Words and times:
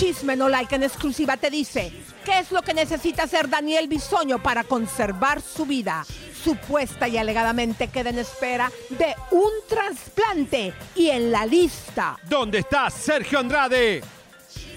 Chisme 0.00 0.34
No 0.34 0.48
Like 0.48 0.76
en 0.76 0.82
exclusiva 0.82 1.36
te 1.36 1.50
dice 1.50 1.92
qué 2.24 2.38
es 2.38 2.50
lo 2.52 2.62
que 2.62 2.72
necesita 2.72 3.24
hacer 3.24 3.50
Daniel 3.50 3.86
Bisoño 3.86 4.42
para 4.42 4.64
conservar 4.64 5.42
su 5.42 5.66
vida. 5.66 6.06
Supuesta 6.42 7.06
y 7.06 7.18
alegadamente 7.18 7.88
queda 7.88 8.08
en 8.08 8.18
espera 8.18 8.72
de 8.88 9.14
un 9.30 9.50
trasplante 9.68 10.72
y 10.96 11.10
en 11.10 11.30
la 11.30 11.44
lista. 11.44 12.18
¿Dónde 12.26 12.60
está 12.60 12.88
Sergio 12.88 13.40
Andrade? 13.40 14.02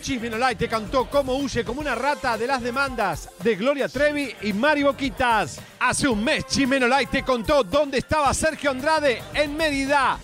Chisme 0.02 0.30
No 0.30 0.38
Like 0.38 0.59
te 0.59 0.68
cantó 0.68 1.09
cómo 1.09 1.38
huye 1.38 1.64
como 1.64 1.80
una 1.80 1.96
rata 1.96 2.38
de 2.38 2.46
las 2.46 2.62
demandas 2.62 3.30
de 3.42 3.56
Gloria 3.56 3.88
Trevi 3.88 4.36
y 4.42 4.52
Mari 4.52 4.84
Boquitas. 4.84 5.62
Hace 5.80 6.09
un 6.09 6.22
mes 6.22 6.46
Chisme 6.47 6.81
No 6.81 6.90
Like 6.90 7.09
te 7.09 7.24
contó 7.24 7.64
dónde 7.64 8.00
estaba 8.00 8.34
Sergio 8.34 8.72
Andrade 8.72 9.24
en 9.34 9.56
Mérida 9.56 10.20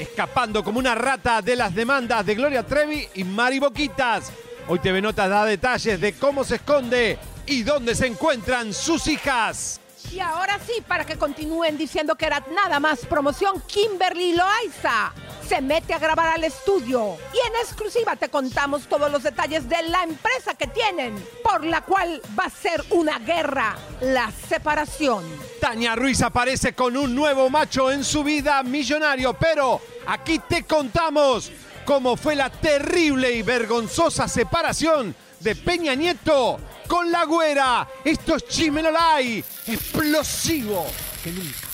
escapando 0.00 0.64
como 0.64 0.78
una 0.78 0.94
rata 0.94 1.42
de 1.42 1.56
las 1.56 1.74
demandas 1.74 2.24
de 2.24 2.34
Gloria 2.34 2.64
Trevi 2.64 3.06
y 3.14 3.24
Mari 3.24 3.58
Boquitas. 3.58 4.32
Hoy 4.66 4.78
TV 4.78 5.02
Notas 5.02 5.28
da 5.28 5.44
detalles 5.44 6.00
de 6.00 6.14
cómo 6.14 6.42
se 6.44 6.56
esconde 6.56 7.18
y 7.46 7.62
dónde 7.62 7.94
se 7.94 8.06
encuentran 8.06 8.72
sus 8.72 9.06
hijas. 9.08 9.79
Y 10.12 10.18
ahora 10.18 10.58
sí, 10.66 10.82
para 10.86 11.04
que 11.04 11.16
continúen 11.16 11.78
diciendo 11.78 12.16
que 12.16 12.26
era 12.26 12.44
nada 12.52 12.80
más 12.80 13.06
promoción, 13.06 13.62
Kimberly 13.66 14.34
Loaiza 14.34 15.12
se 15.48 15.60
mete 15.60 15.94
a 15.94 15.98
grabar 15.98 16.28
al 16.28 16.44
estudio. 16.44 17.16
Y 17.32 17.46
en 17.46 17.54
exclusiva 17.62 18.16
te 18.16 18.28
contamos 18.28 18.88
todos 18.88 19.10
los 19.10 19.22
detalles 19.22 19.68
de 19.68 19.82
la 19.82 20.02
empresa 20.02 20.54
que 20.54 20.66
tienen, 20.66 21.14
por 21.44 21.64
la 21.64 21.82
cual 21.82 22.20
va 22.38 22.44
a 22.44 22.50
ser 22.50 22.84
una 22.90 23.18
guerra, 23.20 23.76
la 24.00 24.32
separación. 24.48 25.24
Tania 25.60 25.94
Ruiz 25.94 26.22
aparece 26.22 26.72
con 26.72 26.96
un 26.96 27.14
nuevo 27.14 27.48
macho 27.48 27.90
en 27.92 28.02
su 28.02 28.24
vida 28.24 28.62
millonario, 28.62 29.34
pero 29.34 29.80
aquí 30.06 30.40
te 30.40 30.64
contamos 30.64 31.52
cómo 31.84 32.16
fue 32.16 32.34
la 32.34 32.50
terrible 32.50 33.32
y 33.32 33.42
vergonzosa 33.42 34.26
separación 34.26 35.14
de 35.40 35.56
Peña 35.56 35.94
Nieto 35.94 36.58
con 36.86 37.10
la 37.10 37.24
güera. 37.24 37.88
Esto 38.04 38.36
es 38.36 38.46
Chimenolay, 38.46 39.44
explosivo 39.66 40.86
que 41.22 41.32
nunca. 41.32 41.68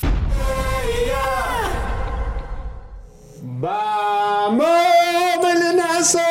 ¡Vamos, 3.59 4.67
melenazo! 5.43 6.26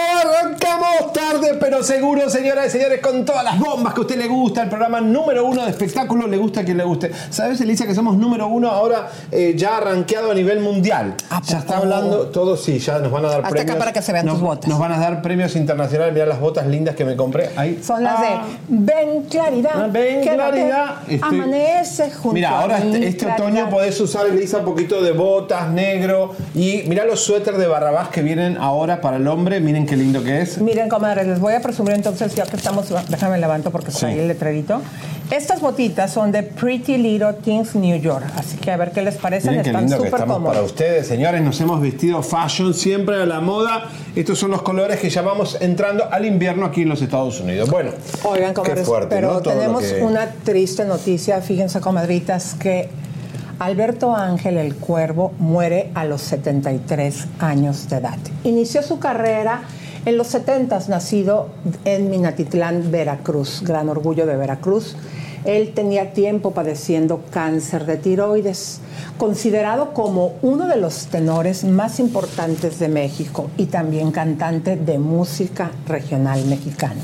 Seguro, 1.86 2.30
señoras 2.30 2.68
y 2.68 2.70
señores, 2.72 3.00
con 3.00 3.24
todas 3.26 3.44
las 3.44 3.60
bombas 3.60 3.94
que 3.94 4.00
a 4.00 4.02
usted 4.02 4.18
le 4.18 4.28
gusta. 4.28 4.64
El 4.64 4.70
programa 4.70 5.02
número 5.02 5.46
uno 5.46 5.64
de 5.64 5.70
espectáculo 5.72 6.28
le 6.28 6.38
gusta 6.38 6.62
a 6.62 6.64
quien 6.64 6.78
le 6.78 6.84
guste. 6.84 7.12
¿Sabes, 7.30 7.62
Elisa, 7.62 7.86
que 7.86 7.94
somos 7.94 8.18
número 8.18 8.48
uno 8.48 8.70
ahora 8.72 9.10
eh, 9.32 9.54
ya 9.56 9.78
arranqueado 9.78 10.32
a 10.32 10.34
nivel 10.34 10.60
mundial? 10.62 11.16
ya 11.46 11.60
está 11.60 11.78
hablando 11.78 12.28
todo, 12.30 12.58
sí, 12.58 12.80
ya 12.80 12.98
nos 13.00 13.12
van 13.12 13.26
a 13.26 13.28
dar 13.30 13.38
Hasta 13.42 13.50
premios. 13.52 13.70
acá 13.72 13.80
para 13.80 13.94
que 13.94 14.02
se 14.02 14.12
vean 14.14 14.26
nos, 14.26 14.36
tus 14.36 14.44
botas. 14.44 14.68
Nos 14.70 14.80
van 14.80 14.92
a 14.94 14.98
dar 15.00 15.22
premios 15.22 15.56
internacionales. 15.56 16.14
Mira 16.14 16.26
las 16.26 16.40
botas 16.40 16.66
lindas 16.68 16.96
que 16.96 17.06
me 17.06 17.16
compré. 17.16 17.50
Ahí. 17.56 17.80
Son 17.84 18.04
las 18.04 18.16
Ah. 18.20 18.44
de 18.68 18.76
Ven 18.78 19.24
Claridad. 19.30 19.72
Ah, 19.76 19.88
ven, 19.92 20.22
Claridad. 20.24 20.96
Estoy- 21.08 21.20
Amanece 21.40 22.12
junto 22.12 22.34
Mira, 22.34 22.50
a 22.50 22.62
ahora 22.62 22.80
mí, 22.80 22.94
este, 22.96 23.08
este 23.08 23.26
otoño 23.32 23.70
podés 23.70 24.00
usar, 24.02 24.26
Elisa, 24.28 24.58
un 24.60 24.66
poquito 24.66 25.02
de 25.02 25.12
botas, 25.12 25.70
negro. 25.70 26.34
Y 26.56 26.84
mira 26.88 27.06
los 27.06 27.20
suéteres 27.22 27.60
de 27.60 27.68
Barrabás 27.68 28.10
que 28.10 28.22
vienen 28.22 28.58
ahora 28.58 29.02
para 29.02 29.18
el 29.18 29.28
hombre. 29.28 29.60
Miren 29.60 29.86
qué 29.86 29.96
lindo 29.96 30.24
que 30.24 30.42
es. 30.42 30.58
Miren, 30.60 30.90
comadres, 30.90 31.28
les 31.28 31.40
voy 31.40 31.54
a 31.54 31.62
entonces, 31.80 32.36
ya 32.36 32.46
que 32.46 32.56
estamos, 32.58 32.88
déjame 33.10 33.38
levanto 33.38 33.72
porque 33.72 33.88
está 33.90 34.00
Sí. 34.02 34.06
ahí 34.08 34.20
el 34.20 34.28
letrerito. 34.28 34.82
Estas 35.32 35.60
botitas 35.60 36.14
son 36.14 36.32
de 36.32 36.44
Pretty 36.44 36.98
Little 36.98 37.34
Things 37.34 37.74
New 37.76 38.00
York, 38.00 38.26
así 38.38 38.58
que 38.58 38.72
a 38.72 38.78
ver 38.78 38.92
qué 38.92 39.02
les 39.02 39.16
parecen, 39.16 39.52
Miren 39.52 39.64
qué 39.64 39.70
están 39.72 39.82
lindo 39.84 39.98
que 39.98 40.04
súper 40.10 40.20
estamos 40.22 40.38
para 40.38 40.50
cómodos. 40.60 40.72
ustedes, 40.72 41.08
señores. 41.08 41.42
Nos 41.42 41.60
hemos 41.62 41.82
vestido 41.82 42.22
fashion, 42.22 42.74
siempre 42.74 43.16
a 43.22 43.26
la 43.26 43.40
moda. 43.42 43.86
Estos 44.16 44.38
son 44.38 44.52
los 44.52 44.62
colores 44.62 45.00
que 45.00 45.10
ya 45.10 45.22
vamos 45.24 45.58
entrando 45.62 46.06
al 46.12 46.26
invierno 46.26 46.66
aquí 46.68 46.84
en 46.84 46.90
los 46.90 47.02
Estados 47.02 47.40
Unidos. 47.42 47.70
Bueno, 47.72 47.92
Oigan, 48.24 48.50
qué 48.50 48.62
comadres, 48.62 48.86
fuerte, 48.86 49.16
pero 49.16 49.34
¿no? 49.34 49.42
Tenemos 49.42 49.84
que- 49.84 50.04
una 50.04 50.28
triste 50.44 50.86
noticia, 50.86 51.42
fíjense, 51.42 51.80
comadritas, 51.82 52.54
que 52.54 52.90
Alberto 53.58 54.14
Ángel 54.16 54.58
el 54.58 54.76
Cuervo 54.76 55.34
muere 55.40 55.90
a 55.96 56.04
los 56.06 56.22
73 56.22 57.26
años 57.40 57.88
de 57.90 57.98
edad. 57.98 58.18
Inició 58.44 58.84
su 58.84 59.00
carrera 59.00 59.62
en 60.06 60.18
los 60.18 60.28
70, 60.28 60.80
nacido 60.88 61.50
en 61.84 62.10
Minatitlán, 62.10 62.92
Veracruz, 62.92 63.62
gran 63.64 63.90
orgullo 63.90 64.26
de 64.26 64.38
Veracruz. 64.38 64.96
Él 65.46 65.74
tenía 65.74 66.14
tiempo 66.14 66.52
padeciendo 66.52 67.24
cáncer 67.30 67.86
de 67.86 67.98
tiroides, 67.98 68.80
considerado 69.18 69.94
como 69.94 70.34
uno 70.42 70.68
de 70.68 70.78
los 70.78 71.08
tenores 71.08 71.64
más 71.64 72.00
importantes 72.00 72.80
de 72.80 72.88
México 72.88 73.50
y 73.58 73.68
también 73.68 74.12
cantante 74.12 74.76
de 74.76 74.98
música 74.98 75.72
regional 75.88 76.46
mexicana. 76.46 77.02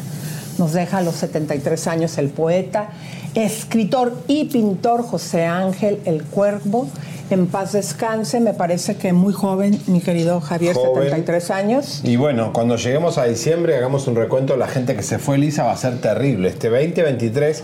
Nos 0.58 0.74
deja 0.74 1.00
a 1.00 1.02
los 1.02 1.16
73 1.16 1.88
años 1.88 2.18
el 2.18 2.30
poeta, 2.30 2.90
escritor 3.36 4.16
y 4.28 4.46
pintor 4.46 5.04
José 5.04 5.46
Ángel 5.46 6.00
El 6.06 6.24
Cuervo. 6.24 6.88
En 7.32 7.48
paz 7.48 7.72
descanse, 7.72 8.42
me 8.42 8.54
parece 8.54 8.98
que 8.98 9.14
muy 9.14 9.32
joven, 9.32 9.80
mi 9.88 10.02
querido 10.02 10.42
Javier, 10.42 10.76
Joven. 10.76 11.04
73 11.04 11.52
años. 11.52 12.02
Y 12.04 12.18
bueno, 12.18 12.52
cuando 12.52 12.76
lleguemos 12.76 13.18
a 13.18 13.24
diciembre, 13.24 13.78
hagamos 13.78 14.08
un 14.08 14.18
recuento 14.18 14.54
de 14.54 14.60
la 14.60 14.68
gente 14.68 14.98
que 14.98 15.02
se 15.02 15.18
fue, 15.18 15.38
Elisa, 15.38 15.64
va 15.64 15.72
a 15.72 15.78
ser 15.78 16.02
terrible. 16.02 16.50
Este 16.50 16.70
2023 16.70 17.64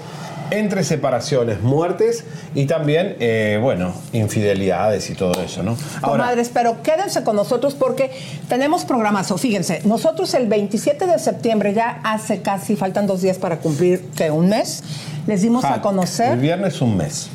entre 0.52 0.84
separaciones, 0.84 1.62
muertes 1.62 2.24
y 2.56 2.66
también, 2.66 3.18
eh, 3.20 3.60
bueno, 3.62 3.94
infidelidades 4.14 5.10
y 5.10 5.16
todo 5.16 5.42
eso, 5.42 5.64
¿no? 5.64 5.76
Comadres, 6.02 6.50
pero 6.54 6.82
quédense 6.82 7.24
con 7.24 7.36
nosotros 7.36 7.76
porque 7.76 8.12
tenemos 8.48 8.86
programazo. 8.86 9.38
Fíjense, 9.38 9.82
nosotros 9.84 10.34
el 10.34 10.48
27 10.48 11.06
de 11.06 11.20
septiembre, 11.20 11.74
ya 11.74 12.00
hace 12.04 12.42
casi, 12.42 12.76
faltan 12.76 13.08
dos 13.08 13.22
días 13.22 13.38
para 13.38 13.60
cumplir, 13.60 14.06
que 14.16 14.32
un 14.32 14.50
mes, 14.50 14.84
les 15.28 15.42
dimos 15.42 15.66
a 15.66 15.82
conocer... 15.82 16.34
El 16.34 16.40
viernes 16.40 16.82
un 16.82 16.96
mes. 16.96 17.30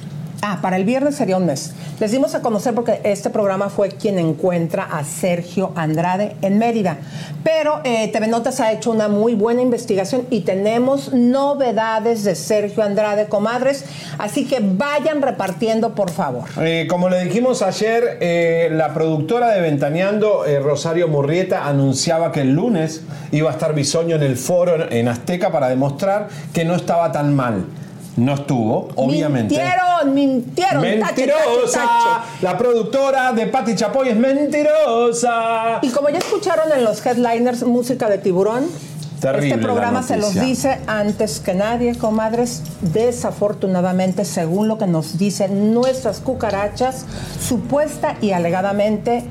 Ah, 0.45 0.59
para 0.61 0.77
el 0.77 0.85
viernes 0.85 1.15
sería 1.15 1.37
un 1.37 1.47
mes. 1.47 1.73
Les 2.01 2.11
dimos 2.11 2.35
a 2.35 2.43
conocer 2.43 2.75
porque 2.75 3.01
este 3.05 3.31
programa 3.31 3.69
fue 3.69 3.91
quien 3.91 4.19
encuentra 4.19 4.83
a 4.83 5.05
Sergio 5.05 5.71
Andrade 5.77 6.35
en 6.43 6.59
Mérida. 6.59 6.99
Pero 7.45 7.81
eh, 7.85 8.09
TV 8.09 8.27
Notas 8.27 8.59
ha 8.59 8.73
hecho 8.73 8.91
una 8.91 9.07
muy 9.07 9.37
buena 9.37 9.63
investigación 9.63 10.27
y 10.31 10.41
tenemos 10.41 11.13
novedades 11.13 12.25
de 12.25 12.35
Sergio 12.35 12.83
Andrade, 12.83 13.27
comadres. 13.27 13.85
Así 14.19 14.45
que 14.45 14.59
vayan 14.61 15.23
repartiendo, 15.23 15.95
por 15.95 16.11
favor. 16.11 16.43
Eh, 16.61 16.89
como 16.91 17.09
le 17.09 17.23
dijimos 17.23 17.63
ayer, 17.63 18.19
eh, 18.21 18.69
la 18.73 18.93
productora 18.95 19.53
de 19.53 19.61
Ventaneando, 19.61 20.43
Rosario 20.61 21.07
Murrieta, 21.07 21.69
anunciaba 21.69 22.33
que 22.33 22.41
el 22.41 22.53
lunes 22.53 23.03
iba 23.31 23.49
a 23.49 23.53
estar 23.53 23.77
Bisoño 23.77 24.17
en 24.17 24.25
el 24.25 24.37
foro 24.37 24.91
en 24.91 25.07
Azteca 25.07 25.53
para 25.53 25.69
demostrar 25.69 26.27
que 26.53 26.65
no 26.65 26.75
estaba 26.75 27.13
tan 27.13 27.33
mal. 27.37 27.65
No 28.17 28.35
estuvo, 28.35 28.89
obviamente. 28.97 29.55
Mintieron, 29.55 30.15
mintieron. 30.15 30.83
Mentirosa. 30.83 32.25
La 32.43 32.59
productora 32.59 33.33
de 33.33 33.47
Patti 33.47 33.75
Chapoy 33.75 34.11
es 34.11 34.17
mentirosa. 34.17 35.79
Y 35.83 35.89
como 35.91 36.11
ya 36.11 36.19
escucharon 36.19 36.71
en 36.73 36.85
los 36.85 37.05
headliners 37.05 37.63
música 37.63 38.09
de 38.09 38.19
tiburón, 38.19 38.65
este 39.23 39.59
programa 39.59 40.03
se 40.03 40.17
los 40.17 40.35
dice 40.35 40.81
antes 40.87 41.39
que 41.41 41.55
nadie, 41.55 41.97
comadres. 41.97 42.63
Desafortunadamente, 42.81 44.25
según 44.25 44.67
lo 44.69 44.79
que 44.79 44.87
nos 44.87 45.17
dicen 45.17 45.73
nuestras 45.73 46.19
cucarachas, 46.21 47.07
supuesta 47.41 48.17
y 48.21 48.33
alegadamente 48.33 49.25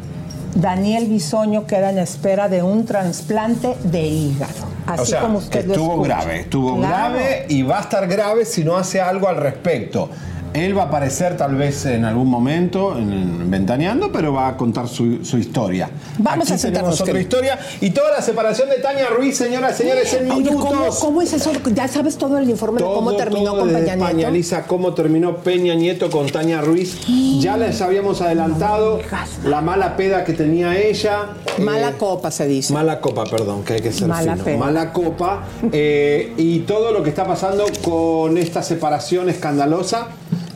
Daniel 0.56 1.08
Bisoño 1.08 1.66
queda 1.66 1.92
en 1.92 2.00
espera 2.00 2.50
de 2.50 2.62
un 2.62 2.86
trasplante 2.86 3.76
de 3.84 4.02
hígado. 4.02 4.72
Así 4.86 5.14
como 5.16 5.38
usted 5.38 5.70
estuvo 5.70 6.02
grave, 6.02 6.42
estuvo 6.42 6.80
grave 6.80 7.46
y 7.48 7.62
va 7.62 7.80
a 7.80 7.82
estar 7.82 8.08
grave 8.08 8.46
si 8.46 8.64
no 8.64 8.76
hace 8.76 9.00
algo 9.00 9.28
al 9.28 9.38
respecto. 9.38 10.10
Él 10.54 10.78
va 10.78 10.84
a 10.84 10.86
aparecer 10.88 11.38
tal 11.38 11.56
vez 11.56 11.86
en 11.86 12.04
algún 12.04 12.28
momento 12.30 12.98
en, 12.98 13.50
Ventaneando, 13.50 14.12
pero 14.12 14.34
va 14.34 14.50
a 14.50 14.58
contar 14.58 14.88
su, 14.88 15.20
historia. 15.38 15.90
Vamos 16.18 16.52
Aquí 16.52 16.68
a 16.68 16.72
tenemos 16.72 17.02
otra 17.02 17.20
historia. 17.20 17.60
Y 17.82 17.92
toda 17.92 18.12
la 18.12 18.22
separación 18.22 18.70
de 18.70 18.78
Tania 18.78 19.08
Ruiz, 19.08 19.38
señoras 19.38 19.74
y 19.76 19.84
señores, 19.84 20.14
en 20.14 20.30
minutos. 20.30 21.00
¿cómo, 21.00 21.22
es 21.22 21.34
eso? 21.34 21.52
¿Ya 21.74 21.88
sabes 21.88 22.18
todo 22.18 22.38
el 22.38 22.50
informe 22.50 22.80
de 22.80 22.86
cómo 22.86 23.16
terminó 23.16 23.58
con 23.58 23.70
Peña 23.70 23.96
Nieto? 23.96 24.32
Lisa, 24.32 24.64
cómo 24.68 24.94
terminó 24.94 25.38
Peña 25.38 25.76
Nieto 25.76 26.10
con 26.10 26.28
Tania 26.28 26.62
Ruiz. 26.62 26.98
Ya 27.40 27.58
les 27.58 27.82
habíamos 27.82 28.22
adelantado 28.22 29.00
la 29.46 29.62
mala 29.62 29.96
peda 29.98 30.24
que 30.24 30.34
tenía 30.34 30.78
ella. 30.78 31.30
Mala 31.60 31.90
eh, 31.90 31.96
copa, 31.98 32.32
se 32.32 32.48
dice. 32.48 32.74
Mala 32.74 33.02
copa, 33.02 33.26
perdón, 33.26 33.64
que 33.64 33.74
hay 33.74 33.82
que 33.82 33.92
ser 33.92 34.08
mala 34.08 34.38
fino. 34.38 34.58
Mala 34.58 34.94
copa. 34.94 35.44
Eh, 35.72 36.34
y 36.38 36.60
todo 36.60 36.92
lo 36.92 37.04
que 37.04 37.10
está 37.10 37.26
pasando 37.26 37.66
con 37.84 38.38
esta 38.38 38.64
separación 38.64 39.30
escandalosa 39.30 40.08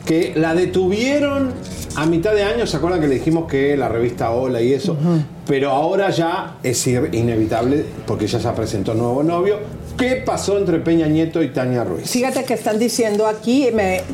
que 0.06 0.32
la 0.36 0.54
detuvieron 0.54 1.52
a 1.96 2.06
mitad 2.06 2.32
de 2.32 2.44
año, 2.44 2.66
¿se 2.66 2.76
acuerdan 2.76 3.00
que 3.00 3.08
le 3.08 3.16
dijimos 3.16 3.50
que 3.50 3.76
la 3.76 3.88
revista 3.88 4.30
Hola 4.30 4.62
y 4.62 4.72
eso? 4.72 4.96
Pero 5.46 5.70
ahora 5.70 6.10
ya 6.10 6.56
es 6.62 6.86
inevitable 6.86 7.84
porque 8.06 8.26
ya 8.26 8.40
se 8.40 8.48
presentó 8.50 8.94
nuevo 8.94 9.22
novio 9.22 9.58
¿Qué 9.96 10.16
pasó 10.16 10.58
entre 10.58 10.78
Peña 10.78 11.06
Nieto 11.06 11.42
y 11.42 11.48
Tania 11.48 11.82
Ruiz? 11.82 12.10
Fíjate 12.10 12.44
que 12.44 12.52
están 12.52 12.78
diciendo 12.78 13.26
aquí 13.26 13.68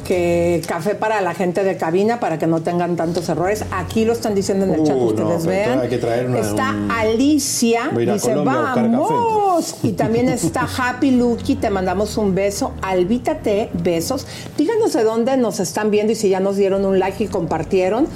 que 0.06 0.62
café 0.67 0.94
para 0.94 1.20
la 1.20 1.34
gente 1.34 1.64
de 1.64 1.76
cabina 1.76 2.20
para 2.20 2.38
que 2.38 2.46
no 2.46 2.62
tengan 2.62 2.94
tantos 2.94 3.29
errores. 3.29 3.64
Aquí 3.73 4.05
lo 4.05 4.12
están 4.12 4.34
diciendo 4.34 4.64
en 4.64 4.75
el 4.75 4.84
chat, 4.84 4.96
ustedes 4.96 5.44
vean. 5.44 5.81
Hay 5.81 5.88
que 5.88 5.99
traer 5.99 6.29
una, 6.29 6.38
está 6.38 6.75
Alicia, 6.88 7.90
dice 7.96 8.34
vamos. 8.34 9.76
Y 9.82 9.93
también 9.93 10.29
está 10.29 10.67
Happy 10.79 11.11
Lucky, 11.11 11.56
te 11.56 11.69
mandamos 11.69 12.17
un 12.17 12.35
beso. 12.35 12.73
Alvítate, 12.81 13.69
besos. 13.75 14.26
Díganos 14.56 14.93
de 14.93 15.05
dónde 15.05 15.37
nos 15.37 15.61
están 15.61 15.90
viendo 15.90 16.12
y 16.12 16.17
si 16.17 16.28
ya 16.28 16.40
nos 16.40 16.56
dieron 16.56 16.85
un 16.85 16.99
like 16.99 17.25
y 17.25 17.26
compartieron. 17.26 18.06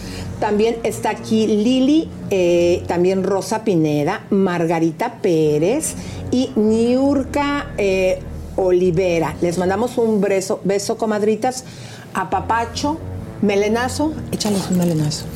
También 0.40 0.78
está 0.82 1.10
aquí 1.10 1.46
Lili, 1.46 2.10
eh, 2.30 2.82
también 2.86 3.24
Rosa 3.24 3.64
Pineda, 3.64 4.26
Margarita 4.30 5.14
Pérez 5.22 5.94
y 6.30 6.50
Niurka 6.56 7.72
eh, 7.78 8.20
Olivera. 8.56 9.34
Les 9.40 9.56
mandamos 9.56 9.96
un 9.96 10.20
beso, 10.20 10.60
beso, 10.64 10.98
comadritas. 10.98 11.64
A 12.12 12.30
Papacho, 12.30 12.98
melenazo, 13.42 14.14
échales 14.32 14.70
un 14.70 14.78
melenazo. 14.78 15.26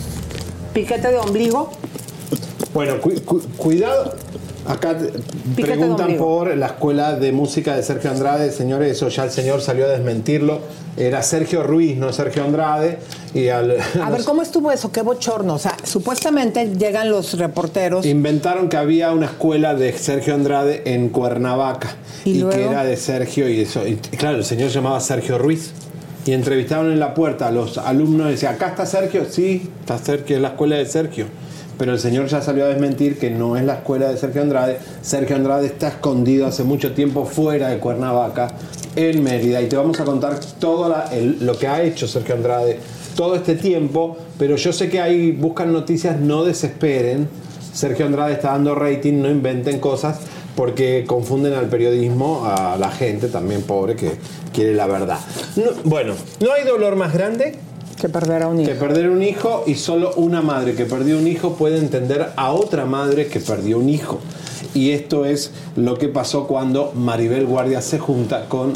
Piquete 0.73 1.09
de 1.09 1.19
ombligo. 1.19 1.71
Bueno, 2.73 2.95
cuidado. 3.57 4.15
Acá 4.71 4.97
preguntan 5.57 6.17
por 6.17 6.57
la 6.57 6.67
escuela 6.67 7.17
de 7.17 7.33
música 7.33 7.75
de 7.75 7.83
Sergio 7.83 8.11
Andrade, 8.11 8.53
señores, 8.53 8.93
eso 8.93 9.09
ya 9.09 9.25
el 9.25 9.33
señor 9.33 9.61
salió 9.61 9.87
a 9.87 9.89
desmentirlo. 9.89 10.61
Era 10.97 11.25
Sergio 11.25 11.65
Ruiz, 11.65 11.97
no 11.97 12.13
Sergio 12.13 12.45
Andrade. 12.45 12.99
Y 13.35 13.49
a 13.49 13.61
ver, 13.63 14.25
¿cómo 14.25 14.43
estuvo 14.43 14.71
eso? 14.71 14.93
Qué 14.93 15.03
bochorno. 15.03 15.55
O 15.55 15.59
sea, 15.59 15.77
supuestamente 15.83 16.73
llegan 16.77 17.11
los 17.11 17.37
reporteros. 17.37 18.07
Inventaron 18.07 18.69
que 18.69 18.77
había 18.77 19.11
una 19.11 19.27
escuela 19.27 19.75
de 19.75 19.93
Sergio 19.93 20.35
Andrade 20.35 20.83
en 20.85 21.09
Cuernavaca. 21.09 21.97
Y, 22.25 22.45
que 22.45 22.65
era 22.65 22.85
de 22.85 22.97
Sergio 22.97 23.49
y 23.49 23.63
eso. 23.63 23.85
Y 23.89 23.97
claro, 23.97 24.37
el 24.37 24.45
señor 24.45 24.71
llamaba 24.71 25.01
Sergio 25.01 25.37
Ruiz. 25.37 25.73
Y 26.27 26.33
entrevistaron 26.33 26.93
en 26.93 27.01
la 27.01 27.15
puerta 27.15 27.49
a 27.49 27.51
los 27.51 27.77
alumnos 27.77 28.29
y 28.29 28.33
decían, 28.33 28.55
¿acá 28.55 28.69
está 28.69 28.87
Sergio? 28.87 29.25
Sí, 29.29 29.69
está 29.81 29.99
Sergio, 29.99 30.37
es 30.37 30.43
la 30.43 30.49
escuela 30.49 30.77
de 30.77 30.87
Sergio 30.87 31.27
pero 31.81 31.93
el 31.95 31.99
señor 31.99 32.27
ya 32.27 32.43
salió 32.43 32.67
a 32.67 32.69
desmentir 32.69 33.19
que 33.19 33.31
no 33.31 33.57
es 33.57 33.65
la 33.65 33.77
escuela 33.77 34.11
de 34.11 34.19
Sergio 34.19 34.43
Andrade. 34.43 34.77
Sergio 35.01 35.35
Andrade 35.35 35.65
está 35.65 35.89
escondido 35.89 36.47
hace 36.47 36.63
mucho 36.63 36.93
tiempo 36.93 37.25
fuera 37.25 37.71
de 37.71 37.79
Cuernavaca, 37.79 38.49
en 38.97 39.23
Mérida, 39.23 39.63
y 39.63 39.67
te 39.67 39.79
vamos 39.79 39.99
a 39.99 40.05
contar 40.05 40.39
todo 40.59 40.95
lo 41.41 41.59
que 41.59 41.67
ha 41.67 41.83
hecho 41.83 42.07
Sergio 42.07 42.35
Andrade 42.35 42.79
todo 43.17 43.35
este 43.35 43.55
tiempo, 43.55 44.19
pero 44.39 44.57
yo 44.57 44.75
sé 44.75 44.91
que 44.91 45.01
ahí 45.01 45.33
buscan 45.33 45.73
noticias, 45.73 46.21
no 46.21 46.45
desesperen. 46.45 47.27
Sergio 47.73 48.05
Andrade 48.05 48.35
está 48.35 48.51
dando 48.51 48.75
rating, 48.75 49.15
no 49.23 49.31
inventen 49.31 49.81
cosas, 49.81 50.19
porque 50.57 51.05
confunden 51.07 51.55
al 51.55 51.71
periodismo, 51.71 52.45
a 52.45 52.77
la 52.77 52.91
gente 52.91 53.29
también 53.29 53.63
pobre 53.63 53.97
que 53.97 54.11
quiere 54.53 54.75
la 54.75 54.87
verdad. 54.87 55.21
bueno, 55.85 56.13
no 56.41 56.53
hay 56.53 56.65
dolor 56.67 56.97
más 56.97 57.15
grande 57.15 57.70
que 58.01 58.09
perder 58.09 58.43
a 58.43 58.49
un 58.49 58.61
hijo. 58.61 58.71
Que 58.71 58.77
perder 58.77 59.11
un 59.11 59.23
hijo 59.23 59.65
y 59.67 59.75
solo 59.75 60.13
una 60.17 60.43
madre 60.43 60.75
que 60.75 60.87
perdió 60.87 61.19
un 61.19 61.27
hijo 61.27 61.55
puede 61.55 61.79
entender 61.79 62.31
a 62.37 62.53
otra 62.53 62.87
madre 62.87 63.27
que 63.27 63.41
perdió 63.41 63.79
un 63.79 63.89
hijo. 63.89 64.19
Y 64.75 64.91
esto 64.91 65.25
es 65.25 65.53
lo 65.77 65.99
que 65.99 66.09
pasó 66.09 66.47
cuando 66.47 66.93
Maribel 66.95 67.47
Guardia 67.47 67.81
se 67.83 67.99
junta 67.99 68.49
con 68.49 68.73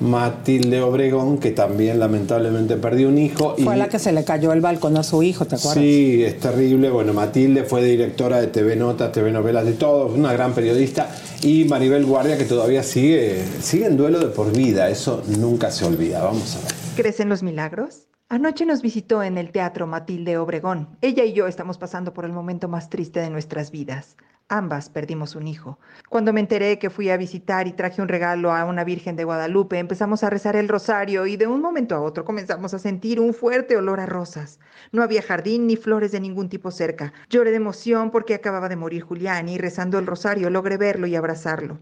Matilde 0.00 0.80
Obregón, 0.82 1.38
que 1.38 1.52
también 1.52 2.00
lamentablemente 2.00 2.76
perdió 2.76 3.08
un 3.08 3.18
hijo. 3.18 3.54
Fue 3.62 3.76
la 3.76 3.88
que 3.88 3.98
se 3.98 4.12
le 4.12 4.24
cayó 4.24 4.52
el 4.52 4.60
balcón 4.60 4.96
a 4.96 5.02
su 5.02 5.22
hijo, 5.22 5.44
¿te 5.46 5.56
acuerdas? 5.56 5.82
Sí, 5.82 6.24
es 6.24 6.40
terrible. 6.40 6.90
Bueno, 6.90 7.12
Matilde 7.12 7.64
fue 7.64 7.84
directora 7.84 8.40
de 8.40 8.48
TV 8.48 8.76
Notas, 8.76 9.12
TV 9.12 9.30
Novelas, 9.30 9.64
de 9.64 9.72
todo, 9.72 10.06
una 10.06 10.32
gran 10.32 10.52
periodista. 10.52 11.08
Y 11.42 11.64
Maribel 11.64 12.04
Guardia, 12.04 12.36
que 12.36 12.44
todavía 12.44 12.82
sigue, 12.82 13.42
sigue 13.60 13.86
en 13.86 13.96
duelo 13.96 14.18
de 14.18 14.26
por 14.26 14.52
vida. 14.52 14.90
Eso 14.90 15.22
nunca 15.38 15.70
se 15.70 15.84
olvida. 15.84 16.22
Vamos 16.22 16.56
a 16.56 16.64
ver. 16.64 16.72
¿Crecen 16.96 17.28
los 17.28 17.42
milagros? 17.42 18.11
Anoche 18.32 18.64
nos 18.64 18.80
visitó 18.80 19.22
en 19.22 19.36
el 19.36 19.52
Teatro 19.52 19.86
Matilde 19.86 20.38
Obregón. 20.38 20.96
Ella 21.02 21.22
y 21.22 21.34
yo 21.34 21.46
estamos 21.48 21.76
pasando 21.76 22.14
por 22.14 22.24
el 22.24 22.32
momento 22.32 22.66
más 22.66 22.88
triste 22.88 23.20
de 23.20 23.28
nuestras 23.28 23.70
vidas. 23.70 24.16
Ambas 24.48 24.88
perdimos 24.88 25.36
un 25.36 25.46
hijo. 25.46 25.78
Cuando 26.08 26.32
me 26.32 26.40
enteré 26.40 26.78
que 26.78 26.88
fui 26.88 27.10
a 27.10 27.18
visitar 27.18 27.68
y 27.68 27.74
traje 27.74 28.00
un 28.00 28.08
regalo 28.08 28.50
a 28.50 28.64
una 28.64 28.84
Virgen 28.84 29.16
de 29.16 29.24
Guadalupe, 29.24 29.78
empezamos 29.78 30.24
a 30.24 30.30
rezar 30.30 30.56
el 30.56 30.70
rosario 30.70 31.26
y 31.26 31.36
de 31.36 31.46
un 31.46 31.60
momento 31.60 31.94
a 31.94 32.00
otro 32.00 32.24
comenzamos 32.24 32.72
a 32.72 32.78
sentir 32.78 33.20
un 33.20 33.34
fuerte 33.34 33.76
olor 33.76 34.00
a 34.00 34.06
rosas. 34.06 34.60
No 34.92 35.02
había 35.02 35.20
jardín 35.20 35.66
ni 35.66 35.76
flores 35.76 36.10
de 36.10 36.20
ningún 36.20 36.48
tipo 36.48 36.70
cerca. 36.70 37.12
Lloré 37.28 37.50
de 37.50 37.56
emoción 37.56 38.10
porque 38.10 38.32
acababa 38.32 38.70
de 38.70 38.76
morir 38.76 39.02
Julián 39.02 39.50
y 39.50 39.58
rezando 39.58 39.98
el 39.98 40.06
rosario 40.06 40.48
logré 40.48 40.78
verlo 40.78 41.06
y 41.06 41.16
abrazarlo 41.16 41.80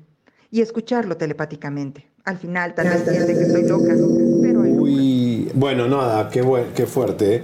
y 0.50 0.60
escucharlo 0.60 1.16
telepáticamente. 1.16 2.06
Al 2.24 2.38
final 2.38 2.74
tal 2.74 2.88
vez 2.88 3.02
siente 3.08 3.34
que 3.34 3.42
estoy 3.42 3.66
loca, 3.66 3.94
pero 4.42 4.62
bueno, 5.54 5.88
nada, 5.88 6.28
qué, 6.28 6.44
qué 6.74 6.86
fuerte. 6.86 7.36
¿eh? 7.36 7.42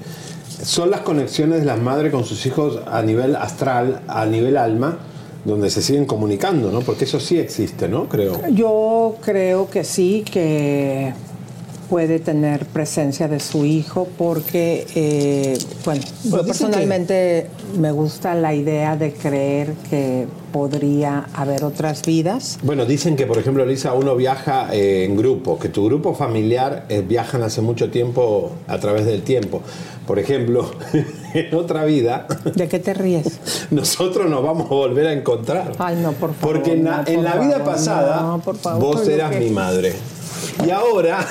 Son 0.63 0.91
las 0.91 1.01
conexiones 1.01 1.61
de 1.61 1.67
las 1.67 1.81
madres 1.81 2.13
con 2.13 2.25
sus 2.25 2.45
hijos 2.47 2.81
a 2.87 3.03
nivel 3.03 3.37
astral, 3.37 4.03
a 4.09 4.27
nivel 4.27 4.57
alma, 4.57 4.99
donde 5.45 5.71
se 5.71 5.83
siguen 5.83 6.07
comunicando, 6.07 6.71
¿no? 6.71 6.81
Porque 6.81 7.05
eso 7.05 7.21
sí 7.21 7.39
existe, 7.39 7.89
¿no? 7.89 8.09
Creo. 8.09 8.41
Yo 8.51 9.17
creo 9.23 9.71
que 9.71 9.85
sí, 9.85 10.25
que 10.31 11.15
puede 11.88 12.19
tener 12.19 12.66
presencia 12.66 13.28
de 13.28 13.40
su 13.40 13.64
hijo 13.64 14.09
porque, 14.19 14.87
eh, 14.95 15.59
bueno, 15.85 16.02
yo 16.25 16.43
dicen 16.43 16.47
personalmente 16.47 17.47
me 17.78 17.93
gusta 17.93 18.35
la 18.35 18.55
idea 18.55 18.97
de 18.97 19.12
creer 19.12 19.75
que 19.88 20.26
podría 20.52 21.26
haber 21.35 21.64
otras 21.64 22.02
vidas. 22.02 22.59
Bueno, 22.62 22.87
dicen 22.87 23.16
que, 23.16 23.26
por 23.26 23.38
ejemplo, 23.38 23.64
Lisa, 23.66 23.93
uno 23.93 24.16
viaja 24.16 24.75
eh, 24.75 25.05
en 25.05 25.16
grupo, 25.16 25.59
que 25.59 25.69
tu 25.69 25.85
grupo 25.85 26.14
familiar 26.14 26.87
eh, 26.88 27.05
viajan 27.07 27.43
hace 27.43 27.61
mucho 27.61 27.90
tiempo 27.90 28.52
a 28.66 28.78
través 28.78 29.05
del 29.05 29.23
tiempo. 29.23 29.62
Por 30.07 30.19
ejemplo, 30.19 30.71
en 31.35 31.55
otra 31.55 31.85
vida, 31.85 32.26
¿De 32.55 32.69
qué 32.69 32.78
te 32.78 32.95
ríes? 32.95 33.40
nosotros 33.71 34.31
nos 34.31 34.43
vamos 34.43 34.66
a 34.66 34.75
volver 34.75 35.09
a 35.09 35.12
encontrar. 35.12 35.73
Ay, 35.78 35.97
no, 35.97 36.12
por 36.12 36.33
favor. 36.35 36.57
Porque 36.57 36.73
en 36.73 36.85
la, 36.85 37.02
no, 37.02 37.09
en 37.09 37.25
la 37.25 37.37
vida 37.37 37.59
favor, 37.59 37.73
pasada, 37.73 38.23
no, 38.23 38.40
por 38.40 38.57
favor, 38.57 38.97
vos 38.97 39.09
eras 39.09 39.38
mi 39.38 39.50
madre. 39.50 39.93
Y 40.64 40.71
ahora, 40.71 41.26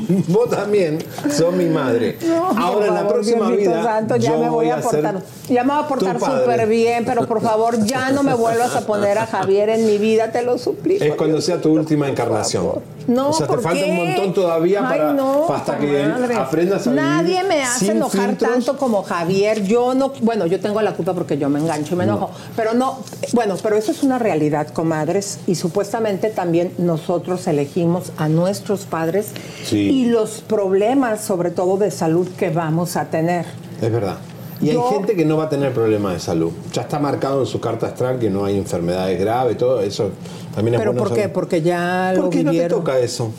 vos 0.28 0.50
también 0.50 0.98
sos 1.30 1.54
mi 1.54 1.66
madre. 1.66 2.16
No, 2.26 2.48
ahora 2.58 2.86
en 2.86 2.94
la 2.94 3.00
favor, 3.00 3.14
próxima 3.14 3.50
vida, 3.50 3.82
Santo, 3.82 4.16
ya 4.16 4.32
yo 4.32 4.38
me 4.38 4.48
voy 4.48 4.70
a 4.70 4.80
portar, 4.80 5.22
ya 5.48 5.64
me 5.64 5.74
voy 5.74 5.84
a 5.84 5.88
portar 5.88 6.20
súper 6.20 6.66
bien, 6.66 7.04
pero 7.04 7.26
por 7.26 7.40
favor 7.40 7.84
ya 7.84 8.10
no 8.10 8.22
me 8.22 8.34
vuelvas 8.34 8.74
a 8.76 8.86
poner 8.86 9.18
a 9.18 9.26
Javier 9.26 9.68
en 9.70 9.86
mi 9.86 9.98
vida, 9.98 10.32
te 10.32 10.42
lo 10.42 10.58
suplico. 10.58 11.04
Es 11.04 11.14
cuando 11.14 11.36
Dios 11.36 11.44
sea 11.44 11.60
tu 11.60 11.72
última 11.72 12.08
encarnación. 12.08 12.80
No, 13.06 13.30
o 13.30 13.32
sea, 13.32 13.46
te 13.46 13.52
¿por 13.52 13.62
falta 13.62 13.84
qué? 13.84 13.90
un 13.90 13.96
montón 13.96 14.34
todavía 14.34 14.80
Ay, 14.88 14.98
para 14.98 15.12
no, 15.12 15.52
hasta 15.54 15.78
que 15.78 16.04
madre. 16.06 16.34
aprendas 16.36 16.86
a 16.86 16.90
vivir 16.90 17.04
Nadie 17.04 17.42
me 17.44 17.62
hace 17.62 17.92
enojar 17.92 18.28
filtros. 18.30 18.50
tanto 18.52 18.76
como 18.76 19.02
Javier. 19.02 19.62
Yo 19.64 19.94
no, 19.94 20.12
bueno, 20.22 20.46
yo 20.46 20.60
tengo 20.60 20.80
la 20.82 20.92
culpa 20.94 21.14
porque 21.14 21.38
yo 21.38 21.48
me 21.48 21.58
engancho 21.60 21.94
y 21.94 21.98
me 21.98 22.04
enojo, 22.04 22.30
pero 22.56 22.74
no, 22.74 22.98
bueno, 23.32 23.56
pero 23.62 23.76
eso 23.76 23.92
es 23.92 24.02
una 24.02 24.18
realidad, 24.18 24.68
comadres, 24.68 25.38
y 25.46 25.54
supuestamente 25.54 26.30
también 26.30 26.72
nosotros 26.78 27.46
elegimos 27.46 28.12
a 28.16 28.28
nuestros 28.28 28.86
padres 28.86 29.28
Sí. 29.64 29.78
y 29.90 30.04
los 30.06 30.40
problemas, 30.42 31.20
sobre 31.22 31.50
todo 31.50 31.76
de 31.76 31.90
salud, 31.90 32.28
que 32.38 32.50
vamos 32.50 32.96
a 32.96 33.06
tener. 33.06 33.46
Es 33.80 33.90
verdad. 33.92 34.16
Y 34.62 34.72
Yo- 34.72 34.86
hay 34.88 34.94
gente 34.94 35.16
que 35.16 35.24
no 35.24 35.36
va 35.36 35.44
a 35.44 35.48
tener 35.48 35.72
problemas 35.74 36.14
de 36.14 36.20
salud. 36.20 36.52
Ya 36.72 36.82
está 36.82 36.98
marcado 36.98 37.40
en 37.40 37.46
su 37.46 37.60
carta 37.60 37.88
astral 37.88 38.18
que 38.18 38.30
no 38.30 38.44
hay 38.44 38.56
enfermedades 38.56 39.18
graves, 39.20 39.58
todo 39.58 39.80
eso 39.82 40.10
también 40.54 40.74
es 40.74 40.80
¿Pero 40.80 40.92
bueno 40.92 41.02
por 41.04 41.08
qué? 41.16 41.22
saber. 41.22 41.32
Porque 41.32 41.62
ya 41.62 42.12
lo 42.14 42.22
¿Por 42.22 42.30
qué 42.30 42.44
no 42.44 42.52
te 42.52 42.68
toca 42.68 42.98
eso? 42.98 43.30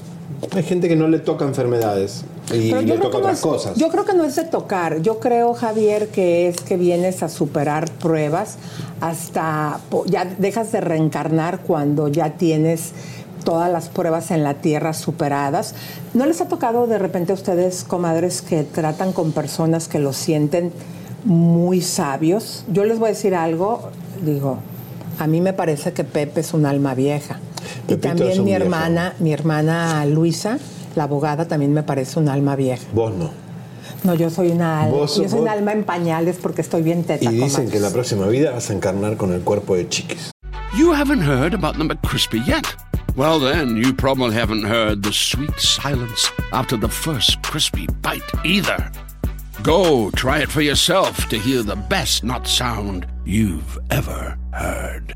Hay 0.53 0.63
gente 0.63 0.89
que 0.89 0.97
no 0.97 1.07
le 1.07 1.19
toca 1.19 1.45
enfermedades 1.45 2.25
y 2.53 2.71
Pero 2.71 2.81
le 2.81 2.97
toca 2.97 3.09
no 3.13 3.17
otras 3.19 3.37
es, 3.37 3.41
cosas. 3.41 3.77
yo 3.77 3.87
creo 3.87 4.03
que 4.03 4.13
no 4.13 4.25
es 4.25 4.35
de 4.35 4.43
tocar. 4.43 5.01
Yo 5.01 5.19
creo, 5.21 5.53
Javier, 5.53 6.09
que 6.09 6.49
es 6.49 6.57
que 6.59 6.75
vienes 6.75 7.23
a 7.23 7.29
superar 7.29 7.89
pruebas 7.89 8.57
hasta 8.99 9.79
ya 10.07 10.25
dejas 10.25 10.73
de 10.73 10.81
reencarnar 10.81 11.59
cuando 11.61 12.09
ya 12.09 12.31
tienes 12.31 12.91
todas 13.45 13.71
las 13.71 13.87
pruebas 13.89 14.31
en 14.31 14.43
la 14.43 14.55
tierra 14.55 14.93
superadas. 14.93 15.75
¿No 16.13 16.25
les 16.25 16.41
ha 16.41 16.47
tocado 16.49 16.87
de 16.87 16.97
repente 16.97 17.31
a 17.31 17.35
ustedes, 17.35 17.83
comadres, 17.85 18.41
que 18.41 18.63
tratan 18.63 19.13
con 19.13 19.31
personas 19.31 19.87
que 19.87 19.99
lo 19.99 20.11
sienten 20.13 20.71
muy 21.25 21.81
sabios? 21.81 22.65
Yo 22.71 22.83
les 22.85 22.99
voy 22.99 23.07
a 23.09 23.11
decir 23.13 23.35
algo, 23.35 23.89
digo, 24.21 24.59
a 25.19 25.27
mí 25.27 25.41
me 25.41 25.53
parece 25.53 25.93
que 25.93 26.03
Pepe 26.03 26.41
es 26.41 26.53
un 26.53 26.65
alma 26.65 26.93
vieja. 26.95 27.39
y 27.87 27.95
Pepito 27.95 27.95
es 27.95 28.15
también 28.17 28.39
mi 28.39 28.45
viejo. 28.51 28.63
hermana, 28.63 29.13
mi 29.19 29.31
hermana 29.33 30.05
Luisa, 30.05 30.57
la 30.95 31.03
abogada, 31.03 31.47
también 31.47 31.73
me 31.73 31.83
parece 31.83 32.19
un 32.19 32.29
alma 32.29 32.55
vieja. 32.55 32.83
Vos 32.93 33.13
no. 33.13 33.31
No, 34.03 34.15
yo 34.15 34.29
soy 34.29 34.49
una 34.49 34.81
alma, 34.83 34.97
Vos 34.97 35.15
yo 35.17 35.23
soy 35.23 35.31
vos- 35.31 35.41
un 35.41 35.47
alma 35.47 35.71
en 35.71 35.83
pañales 35.85 36.37
porque 36.41 36.61
estoy 36.61 36.81
bien 36.83 37.03
teta. 37.03 37.23
Y 37.31 37.35
dicen 37.35 37.69
que 37.69 37.77
en 37.77 37.83
la 37.83 37.89
próxima 37.91 38.27
vida 38.27 38.51
vas 38.51 38.69
a 38.69 38.73
encarnar 38.73 39.15
con 39.17 39.31
el 39.33 39.41
cuerpo 39.41 39.75
de 39.75 39.87
chiquis. 39.87 40.31
You 40.77 40.91
haven't 40.93 41.21
heard 41.21 41.53
about 41.53 41.77
the 41.77 41.83
McCrispy 41.85 42.43
yet? 42.45 42.65
Well, 43.15 43.39
then, 43.39 43.77
you 43.77 43.93
probably 43.93 44.35
haven't 44.35 44.65
heard 44.65 45.03
the 45.03 45.13
sweet 45.13 45.53
silence 45.59 46.27
after 46.51 46.77
the 46.79 46.87
first 46.89 47.37
crispy 47.43 47.87
bite 48.01 48.23
either. 48.43 48.91
Go 49.63 50.11
try 50.11 50.39
it 50.39 50.51
for 50.51 50.59
yourself 50.59 51.29
to 51.29 51.39
hear 51.39 51.63
the 51.63 51.77
best 51.77 52.25
not 52.25 52.45
sound 52.45 53.07
you've 53.23 53.79
ever 53.89 54.37
heard. 54.51 55.15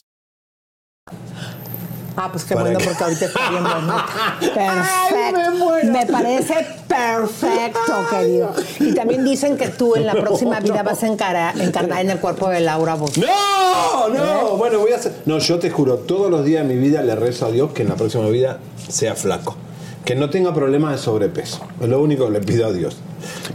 Ah, 2.17 2.29
pues 2.31 2.43
qué 2.43 2.53
¿Para 2.55 2.69
bueno, 2.71 2.79
porque 2.85 3.03
ahorita 3.03 3.25
está 3.25 3.49
bien 3.49 3.63
bonita. 3.63 4.05
Perfecto. 4.39 5.91
me, 5.91 6.05
parece 6.05 6.67
perfecto, 6.87 7.93
querido. 8.09 8.53
Y 8.79 8.93
también 8.93 9.23
dicen 9.23 9.57
que 9.57 9.69
tú 9.69 9.95
en 9.95 10.05
la 10.05 10.13
próxima 10.21 10.59
vida 10.59 10.83
vas 10.83 11.03
a 11.03 11.07
encara- 11.07 11.53
encarnar 11.57 12.01
en 12.01 12.09
el 12.11 12.19
cuerpo 12.19 12.49
de 12.49 12.59
Laura 12.59 12.95
Bozo. 12.95 13.21
¡No! 13.21 14.09
¡No! 14.09 14.57
Bueno, 14.57 14.79
voy 14.79 14.91
a 14.91 14.97
hacer. 14.97 15.13
No, 15.25 15.37
yo 15.39 15.57
te 15.59 15.69
juro, 15.71 15.99
todos 15.99 16.29
los 16.29 16.43
días 16.43 16.67
de 16.67 16.73
mi 16.75 16.79
vida 16.79 17.01
le 17.01 17.15
rezo 17.15 17.45
a 17.45 17.51
Dios 17.51 17.71
que 17.71 17.83
en 17.83 17.89
la 17.89 17.95
próxima 17.95 18.27
vida 18.27 18.59
sea 18.89 19.15
flaco. 19.15 19.55
Que 20.05 20.15
no 20.15 20.29
tenga 20.29 20.53
problemas 20.53 20.93
de 20.93 20.97
sobrepeso. 20.97 21.59
Es 21.79 21.87
lo 21.87 22.01
único 22.01 22.25
que 22.25 22.31
le 22.31 22.41
pido 22.41 22.65
a 22.65 22.71
Dios. 22.73 22.97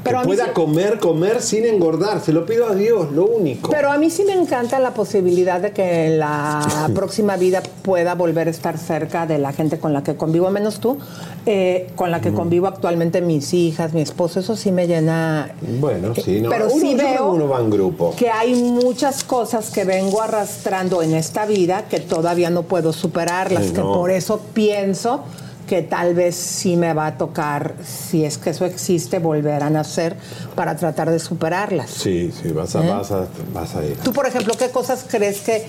Pero 0.04 0.20
que 0.20 0.26
pueda 0.28 0.44
sí- 0.44 0.50
comer, 0.52 1.00
comer 1.00 1.42
sin 1.42 1.64
engordar. 1.66 2.20
Se 2.20 2.32
lo 2.32 2.46
pido 2.46 2.68
a 2.68 2.74
Dios, 2.76 3.10
lo 3.10 3.26
único. 3.26 3.68
Pero 3.70 3.90
a 3.90 3.98
mí 3.98 4.10
sí 4.10 4.22
me 4.24 4.32
encanta 4.32 4.78
la 4.78 4.94
posibilidad 4.94 5.60
de 5.60 5.72
que 5.72 6.06
en 6.06 6.20
la 6.20 6.88
próxima 6.94 7.36
vida 7.36 7.62
pueda 7.82 8.14
volver 8.14 8.46
a 8.46 8.50
estar 8.52 8.78
cerca 8.78 9.26
de 9.26 9.38
la 9.38 9.52
gente 9.52 9.80
con 9.80 9.92
la 9.92 10.04
que 10.04 10.14
convivo, 10.14 10.48
menos 10.50 10.78
tú, 10.78 10.98
eh, 11.46 11.90
con 11.96 12.12
la 12.12 12.20
que 12.20 12.32
convivo 12.32 12.68
actualmente 12.68 13.20
mis 13.20 13.52
hijas, 13.52 13.92
mi 13.92 14.02
esposo, 14.02 14.38
eso 14.38 14.54
sí 14.54 14.70
me 14.70 14.86
llena. 14.86 15.50
Bueno, 15.80 16.14
sí, 16.14 16.40
no. 16.40 16.48
Pero 16.48 16.66
uno, 16.66 16.80
sí 16.80 16.94
veo 16.94 17.16
que 17.16 17.22
uno 17.36 17.48
va 17.48 17.58
en 17.60 17.70
grupo. 17.70 18.14
que 18.16 18.30
hay 18.30 18.54
muchas 18.54 19.24
cosas 19.24 19.70
que 19.70 19.84
vengo 19.84 20.22
arrastrando 20.22 21.02
en 21.02 21.12
esta 21.12 21.44
vida 21.44 21.86
que 21.90 21.98
todavía 21.98 22.50
no 22.50 22.62
puedo 22.62 22.92
superarlas, 22.92 23.64
Ay, 23.64 23.70
que 23.72 23.78
no. 23.80 23.92
por 23.94 24.12
eso 24.12 24.40
pienso 24.54 25.24
que 25.66 25.82
tal 25.82 26.14
vez 26.14 26.34
sí 26.36 26.76
me 26.76 26.92
va 26.94 27.06
a 27.06 27.18
tocar, 27.18 27.74
si 27.84 28.24
es 28.24 28.38
que 28.38 28.50
eso 28.50 28.64
existe, 28.64 29.18
volver 29.18 29.62
a 29.62 29.70
nacer 29.70 30.14
para 30.54 30.76
tratar 30.76 31.10
de 31.10 31.18
superarlas. 31.18 31.90
Sí, 31.90 32.30
sí, 32.32 32.52
vas 32.52 32.76
a, 32.76 32.84
¿Eh? 32.86 32.88
vas 32.90 33.10
a, 33.10 33.26
vas 33.52 33.74
a 33.74 33.84
ir. 33.84 33.96
Tú, 33.96 34.12
por 34.12 34.26
ejemplo, 34.26 34.54
¿qué 34.58 34.70
cosas 34.70 35.04
crees 35.08 35.40
que 35.40 35.64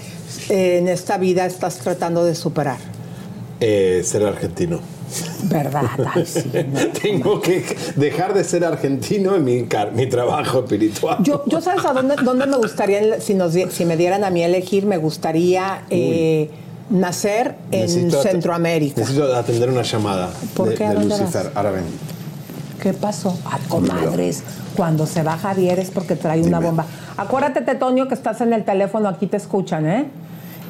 eh, 0.50 0.78
en 0.78 0.88
esta 0.88 1.18
vida 1.18 1.46
estás 1.46 1.78
tratando 1.80 2.24
de 2.26 2.36
superar? 2.36 2.78
Eh, 3.60 4.02
ser 4.06 4.24
argentino. 4.24 4.80
¿Verdad? 5.46 5.84
Ay, 6.14 6.26
sí, 6.26 6.44
no. 6.72 6.80
Tengo 7.02 7.42
que 7.42 7.64
dejar 7.96 8.34
de 8.34 8.44
ser 8.44 8.66
argentino 8.66 9.36
en 9.36 9.44
mi, 9.46 9.64
car- 9.64 9.94
mi 9.94 10.06
trabajo 10.08 10.60
espiritual. 10.60 11.18
Yo, 11.24 11.44
yo 11.48 11.60
sabes 11.62 11.86
a 11.86 11.94
dónde, 11.94 12.16
dónde 12.24 12.46
me 12.46 12.58
gustaría, 12.58 13.20
si, 13.22 13.34
nos, 13.34 13.54
si 13.54 13.86
me 13.86 13.98
dieran 13.98 14.24
a 14.24 14.30
mí 14.30 14.44
a 14.44 14.46
elegir, 14.48 14.86
me 14.86 14.98
gustaría 14.98 15.86
eh, 15.90 16.50
nacer 16.90 17.56
en 17.72 17.82
Necesito 17.82 18.22
Centroamérica. 18.22 19.02
Necesito 19.02 19.36
atender 19.36 19.70
una 19.70 19.82
llamada 19.82 20.30
¿Por 20.56 20.70
de, 20.70 20.76
qué? 20.76 20.86
¿A 20.86 20.94
de 20.94 21.06
Lucifer. 21.06 21.52
Ahora 21.56 21.72
ven. 21.72 21.84
¿Qué 22.82 22.94
pasó? 22.94 23.38
Ay, 23.46 23.62
comadres, 23.68 24.44
cuando 24.76 25.08
se 25.08 25.24
va 25.24 25.38
Javier 25.38 25.80
es 25.80 25.90
porque 25.90 26.16
trae 26.16 26.42
una 26.42 26.60
bomba. 26.60 26.86
Acuérdate, 27.18 27.62
Tetonio, 27.62 28.08
que 28.08 28.14
estás 28.14 28.42
en 28.42 28.54
el 28.54 28.64
teléfono, 28.64 29.10
aquí 29.10 29.26
te 29.28 29.38
escuchan, 29.38 29.88
¿eh? 29.88 30.06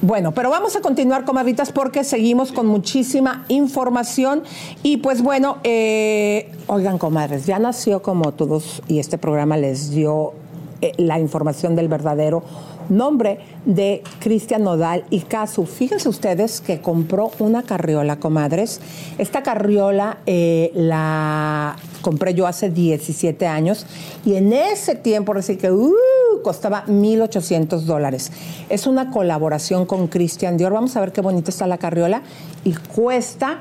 Bueno, 0.01 0.31
pero 0.31 0.51
vamos 0.51 0.75
a 0.75 0.81
continuar, 0.81 1.25
comadritas, 1.25 1.71
porque 1.71 2.03
seguimos 2.03 2.51
con 2.51 2.67
muchísima 2.67 3.45
información. 3.47 4.43
Y 4.83 4.97
pues 4.97 5.21
bueno, 5.21 5.57
eh, 5.63 6.51
oigan, 6.67 6.97
comadres, 6.97 7.45
ya 7.45 7.57
nació 7.57 8.01
como 8.01 8.31
todos, 8.31 8.83
y 8.87 8.99
este 8.99 9.17
programa 9.17 9.57
les 9.57 9.89
dio 9.89 10.33
eh, 10.81 10.93
la 10.97 11.19
información 11.19 11.75
del 11.75 11.87
verdadero 11.87 12.43
nombre 12.89 13.39
de 13.65 14.03
Cristian 14.19 14.63
Nodal 14.63 15.03
y 15.09 15.21
Casu. 15.21 15.65
Fíjense 15.65 16.09
ustedes 16.09 16.61
que 16.61 16.81
compró 16.81 17.31
una 17.39 17.63
carriola, 17.63 18.17
comadres. 18.17 18.81
Esta 19.17 19.43
carriola 19.43 20.17
eh, 20.25 20.71
la 20.73 21.75
compré 22.07 22.33
yo 22.33 22.47
hace 22.47 22.69
17 22.69 23.45
años 23.47 23.85
y 24.25 24.35
en 24.35 24.53
ese 24.53 24.95
tiempo, 24.95 25.33
así 25.33 25.57
que, 25.57 25.69
uh, 25.69 25.93
costaba 26.41 26.85
1.800 26.87 27.81
dólares. 27.81 28.31
Es 28.69 28.87
una 28.87 29.11
colaboración 29.11 29.85
con 29.85 30.07
Christian 30.07 30.55
Dior. 30.55 30.71
Vamos 30.71 30.95
a 30.95 31.01
ver 31.01 31.11
qué 31.11 31.19
bonita 31.19 31.51
está 31.51 31.67
la 31.67 31.77
carriola. 31.77 32.21
Y 32.63 32.73
cuesta 32.73 33.59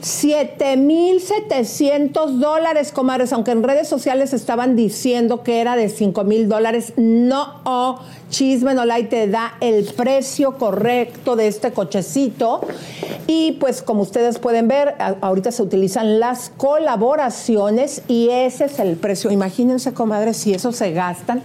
7.700 0.00 2.38
dólares, 2.38 2.90
comadres. 2.92 3.34
Aunque 3.34 3.50
en 3.50 3.62
redes 3.62 3.86
sociales 3.88 4.32
estaban 4.32 4.76
diciendo 4.76 5.42
que 5.42 5.60
era 5.60 5.76
de 5.76 5.88
5.000 5.88 6.46
dólares. 6.46 6.94
No, 6.96 7.60
oh, 7.64 8.00
Chisme 8.30 8.72
Nolay 8.74 9.08
te 9.08 9.28
da 9.28 9.54
el 9.60 9.84
precio 9.94 10.58
correcto 10.58 11.36
de 11.36 11.46
este 11.48 11.72
cochecito. 11.72 12.62
Y 13.26 13.52
pues 13.52 13.80
como 13.80 14.02
ustedes 14.02 14.38
pueden 14.38 14.68
ver, 14.68 14.94
ahorita 15.20 15.52
se 15.52 15.62
utilizan 15.62 16.20
las 16.20 16.50
colaboraciones 16.56 17.73
y 18.08 18.28
ese 18.30 18.66
es 18.66 18.78
el 18.78 18.96
precio. 18.96 19.30
Imagínense, 19.30 19.92
comadres, 19.92 20.36
si 20.36 20.54
eso 20.54 20.72
se 20.72 20.92
gastan. 20.92 21.42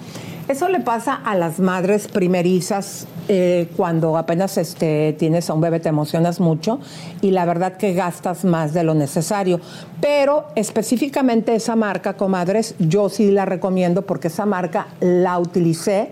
Eso 0.48 0.68
le 0.68 0.80
pasa 0.80 1.14
a 1.14 1.36
las 1.36 1.60
madres 1.60 2.08
primerizas 2.08 3.06
eh, 3.28 3.70
cuando 3.78 4.18
apenas 4.18 4.58
este, 4.58 5.14
tienes 5.20 5.48
a 5.52 5.54
un 5.54 5.62
bebé, 5.62 5.80
te 5.80 5.90
emocionas 5.90 6.40
mucho 6.40 6.80
y 7.22 7.30
la 7.30 7.46
verdad 7.46 7.78
que 7.78 7.94
gastas 7.94 8.46
más 8.46 8.74
de 8.74 8.84
lo 8.84 8.96
necesario. 8.96 9.60
Pero 10.02 10.48
específicamente 10.56 11.54
esa 11.54 11.76
marca, 11.76 12.18
comadres, 12.18 12.74
yo 12.80 13.10
sí 13.10 13.30
la 13.30 13.46
recomiendo 13.46 14.02
porque 14.02 14.30
esa 14.30 14.48
marca 14.48 14.88
la 15.02 15.38
utilicé, 15.38 16.10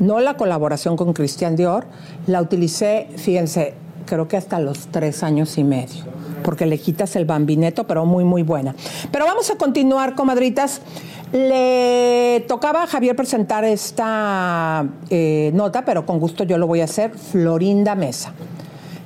no 0.00 0.20
la 0.20 0.36
colaboración 0.36 0.94
con 0.98 1.14
Christian 1.14 1.56
Dior, 1.56 1.86
la 2.26 2.42
utilicé, 2.42 3.08
fíjense, 3.16 3.72
creo 4.04 4.28
que 4.28 4.36
hasta 4.36 4.60
los 4.60 4.88
tres 4.88 5.22
años 5.22 5.56
y 5.56 5.64
medio, 5.64 6.04
porque 6.42 6.66
le 6.66 6.78
quitas 6.78 7.16
el 7.16 7.24
bambineto, 7.24 7.86
pero 7.86 8.04
muy, 8.04 8.24
muy 8.24 8.42
buena. 8.42 8.74
Pero 9.10 9.24
vamos 9.24 9.50
a 9.50 9.56
continuar, 9.56 10.14
comadritas. 10.14 10.80
Le 11.32 12.44
tocaba 12.48 12.84
a 12.84 12.86
Javier 12.86 13.14
presentar 13.14 13.64
esta 13.64 14.86
eh, 15.10 15.50
nota, 15.54 15.84
pero 15.84 16.06
con 16.06 16.18
gusto 16.18 16.44
yo 16.44 16.56
lo 16.58 16.66
voy 16.66 16.80
a 16.80 16.84
hacer. 16.84 17.10
Florinda 17.10 17.94
Mesa. 17.94 18.32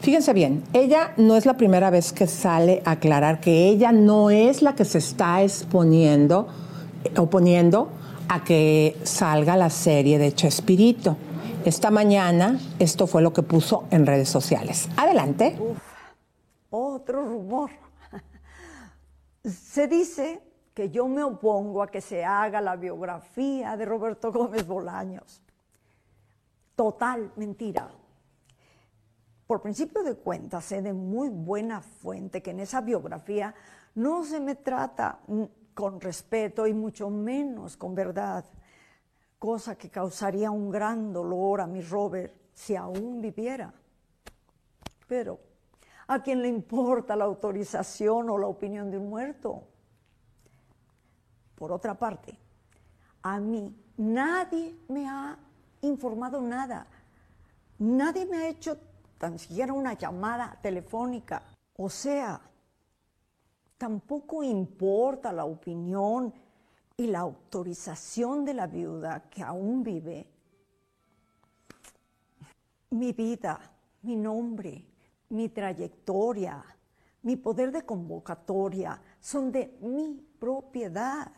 Fíjense 0.01 0.33
bien, 0.33 0.65
ella 0.73 1.13
no 1.17 1.37
es 1.37 1.47
la 1.47 1.55
primera 1.55 1.89
vez 1.91 2.13
que 2.13 2.27
sale 2.27 2.83
a 2.85 2.93
aclarar 2.93 3.39
que 3.41 3.69
ella 3.69 3.93
no 3.93 4.31
es 4.31 4.61
la 4.61 4.75
que 4.75 4.85
se 4.85 4.99
está 4.99 5.43
exponiendo, 5.43 6.49
oponiendo 7.17 7.89
a 8.29 8.43
que 8.43 8.97
salga 9.05 9.57
la 9.57 9.71
serie 9.71 10.19
de 10.19 10.35
Chespirito. 10.35 11.17
Esta 11.65 11.93
mañana 11.93 12.59
esto 12.81 13.07
fue 13.07 13.23
lo 13.23 13.33
que 13.33 13.43
puso 13.43 13.85
en 13.93 14.05
redes 14.05 14.29
sociales. 14.29 14.89
Adelante. 14.97 15.57
Otro 16.73 17.25
rumor. 17.25 17.71
Se 19.45 19.87
dice 19.87 20.43
que 20.75 20.91
yo 20.91 21.07
me 21.07 21.23
opongo 21.23 21.83
a 21.83 21.91
que 21.91 22.01
se 22.01 22.25
haga 22.25 22.61
la 22.61 22.77
biografía 22.77 23.77
de 23.77 23.85
Roberto 23.85 24.33
Gómez 24.33 24.67
Bolaños. 24.67 25.43
Total 26.75 27.33
mentira. 27.37 27.91
Por 29.47 29.61
principio 29.61 30.03
de 30.03 30.15
cuentas, 30.15 30.65
sé 30.65 30.81
de 30.81 30.95
muy 30.95 31.29
buena 31.29 31.83
fuente 31.83 32.43
que 32.43 32.53
en 32.53 32.61
esa 32.61 32.81
biografía 32.81 33.55
no 33.95 34.25
se 34.25 34.41
me 34.41 34.55
trata 34.55 35.21
con 35.75 36.01
respeto 36.01 36.67
y 36.67 36.73
mucho 36.73 37.11
menos 37.11 37.77
con 37.77 37.95
verdad, 37.95 38.45
cosa 39.39 39.77
que 39.77 39.91
causaría 39.91 40.51
un 40.51 40.71
gran 40.71 41.13
dolor 41.13 41.61
a 41.61 41.67
mi 41.67 41.83
Robert 41.83 42.35
si 42.55 42.77
aún 42.77 43.21
viviera. 43.21 43.75
Pero, 45.07 45.52
¿a 46.07 46.23
quién 46.23 46.43
le 46.43 46.49
importa 46.49 47.17
la 47.17 47.25
autorización 47.25 48.31
o 48.31 48.39
la 48.39 48.47
opinión 48.47 48.91
de 48.91 48.99
un 48.99 49.09
muerto? 49.09 49.65
Por 51.55 51.73
otra 51.73 51.99
parte, 51.99 52.39
a 53.23 53.39
mí 53.39 53.75
nadie 53.97 54.77
me 54.89 55.09
ha 55.09 55.39
informado 55.83 56.41
nada. 56.41 56.87
Nadie 57.79 58.27
me 58.27 58.39
ha 58.39 58.49
hecho 58.49 58.79
tan 59.19 59.39
siquiera 59.39 59.73
una 59.73 59.95
llamada 59.95 60.59
telefónica. 60.61 61.43
O 61.77 61.89
sea, 61.89 62.41
tampoco 63.79 64.43
importa 64.43 65.33
la 65.33 65.45
opinión 65.45 66.33
y 66.97 67.07
la 67.07 67.21
autorización 67.21 68.45
de 68.45 68.55
la 68.55 68.67
viuda 68.67 69.29
que 69.31 69.43
aún 69.43 69.83
vive. 69.83 70.29
Mi 72.91 73.13
vida, 73.13 73.59
mi 74.03 74.17
nombre, 74.17 74.85
mi 75.33 75.49
trayectoria, 75.49 76.63
mi 77.23 77.37
poder 77.37 77.73
de 77.73 77.83
convocatoria 77.83 79.01
son 79.21 79.51
de 79.51 79.77
mi 79.81 80.21
propiedad. 80.39 81.33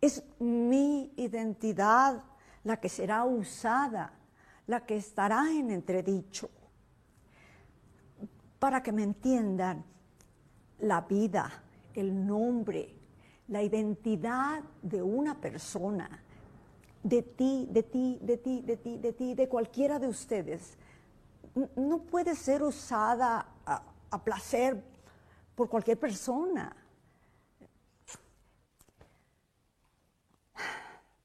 Es 0.00 0.22
mi 0.38 1.12
identidad 1.16 2.24
la 2.64 2.78
que 2.78 2.88
será 2.88 3.24
usada, 3.24 4.12
la 4.66 4.84
que 4.84 4.96
estará 4.96 5.50
en 5.50 5.70
entredicho. 5.70 6.50
Para 8.58 8.82
que 8.82 8.92
me 8.92 9.02
entiendan, 9.02 9.84
la 10.80 11.00
vida, 11.02 11.62
el 11.94 12.26
nombre, 12.26 12.96
la 13.48 13.62
identidad 13.62 14.62
de 14.82 15.02
una 15.02 15.40
persona, 15.40 16.22
de 17.02 17.22
ti, 17.22 17.68
de 17.70 17.82
ti, 17.84 18.18
de 18.20 18.36
ti, 18.36 18.62
de 18.62 18.76
ti, 18.76 18.98
de 18.98 19.12
ti, 19.12 19.34
de 19.34 19.48
cualquiera 19.48 19.98
de 19.98 20.08
ustedes, 20.08 20.76
no 21.54 21.98
puede 21.98 22.34
ser 22.34 22.62
usada 22.62 23.46
a, 23.66 23.82
placer 24.24 24.82
por 25.54 25.68
cualquier 25.68 25.98
persona. 25.98 26.76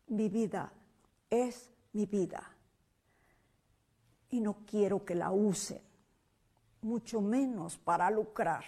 mi 0.10 0.30
vida 0.30 0.72
es 1.30 1.70
mi 1.92 2.06
vida 2.06 2.42
y 4.30 4.40
no 4.40 4.58
quiero 4.66 5.04
que 5.04 5.16
la 5.16 5.32
usen, 5.32 5.82
mucho 6.82 7.22
menos 7.22 7.78
para 7.78 8.10
lucrar. 8.10 8.64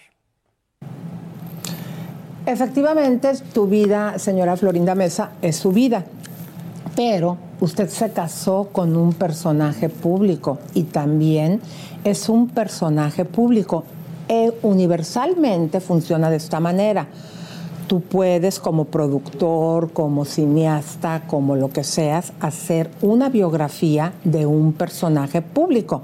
Efectivamente, 2.45 3.31
tu 3.53 3.67
vida, 3.67 4.17
señora 4.17 4.57
Florinda 4.57 4.95
Mesa, 4.95 5.33
es 5.41 5.55
su 5.55 5.71
vida, 5.71 6.05
pero 6.99 7.37
usted 7.61 7.87
se 7.87 8.11
casó 8.11 8.67
con 8.73 8.97
un 8.97 9.13
personaje 9.13 9.87
público 9.87 10.59
y 10.73 10.83
también 10.83 11.61
es 12.03 12.27
un 12.27 12.49
personaje 12.49 13.23
público. 13.23 13.85
E 14.27 14.51
universalmente 14.63 15.79
funciona 15.79 16.29
de 16.29 16.35
esta 16.35 16.59
manera 16.59 17.07
tú 17.87 18.01
puedes 18.01 18.59
como 18.59 18.83
productor, 18.83 19.93
como 19.93 20.25
cineasta, 20.25 21.23
como 21.25 21.55
lo 21.55 21.69
que 21.69 21.85
seas, 21.85 22.33
hacer 22.41 22.91
una 23.01 23.29
biografía 23.29 24.11
de 24.25 24.45
un 24.45 24.73
personaje 24.73 25.41
público. 25.41 26.01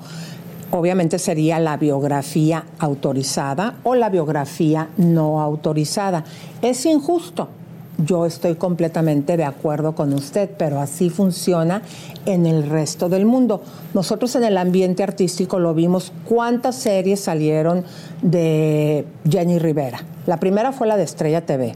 Obviamente 0.71 1.19
sería 1.19 1.59
la 1.59 1.75
biografía 1.75 2.63
autorizada 2.79 3.75
o 3.83 3.95
la 3.95 4.09
biografía 4.09 4.87
no 4.95 5.41
autorizada. 5.41 6.23
Es 6.61 6.85
injusto. 6.85 7.49
Yo 7.97 8.25
estoy 8.25 8.55
completamente 8.55 9.37
de 9.37 9.45
acuerdo 9.45 9.95
con 9.95 10.13
usted, 10.13 10.49
pero 10.57 10.79
así 10.79 11.09
funciona 11.09 11.81
en 12.25 12.45
el 12.45 12.69
resto 12.69 13.07
del 13.09 13.25
mundo. 13.25 13.61
Nosotros 13.93 14.35
en 14.35 14.43
el 14.43 14.57
ambiente 14.57 15.03
artístico 15.03 15.59
lo 15.59 15.73
vimos 15.73 16.11
cuántas 16.27 16.75
series 16.75 17.21
salieron 17.21 17.83
de 18.21 19.05
Jenny 19.29 19.59
Rivera 19.59 20.03
la 20.25 20.37
primera 20.37 20.71
fue 20.71 20.87
la 20.87 20.97
de 20.97 21.03
Estrella 21.03 21.45
TV, 21.45 21.75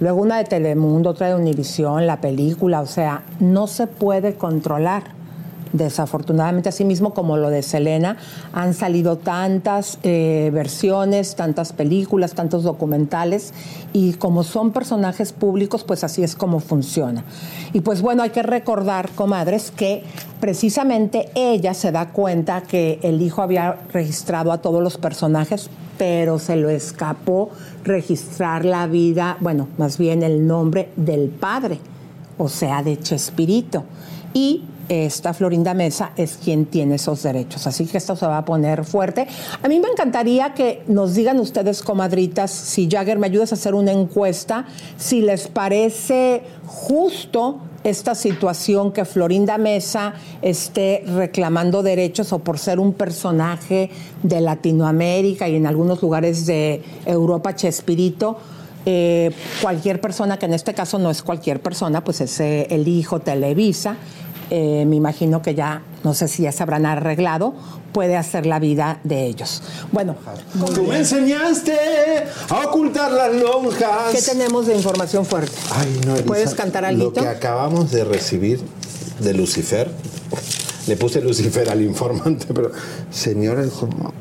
luego 0.00 0.20
una 0.20 0.38
de 0.38 0.44
Telemundo, 0.44 1.10
otra 1.10 1.28
de 1.28 1.36
Univisión, 1.36 2.08
la 2.08 2.20
película, 2.20 2.80
o 2.80 2.86
sea, 2.86 3.22
no 3.38 3.68
se 3.68 3.86
puede 3.86 4.34
controlar. 4.34 5.04
Desafortunadamente, 5.74 6.68
así 6.68 6.84
mismo 6.84 7.14
como 7.14 7.36
lo 7.36 7.50
de 7.50 7.60
Selena, 7.60 8.16
han 8.52 8.74
salido 8.74 9.18
tantas 9.18 9.98
eh, 10.04 10.52
versiones, 10.54 11.34
tantas 11.34 11.72
películas, 11.72 12.34
tantos 12.34 12.62
documentales, 12.62 13.52
y 13.92 14.12
como 14.12 14.44
son 14.44 14.70
personajes 14.70 15.32
públicos, 15.32 15.82
pues 15.82 16.04
así 16.04 16.22
es 16.22 16.36
como 16.36 16.60
funciona. 16.60 17.24
Y 17.72 17.80
pues 17.80 18.02
bueno, 18.02 18.22
hay 18.22 18.30
que 18.30 18.44
recordar, 18.44 19.10
comadres, 19.16 19.72
que 19.72 20.04
precisamente 20.38 21.28
ella 21.34 21.74
se 21.74 21.90
da 21.90 22.10
cuenta 22.10 22.62
que 22.62 23.00
el 23.02 23.20
hijo 23.20 23.42
había 23.42 23.80
registrado 23.92 24.52
a 24.52 24.58
todos 24.58 24.80
los 24.80 24.96
personajes, 24.96 25.70
pero 25.98 26.38
se 26.38 26.54
lo 26.54 26.70
escapó 26.70 27.50
registrar 27.82 28.64
la 28.64 28.86
vida, 28.86 29.38
bueno, 29.40 29.66
más 29.76 29.98
bien 29.98 30.22
el 30.22 30.46
nombre 30.46 30.90
del 30.94 31.30
padre, 31.30 31.80
o 32.38 32.48
sea, 32.48 32.84
de 32.84 32.96
Chespirito. 32.96 33.82
Y 34.32 34.62
esta 34.88 35.34
Florinda 35.34 35.74
Mesa 35.74 36.12
es 36.16 36.38
quien 36.42 36.66
tiene 36.66 36.96
esos 36.96 37.22
derechos. 37.22 37.66
Así 37.66 37.86
que 37.86 37.98
esto 37.98 38.16
se 38.16 38.26
va 38.26 38.38
a 38.38 38.44
poner 38.44 38.84
fuerte. 38.84 39.26
A 39.62 39.68
mí 39.68 39.80
me 39.80 39.88
encantaría 39.88 40.54
que 40.54 40.82
nos 40.86 41.14
digan 41.14 41.40
ustedes, 41.40 41.82
comadritas, 41.82 42.50
si 42.50 42.88
Jagger 42.90 43.18
me 43.18 43.26
ayudas 43.26 43.52
a 43.52 43.54
hacer 43.54 43.74
una 43.74 43.92
encuesta, 43.92 44.66
si 44.96 45.20
les 45.20 45.48
parece 45.48 46.42
justo 46.66 47.60
esta 47.84 48.14
situación 48.14 48.92
que 48.92 49.04
Florinda 49.04 49.58
Mesa 49.58 50.14
esté 50.40 51.04
reclamando 51.06 51.82
derechos 51.82 52.32
o 52.32 52.38
por 52.38 52.58
ser 52.58 52.80
un 52.80 52.94
personaje 52.94 53.90
de 54.22 54.40
Latinoamérica 54.40 55.48
y 55.48 55.56
en 55.56 55.66
algunos 55.66 56.00
lugares 56.00 56.46
de 56.46 56.82
Europa, 57.04 57.54
Chespirito, 57.54 58.38
eh, 58.86 59.30
cualquier 59.62 60.00
persona, 60.00 60.38
que 60.38 60.46
en 60.46 60.54
este 60.54 60.74
caso 60.74 60.98
no 60.98 61.10
es 61.10 61.22
cualquier 61.22 61.60
persona, 61.60 62.02
pues 62.02 62.20
es 62.22 62.40
eh, 62.40 62.66
el 62.70 62.88
hijo 62.88 63.20
Televisa, 63.20 63.96
eh, 64.50 64.84
me 64.86 64.96
imagino 64.96 65.42
que 65.42 65.54
ya, 65.54 65.82
no 66.02 66.14
sé 66.14 66.28
si 66.28 66.42
ya 66.44 66.52
se 66.52 66.62
habrán 66.62 66.86
arreglado, 66.86 67.54
puede 67.92 68.16
hacer 68.16 68.44
la 68.46 68.58
vida 68.58 68.98
de 69.04 69.26
ellos. 69.26 69.62
Bueno, 69.92 70.16
Tú 70.74 70.82
me 70.84 70.98
enseñaste 70.98 71.76
a 72.50 72.66
ocultar 72.66 73.10
las 73.12 73.34
lonjas. 73.34 74.12
¿qué 74.12 74.20
tenemos 74.22 74.66
de 74.66 74.74
información 74.74 75.24
fuerte? 75.24 75.52
Ay, 75.74 76.00
no, 76.04 76.12
Elisa, 76.12 76.26
¿Puedes 76.26 76.54
cantar 76.54 76.84
algo? 76.84 77.04
Lo 77.04 77.12
que 77.12 77.26
acabamos 77.26 77.90
de 77.92 78.04
recibir 78.04 78.60
de 79.20 79.32
Lucifer, 79.34 79.90
le 80.86 80.96
puse 80.96 81.20
Lucifer 81.20 81.70
al 81.70 81.82
informante, 81.82 82.46
pero 82.52 82.72
señora, 83.10 83.62
es 83.62 83.70
como- 83.70 84.12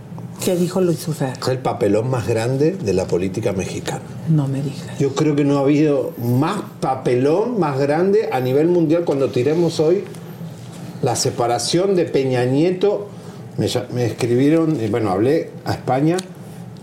¿Qué 0.45 0.56
dijo 0.56 0.82
Lucifer? 0.82 1.34
es 1.41 1.47
el 1.47 1.60
papelón 1.60 2.10
más 2.10 2.27
grande 2.27 2.71
de 2.73 2.93
la 2.93 3.06
política 3.06 3.53
mexicana. 3.53 4.01
No 4.29 4.47
me 4.47 4.62
digas. 4.62 4.99
Yo 4.99 5.13
creo 5.15 5.36
que 5.36 5.43
no 5.45 5.58
ha 5.58 5.62
habido 5.62 6.12
más 6.21 6.62
papelón 6.79 7.60
más 7.60 7.77
grande 7.79 8.29
a 8.32 8.39
nivel 8.39 8.67
mundial 8.67 9.03
cuando 9.06 9.29
tiremos 9.29 9.79
hoy 9.79 10.03
la 11.01 11.15
separación 11.15 11.95
de 11.95 12.06
Peña 12.06 12.45
Nieto. 12.45 13.08
Me, 13.58 13.67
me 13.93 14.06
escribieron, 14.06 14.77
bueno, 14.89 15.12
hablé 15.12 15.51
a 15.65 15.73
España, 15.73 16.17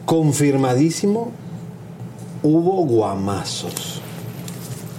confirmadísimo, 0.04 1.32
hubo 2.42 2.84
guamazos. 2.84 4.00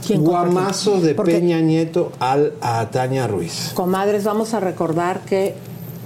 Guamazos 0.09 1.03
de 1.03 1.13
Porque- 1.15 1.33
Peña 1.33 1.61
Nieto 1.61 2.11
al, 2.19 2.53
a 2.61 2.89
Tania 2.91 3.27
Ruiz. 3.27 3.71
Comadres, 3.73 4.23
vamos 4.23 4.53
a 4.53 4.59
recordar 4.59 5.21
que 5.21 5.55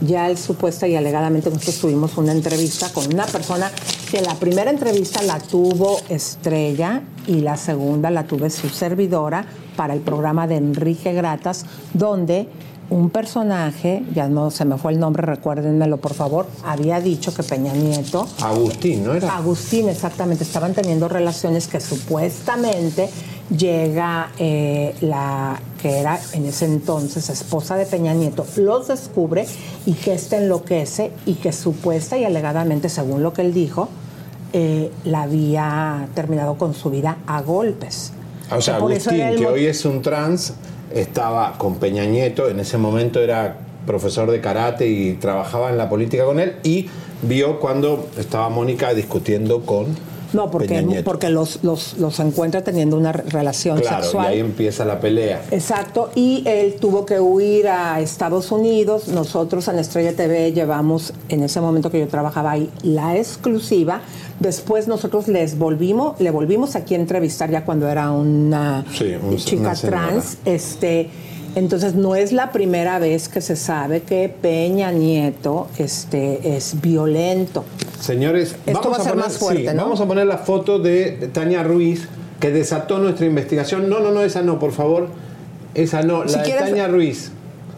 ya 0.02 0.30
él 0.30 0.38
supuesta 0.38 0.88
y 0.88 0.96
alegadamente 0.96 1.50
nosotros 1.50 1.78
tuvimos 1.80 2.18
una 2.18 2.32
entrevista 2.32 2.92
con 2.92 3.14
una 3.14 3.26
persona 3.26 3.72
que 4.12 4.22
la 4.22 4.36
primera 4.36 4.70
entrevista 4.70 5.22
la 5.22 5.40
tuvo 5.40 6.00
Estrella 6.10 7.02
y 7.28 7.42
la 7.42 7.58
segunda 7.58 8.10
la 8.10 8.26
tuve 8.26 8.50
su 8.50 8.70
servidora 8.70 9.46
para 9.76 9.94
el 9.94 10.02
programa 10.02 10.48
de 10.48 10.56
Enrique 10.56 11.14
Gratas, 11.14 11.66
donde 11.94 12.48
un 12.90 13.10
personaje, 13.10 14.04
ya 14.14 14.28
no 14.28 14.52
se 14.52 14.64
me 14.64 14.78
fue 14.78 14.92
el 14.92 15.00
nombre, 15.00 15.24
recuérdenmelo 15.24 15.98
por 15.98 16.14
favor, 16.14 16.46
había 16.64 17.00
dicho 17.02 17.34
que 17.34 17.42
Peña 17.42 17.74
Nieto 17.74 18.28
Agustín, 18.42 19.04
¿no 19.04 19.14
era? 19.14 19.36
Agustín, 19.36 19.90
exactamente, 19.90 20.44
estaban 20.44 20.74
teniendo 20.74 21.08
relaciones 21.08 21.68
que 21.68 21.80
supuestamente 21.80 23.10
llega 23.50 24.32
eh, 24.40 24.96
la 25.02 25.60
que 25.82 26.00
era 26.00 26.20
en 26.34 26.46
ese 26.46 26.66
entonces 26.66 27.30
esposa 27.30 27.76
de 27.76 27.86
Peña 27.86 28.14
Nieto, 28.14 28.46
los 28.58 28.88
descubre 28.88 29.46
y 29.86 29.94
que 29.94 30.14
éste 30.14 30.38
enloquece 30.38 31.12
y 31.26 31.36
que 31.36 31.52
supuesta 31.52 32.18
y 32.18 32.24
alegadamente, 32.24 32.90
según 32.90 33.22
lo 33.22 33.34
que 33.34 33.44
él 33.44 33.54
dijo, 33.54 33.90
eh, 34.54 34.92
la 35.04 35.24
había 35.24 36.08
terminado 36.16 36.58
con 36.58 36.74
su 36.74 36.90
vida 36.90 37.18
a 37.28 37.42
golpes. 37.42 38.14
O 38.52 38.62
sea, 38.62 38.78
Que 38.78 38.84
Agustín, 38.84 39.36
que 39.38 39.46
hoy 39.46 39.66
es 39.66 39.86
un 39.86 40.02
trans, 40.02 40.54
estaba 40.94 41.58
con 41.58 41.76
Peña 41.76 42.06
Nieto, 42.06 42.48
en 42.50 42.60
ese 42.60 42.78
momento 42.78 43.20
era 43.20 43.58
profesor 43.86 44.32
de 44.32 44.42
karate 44.42 44.88
y 44.88 45.14
trabajaba 45.14 45.70
en 45.70 45.78
la 45.78 45.90
política 45.90 46.26
con 46.26 46.40
él, 46.40 46.56
y 46.64 46.90
vio 47.22 47.60
cuando 47.60 48.08
estaba 48.18 48.50
Mónica 48.50 48.94
discutiendo 48.94 49.62
con 49.62 49.88
No, 50.34 50.50
porque, 50.52 51.02
porque 51.06 51.30
los, 51.30 51.64
los, 51.64 51.98
los 51.98 52.20
encuentra 52.20 52.64
teniendo 52.64 52.98
una 52.98 53.12
re- 53.12 53.24
relación 53.30 53.80
Claro, 53.80 54.04
sexual. 54.04 54.26
y 54.26 54.34
ahí 54.36 54.40
empieza 54.40 54.84
la 54.86 55.00
pelea. 55.00 55.44
Exacto, 55.52 56.10
y 56.16 56.44
él 56.46 56.76
tuvo 56.80 57.06
que 57.06 57.20
huir 57.20 57.68
a 57.68 58.00
Estados 58.02 58.52
Unidos. 58.52 59.08
Nosotros 59.08 59.68
en 59.68 59.80
Estrella 59.80 60.14
TV 60.16 60.52
llevamos, 60.54 61.14
en 61.30 61.44
ese 61.44 61.62
momento 61.62 61.90
que 61.92 62.00
yo 62.00 62.08
trabajaba 62.08 62.52
ahí, 62.52 62.70
la 62.84 63.16
exclusiva. 63.18 64.02
Después 64.40 64.88
nosotros 64.88 65.28
les 65.30 65.58
volvimos, 65.58 66.20
le 66.20 66.30
volvimos 66.32 66.76
aquí 66.76 66.96
a 66.96 66.98
entrevistar 66.98 67.50
ya 67.50 67.64
cuando 67.64 67.88
era 67.88 68.12
una 68.12 68.84
Sí, 68.94 69.14
un- 69.22 69.38
chica 69.38 69.62
una 69.62 69.74
trans. 69.76 70.38
Este, 70.46 71.10
entonces 71.56 71.96
no 71.96 72.16
es 72.16 72.32
la 72.32 72.52
primera 72.52 73.00
vez 73.00 73.30
que 73.30 73.42
se 73.42 73.56
sabe 73.56 74.02
que 74.04 74.30
Peña 74.30 74.92
Nieto 74.92 75.68
este, 75.78 76.56
es 76.58 76.82
violento. 76.82 77.64
Señores, 78.00 78.56
Esto 78.66 78.90
va 78.90 78.98
a 78.98 79.00
ser 79.00 79.14
poner, 79.14 79.26
más 79.26 79.38
fuerte, 79.38 79.70
sí, 79.72 79.76
¿no? 79.76 79.84
vamos 79.84 80.02
a 80.02 80.06
poner 80.06 80.28
la 80.28 80.38
foto 80.38 80.80
de 80.80 81.30
Tania 81.34 81.64
Ruiz 81.64 82.08
que 82.40 82.52
desató 82.52 83.00
nuestra 83.00 83.26
investigación. 83.26 83.90
No, 83.90 84.00
no, 84.00 84.12
no, 84.12 84.22
esa 84.22 84.42
no, 84.42 84.60
por 84.60 84.74
favor. 84.74 85.08
Esa 85.74 86.02
no, 86.04 86.24
la 86.24 86.30
Si 86.30 86.38
de 86.38 86.44
quieres- 86.44 86.66
Tania 86.66 86.88
Ruiz. 86.88 87.32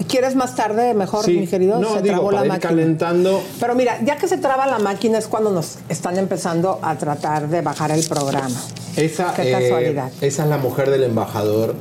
¿Quieres 0.07 0.35
más 0.35 0.55
tarde, 0.55 0.93
mejor, 0.93 1.25
Sí. 1.25 1.39
mi 1.39 1.47
querido? 1.47 1.79
No, 1.79 1.95
se 1.95 2.01
digo, 2.03 2.15
trabó 2.15 2.31
la 2.31 2.43
ir 2.43 2.47
máquina. 2.49 2.69
calentando. 2.69 3.41
Pero 3.59 3.73
mira, 3.73 3.99
ya 4.05 4.15
que 4.17 4.27
se 4.27 4.37
traba 4.37 4.67
la 4.67 4.77
máquina 4.77 5.17
es 5.17 5.27
cuando 5.27 5.49
nos 5.51 5.77
están 5.89 6.17
empezando 6.17 6.79
a 6.83 6.95
tratar 6.97 7.47
de 7.49 7.61
bajar 7.61 7.89
el 7.91 8.05
programa. 8.07 8.55
Esa, 8.95 9.33
Qué 9.33 9.49
eh, 9.49 9.51
casualidad. 9.51 10.11
esa 10.21 10.43
es 10.43 10.49
la 10.49 10.57
mujer 10.57 10.91
del 10.91 11.03
embajador 11.03 11.73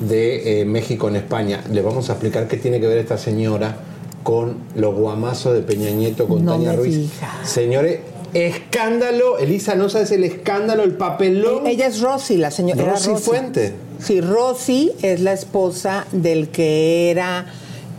de 0.00 0.60
eh, 0.60 0.64
México 0.64 1.08
en 1.08 1.16
España. 1.16 1.62
Le 1.70 1.82
vamos 1.82 2.08
a 2.10 2.14
explicar 2.14 2.48
qué 2.48 2.56
tiene 2.56 2.80
que 2.80 2.86
ver 2.86 2.98
esta 2.98 3.18
señora 3.18 3.76
con 4.22 4.56
los 4.74 4.94
guamazos 4.94 5.54
de 5.54 5.62
Peña 5.62 5.90
Nieto 5.90 6.26
con 6.26 6.44
No 6.44 6.52
Tania 6.52 6.74
Ruiz. 6.74 7.10
Señores, 7.44 8.00
escándalo. 8.34 9.38
Elisa, 9.38 9.74
¿no 9.74 9.88
sabes 9.88 10.10
el 10.12 10.24
escándalo, 10.24 10.82
el 10.82 10.92
papelón? 10.96 11.66
Ella 11.66 11.86
es 11.86 12.00
Rosy, 12.00 12.36
la 12.36 12.50
señora. 12.50 12.84
Rosy 12.84 13.14
Fuente. 13.16 13.74
Sí, 13.98 14.20
Rosy 14.20 14.92
es 15.02 15.20
la 15.20 15.32
esposa 15.32 16.06
del 16.12 16.48
que 16.48 17.10
era 17.10 17.46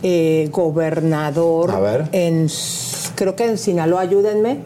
eh, 0.02 0.48
gobernador 0.50 1.70
A 1.70 1.78
ver. 1.80 2.08
en, 2.12 2.48
creo 3.14 3.36
que 3.36 3.44
en 3.44 3.58
Sinaloa, 3.58 4.00
ayúdenme. 4.00 4.58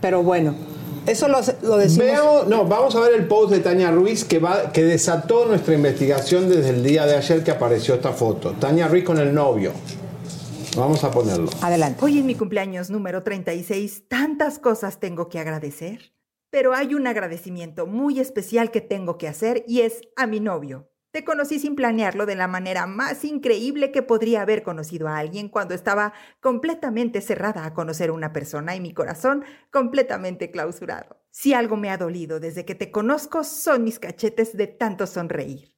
Pero 0.00 0.22
bueno, 0.22 0.54
eso 1.06 1.28
lo, 1.28 1.38
lo 1.62 1.76
decimos. 1.76 2.06
Veamos, 2.06 2.48
no, 2.48 2.64
vamos 2.64 2.94
a 2.96 3.00
ver 3.00 3.14
el 3.14 3.26
post 3.26 3.52
de 3.52 3.60
Tania 3.60 3.90
Ruiz 3.90 4.24
que, 4.24 4.38
va, 4.38 4.72
que 4.72 4.84
desató 4.84 5.46
nuestra 5.46 5.74
investigación 5.74 6.48
desde 6.48 6.70
el 6.70 6.82
día 6.82 7.06
de 7.06 7.16
ayer 7.16 7.44
que 7.44 7.50
apareció 7.50 7.94
esta 7.94 8.12
foto. 8.12 8.52
Tania 8.52 8.88
Ruiz 8.88 9.04
con 9.04 9.18
el 9.18 9.34
novio. 9.34 9.72
Vamos 10.76 11.04
a 11.04 11.10
ponerlo. 11.10 11.50
Adelante. 11.62 12.04
Hoy 12.04 12.18
es 12.18 12.24
mi 12.24 12.34
cumpleaños 12.34 12.90
número 12.90 13.22
36. 13.22 14.08
Tantas 14.08 14.58
cosas 14.58 14.98
tengo 14.98 15.28
que 15.28 15.38
agradecer. 15.38 16.14
Pero 16.50 16.74
hay 16.74 16.94
un 16.94 17.06
agradecimiento 17.06 17.86
muy 17.86 18.20
especial 18.20 18.70
que 18.70 18.80
tengo 18.80 19.18
que 19.18 19.28
hacer 19.28 19.64
y 19.66 19.80
es 19.80 20.02
a 20.16 20.26
mi 20.26 20.40
novio. 20.40 20.88
Te 21.14 21.24
conocí 21.24 21.60
sin 21.60 21.76
planearlo 21.76 22.26
de 22.26 22.34
la 22.34 22.48
manera 22.48 22.88
más 22.88 23.24
increíble 23.24 23.92
que 23.92 24.02
podría 24.02 24.42
haber 24.42 24.64
conocido 24.64 25.06
a 25.06 25.18
alguien 25.18 25.48
cuando 25.48 25.72
estaba 25.72 26.12
completamente 26.40 27.20
cerrada 27.20 27.64
a 27.66 27.72
conocer 27.72 28.10
a 28.10 28.14
una 28.14 28.32
persona 28.32 28.74
y 28.74 28.80
mi 28.80 28.92
corazón 28.92 29.44
completamente 29.70 30.50
clausurado. 30.50 31.20
Si 31.30 31.54
algo 31.54 31.76
me 31.76 31.90
ha 31.90 31.98
dolido 31.98 32.40
desde 32.40 32.64
que 32.64 32.74
te 32.74 32.90
conozco 32.90 33.44
son 33.44 33.84
mis 33.84 34.00
cachetes 34.00 34.56
de 34.56 34.66
tanto 34.66 35.06
sonreír. 35.06 35.72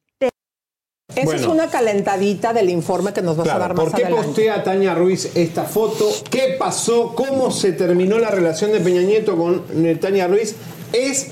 Esa 1.15 1.35
es 1.35 1.45
una 1.45 1.69
calentadita 1.69 2.51
del 2.51 2.71
informe 2.71 3.13
que 3.13 3.21
nos 3.21 3.37
vas 3.37 3.49
a 3.49 3.59
dar 3.59 3.75
más 3.75 3.85
¿Por 3.85 3.93
qué 3.95 4.05
adelante. 4.05 4.27
postea 4.29 4.63
Tania 4.63 4.95
Ruiz 4.95 5.35
esta 5.35 5.65
foto? 5.65 6.09
¿Qué 6.31 6.55
pasó? 6.57 7.13
¿Cómo 7.13 7.51
se 7.51 7.73
terminó 7.73 8.17
la 8.17 8.31
relación 8.31 8.71
de 8.71 8.79
Peña 8.79 9.03
Nieto 9.03 9.37
con 9.37 9.63
eh, 9.85 9.95
Tania 10.01 10.27
Ruiz? 10.27 10.55
Es 10.93 11.29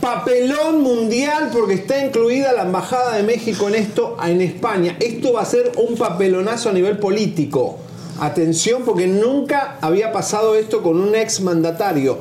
papelón 0.00 0.82
mundial 0.82 1.50
porque 1.52 1.74
está 1.74 2.04
incluida 2.04 2.52
la 2.52 2.62
Embajada 2.62 3.16
de 3.16 3.22
México 3.22 3.68
en 3.68 3.74
esto 3.74 4.16
en 4.22 4.40
España. 4.40 4.96
Esto 5.00 5.32
va 5.32 5.42
a 5.42 5.46
ser 5.46 5.72
un 5.76 5.96
papelonazo 5.96 6.70
a 6.70 6.72
nivel 6.72 6.98
político. 6.98 7.78
Atención 8.20 8.82
porque 8.84 9.06
nunca 9.06 9.78
había 9.80 10.12
pasado 10.12 10.54
esto 10.54 10.82
con 10.82 11.00
un 11.00 11.14
ex 11.14 11.40
mandatario. 11.40 12.18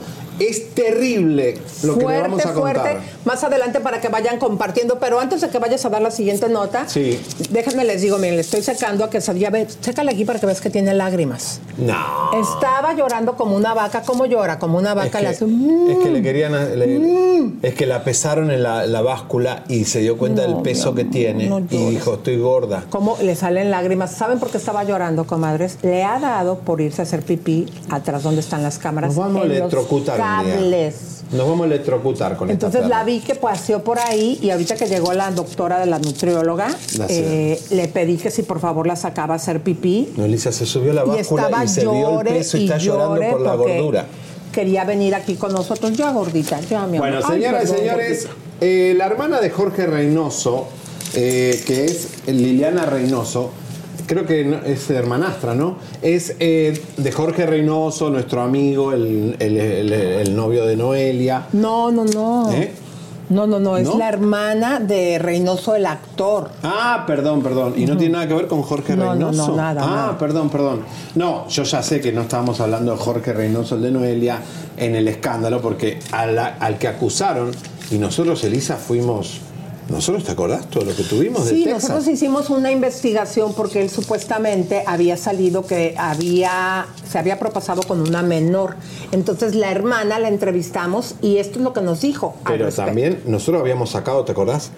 Es 0.49 0.73
terrible 0.73 1.55
lo 1.83 1.95
que 1.97 2.01
fuerte, 2.03 2.21
vamos 2.21 2.45
a 2.45 2.53
contar. 2.53 2.81
fuerte. 2.81 2.97
Más 3.25 3.43
adelante 3.43 3.79
para 3.79 4.01
que 4.01 4.09
vayan 4.09 4.39
compartiendo. 4.39 4.99
Pero 4.99 5.19
antes 5.19 5.41
de 5.41 5.49
que 5.49 5.59
vayas 5.59 5.83
a 5.85 5.89
dar 5.89 6.01
la 6.01 6.11
siguiente 6.11 6.49
nota, 6.49 6.87
Sí. 6.87 7.19
déjenme 7.49 7.83
les 7.85 8.01
digo, 8.01 8.17
miren, 8.17 8.35
le 8.35 8.41
estoy 8.41 8.61
secando 8.61 9.03
a 9.05 9.09
que 9.09 9.19
ya 9.19 9.49
ve, 9.49 9.67
sécale 9.81 10.11
aquí 10.11 10.25
para 10.25 10.39
que 10.39 10.45
veas 10.45 10.61
que 10.61 10.69
tiene 10.69 10.93
lágrimas. 10.93 11.59
No. 11.77 11.93
Estaba 12.39 12.93
llorando 12.93 13.35
como 13.35 13.55
una 13.55 13.73
vaca. 13.73 14.01
¿Cómo 14.05 14.25
llora? 14.25 14.59
Como 14.59 14.77
una 14.77 14.89
Es 14.91 14.95
vaca. 14.95 15.17
que, 15.19 15.23
le 15.23 15.29
hace, 15.29 15.45
"Mm". 15.45 15.89
es 15.91 15.97
que 15.99 16.09
le 16.11 16.21
querían. 16.21 16.51
le- 16.79 17.23
Es 17.61 17.75
que 17.75 17.85
la 17.85 18.03
pesaron 18.03 18.51
en 18.51 18.63
la, 18.63 18.85
la 18.87 19.01
báscula 19.01 19.63
y 19.67 19.85
se 19.85 19.99
dio 19.99 20.17
cuenta 20.17 20.45
No, 20.47 20.53
del 20.53 20.61
peso 20.63 20.93
que 20.95 21.03
tiene 21.05 21.47
no 21.47 21.59
y 21.59 21.77
dijo: 21.91 22.15
Estoy 22.15 22.37
gorda. 22.37 22.85
¿Cómo 22.89 23.17
le 23.21 23.35
salen 23.35 23.69
lágrimas? 23.71 24.11
¿Saben 24.11 24.39
por 24.39 24.49
qué 24.49 24.57
estaba 24.57 24.83
llorando, 24.83 25.25
comadres? 25.25 25.77
Le 25.81 26.03
ha 26.03 26.19
dado 26.19 26.59
por 26.59 26.81
irse 26.81 27.01
a 27.01 27.03
hacer 27.03 27.21
pipí 27.21 27.65
atrás 27.89 28.23
donde 28.23 28.41
están 28.41 28.63
las 28.63 28.77
cámaras. 28.79 29.09
Nos 29.15 29.17
vamos 29.25 29.41
a 29.43 29.45
electrocutar 29.45 30.17
Nos 31.31 31.47
vamos 31.47 31.63
a 31.63 31.65
electrocutar 31.65 32.37
con 32.37 32.49
esta 32.49 32.67
Entonces 32.67 32.89
la 32.89 33.03
vi 33.03 33.19
que 33.19 33.35
paseó 33.35 33.83
por 33.83 33.97
ahí 33.99 34.37
y 34.41 34.51
ahorita 34.51 34.75
que 34.75 34.87
llegó 34.87 35.13
la 35.13 35.31
doctora 35.31 35.79
de 35.79 35.87
la 35.87 35.97
nutrióloga, 35.97 36.67
eh, 37.09 37.59
le 37.71 37.87
pedí 37.87 38.17
que 38.17 38.29
si 38.29 38.43
por 38.43 38.59
favor 38.59 38.85
la 38.85 38.95
sacaba 38.95 39.33
a 39.33 39.37
hacer 39.37 39.61
pipí. 39.61 40.13
No, 40.15 40.25
Elisa 40.25 40.51
se 40.51 40.65
subió 40.65 40.93
la 40.93 41.03
y 41.03 41.09
báscula 41.09 41.43
estaba 41.43 41.65
y, 41.65 41.67
se 41.67 41.81
vio 41.81 41.91
el 41.91 42.01
llore 42.01 42.31
peso 42.31 42.57
y, 42.57 42.61
y 42.61 42.63
está 42.65 42.77
llorando 42.77 43.21
por 43.31 43.41
la 43.41 43.55
gordura. 43.55 44.05
Quería 44.51 44.83
venir 44.83 45.15
aquí 45.15 45.35
con 45.35 45.51
nosotros, 45.51 45.93
ya 45.93 46.11
gordita, 46.11 46.59
ya 46.61 46.85
mi 46.85 46.97
amor. 46.97 47.09
Bueno, 47.09 47.27
señoras 47.27 47.63
y 47.63 47.67
señores, 47.67 48.27
eh, 48.61 48.93
la 48.95 49.07
hermana 49.07 49.41
de 49.41 49.49
Jorge 49.49 49.87
Reynoso, 49.87 50.67
eh, 51.15 51.63
que 51.65 51.85
es 51.85 52.09
Liliana 52.27 52.85
Reynoso, 52.85 53.51
creo 54.07 54.25
que 54.25 54.59
es 54.65 54.89
hermanastra, 54.89 55.55
¿no? 55.55 55.77
Es 56.01 56.35
eh, 56.39 56.81
de 56.97 57.11
Jorge 57.11 57.45
Reynoso, 57.45 58.09
nuestro 58.09 58.41
amigo, 58.41 58.91
el, 58.93 59.35
el- 59.39 59.57
el- 59.57 59.93
el 59.93 60.35
novio 60.35 60.65
de 60.65 60.75
Noelia. 60.75 61.47
No, 61.53 61.91
no, 61.91 62.05
no. 62.05 62.51
¿Eh? 62.51 62.71
No, 63.29 63.47
no, 63.47 63.57
no, 63.59 63.77
es 63.77 63.87
¿No? 63.87 63.97
la 63.97 64.09
hermana 64.09 64.79
de 64.81 65.17
Reynoso, 65.17 65.75
el 65.75 65.85
actor. 65.85 66.51
Ah, 66.61 67.05
perdón, 67.07 67.41
perdón. 67.41 67.73
¿Y 67.77 67.85
no 67.85 67.95
tiene 67.97 68.13
nada 68.13 68.27
que 68.27 68.33
ver 68.33 68.47
con 68.47 68.61
Jorge 68.61 68.95
No, 68.95 69.05
no, 69.05 69.11
Reynoso? 69.13 69.47
no, 69.51 69.55
nada, 69.55 69.81
Ah, 69.83 69.87
nada. 69.95 70.17
perdón, 70.17 70.49
perdón. 70.49 70.81
No, 71.15 71.47
yo 71.47 71.63
ya 71.63 71.81
sé 71.81 72.01
que 72.01 72.11
no 72.11 72.21
estábamos 72.23 72.59
hablando 72.59 72.91
de 72.91 72.97
Jorge 72.97 73.31
Reynoso, 73.33 73.75
el 73.75 73.81
de 73.81 73.91
Noelia, 73.91 74.39
en 74.77 74.95
el 74.95 75.07
escándalo, 75.07 75.61
porque 75.61 75.99
a 76.11 76.25
la- 76.27 76.57
al 76.59 76.77
que 76.77 76.89
acusaron, 76.89 77.51
y 77.89 77.97
nosotros, 77.97 78.43
Elisa, 78.43 78.75
fuimos. 78.75 79.39
¿Nosotros 79.89 80.23
te 80.23 80.31
acordás 80.31 80.69
todo 80.69 80.85
lo 80.85 80.95
que 80.95 81.03
tuvimos 81.03 81.45
de 81.45 81.51
Sí, 81.51 81.63
Texas? 81.65 81.83
nosotros 81.83 82.07
hicimos 82.07 82.49
una 82.49 82.71
investigación 82.71 83.53
porque 83.53 83.81
él 83.81 83.89
supuestamente 83.89 84.83
había 84.85 85.17
salido 85.17 85.65
que 85.65 85.95
había 85.97 86.85
se 87.09 87.19
había 87.19 87.37
propasado 87.39 87.83
con 87.83 88.01
una 88.01 88.23
menor. 88.23 88.75
Entonces 89.11 89.55
la 89.55 89.71
hermana 89.71 90.19
la 90.19 90.29
entrevistamos 90.29 91.15
y 91.21 91.37
esto 91.37 91.59
es 91.59 91.63
lo 91.63 91.73
que 91.73 91.81
nos 91.81 92.01
dijo. 92.01 92.35
Pero 92.45 92.71
también 92.71 93.21
nosotros 93.25 93.61
habíamos 93.61 93.91
sacado, 93.91 94.25
¿te 94.25 94.31
acordás? 94.31 94.71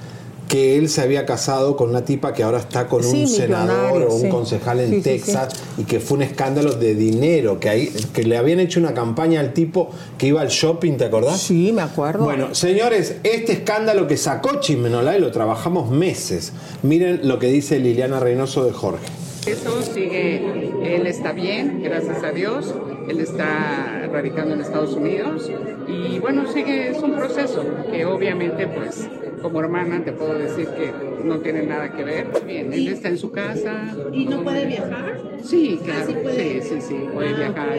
Que 0.47 0.77
él 0.77 0.89
se 0.89 1.01
había 1.01 1.25
casado 1.25 1.75
con 1.75 1.89
una 1.89 2.05
tipa 2.05 2.33
que 2.33 2.43
ahora 2.43 2.59
está 2.59 2.87
con 2.87 3.03
Sí, 3.03 3.21
un 3.23 3.27
senador 3.27 4.03
o 4.03 4.13
un 4.13 4.21
sí. 4.21 4.29
concejal 4.29 4.79
en 4.79 4.89
Sí, 4.89 4.95
sí, 4.97 5.01
Texas 5.01 5.53
y 5.77 5.83
que 5.85 5.99
fue 5.99 6.17
un 6.17 6.23
escándalo 6.23 6.73
de 6.73 6.93
dinero, 6.95 7.59
que, 7.59 7.69
ahí, 7.69 7.93
que 8.13 8.23
le 8.23 8.37
habían 8.37 8.59
hecho 8.59 8.79
una 8.79 8.93
campaña 8.93 9.39
al 9.39 9.53
tipo 9.53 9.89
que 10.17 10.27
iba 10.27 10.41
al 10.41 10.49
shopping, 10.49 10.97
¿te 10.97 11.05
acordás? 11.05 11.39
Sí, 11.41 11.71
me 11.73 11.81
acuerdo. 11.81 12.23
Bueno, 12.25 12.53
señores, 12.53 13.15
este 13.23 13.53
escándalo 13.53 14.07
que 14.07 14.17
sacó 14.17 14.59
Chimenolay 14.59 15.19
lo 15.19 15.31
trabajamos 15.31 15.89
meses. 15.89 16.53
Miren 16.83 17.21
lo 17.27 17.39
que 17.39 17.47
dice 17.47 17.79
Liliana 17.79 18.19
Reynoso 18.19 18.63
de 18.65 18.71
Jorge. 18.71 19.05
Eso 19.47 19.81
sigue, 19.83 20.95
él 20.95 21.05
está 21.05 21.31
bien, 21.31 21.81
gracias 21.83 22.23
a 22.23 22.31
Dios, 22.31 22.73
él 23.07 23.19
está 23.19 24.07
radicando 24.11 24.55
en 24.55 24.61
Estados 24.61 24.93
Unidos 24.95 25.51
y 25.87 26.17
bueno, 26.17 26.51
sigue, 26.51 26.89
es 26.89 26.97
un 27.03 27.15
proceso 27.15 27.63
que 27.91 28.05
obviamente 28.07 28.65
pues 28.65 29.07
como 29.45 29.59
hermana 29.59 30.03
te 30.03 30.11
puedo 30.13 30.37
decir 30.37 30.73
que 30.73 31.03
no 31.25 31.39
tiene 31.39 31.63
nada 31.65 31.91
que 31.91 32.03
ver. 32.03 32.27
Bien, 32.45 32.71
él 32.71 32.87
está 32.87 33.09
en 33.09 33.17
su 33.17 33.31
casa. 33.31 33.95
¿Y 34.13 34.25
no 34.25 34.43
puede 34.43 34.65
viajar? 34.65 35.19
Sí, 35.43 35.79
claro, 35.83 36.05
sí 36.07 36.13
puede. 36.21 36.61
sí, 36.61 36.69
sí, 36.75 36.81
sí, 36.81 36.95
puede 37.13 37.33
viajar, 37.33 37.77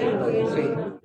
sí. 0.54 0.62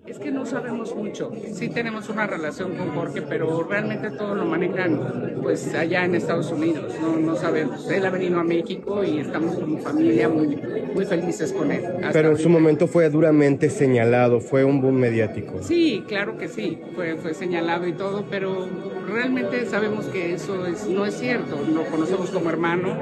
Es 0.08 0.20
que 0.20 0.32
no 0.32 0.46
sabemos 0.46 0.94
mucho. 0.96 1.32
Sí 1.54 1.70
tenemos 1.70 2.10
una 2.10 2.28
relación 2.28 2.76
con 2.76 2.90
Jorge, 2.90 3.22
pero 3.22 3.64
realmente 3.64 4.10
todo 4.12 4.36
lo 4.36 4.44
manejan 4.46 5.00
pues 5.42 5.74
allá 5.74 6.04
en 6.04 6.16
Estados 6.16 6.52
Unidos. 6.52 6.94
No, 7.02 7.16
no 7.18 7.36
sabemos. 7.38 7.90
Él 7.90 8.06
ha 8.06 8.10
venido 8.10 8.38
a 8.40 8.44
México 8.44 9.04
y 9.06 9.20
estamos 9.20 9.56
como 9.56 9.78
familia 9.78 10.28
muy, 10.28 10.60
muy 10.94 11.06
felices 11.06 11.54
con 11.54 11.72
él. 11.72 11.86
hasta 11.86 12.12
Pero 12.12 12.30
en 12.32 12.36
su 12.38 12.44
ahorita. 12.44 12.50
momento 12.50 12.88
fue 12.88 13.10
duramente 13.10 13.70
señalado, 13.70 14.42
fue 14.42 14.66
un 14.66 14.82
boom 14.82 14.96
mediático. 14.96 15.62
Sí, 15.62 16.04
claro 16.08 16.36
que 16.38 16.50
sí, 16.50 16.80
fue, 16.96 17.16
fue 17.16 17.34
señalado 17.34 17.88
y 17.88 17.94
todo, 17.94 18.26
pero 18.30 18.68
realmente 19.08 19.66
sabemos 19.66 20.06
que 20.08 20.34
eso 20.34 20.66
es, 20.66 20.88
no 20.90 21.06
es 21.06 21.14
cierto. 21.18 21.58
Lo 21.74 21.86
conocemos 21.86 22.31
como 22.32 22.50
hermano 22.50 22.96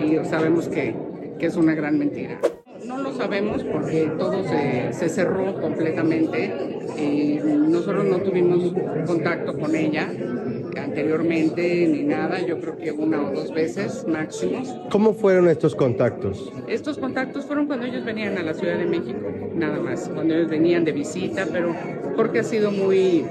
y 0.00 0.16
sabemos 0.24 0.68
que, 0.68 0.94
que 1.38 1.46
es 1.46 1.56
una 1.56 1.74
gran 1.74 1.98
mentira. 1.98 2.38
No 2.86 2.98
lo 2.98 3.12
sabemos 3.12 3.64
porque 3.64 4.10
todo 4.18 4.44
se, 4.44 4.92
se 4.92 5.08
cerró 5.08 5.60
completamente. 5.60 6.52
y 6.98 7.40
nosotros 7.44 8.04
no 8.04 8.18
tuvimos 8.18 8.72
contacto 9.06 9.58
con 9.58 9.74
ella 9.74 10.10
anteriormente 10.80 11.86
ni 11.88 12.02
nada. 12.02 12.40
Yo 12.40 12.60
creo 12.60 12.76
que 12.76 12.92
una 12.92 13.28
o 13.28 13.32
dos 13.32 13.52
veces 13.52 14.06
máximo. 14.06 14.62
¿Cómo 14.90 15.14
fueron 15.14 15.48
estos 15.48 15.74
contactos? 15.74 16.52
Estos 16.68 16.98
contactos 16.98 17.46
fueron 17.46 17.66
cuando 17.66 17.86
ellos 17.86 18.04
venían 18.04 18.38
a 18.38 18.42
la 18.42 18.54
Ciudad 18.54 18.78
de 18.78 18.86
México, 18.86 19.20
nada 19.54 19.80
más, 19.80 20.08
cuando 20.12 20.34
ellos 20.34 20.48
venían 20.50 20.84
de 20.84 20.92
visita, 20.92 21.46
pero 21.50 21.74
porque 22.16 22.40
ha 22.40 22.44
sido 22.44 22.70
muy, 22.70 23.24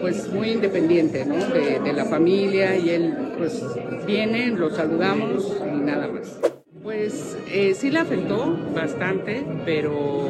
pues 0.00 0.32
muy 0.32 0.50
independiente, 0.50 1.24
¿no? 1.24 1.36
De, 1.48 1.80
de 1.80 1.92
la 1.92 2.04
familia 2.04 2.76
y 2.76 2.90
él, 2.90 3.14
pues 3.38 3.62
viene, 4.06 4.48
lo 4.48 4.70
saludamos 4.70 5.56
y 5.64 5.76
nada 5.80 6.08
más. 6.08 6.38
Pues 6.82 7.38
eh, 7.50 7.74
sí 7.74 7.90
le 7.90 7.98
afectó 8.00 8.56
bastante, 8.74 9.42
pero 9.64 10.28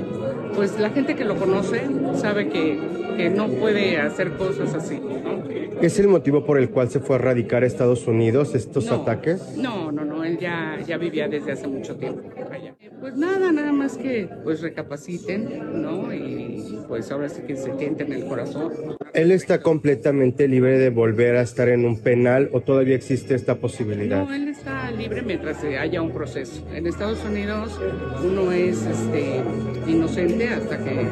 pues 0.54 0.78
la 0.78 0.90
gente 0.90 1.16
que 1.16 1.24
lo 1.24 1.34
conoce 1.36 1.82
sabe 2.14 2.48
que, 2.48 2.78
que 3.16 3.28
no 3.28 3.48
puede 3.48 3.98
hacer 3.98 4.32
cosas 4.34 4.72
así, 4.74 5.00
¿no? 5.00 5.42
¿Es 5.82 5.98
el 5.98 6.06
motivo 6.06 6.44
por 6.44 6.58
el 6.58 6.70
cual 6.70 6.88
se 6.88 7.00
fue 7.00 7.16
a 7.16 7.18
radicar 7.18 7.64
a 7.64 7.66
Estados 7.66 8.06
Unidos 8.06 8.54
estos 8.54 8.86
No. 8.86 8.94
ataques? 8.94 9.56
No, 9.56 9.90
no, 9.90 10.04
no, 10.04 10.22
él 10.24 10.38
ya, 10.38 10.78
ya 10.86 10.96
vivía 10.96 11.26
desde 11.28 11.52
hace 11.52 11.66
mucho 11.66 11.96
tiempo 11.96 12.22
allá. 12.50 12.74
Pues 13.04 13.16
nada, 13.16 13.52
nada 13.52 13.70
más 13.70 13.98
que 13.98 14.30
pues 14.44 14.62
recapaciten, 14.62 15.82
¿no? 15.82 16.10
Y 16.14 16.78
pues 16.88 17.10
ahora 17.10 17.28
sí 17.28 17.42
que 17.46 17.54
se 17.54 17.68
tienten 17.72 18.10
el 18.14 18.24
corazón. 18.24 18.72
¿Él 19.12 19.30
está 19.30 19.60
completamente 19.60 20.48
libre 20.48 20.78
de 20.78 20.88
volver 20.88 21.36
a 21.36 21.42
estar 21.42 21.68
en 21.68 21.84
un 21.84 22.00
penal 22.00 22.48
o 22.54 22.62
todavía 22.62 22.96
existe 22.96 23.34
esta 23.34 23.56
posibilidad? 23.56 24.24
No, 24.24 24.32
él 24.32 24.48
está 24.48 24.90
libre 24.90 25.20
mientras 25.20 25.62
haya 25.64 26.00
un 26.00 26.12
proceso. 26.12 26.66
En 26.72 26.86
Estados 26.86 27.22
Unidos 27.26 27.78
uno 28.24 28.50
es 28.52 28.86
este, 28.86 29.42
inocente 29.86 30.48
hasta 30.48 30.78
que 30.78 31.06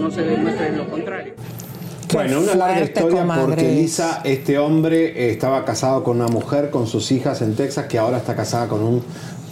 no 0.00 0.10
se 0.10 0.22
demuestre 0.22 0.74
lo 0.74 0.88
contrario. 0.88 1.34
Bueno, 2.14 2.40
una 2.40 2.54
larga 2.54 2.84
historia 2.84 3.20
comadres. 3.22 3.46
porque 3.46 3.72
Lisa, 3.72 4.20
este 4.24 4.56
hombre 4.56 5.06
eh, 5.08 5.30
estaba 5.30 5.64
casado 5.64 6.04
con 6.04 6.18
una 6.18 6.28
mujer 6.28 6.70
con 6.70 6.86
sus 6.86 7.10
hijas 7.10 7.42
en 7.42 7.56
Texas 7.56 7.86
que 7.86 7.98
ahora 7.98 8.18
está 8.18 8.36
casada 8.36 8.68
con 8.68 8.82
un 8.82 9.02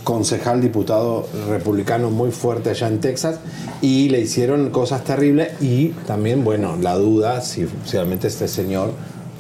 concejal 0.05 0.61
diputado 0.61 1.27
republicano 1.49 2.11
muy 2.11 2.31
fuerte 2.31 2.71
allá 2.71 2.89
en 2.89 3.01
Texas 3.01 3.39
y 3.81 4.09
le 4.09 4.21
hicieron 4.21 4.71
cosas 4.71 5.05
terribles 5.05 5.61
y 5.61 5.89
también, 6.07 6.45
bueno, 6.45 6.77
la 6.81 6.97
duda 6.97 7.41
si, 7.41 7.67
realmente 7.91 8.29
este 8.29 8.49
señor 8.49 8.93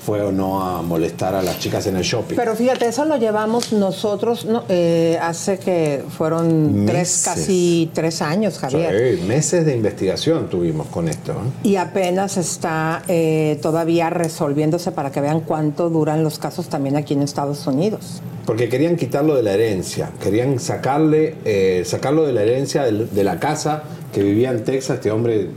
fue 0.04 0.20
o 0.20 0.32
no 0.32 0.62
a 0.62 0.82
molestar 0.82 1.34
a 1.34 1.42
las 1.42 1.58
chicas 1.60 1.86
en 1.86 1.96
el 1.96 2.02
shopping. 2.02 2.34
Pero 2.34 2.56
fíjate, 2.56 2.88
eso 2.88 3.04
lo 3.04 3.16
llevamos 3.16 3.72
nosotros 3.72 4.44
no, 4.44 4.64
eh, 4.68 5.18
hace 5.22 5.58
que 5.58 6.02
fueron 6.16 6.86
tres, 6.86 7.22
casi 7.24 7.90
tres 7.94 8.20
años, 8.20 8.58
Javier. 8.58 9.18
Sí, 9.18 9.22
meses 9.22 9.64
de 9.64 9.76
investigación 9.76 10.48
tuvimos 10.48 10.88
con 10.88 11.08
esto. 11.08 11.32
¿eh? 11.32 11.68
Y 11.68 11.76
apenas 11.76 12.36
está 12.36 13.02
eh, 13.06 13.58
todavía 13.62 14.10
resolviéndose 14.10 14.90
para 14.90 15.12
que 15.12 15.20
vean 15.20 15.40
cuánto 15.40 15.88
duran 15.88 16.24
los 16.24 16.38
casos 16.38 16.68
también 16.68 16.96
aquí 16.96 17.14
en 17.14 17.22
Estados 17.22 17.66
Unidos. 17.66 18.22
Porque 18.44 18.68
querían 18.68 18.96
quitarlo 18.96 19.36
de 19.36 19.44
la 19.44 19.52
herencia, 19.52 20.10
querían 20.20 20.58
sacarle, 20.58 21.36
eh, 21.44 21.84
sacarlo 21.86 22.26
de 22.26 22.32
la 22.32 22.42
herencia 22.42 22.82
de 22.84 23.24
la 23.24 23.38
casa 23.38 23.84
que 24.12 24.22
vivía 24.22 24.50
en 24.50 24.64
Texas. 24.64 24.96
Este 24.96 25.12
hombre 25.12 25.48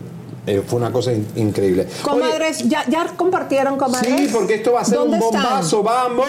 eh, 0.48 0.62
fue 0.66 0.80
una 0.80 0.92
cosa 0.92 1.12
in- 1.14 1.28
increíble. 1.36 1.88
Comadres, 2.04 2.68
¿ya, 2.68 2.86
¿ya 2.90 3.08
compartieron, 3.16 3.78
comadres? 3.78 4.14
Sí, 4.18 4.30
porque 4.34 4.56
esto 4.56 4.74
va 4.74 4.82
a 4.82 4.86
ser 4.86 5.00
un 5.00 5.12
¿Dónde 5.12 5.26
están? 5.26 5.44
bombazo, 5.44 5.84
¡vamos! 5.84 6.26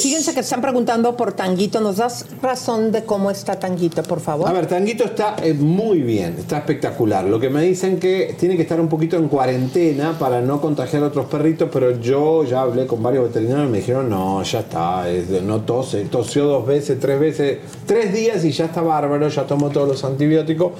Fíjense 0.00 0.32
que 0.34 0.40
están 0.40 0.60
preguntando 0.60 1.16
por 1.16 1.32
Tanguito. 1.32 1.80
¿Nos 1.80 1.96
das 1.96 2.24
razón 2.42 2.90
de 2.92 3.04
cómo 3.04 3.30
está 3.30 3.58
Tanguito, 3.58 4.02
por 4.02 4.20
favor? 4.20 4.48
A 4.48 4.52
ver, 4.52 4.66
Tanguito 4.66 5.04
está 5.04 5.36
eh, 5.42 5.52
muy 5.54 6.00
bien, 6.00 6.36
está 6.38 6.58
espectacular. 6.58 7.24
Lo 7.24 7.38
que 7.40 7.50
me 7.50 7.62
dicen 7.62 7.98
que 7.98 8.34
tiene 8.38 8.56
que 8.56 8.62
estar 8.62 8.80
un 8.80 8.88
poquito 8.88 9.16
en 9.16 9.28
cuarentena 9.28 10.18
para 10.18 10.40
no 10.40 10.60
contagiar 10.60 11.02
a 11.02 11.06
otros 11.08 11.26
perritos, 11.26 11.68
pero 11.72 12.00
yo 12.00 12.44
ya 12.44 12.62
hablé 12.62 12.86
con 12.86 13.02
varios 13.02 13.24
veterinarios 13.28 13.68
y 13.68 13.72
me 13.72 13.78
dijeron, 13.78 14.08
no, 14.08 14.42
ya 14.42 14.60
está, 14.60 15.08
es 15.10 15.28
de- 15.28 15.42
no 15.42 15.60
tose, 15.62 16.04
tosió 16.04 16.44
dos 16.46 16.66
veces, 16.66 16.98
tres 17.00 17.20
veces, 17.20 17.58
tres 17.86 18.12
días 18.12 18.44
y 18.44 18.52
ya 18.52 18.66
está 18.66 18.80
bárbaro, 18.80 19.28
ya 19.28 19.46
tomó 19.46 19.70
todos 19.70 19.88
los 19.88 20.04
antibióticos 20.04 20.72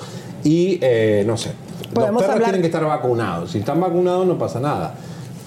y 0.44 0.78
eh, 0.80 1.24
no 1.26 1.36
sé. 1.36 1.50
Los 1.94 2.02
Podemos 2.04 2.22
perros 2.22 2.34
hablar- 2.34 2.50
tienen 2.50 2.60
que 2.62 2.66
estar 2.68 2.84
vacunados. 2.84 3.50
Si 3.50 3.58
están 3.58 3.80
vacunados 3.80 4.26
no 4.26 4.36
pasa 4.38 4.60
nada. 4.60 4.94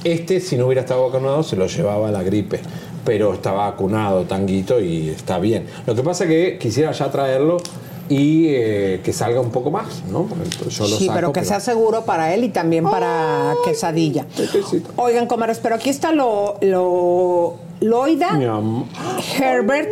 Este, 0.04 0.40
si 0.40 0.56
no 0.58 0.66
hubiera 0.68 0.82
estado 0.82 1.06
vacunado, 1.10 1.44
se 1.44 1.56
lo 1.56 1.68
llevaba 1.68 2.12
la 2.12 2.24
gripe. 2.24 2.62
Pero 3.04 3.34
está 3.34 3.52
vacunado, 3.52 4.24
Tanguito, 4.26 4.80
y 4.82 5.10
está 5.10 5.40
bien. 5.40 5.66
Lo 5.86 5.96
que 5.96 6.04
pasa 6.04 6.26
es 6.26 6.30
que 6.30 6.58
quisiera 6.60 6.92
ya 6.92 7.10
traerlo 7.10 7.58
y 8.10 8.48
eh, 8.50 9.02
que 9.04 9.12
salga 9.14 9.40
un 9.42 9.50
poco 9.52 9.70
más, 9.72 10.04
¿no? 10.12 10.24
Porque 10.24 10.46
Yo 10.70 10.88
lo 10.88 10.98
sí, 10.98 11.06
saco, 11.08 11.16
pero 11.16 11.34
que 11.34 11.44
sea 11.46 11.60
seguro 11.60 12.04
para 12.06 12.34
él 12.34 12.44
y 12.46 12.50
también 12.50 12.84
para 12.86 13.54
Quesadilla. 13.66 14.26
Oigan, 14.98 15.28
comadres, 15.28 15.60
pero 15.62 15.76
aquí 15.76 15.90
está 15.90 16.12
lo, 16.12 16.58
lo 16.62 17.56
Loida. 17.80 18.30
Herbert 19.38 19.90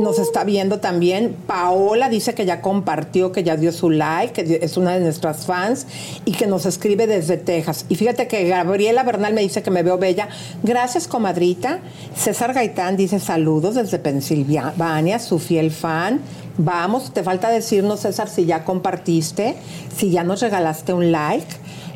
nos 0.00 0.18
está 0.18 0.44
viendo 0.44 0.80
también. 0.80 1.36
Paola 1.46 2.08
dice 2.08 2.34
que 2.34 2.46
ya 2.46 2.60
compartió, 2.60 3.32
que 3.32 3.42
ya 3.42 3.56
dio 3.56 3.72
su 3.72 3.90
like, 3.90 4.44
que 4.44 4.60
es 4.62 4.76
una 4.76 4.94
de 4.94 5.00
nuestras 5.00 5.46
fans 5.46 5.86
y 6.24 6.32
que 6.32 6.46
nos 6.46 6.66
escribe 6.66 7.06
desde 7.06 7.36
Texas. 7.36 7.86
Y 7.88 7.96
fíjate 7.96 8.28
que 8.28 8.48
Gabriela 8.48 9.02
Bernal 9.02 9.34
me 9.34 9.40
dice 9.40 9.62
que 9.62 9.70
me 9.70 9.82
veo 9.82 9.98
bella. 9.98 10.28
Gracias, 10.62 11.08
comadrita. 11.08 11.80
César 12.16 12.54
Gaitán 12.54 12.96
dice 12.96 13.18
saludos 13.20 13.74
desde 13.74 13.98
Pensilvania, 13.98 15.18
su 15.18 15.38
fiel 15.38 15.70
fan. 15.70 16.20
Vamos, 16.56 17.12
te 17.12 17.24
falta 17.24 17.48
decirnos, 17.48 18.00
César, 18.00 18.28
si 18.28 18.44
ya 18.44 18.64
compartiste, 18.64 19.56
si 19.94 20.10
ya 20.10 20.22
nos 20.22 20.40
regalaste 20.40 20.92
un 20.92 21.10
like. 21.10 21.46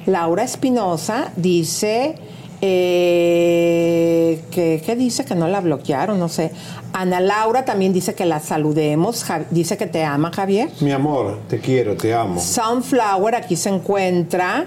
Laura 0.06 0.42
Espinosa 0.42 1.32
dice 1.36 2.16
eh, 2.60 4.42
¿qué 4.50 4.96
dice? 4.96 5.24
Que 5.24 5.34
no 5.34 5.48
la 5.48 5.60
bloquearon, 5.60 6.18
no 6.18 6.28
sé. 6.28 6.50
Ana 6.92 7.20
Laura 7.20 7.64
también 7.64 7.92
dice 7.92 8.14
que 8.14 8.24
la 8.24 8.40
saludemos. 8.40 9.24
Dice 9.50 9.76
que 9.76 9.86
te 9.86 10.04
ama, 10.04 10.32
Javier. 10.34 10.70
Mi 10.80 10.92
amor, 10.92 11.38
te 11.48 11.60
quiero, 11.60 11.96
te 11.96 12.14
amo. 12.14 12.40
Sunflower 12.40 13.34
aquí 13.34 13.56
se 13.56 13.68
encuentra. 13.68 14.66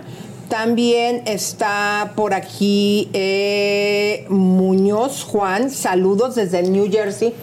También 0.50 1.24
está 1.28 2.12
por 2.16 2.34
aquí 2.34 3.10
eh, 3.14 4.26
Muñoz 4.30 5.24
Juan. 5.24 5.70
Saludos 5.72 6.36
desde 6.36 6.62
New 6.64 6.92
Jersey. 6.92 7.34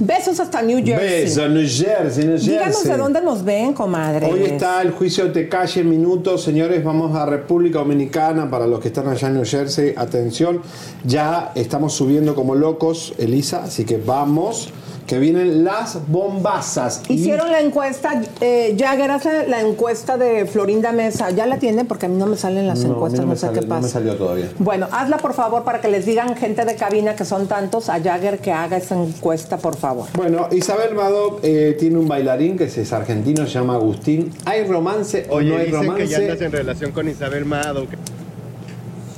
Besos 0.00 0.40
hasta 0.40 0.62
New 0.62 0.84
Jersey. 0.84 1.22
Beso, 1.22 1.48
New 1.48 1.68
Jersey, 1.68 2.24
New 2.24 2.32
Jersey. 2.32 2.52
Díganos 2.54 2.84
de 2.84 2.96
dónde 2.96 3.20
nos 3.20 3.44
ven, 3.44 3.72
comadre. 3.72 4.26
Hoy 4.26 4.42
está 4.44 4.82
el 4.82 4.90
juicio 4.90 5.24
de 5.24 5.30
Tecalle 5.30 5.80
en 5.80 5.90
minutos, 5.90 6.42
señores. 6.42 6.82
Vamos 6.82 7.14
a 7.16 7.26
República 7.26 7.78
Dominicana. 7.78 8.50
Para 8.50 8.66
los 8.66 8.80
que 8.80 8.88
están 8.88 9.08
allá 9.08 9.28
en 9.28 9.34
New 9.34 9.44
Jersey, 9.44 9.94
atención. 9.96 10.62
Ya 11.04 11.52
estamos 11.54 11.92
subiendo 11.92 12.34
como 12.34 12.54
locos, 12.54 13.14
Elisa. 13.18 13.64
Así 13.64 13.84
que 13.84 13.98
vamos, 13.98 14.70
que 15.06 15.18
vienen 15.18 15.64
las 15.64 15.98
bombazas. 16.08 17.02
Y- 17.08 17.14
Hicieron 17.14 17.50
la 17.50 17.60
encuesta, 17.60 18.22
eh, 18.40 18.76
Jagger 18.78 19.10
hace 19.10 19.48
la 19.48 19.60
encuesta 19.60 20.16
de 20.16 20.46
Florinda 20.46 20.92
Mesa. 20.92 21.30
Ya 21.30 21.46
la 21.46 21.58
tiene 21.58 21.84
porque 21.84 22.06
a 22.06 22.08
mí 22.08 22.16
no 22.16 22.26
me 22.26 22.36
salen 22.36 22.66
las 22.66 22.78
No, 22.80 22.84
a 22.84 22.88
mí 22.88 22.94
encuestas, 22.94 23.26
no 23.26 23.34
sé 23.34 23.40
sale- 23.40 23.60
qué 23.60 23.66
no 23.66 23.74
me 23.74 23.80
pasa. 23.82 23.92
salió 23.94 24.16
todavía. 24.16 24.50
Bueno, 24.58 24.88
hazla 24.92 25.18
por 25.18 25.34
favor 25.34 25.64
para 25.64 25.80
que 25.80 25.88
les 25.88 26.06
digan 26.06 26.36
gente 26.36 26.64
de 26.64 26.74
cabina 26.76 27.16
que 27.16 27.24
son 27.24 27.46
tantos 27.48 27.88
a 27.88 28.00
Jagger 28.00 28.38
que 28.38 28.52
haga 28.52 28.76
esa 28.76 28.94
encuesta, 28.94 29.58
por 29.58 29.76
favor. 29.76 30.06
Bueno, 30.14 30.48
Isabel 30.52 30.94
Mado 30.94 31.40
eh, 31.42 31.76
tiene 31.78 31.98
un 31.98 32.08
bailarín 32.08 32.56
que 32.56 32.64
es 32.64 32.92
argentino, 32.92 33.44
se 33.46 33.52
llama 33.54 33.74
Agustín. 33.74 34.32
¿Hay 34.44 34.64
romance 34.64 35.26
o 35.30 35.36
Oye, 35.36 35.50
no 35.50 35.56
hay 35.56 35.66
dicen 35.66 35.80
romance? 35.82 36.02
que 36.04 36.08
ya 36.08 36.18
andas 36.18 36.40
en 36.40 36.52
relación 36.52 36.92
con 36.92 37.08
Isabel 37.08 37.44
Mado. 37.44 37.88
que- 37.88 37.96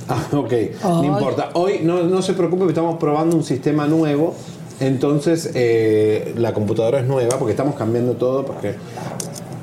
Ah, 0.07 0.23
ok, 0.33 0.53
no 0.83 1.03
importa. 1.03 1.49
Hoy 1.53 1.79
no, 1.81 2.03
no 2.03 2.21
se 2.21 2.33
preocupe, 2.33 2.65
estamos 2.67 2.97
probando 2.99 3.35
un 3.35 3.43
sistema 3.43 3.87
nuevo. 3.87 4.35
Entonces, 4.79 5.51
eh, 5.55 6.33
la 6.37 6.53
computadora 6.53 6.99
es 6.99 7.05
nueva 7.05 7.37
porque 7.37 7.51
estamos 7.51 7.75
cambiando 7.75 8.13
todo. 8.13 8.45
Porque, 8.45 8.75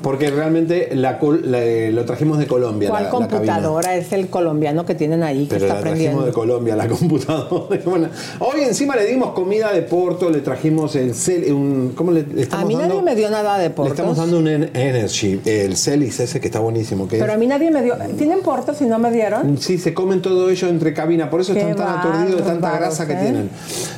porque 0.03 0.29
realmente 0.29 0.89
la, 0.93 1.17
la- 1.43 1.63
eh, 1.63 1.91
lo 1.91 2.05
trajimos 2.05 2.37
de 2.37 2.45
Colombia. 2.45 2.89
¿Cuál 2.89 3.05
la- 3.05 3.09
computadora 3.09 3.95
es 3.95 4.13
el 4.13 4.27
colombiano 4.29 4.85
que 4.85 4.93
tienen 4.93 5.23
ahí 5.23 5.45
que 5.45 5.55
Pero 5.55 5.65
está 5.65 5.73
la 5.75 5.79
trajimos 5.81 5.95
aprendiendo? 5.95 6.25
de 6.25 6.31
Colombia, 6.33 6.75
la 6.75 6.87
computadora. 6.99 7.79
Bueno, 7.85 8.09
hoy 8.39 8.61
encima 8.61 8.95
le 8.95 9.05
dimos 9.05 9.31
comida 9.31 9.71
de 9.73 9.81
Porto, 9.81 10.29
le 10.29 10.41
trajimos 10.41 10.95
el 10.95 11.15
cel, 11.15 11.51
un, 11.53 11.93
¿cómo 11.95 12.11
le, 12.11 12.23
le 12.23 12.41
A 12.41 12.43
estamos 12.43 12.67
mí 12.67 12.73
dando? 12.75 12.89
nadie 12.89 13.01
me 13.01 13.15
dio 13.15 13.29
nada 13.31 13.57
de 13.57 13.63
Le 13.63 13.69
portos. 13.71 13.93
estamos 13.93 14.17
dando 14.17 14.37
un 14.39 14.47
en- 14.47 14.69
energy, 14.75 15.41
el 15.45 15.77
Celis 15.77 16.19
ese 16.19 16.39
que 16.39 16.47
está 16.47 16.59
buenísimo. 16.59 17.07
Que 17.07 17.17
Pero 17.17 17.33
a 17.33 17.37
mí 17.37 17.47
nadie 17.47 17.71
me 17.71 17.81
dio. 17.81 17.95
¿Tienen 18.17 18.41
portos 18.41 18.81
y 18.81 18.85
no 18.85 18.99
me 18.99 19.09
dieron? 19.11 19.57
Sí, 19.57 19.77
se 19.77 19.93
comen 19.93 20.21
todo 20.21 20.49
ello 20.49 20.67
entre 20.67 20.93
cabina, 20.93 21.29
por 21.29 21.39
eso 21.41 21.53
Qué 21.53 21.61
están 21.61 21.75
tan 21.77 21.99
aturdidos 21.99 22.41
de 22.41 22.51
tanta 22.51 22.77
grasa 22.77 23.07
que 23.07 23.13
¿eh? 23.13 23.17
tienen. 23.21 23.49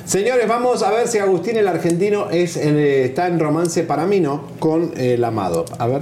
Señores, 0.05 0.47
vamos 0.47 0.83
a 0.83 0.91
ver 0.91 1.07
si 1.07 1.17
Agustín 1.17 1.57
el 1.57 1.67
argentino 1.67 2.29
es 2.29 2.57
eh, 2.57 3.05
está 3.05 3.27
en 3.27 3.39
romance 3.39 3.81
para 3.83 4.05
mí, 4.05 4.19
¿no? 4.19 4.43
Con 4.59 4.91
el 4.97 5.23
amado. 5.23 5.65
A 5.79 5.87
ver. 5.87 5.94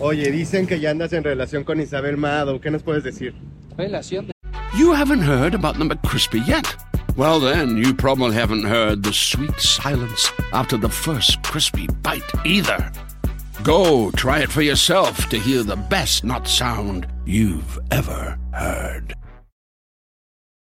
Oye, 0.00 0.30
dicen 0.30 0.66
que 0.66 0.78
ya 0.78 0.90
andas 0.90 1.12
en 1.12 1.24
relación 1.24 1.64
con 1.64 1.80
Isabel 1.80 2.16
Mado. 2.16 2.60
¿Qué 2.60 2.70
nos 2.70 2.82
puedes 2.82 3.02
decir? 3.02 3.34
You 4.76 4.92
haven't 4.92 5.22
heard 5.22 5.54
about 5.54 5.76
the 5.76 5.84
McCrispy 5.84 6.46
yet? 6.46 6.76
Well, 7.16 7.40
then, 7.40 7.76
you 7.76 7.94
probably 7.94 8.34
haven't 8.34 8.64
heard 8.64 9.02
the 9.02 9.12
sweet 9.12 9.58
silence 9.58 10.30
after 10.52 10.76
the 10.76 10.88
first 10.88 11.42
crispy 11.42 11.88
bite 12.02 12.22
either. 12.44 12.92
Go 13.64 14.12
try 14.12 14.38
it 14.40 14.52
for 14.52 14.62
yourself 14.62 15.28
to 15.30 15.38
hear 15.38 15.64
the 15.64 15.74
best 15.74 16.22
not 16.22 16.46
sound 16.46 17.08
you've 17.26 17.78
ever 17.90 18.38
heard. 18.52 19.14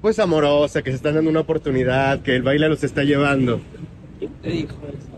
Pues 0.00 0.20
amorosa, 0.20 0.82
que 0.82 0.90
se 0.90 0.96
están 0.96 1.14
dando 1.16 1.28
una 1.30 1.40
oportunidad, 1.40 2.20
que 2.22 2.36
el 2.36 2.42
baile 2.42 2.68
los 2.68 2.84
está 2.84 3.02
llevando. 3.02 3.60
te 4.42 4.50
dijo 4.50 4.74
eso? 4.88 5.08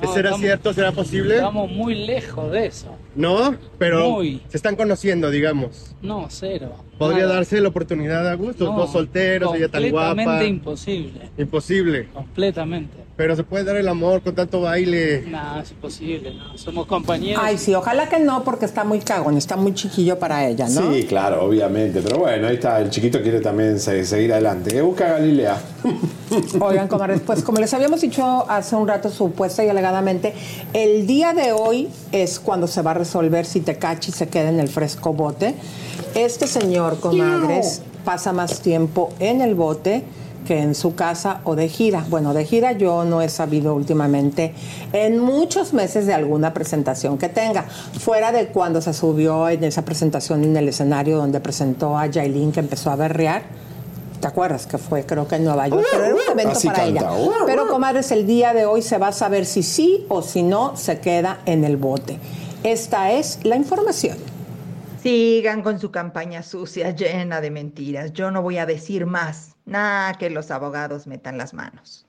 No, 0.00 0.12
¿Será 0.14 0.28
estamos- 0.28 0.40
cierto? 0.40 0.72
¿Será 0.72 0.92
posible? 0.92 1.34
Estamos 1.34 1.68
muy 1.72 1.94
lejos 2.06 2.52
de 2.52 2.66
eso. 2.66 2.94
¿No? 3.16 3.56
Pero 3.78 4.10
Muy. 4.10 4.40
se 4.48 4.56
están 4.58 4.76
conociendo, 4.76 5.28
digamos. 5.30 5.96
No, 6.00 6.26
cero. 6.30 6.72
¿Podría 6.98 7.22
Nada. 7.24 7.34
darse 7.36 7.60
la 7.60 7.68
oportunidad 7.68 8.26
a 8.28 8.34
gusto? 8.34 8.64
No, 8.64 8.76
Dos 8.78 8.92
solteros, 8.92 9.54
ella 9.54 9.68
tan 9.68 9.88
guapa. 9.90 10.08
Completamente 10.08 10.46
imposible. 10.48 11.20
Imposible. 11.38 12.08
Completamente. 12.12 13.08
Pero 13.16 13.34
se 13.34 13.42
puede 13.42 13.64
dar 13.64 13.76
el 13.76 13.88
amor 13.88 14.22
con 14.22 14.34
tanto 14.34 14.60
baile. 14.60 15.24
Nada, 15.28 15.62
es 15.62 15.70
imposible. 15.72 16.34
No. 16.34 16.56
Somos 16.56 16.86
compañeros. 16.86 17.42
Ay, 17.44 17.58
sí, 17.58 17.74
ojalá 17.74 18.08
que 18.08 18.20
no, 18.20 18.44
porque 18.44 18.64
está 18.64 18.84
muy 18.84 19.00
cagón, 19.00 19.36
está 19.36 19.56
muy 19.56 19.74
chiquillo 19.74 20.18
para 20.20 20.46
ella, 20.46 20.68
¿no? 20.68 20.92
Sí, 20.94 21.04
claro, 21.04 21.44
obviamente. 21.44 22.00
Pero 22.00 22.18
bueno, 22.18 22.46
ahí 22.46 22.54
está. 22.54 22.80
El 22.80 22.90
chiquito 22.90 23.20
quiere 23.20 23.40
también 23.40 23.80
se- 23.80 24.04
seguir 24.04 24.32
adelante. 24.32 24.70
Que 24.70 24.82
busca 24.82 25.06
a 25.06 25.12
Galilea. 25.18 25.60
Oigan, 26.60 26.86
comadres, 26.88 27.20
pues 27.26 27.42
como 27.42 27.58
les 27.58 27.72
habíamos 27.74 28.00
dicho 28.00 28.48
hace 28.48 28.76
un 28.76 28.86
rato 28.86 29.10
supuesta 29.10 29.64
y 29.64 29.68
alegadamente, 29.68 30.34
el 30.72 31.06
día 31.06 31.32
de 31.32 31.52
hoy 31.52 31.88
es 32.12 32.38
cuando 32.38 32.66
se 32.66 32.82
va 32.82 32.92
a 32.92 32.94
resolver 32.94 33.46
si 33.46 33.60
Tecachi 33.60 34.12
se 34.12 34.28
queda 34.28 34.48
en 34.50 34.60
el 34.60 34.68
fresco 34.68 35.12
bote. 35.12 35.54
Este 36.14 36.46
señor, 36.46 36.87
comadres, 36.96 37.82
pasa 38.04 38.32
más 38.32 38.60
tiempo 38.60 39.10
en 39.18 39.40
el 39.42 39.54
bote 39.54 40.04
que 40.46 40.60
en 40.60 40.74
su 40.74 40.94
casa 40.94 41.40
o 41.44 41.54
de 41.54 41.68
gira. 41.68 42.06
Bueno, 42.08 42.32
de 42.32 42.44
gira 42.46 42.72
yo 42.72 43.04
no 43.04 43.20
he 43.20 43.28
sabido 43.28 43.74
últimamente 43.74 44.54
en 44.94 45.18
muchos 45.18 45.74
meses 45.74 46.06
de 46.06 46.14
alguna 46.14 46.54
presentación 46.54 47.18
que 47.18 47.28
tenga, 47.28 47.64
fuera 47.64 48.32
de 48.32 48.48
cuando 48.48 48.80
se 48.80 48.94
subió 48.94 49.48
en 49.50 49.62
esa 49.64 49.82
presentación 49.82 50.44
en 50.44 50.56
el 50.56 50.68
escenario 50.68 51.18
donde 51.18 51.40
presentó 51.40 51.98
a 51.98 52.06
Yailin 52.06 52.50
que 52.50 52.60
empezó 52.60 52.90
a 52.90 52.96
berrear. 52.96 53.42
¿Te 54.20 54.26
acuerdas 54.26 54.66
que 54.66 54.78
fue, 54.78 55.04
creo 55.04 55.28
que 55.28 55.36
en 55.36 55.44
Nueva 55.44 55.68
York? 55.68 55.86
Pero 55.92 56.04
era 56.04 56.14
un 56.14 56.20
evento 56.32 56.52
Así 56.52 56.66
para 56.66 56.84
canta. 56.84 57.16
ella. 57.18 57.30
Pero, 57.46 57.68
comadres, 57.68 58.10
el 58.10 58.26
día 58.26 58.52
de 58.52 58.66
hoy 58.66 58.82
se 58.82 58.98
va 58.98 59.08
a 59.08 59.12
saber 59.12 59.46
si 59.46 59.62
sí 59.62 60.06
o 60.08 60.22
si 60.22 60.42
no 60.42 60.76
se 60.76 60.98
queda 60.98 61.38
en 61.46 61.62
el 61.62 61.76
bote. 61.76 62.18
Esta 62.64 63.12
es 63.12 63.38
la 63.44 63.54
información. 63.54 64.16
Sigan 65.02 65.62
con 65.62 65.78
su 65.78 65.90
campaña 65.90 66.42
sucia 66.42 66.90
llena 66.90 67.40
de 67.40 67.50
mentiras. 67.50 68.12
Yo 68.12 68.30
no 68.30 68.42
voy 68.42 68.58
a 68.58 68.66
decir 68.66 69.06
más. 69.06 69.56
Nada 69.64 70.14
que 70.14 70.30
los 70.30 70.50
abogados 70.50 71.06
metan 71.06 71.38
las 71.38 71.54
manos. 71.54 72.06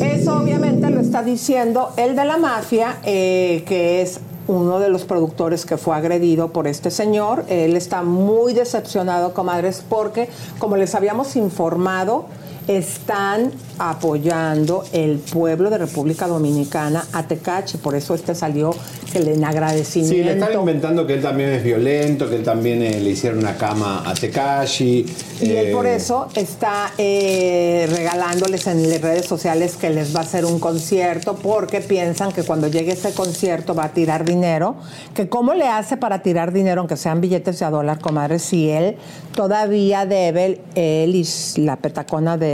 Eso 0.00 0.36
obviamente 0.38 0.90
lo 0.90 1.00
está 1.00 1.22
diciendo 1.22 1.92
el 1.96 2.16
de 2.16 2.24
la 2.24 2.36
mafia, 2.36 2.96
eh, 3.04 3.62
que 3.66 4.02
es 4.02 4.20
uno 4.46 4.78
de 4.78 4.88
los 4.88 5.04
productores 5.04 5.64
que 5.64 5.76
fue 5.76 5.94
agredido 5.94 6.52
por 6.52 6.66
este 6.66 6.90
señor. 6.90 7.44
Él 7.48 7.76
está 7.76 8.02
muy 8.02 8.52
decepcionado, 8.52 9.34
comadres, 9.34 9.84
porque, 9.88 10.28
como 10.58 10.76
les 10.76 10.94
habíamos 10.94 11.36
informado, 11.36 12.26
están 12.68 13.50
apoyando 13.78 14.84
el 14.92 15.18
pueblo 15.18 15.70
de 15.70 15.78
República 15.78 16.26
Dominicana 16.26 17.04
a 17.12 17.26
Tecachi. 17.26 17.78
Por 17.78 17.94
eso 17.94 18.14
este 18.14 18.34
salió 18.34 18.74
le 19.20 19.34
en 19.34 19.44
agradecimiento. 19.44 20.14
Sí, 20.14 20.22
le 20.22 20.32
están 20.32 20.52
inventando 20.58 21.06
que 21.06 21.14
él 21.14 21.22
también 21.22 21.50
es 21.50 21.62
violento, 21.62 22.28
que 22.28 22.36
él 22.36 22.42
también 22.42 22.82
eh, 22.82 23.00
le 23.00 23.10
hicieron 23.10 23.38
una 23.38 23.56
cama 23.56 24.02
a 24.04 24.14
Tekashi. 24.14 25.06
Y 25.40 25.50
él 25.50 25.68
eh, 25.68 25.72
por 25.72 25.86
eso 25.86 26.28
está 26.34 26.92
eh, 26.98 27.88
regalándoles 27.90 28.66
en 28.66 28.88
las 28.88 29.00
redes 29.00 29.26
sociales 29.26 29.76
que 29.76 29.90
les 29.90 30.14
va 30.14 30.20
a 30.20 30.22
hacer 30.22 30.44
un 30.44 30.58
concierto 30.58 31.36
porque 31.36 31.80
piensan 31.80 32.32
que 32.32 32.42
cuando 32.42 32.68
llegue 32.68 32.92
ese 32.92 33.12
concierto 33.12 33.74
va 33.74 33.84
a 33.84 33.92
tirar 33.92 34.24
dinero. 34.24 34.76
Que 35.14 35.28
cómo 35.28 35.54
le 35.54 35.68
hace 35.68 35.96
para 35.96 36.22
tirar 36.22 36.52
dinero, 36.52 36.80
aunque 36.80 36.96
sean 36.96 37.20
billetes 37.20 37.58
de 37.58 37.64
a 37.64 37.70
dólar, 37.70 38.00
comadre, 38.00 38.38
si 38.38 38.70
él 38.70 38.96
todavía 39.34 40.06
debe, 40.06 40.60
él 40.74 41.14
y 41.14 41.26
la 41.60 41.76
petacona 41.76 42.36
de 42.36 42.53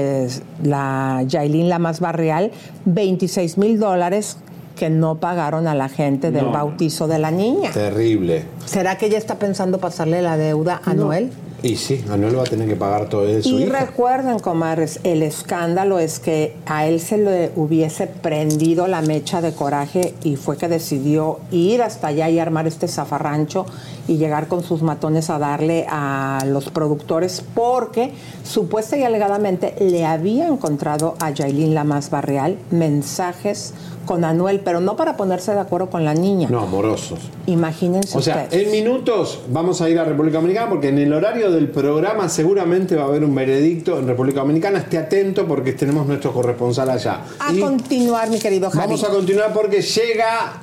la 0.62 1.22
Yailin, 1.26 1.68
la 1.68 1.78
más 1.78 2.00
barrial, 2.00 2.50
26 2.84 3.58
mil 3.58 3.78
dólares 3.78 4.36
que 4.76 4.88
no 4.90 5.16
pagaron 5.16 5.66
a 5.66 5.74
la 5.74 5.88
gente 5.90 6.30
del 6.30 6.46
No. 6.46 6.52
bautizo 6.52 7.06
de 7.06 7.18
la 7.18 7.30
niña. 7.30 7.70
Terrible. 7.70 8.44
¿Será 8.64 8.96
que 8.96 9.06
ella 9.06 9.18
está 9.18 9.38
pensando 9.38 9.78
pasarle 9.78 10.22
la 10.22 10.36
deuda 10.38 10.80
a 10.84 10.94
Noel? 10.94 11.30
Y 11.62 11.76
sí, 11.76 12.02
Anuel 12.10 12.38
va 12.38 12.42
a 12.44 12.46
tener 12.46 12.66
que 12.66 12.76
pagar 12.76 13.10
todo 13.10 13.26
de 13.26 13.42
su 13.42 13.50
Y 13.50 13.64
hija. 13.64 13.80
recuerden, 13.80 14.38
comadres, 14.38 14.98
el 15.04 15.22
escándalo 15.22 15.98
es 15.98 16.18
que 16.18 16.56
a 16.64 16.86
él 16.86 17.00
se 17.00 17.18
le 17.18 17.50
hubiese 17.54 18.06
prendido 18.06 18.86
la 18.86 19.02
mecha 19.02 19.42
de 19.42 19.52
coraje 19.52 20.14
y 20.24 20.36
fue 20.36 20.56
que 20.56 20.68
decidió 20.68 21.40
ir 21.50 21.82
hasta 21.82 22.06
allá 22.06 22.30
y 22.30 22.38
armar 22.38 22.66
este 22.66 22.88
zafarrancho 22.88 23.66
y 24.10 24.16
llegar 24.16 24.48
con 24.48 24.64
sus 24.64 24.82
matones 24.82 25.30
a 25.30 25.38
darle 25.38 25.86
a 25.88 26.42
los 26.46 26.68
productores 26.70 27.44
porque 27.54 28.10
supuesta 28.42 28.96
y 28.96 29.04
alegadamente 29.04 29.74
le 29.78 30.04
había 30.04 30.48
encontrado 30.48 31.14
a 31.20 31.30
Yailin 31.30 31.74
la 31.76 31.84
más 31.84 32.10
barreal 32.10 32.58
mensajes 32.70 33.72
con 34.06 34.24
Anuel, 34.24 34.60
pero 34.64 34.80
no 34.80 34.96
para 34.96 35.16
ponerse 35.16 35.52
de 35.54 35.60
acuerdo 35.60 35.88
con 35.90 36.04
la 36.04 36.14
niña. 36.14 36.48
No, 36.50 36.60
amorosos. 36.60 37.20
Imagínense 37.46 38.18
O 38.18 38.20
sea, 38.20 38.42
ustedes. 38.44 38.66
en 38.66 38.72
minutos 38.72 39.40
vamos 39.48 39.80
a 39.80 39.88
ir 39.88 39.98
a 40.00 40.04
República 40.04 40.38
Dominicana 40.38 40.68
porque 40.68 40.88
en 40.88 40.98
el 40.98 41.12
horario 41.12 41.52
del 41.52 41.68
programa 41.70 42.28
seguramente 42.28 42.96
va 42.96 43.04
a 43.04 43.06
haber 43.06 43.22
un 43.24 43.32
veredicto 43.34 43.98
en 44.00 44.08
República 44.08 44.40
Dominicana. 44.40 44.80
Esté 44.80 44.98
atento 44.98 45.46
porque 45.46 45.74
tenemos 45.74 46.06
nuestro 46.06 46.32
corresponsal 46.32 46.90
allá. 46.90 47.20
A 47.38 47.52
Y 47.52 47.60
continuar, 47.60 48.28
mi 48.28 48.40
querido 48.40 48.70
Javi. 48.70 48.86
vamos 48.86 49.04
a 49.04 49.10
continuar 49.10 49.52
porque 49.52 49.80
llega, 49.80 50.60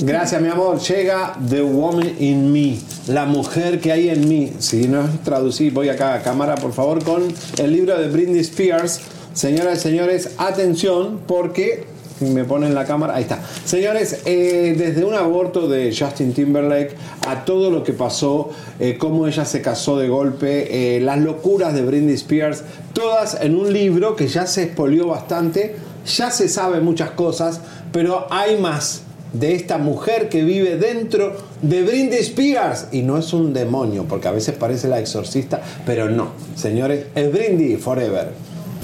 gracias 0.00 0.40
mi 0.40 0.48
amor, 0.48 0.78
llega 0.80 1.34
The 1.48 1.62
Woman 1.62 2.16
in 2.18 2.52
Me, 2.52 2.78
la 3.06 3.26
mujer 3.26 3.80
que 3.80 3.92
hay 3.92 4.08
en 4.08 4.28
mí. 4.28 4.52
Si 4.58 4.88
no 4.88 5.04
es 5.04 5.22
traducir, 5.22 5.72
voy 5.72 5.88
acá 5.88 6.14
a 6.14 6.22
cámara 6.22 6.54
por 6.54 6.72
favor 6.72 7.04
con 7.04 7.22
el 7.58 7.72
libro 7.72 7.98
de 7.98 8.08
Britney 8.08 8.40
Spears. 8.40 9.00
Señoras 9.34 9.78
y 9.78 9.82
señores, 9.82 10.30
atención 10.38 11.20
porque 11.26 11.84
me 12.20 12.44
ponen 12.44 12.74
la 12.74 12.84
cámara, 12.84 13.14
ahí 13.14 13.22
está. 13.22 13.40
Señores, 13.64 14.22
eh, 14.24 14.74
desde 14.76 15.04
un 15.04 15.14
aborto 15.14 15.68
de 15.68 15.94
Justin 15.96 16.34
Timberlake 16.34 16.94
a 17.26 17.44
todo 17.44 17.70
lo 17.70 17.82
que 17.82 17.92
pasó, 17.92 18.50
eh, 18.78 18.96
cómo 18.98 19.26
ella 19.26 19.44
se 19.44 19.62
casó 19.62 19.98
de 19.98 20.08
golpe, 20.08 20.96
eh, 20.96 21.00
las 21.00 21.18
locuras 21.18 21.74
de 21.74 21.82
Britney 21.82 22.14
Spears, 22.14 22.62
todas 22.92 23.40
en 23.40 23.54
un 23.54 23.72
libro 23.72 24.16
que 24.16 24.28
ya 24.28 24.46
se 24.46 24.64
expolió 24.64 25.08
bastante, 25.08 25.76
ya 26.06 26.30
se 26.30 26.48
sabe 26.48 26.80
muchas 26.80 27.10
cosas, 27.10 27.60
pero 27.92 28.26
hay 28.30 28.58
más 28.58 29.02
de 29.32 29.54
esta 29.54 29.78
mujer 29.78 30.28
que 30.28 30.42
vive 30.42 30.76
dentro 30.76 31.36
de 31.62 31.82
Britney 31.82 32.18
Spears 32.18 32.88
y 32.92 33.02
no 33.02 33.18
es 33.18 33.32
un 33.32 33.52
demonio, 33.52 34.04
porque 34.04 34.28
a 34.28 34.32
veces 34.32 34.56
parece 34.56 34.88
la 34.88 34.98
exorcista, 34.98 35.62
pero 35.86 36.08
no, 36.08 36.32
señores, 36.54 37.06
es 37.14 37.32
Britney 37.32 37.76
Forever. 37.76 38.28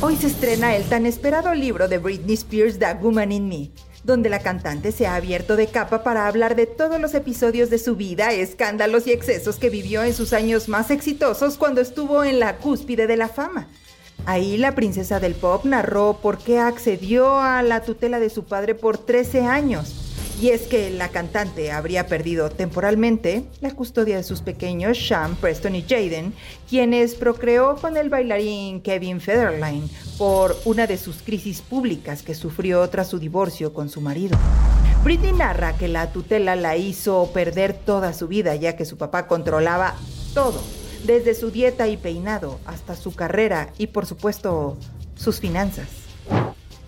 Hoy 0.01 0.17
se 0.17 0.27
estrena 0.27 0.77
el 0.77 0.85
tan 0.85 1.07
esperado 1.07 1.55
libro 1.55 1.89
de 1.89 1.99
Britney 1.99 2.35
Spears, 2.35 2.79
The 2.79 2.95
Woman 3.01 3.33
in 3.33 3.49
Me, 3.49 3.71
donde 4.05 4.29
la 4.29 4.41
cantante 4.41 4.93
se 4.93 5.07
ha 5.07 5.17
abierto 5.17 5.57
de 5.57 5.67
capa 5.67 6.03
para 6.03 6.29
hablar 6.29 6.55
de 6.55 6.67
todos 6.67 7.01
los 7.01 7.15
episodios 7.15 7.71
de 7.71 7.79
su 7.79 7.97
vida, 7.97 8.33
escándalos 8.33 9.07
y 9.07 9.13
excesos 9.13 9.57
que 9.57 9.71
vivió 9.71 10.05
en 10.05 10.15
sus 10.15 10.33
años 10.33 10.69
más 10.69 10.91
exitosos 10.91 11.57
cuando 11.57 11.81
estuvo 11.81 12.25
en 12.25 12.39
la 12.39 12.59
cúspide 12.59 13.07
de 13.07 13.17
la 13.17 13.29
fama. 13.29 13.69
Ahí 14.27 14.57
la 14.57 14.75
princesa 14.75 15.19
del 15.19 15.35
pop 15.35 15.65
narró 15.65 16.19
por 16.21 16.39
qué 16.39 16.59
accedió 16.59 17.41
a 17.41 17.63
la 17.63 17.83
tutela 17.83 18.19
de 18.19 18.31
su 18.31 18.45
padre 18.45 18.75
por 18.75 18.99
13 18.99 19.43
años. 19.43 20.06
Y 20.39 20.51
es 20.51 20.63
que 20.63 20.91
la 20.91 21.09
cantante 21.09 21.73
habría 21.73 22.07
perdido 22.09 22.51
temporalmente 22.51 23.45
la 23.63 23.71
custodia 23.71 24.17
de 24.17 24.23
sus 24.23 24.43
pequeños 24.43 24.99
Sham, 24.99 25.35
Preston 25.37 25.75
y 25.75 25.83
Jaden, 25.83 26.35
quienes 26.69 27.15
procreó 27.15 27.77
con 27.77 27.97
el 27.97 28.11
bailarín 28.11 28.83
Kevin 28.83 29.23
Federline 29.23 29.89
por 30.19 30.55
una 30.67 30.87
de 30.87 30.99
sus 30.99 31.23
crisis 31.23 31.63
públicas 31.63 32.23
que 32.23 32.35
sufrió 32.35 32.87
tras 32.91 33.09
su 33.09 33.19
divorcio 33.19 33.73
con 33.73 33.89
su 33.89 34.03
marido. 34.03 34.37
Britney 35.03 35.33
narra 35.33 35.77
que 35.79 35.89
la 35.89 36.13
tutela 36.13 36.55
la 36.55 36.77
hizo 36.77 37.31
perder 37.33 37.73
toda 37.73 38.13
su 38.13 38.29
vida 38.29 38.55
ya 38.57 38.77
que 38.77 38.85
su 38.85 38.99
papá 38.99 39.29
controlaba 39.29 39.95
todo, 40.35 40.61
desde 41.05 41.35
su 41.35 41.51
dieta 41.51 41.89
y 41.89 41.97
peinado 41.97 42.61
hasta 42.67 42.95
su 42.95 43.15
carrera 43.15 43.73
y 43.79 43.87
por 43.87 44.05
supuesto 44.05 44.77
sus 45.15 45.41
finanzas. 45.41 45.87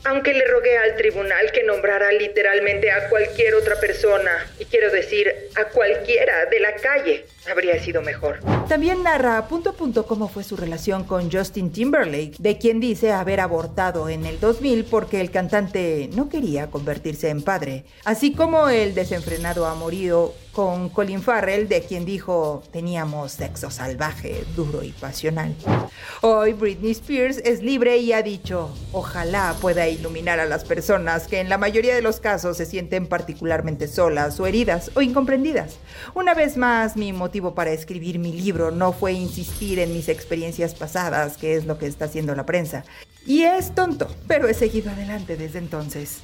Aunque 0.05 0.33
le 0.33 0.47
rogué 0.47 0.79
al 0.79 0.97
tribunal 0.97 1.51
que 1.53 1.65
nombrara 1.65 2.13
literalmente 2.13 2.91
a 2.91 3.09
cualquier 3.09 3.55
otra 3.55 3.79
persona, 3.81 4.47
y 4.59 4.65
quiero 4.65 4.91
decir 4.91 5.35
a 5.57 5.65
cualquiera 5.67 6.47
de 6.47 6.61
la 6.61 6.75
calle, 6.77 7.27
habría 7.51 7.83
sido 7.83 8.03
mejor. 8.03 8.41
También 8.69 9.03
narra 9.03 9.47
punto 9.49 9.71
a 9.71 9.73
punto 9.73 10.07
cómo 10.07 10.29
fue 10.29 10.45
su 10.45 10.57
relación 10.57 11.05
con 11.05 11.31
Justin 11.31 11.73
Timberlake, 11.73 12.37
de 12.39 12.59
quien 12.59 12.81
dice 12.81 13.13
haber 13.13 13.41
abortado 13.41 14.09
en 14.09 14.27
el 14.27 14.41
2000 14.41 14.85
porque 14.85 15.21
el 15.21 15.31
cantante 15.31 16.11
no 16.15 16.29
quería 16.29 16.71
convertirse 16.71 17.29
en 17.31 17.43
padre, 17.43 17.85
así 18.05 18.33
como 18.33 18.69
el 18.69 18.95
desenfrenado 18.95 19.67
amorío 19.67 20.33
con 20.59 20.89
Colin 20.89 21.23
Farrell, 21.23 21.69
de 21.69 21.83
quien 21.83 22.05
dijo 22.05 22.65
teníamos 22.73 23.31
sexo 23.31 23.71
salvaje, 23.71 24.45
duro 24.57 24.83
y 24.83 24.91
pasional. 24.91 25.55
Hoy 26.21 26.53
Britney 26.53 26.91
Spears 26.91 27.39
es 27.45 27.63
libre 27.63 27.99
y 27.99 28.13
ha 28.13 28.23
dicho, 28.23 28.69
ojalá 28.91 29.55
pueda 29.61 29.87
iluminar 29.87 30.41
a 30.41 30.47
las 30.47 30.65
personas 30.65 31.29
que 31.29 31.39
en 31.39 31.49
la 31.49 31.59
mayoría 31.59 31.95
de 31.95 32.03
los 32.03 32.19
casos 32.19 32.57
se 32.57 32.67
sienten 32.67 33.07
particularmente 33.07 33.87
solas 33.87 34.41
o 34.41 34.47
heridas 34.47 34.91
o 34.95 35.01
incomprendidas. 35.01 35.79
Una 36.15 36.35
vez 36.35 36.57
más, 36.57 36.97
mi 36.97 37.13
motivo 37.13 37.38
para 37.41 37.71
escribir 37.73 38.19
mi 38.19 38.33
libro 38.33 38.71
no 38.71 38.93
fue 38.93 39.13
insistir 39.13 39.79
en 39.79 39.93
mis 39.93 40.09
experiencias 40.09 40.75
pasadas, 40.75 41.37
que 41.37 41.55
es 41.57 41.65
lo 41.67 41.79
que 41.79 41.87
está 41.87 42.07
haciendo 42.07 42.35
la 42.35 42.45
prensa. 42.45 42.85
Y 43.27 43.43
es 43.43 43.75
tonto, 43.75 44.09
pero 44.27 44.49
he 44.49 44.55
seguido 44.55 44.91
adelante 44.91 45.37
desde 45.37 45.59
entonces. 45.59 46.19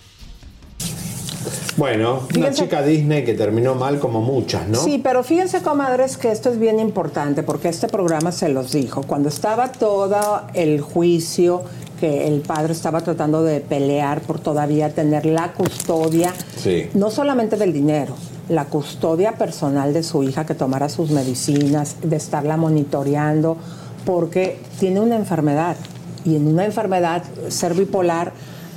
Bueno, 1.77 2.21
una 2.37 2.49
Fíjense- 2.51 2.63
chica 2.63 2.83
Disney 2.83 3.25
que 3.25 3.35
terminó 3.35 3.75
mal 3.75 3.99
como 3.99 4.21
muchas, 4.23 4.69
¿no? 4.69 4.79
Sí, 4.83 5.01
pero 5.03 5.23
fíjense, 5.25 5.61
comadres, 5.61 6.17
que 6.17 6.31
esto 6.31 6.51
es 6.51 6.59
bien 6.59 6.79
importante 6.79 7.43
porque 7.43 7.69
este 7.69 7.89
programa 7.89 8.33
se 8.33 8.49
los 8.49 8.73
dijo. 8.73 9.03
Cuando 9.03 9.29
estaba 9.29 9.71
todo 9.73 10.43
el 10.55 10.81
juicio 10.81 11.63
que 12.01 12.29
el 12.29 12.41
padre 12.41 12.73
estaba 12.73 13.01
tratando 13.03 13.43
de 13.43 13.61
pelear 13.61 14.21
por 14.23 14.39
todavía 14.39 14.95
tener 14.95 15.27
la 15.27 15.53
custodia, 15.53 16.33
Sí. 16.63 16.89
no 16.95 17.11
solamente 17.11 17.57
del 17.57 17.73
dinero, 17.73 18.17
la 18.49 18.67
custodia 18.67 19.33
personal 19.33 19.93
de 19.93 20.03
su 20.03 20.23
hija 20.23 20.45
que 20.45 20.55
tomara 20.55 20.89
sus 20.89 21.11
medicinas, 21.11 21.97
de 22.03 22.17
estarla 22.17 22.57
monitoreando, 22.57 23.57
porque 24.05 24.59
tiene 24.79 25.01
una 25.01 25.17
enfermedad. 25.17 25.77
Y 26.25 26.37
en 26.37 26.47
una 26.49 26.65
enfermedad, 26.65 27.23
ser 27.49 27.75
bipolar, 27.75 28.33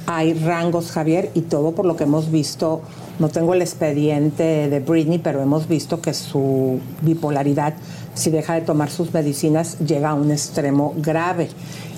hay 0.05 0.34
rangos, 0.34 0.91
Javier, 0.91 1.32
y 1.34 1.41
todo 1.41 1.74
por 1.74 1.86
lo 1.86 1.97
que 1.97 2.05
hemos 2.05 2.32
visto. 2.32 2.82
No 3.20 3.30
tengo 3.30 3.53
el 3.53 3.61
expediente 3.61 4.70
de 4.70 4.80
Britney, 4.80 5.20
pero 5.20 5.41
hemos 5.41 5.68
visto 5.68 6.01
que 6.01 6.13
su 6.13 6.80
bipolaridad, 7.01 7.74
si 8.13 8.30
deja 8.30 8.53
de 8.53 8.61
tomar 8.61 8.89
sus 8.89 9.13
medicinas, 9.13 9.80
llega 9.80 10.11
a 10.11 10.13
un 10.13 10.32
extremo 10.32 10.93
grave. 10.97 11.49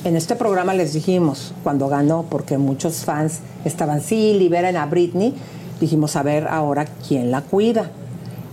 En 0.06 0.16
este 0.16 0.36
programa 0.36 0.74
les 0.74 0.94
dijimos, 0.94 1.54
cuando 1.62 1.88
ganó, 1.88 2.26
porque 2.30 2.58
muchos 2.58 3.06
fans 3.06 3.40
estaban, 3.66 4.02
sí, 4.02 4.34
liberen 4.34 4.78
a 4.78 4.86
Britney, 4.86 5.36
dijimos, 5.80 6.16
a 6.16 6.24
ver 6.24 6.48
ahora 6.48 6.86
quién 7.08 7.32
la 7.32 7.42
cuida 7.42 7.92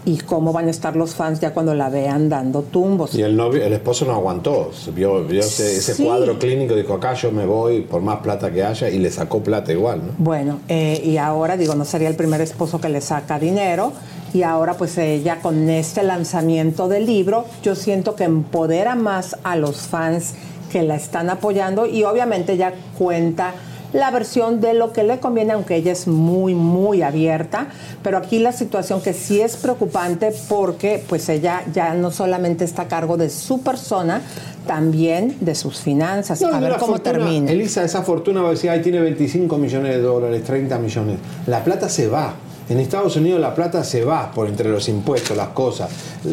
y 0.05 0.19
cómo 0.19 0.53
van 0.53 0.69
a 0.69 0.71
estar 0.71 0.95
los 0.95 1.17
fans 1.17 1.41
ya 1.41 1.53
cuando 1.53 1.75
la 1.75 1.89
vean 1.89 2.29
dando 2.29 2.63
tumbos. 2.63 3.13
Y 3.17 3.23
el 3.23 3.37
novio, 3.37 3.65
el 3.65 3.73
esposo 3.73 4.05
no 4.05 4.13
aguantó, 4.13 4.71
vio, 4.95 5.25
vio 5.25 5.41
ese, 5.41 5.77
ese 5.79 5.95
Sí. 5.95 6.05
cuadro 6.05 6.39
clínico, 6.39 6.77
dijo 6.77 6.95
acá 6.95 7.15
yo 7.15 7.33
me 7.33 7.45
voy 7.45 7.81
por 7.81 8.03
más 8.03 8.21
plata 8.21 8.53
que 8.53 8.63
haya 8.63 8.89
y 8.89 8.99
le 9.01 9.11
sacó 9.11 9.41
plata 9.43 9.73
igual, 9.73 10.03
¿no? 10.07 10.13
Bueno, 10.19 10.61
eh, 10.69 11.03
y 11.05 11.17
ahora 11.17 11.57
digo, 11.57 11.75
no 11.75 11.85
sería 11.85 12.09
el 12.09 12.15
primer 12.15 12.41
esposo 12.41 12.81
que 12.81 12.89
le 12.89 13.01
saca 13.01 13.39
dinero. 13.41 13.93
Y 14.33 14.43
ahora 14.43 14.75
pues 14.75 14.99
ella 14.99 15.41
con 15.41 15.69
este 15.71 16.03
lanzamiento 16.03 16.89
del 16.89 17.07
libro, 17.07 17.47
yo 17.63 17.75
siento 17.75 18.15
que 18.17 18.25
empodera 18.25 18.95
más 18.95 19.37
a 19.45 19.57
los 19.57 19.79
fans 19.79 20.35
que 20.71 20.83
la 20.83 20.95
están 20.97 21.31
apoyando 21.31 21.87
y 21.87 22.05
obviamente 22.05 22.53
ella 22.53 22.75
cuenta 22.99 23.55
la 23.93 24.11
versión 24.11 24.61
de 24.61 24.75
lo 24.75 24.93
que 24.93 25.03
le 25.03 25.21
conviene, 25.21 25.53
aunque 25.53 25.77
ella 25.77 25.93
es 25.93 26.07
muy, 26.07 26.55
muy 26.55 27.03
abierta. 27.03 27.69
Pero 28.03 28.19
aquí 28.19 28.39
la 28.39 28.53
situación 28.53 29.01
que 29.01 29.13
sí 29.13 29.41
es 29.41 29.57
preocupante 29.57 30.33
porque 30.49 31.03
pues 31.09 31.29
ella 31.29 31.63
ya 31.73 31.95
no 31.95 32.11
solamente 32.11 32.65
está 32.65 32.83
a 32.83 32.89
cargo 32.89 33.17
de 33.17 33.31
su 33.31 33.61
persona, 33.61 34.21
también 34.67 35.37
de 35.41 35.55
sus 35.55 35.79
finanzas. 35.79 36.41
No, 36.41 36.49
a 36.49 36.61
ver 36.61 36.73
cómo 36.73 36.93
fortuna, 36.93 37.13
termina. 37.13 37.51
Elisa, 37.51 37.85
esa 37.85 38.03
fortuna 38.03 38.43
va 38.43 38.49
a 38.49 38.51
decir, 38.53 38.71
ay, 38.71 38.83
tiene 38.83 39.01
25 39.01 39.57
millones 39.59 39.95
de 39.95 40.03
dólares, 40.03 40.43
30 40.45 40.79
millones. 40.79 41.19
La 41.47 41.63
plata 41.65 41.89
se 41.89 42.09
va. 42.09 42.35
En 42.69 42.81
Estados 42.81 43.15
Unidos 43.17 43.41
la 43.41 43.55
plata 43.55 43.85
se 43.85 44.05
va 44.05 44.33
por 44.33 44.49
entre 44.49 44.69
los 44.69 44.89
impuestos, 44.89 45.37
las 45.37 45.49
cosas. 45.49 45.89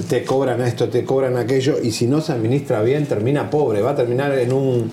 Te 0.10 0.24
cobran 0.24 0.62
esto, 0.62 0.90
te 0.90 1.06
cobran 1.06 1.38
aquello, 1.38 1.76
y 1.82 1.92
si 1.92 2.08
no 2.08 2.22
se 2.22 2.32
administra 2.32 2.82
bien, 2.82 3.06
termina 3.06 3.50
pobre. 3.50 3.82
Va 3.82 3.92
a 3.92 3.96
terminar 3.96 4.32
en 4.40 4.52
un. 4.52 4.92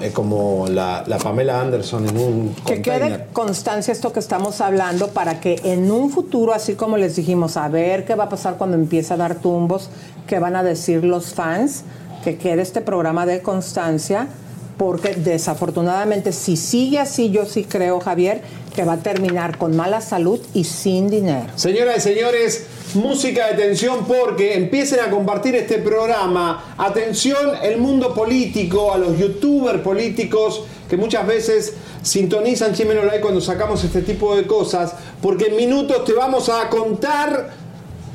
eh, 0.00 0.10
como 0.12 0.66
la, 0.68 1.02
la 1.06 1.18
Pamela 1.18 1.60
Anderson 1.60 2.08
en 2.08 2.16
un. 2.16 2.54
Que 2.66 2.82
quede 2.82 3.26
constancia 3.32 3.92
esto 3.92 4.12
que 4.12 4.20
estamos 4.20 4.60
hablando 4.60 5.08
para 5.08 5.40
que 5.40 5.60
en 5.64 5.90
un 5.90 6.10
futuro, 6.10 6.52
así 6.54 6.74
como 6.74 6.96
les 6.96 7.16
dijimos, 7.16 7.56
a 7.56 7.68
ver 7.68 8.04
qué 8.04 8.14
va 8.14 8.24
a 8.24 8.28
pasar 8.28 8.56
cuando 8.56 8.76
empiece 8.76 9.12
a 9.14 9.16
dar 9.16 9.36
tumbos, 9.36 9.90
qué 10.26 10.38
van 10.38 10.54
a 10.56 10.62
decir 10.62 11.04
los 11.04 11.34
fans, 11.34 11.82
que 12.22 12.36
quede 12.36 12.62
este 12.62 12.80
programa 12.80 13.26
de 13.26 13.42
constancia, 13.42 14.28
porque 14.76 15.14
desafortunadamente 15.14 16.32
si 16.32 16.56
sigue 16.56 16.98
así, 16.98 17.30
yo 17.30 17.46
sí 17.46 17.64
creo, 17.64 18.00
Javier, 18.00 18.42
que 18.74 18.84
va 18.84 18.94
a 18.94 18.98
terminar 18.98 19.56
con 19.56 19.74
mala 19.74 20.00
salud 20.00 20.38
y 20.52 20.64
sin 20.64 21.08
dinero. 21.08 21.46
Señoras 21.56 21.98
y 21.98 22.00
señores, 22.00 22.66
música 22.94 23.48
de 23.48 23.54
tensión 23.54 24.04
porque 24.06 24.54
empiecen 24.54 25.00
a 25.00 25.10
compartir 25.10 25.54
este 25.54 25.78
programa. 25.78 26.74
Atención, 26.76 27.52
el 27.62 27.78
mundo 27.78 28.14
político, 28.14 28.92
a 28.92 28.98
los 28.98 29.18
youtubers 29.18 29.80
políticos 29.80 30.64
que 30.90 30.96
muchas 30.96 31.26
veces 31.26 31.74
sintonizan 32.02 32.74
Chimeno 32.74 33.02
Live 33.02 33.20
cuando 33.20 33.40
sacamos 33.40 33.82
este 33.82 34.02
tipo 34.02 34.36
de 34.36 34.46
cosas, 34.46 34.94
porque 35.20 35.46
en 35.46 35.56
minutos 35.56 36.04
te 36.04 36.12
vamos 36.12 36.48
a 36.48 36.68
contar 36.68 37.50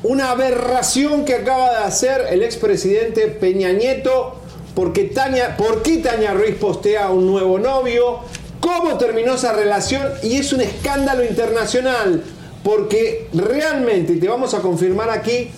una 0.04 0.30
aberración 0.30 1.24
que 1.24 1.34
acaba 1.34 1.70
de 1.70 1.84
hacer 1.84 2.22
el 2.30 2.42
expresidente 2.42 3.28
Peña 3.28 3.72
Nieto, 3.72 4.41
porque 4.74 5.04
Tania, 5.04 5.56
por 5.56 5.82
qué 5.82 5.98
Tania 5.98 6.32
Ruiz 6.32 6.56
postea 6.56 7.10
un 7.10 7.26
nuevo 7.26 7.58
novio, 7.58 8.20
cómo 8.60 8.96
terminó 8.96 9.34
esa 9.34 9.52
relación 9.52 10.02
y 10.22 10.36
es 10.36 10.52
un 10.52 10.60
escándalo 10.60 11.24
internacional, 11.24 12.22
porque 12.62 13.28
realmente, 13.34 14.16
te 14.16 14.28
vamos 14.28 14.54
a 14.54 14.60
confirmar 14.60 15.10
aquí, 15.10 15.50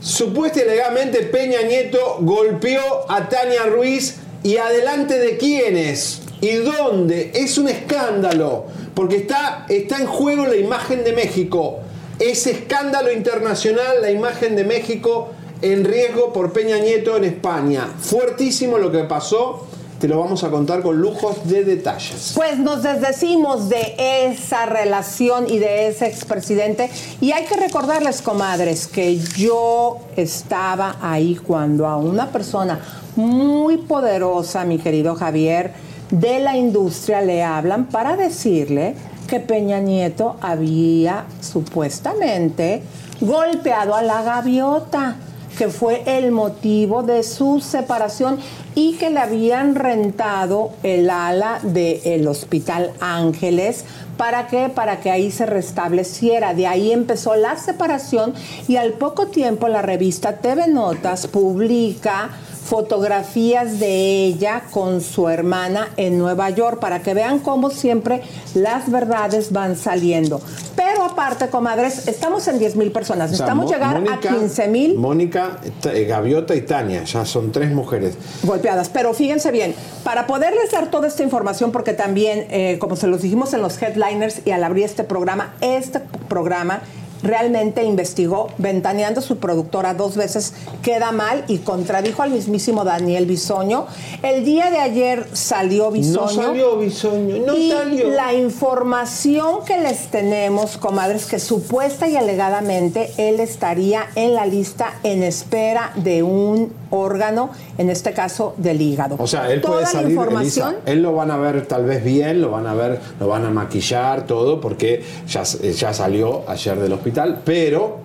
supuesta 0.00 0.62
y 0.62 0.66
legalmente 0.66 1.22
Peña 1.24 1.62
Nieto 1.62 2.18
golpeó 2.20 2.80
a 3.08 3.28
Tania 3.28 3.66
Ruiz 3.66 4.16
y 4.42 4.56
adelante 4.56 5.18
de 5.18 5.36
quiénes 5.36 6.22
y 6.40 6.54
dónde. 6.56 7.30
Es 7.34 7.58
un 7.58 7.68
escándalo, 7.68 8.66
porque 8.94 9.16
está, 9.16 9.66
está 9.68 9.98
en 9.98 10.06
juego 10.06 10.46
la 10.46 10.56
imagen 10.56 11.04
de 11.04 11.12
México. 11.12 11.80
Ese 12.18 12.50
escándalo 12.50 13.12
internacional, 13.12 14.02
la 14.02 14.10
imagen 14.10 14.56
de 14.56 14.64
México 14.64 15.30
en 15.62 15.84
riesgo 15.84 16.32
por 16.32 16.52
Peña 16.52 16.78
Nieto 16.78 17.16
en 17.16 17.24
España. 17.24 17.88
Fuertísimo 18.00 18.78
lo 18.78 18.90
que 18.90 19.04
pasó. 19.04 19.66
Te 20.00 20.08
lo 20.08 20.18
vamos 20.18 20.42
a 20.42 20.50
contar 20.50 20.82
con 20.82 21.00
lujos 21.00 21.48
de 21.48 21.64
detalles. 21.64 22.32
Pues 22.34 22.58
nos 22.58 22.82
desdecimos 22.82 23.68
de 23.68 23.94
esa 24.26 24.66
relación 24.66 25.48
y 25.48 25.58
de 25.58 25.86
ese 25.86 26.06
expresidente. 26.06 26.90
Y 27.20 27.30
hay 27.30 27.44
que 27.44 27.54
recordarles, 27.54 28.20
comadres, 28.20 28.88
que 28.88 29.16
yo 29.16 29.98
estaba 30.16 30.96
ahí 31.00 31.36
cuando 31.36 31.86
a 31.86 31.96
una 31.98 32.32
persona 32.32 32.80
muy 33.14 33.76
poderosa, 33.76 34.64
mi 34.64 34.78
querido 34.78 35.14
Javier, 35.14 35.72
de 36.10 36.40
la 36.40 36.56
industria 36.56 37.20
le 37.20 37.44
hablan 37.44 37.86
para 37.86 38.16
decirle 38.16 38.96
que 39.28 39.38
Peña 39.38 39.78
Nieto 39.78 40.36
había 40.40 41.26
supuestamente 41.40 42.82
golpeado 43.20 43.94
a 43.94 44.02
la 44.02 44.22
gaviota, 44.22 45.16
que 45.58 45.68
fue 45.68 46.02
el 46.06 46.30
motivo 46.32 47.02
de 47.02 47.22
su 47.22 47.60
separación 47.60 48.38
y 48.74 48.94
que 48.94 49.10
le 49.10 49.20
habían 49.20 49.74
rentado 49.74 50.70
el 50.82 51.10
ala 51.10 51.60
del 51.62 52.26
Hospital 52.26 52.92
Ángeles. 53.00 53.84
¿Para 54.16 54.46
qué? 54.46 54.68
Para 54.68 55.00
que 55.00 55.10
ahí 55.10 55.30
se 55.30 55.46
restableciera. 55.46 56.54
De 56.54 56.66
ahí 56.66 56.92
empezó 56.92 57.34
la 57.36 57.56
separación 57.56 58.34
y 58.68 58.76
al 58.76 58.92
poco 58.92 59.26
tiempo 59.26 59.68
la 59.68 59.82
revista 59.82 60.36
TV 60.38 60.68
Notas 60.68 61.26
publica 61.26 62.30
fotografías 62.72 63.80
de 63.80 64.24
ella 64.24 64.62
con 64.70 65.02
su 65.02 65.28
hermana 65.28 65.90
en 65.98 66.16
Nueva 66.16 66.48
York 66.48 66.80
para 66.80 67.02
que 67.02 67.12
vean 67.12 67.38
cómo 67.40 67.68
siempre 67.68 68.22
las 68.54 68.90
verdades 68.90 69.52
van 69.52 69.76
saliendo. 69.76 70.40
Pero 70.74 71.04
aparte, 71.04 71.48
comadres, 71.48 72.08
estamos 72.08 72.48
en 72.48 72.58
10 72.58 72.76
mil 72.76 72.90
personas. 72.90 73.30
Necesitamos 73.30 73.70
llegar 73.70 74.02
a 74.10 74.18
15 74.18 74.68
mil. 74.68 74.96
Mónica, 74.96 75.58
eh, 75.84 76.04
Gaviota 76.04 76.54
y 76.54 76.62
Tania, 76.62 77.04
ya 77.04 77.26
son 77.26 77.52
tres 77.52 77.72
mujeres. 77.72 78.16
Golpeadas. 78.42 78.88
Pero 78.88 79.12
fíjense 79.12 79.50
bien, 79.50 79.74
para 80.02 80.26
poderles 80.26 80.70
dar 80.70 80.90
toda 80.90 81.08
esta 81.08 81.22
información, 81.22 81.72
porque 81.72 81.92
también, 81.92 82.46
eh, 82.48 82.78
como 82.80 82.96
se 82.96 83.06
los 83.06 83.20
dijimos 83.20 83.52
en 83.52 83.60
los 83.60 83.82
headliners 83.82 84.46
y 84.46 84.50
al 84.50 84.64
abrir 84.64 84.86
este 84.86 85.04
programa, 85.04 85.52
este 85.60 86.00
programa 86.26 86.80
realmente 87.22 87.84
investigó, 87.84 88.48
ventaneando 88.58 89.20
su 89.20 89.38
productora 89.38 89.94
dos 89.94 90.16
veces, 90.16 90.54
queda 90.82 91.12
mal 91.12 91.44
y 91.48 91.58
contradijo 91.58 92.22
al 92.22 92.30
mismísimo 92.30 92.84
Daniel 92.84 93.26
Bisoño. 93.26 93.86
El 94.22 94.44
día 94.44 94.70
de 94.70 94.78
ayer 94.78 95.26
salió 95.32 95.90
Bisoño. 95.90 96.20
No 96.20 96.28
salió 96.28 96.76
Bisoño, 96.78 97.46
no 97.46 97.56
y 97.56 97.70
salió. 97.70 98.08
La 98.10 98.34
información 98.34 99.64
que 99.64 99.78
les 99.78 100.10
tenemos, 100.10 100.76
comadres, 100.76 101.26
que 101.26 101.38
supuesta 101.38 102.08
y 102.08 102.16
alegadamente 102.16 103.12
él 103.16 103.40
estaría 103.40 104.06
en 104.14 104.34
la 104.34 104.46
lista 104.46 104.94
en 105.02 105.22
espera 105.22 105.92
de 105.96 106.22
un 106.22 106.81
órgano, 106.92 107.50
en 107.78 107.90
este 107.90 108.12
caso 108.12 108.54
del 108.58 108.80
hígado. 108.80 109.16
O 109.18 109.26
sea, 109.26 109.50
él 109.50 109.60
Toda 109.60 109.74
puede 109.74 109.84
la 109.84 109.90
salir, 109.90 110.10
información 110.10 110.68
Elisa, 110.74 110.92
él 110.92 111.02
lo 111.02 111.14
van 111.14 111.30
a 111.30 111.36
ver 111.38 111.66
tal 111.66 111.84
vez 111.84 112.04
bien, 112.04 112.40
lo 112.40 112.50
van 112.50 112.66
a 112.66 112.74
ver, 112.74 113.00
lo 113.18 113.28
van 113.28 113.44
a 113.44 113.50
maquillar, 113.50 114.26
todo, 114.26 114.60
porque 114.60 115.02
ya, 115.26 115.42
ya 115.42 115.92
salió 115.92 116.42
ayer 116.48 116.78
del 116.78 116.92
hospital, 116.92 117.40
pero 117.44 117.98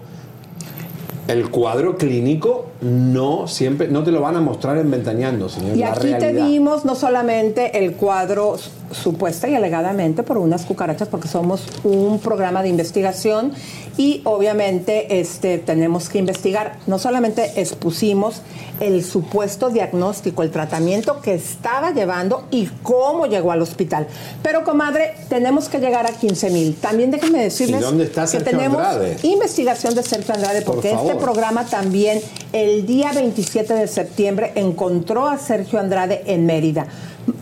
el 1.28 1.50
cuadro 1.50 1.98
clínico 1.98 2.68
no 2.82 3.48
siempre, 3.48 3.88
no 3.88 4.04
te 4.04 4.12
lo 4.12 4.22
van 4.22 4.36
a 4.36 4.42
mostrar 4.42 4.78
en 4.78 4.92
Ventaneando, 4.92 5.50
señor. 5.50 5.78
Y 5.78 5.84
aquí 5.84 6.14
te 6.20 6.34
dimos 6.34 6.86
no 6.86 6.96
solamente 6.96 7.84
el 7.84 7.94
cuadro 7.94 8.58
supuesta 8.92 9.50
y 9.50 9.56
alegadamente 9.56 10.24
por 10.24 10.38
unas 10.38 10.66
cucarachas, 10.66 11.08
porque 11.08 11.28
somos 11.28 11.64
un 11.84 12.20
programa 12.20 12.64
de 12.64 12.70
investigación 12.70 13.52
y 13.98 14.22
obviamente 14.26 15.20
este, 15.20 15.58
tenemos 15.58 16.10
que 16.10 16.20
investigar. 16.20 16.78
No 16.88 17.00
solamente 17.00 17.60
expusimos 17.60 18.42
el 18.80 19.04
supuesto 19.04 19.70
diagnóstico, 19.70 20.44
el 20.44 20.52
tratamiento 20.52 21.20
que 21.22 21.34
estaba 21.34 21.92
llevando 21.92 22.46
y 22.52 22.68
cómo 22.84 23.26
llegó 23.26 23.52
al 23.52 23.62
hospital. 23.62 24.08
Pero, 24.44 24.64
comadre, 24.64 25.16
tenemos 25.30 25.68
que 25.68 25.80
llegar 25.80 26.06
a 26.06 26.12
15 26.12 26.50
mil. 26.52 26.76
También 26.76 27.10
déjenme 27.10 27.42
decirles 27.42 27.82
¿Y 27.82 27.84
dónde 27.84 28.04
está 28.06 28.28
que 28.28 28.40
tenemos 28.40 28.78
Andrade? 28.78 29.18
investigación 29.24 29.96
de 29.96 30.04
Sergio 30.04 30.36
Andrade, 30.36 30.62
Por 30.62 30.76
porque 30.76 30.92
este 30.92 31.16
programa 31.16 31.66
también 31.66 32.22
el 32.68 32.86
día 32.86 33.12
27 33.14 33.74
de 33.74 33.88
septiembre 33.88 34.52
encontró 34.56 35.28
a 35.28 35.38
Sergio 35.38 35.80
Andrade 35.80 36.24
en 36.28 36.46
Mérida. 36.46 36.88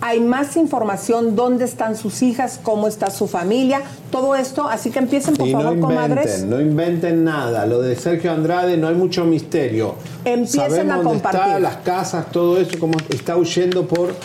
Hay 0.01 0.19
más 0.19 0.55
información, 0.57 1.35
dónde 1.35 1.65
están 1.65 1.95
sus 1.95 2.21
hijas, 2.23 2.59
cómo 2.61 2.87
está 2.87 3.11
su 3.11 3.27
familia, 3.27 3.81
todo 4.11 4.35
esto, 4.35 4.67
así 4.67 4.89
que 4.89 4.99
empiecen 4.99 5.35
por 5.35 5.47
Y 5.47 5.53
no 5.53 5.61
favor, 5.61 5.79
comadres. 5.79 6.25
inventen, 6.25 6.49
no 6.49 6.61
inventen 6.61 7.23
nada. 7.23 7.65
Lo 7.67 7.81
de 7.81 7.95
Sergio 7.95 8.31
Andrade 8.31 8.77
no 8.77 8.87
hay 8.87 8.95
mucho 8.95 9.25
misterio. 9.25 9.95
Empiecen 10.23 10.69
Sabemos 10.71 10.91
a 10.93 10.95
dónde 10.97 11.09
compartir. 11.11 11.41
está, 11.41 11.59
las 11.59 11.77
casas, 11.77 12.31
todo 12.31 12.57
eso, 12.59 12.79
como 12.79 12.97
está 13.09 13.37
huyendo 13.37 13.85
por 13.87 14.15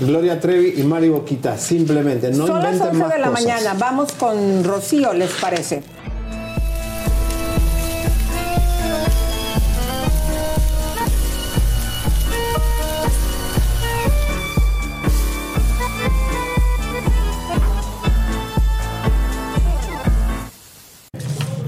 Gloria 0.00 0.40
Trevi 0.40 0.74
y 0.80 0.82
Mari 0.82 1.08
Boquita. 1.08 1.56
Simplemente, 1.56 2.30
no 2.32 2.46
Son 2.46 2.62
las 2.62 2.74
inventen 2.74 2.88
11 2.88 2.98
más 2.98 3.12
de 3.12 3.18
la 3.20 3.28
cosas. 3.28 3.42
mañana, 3.44 3.74
vamos 3.78 4.12
con 4.12 4.64
Rocío, 4.64 5.12
¿les 5.12 5.30
parece? 5.32 5.82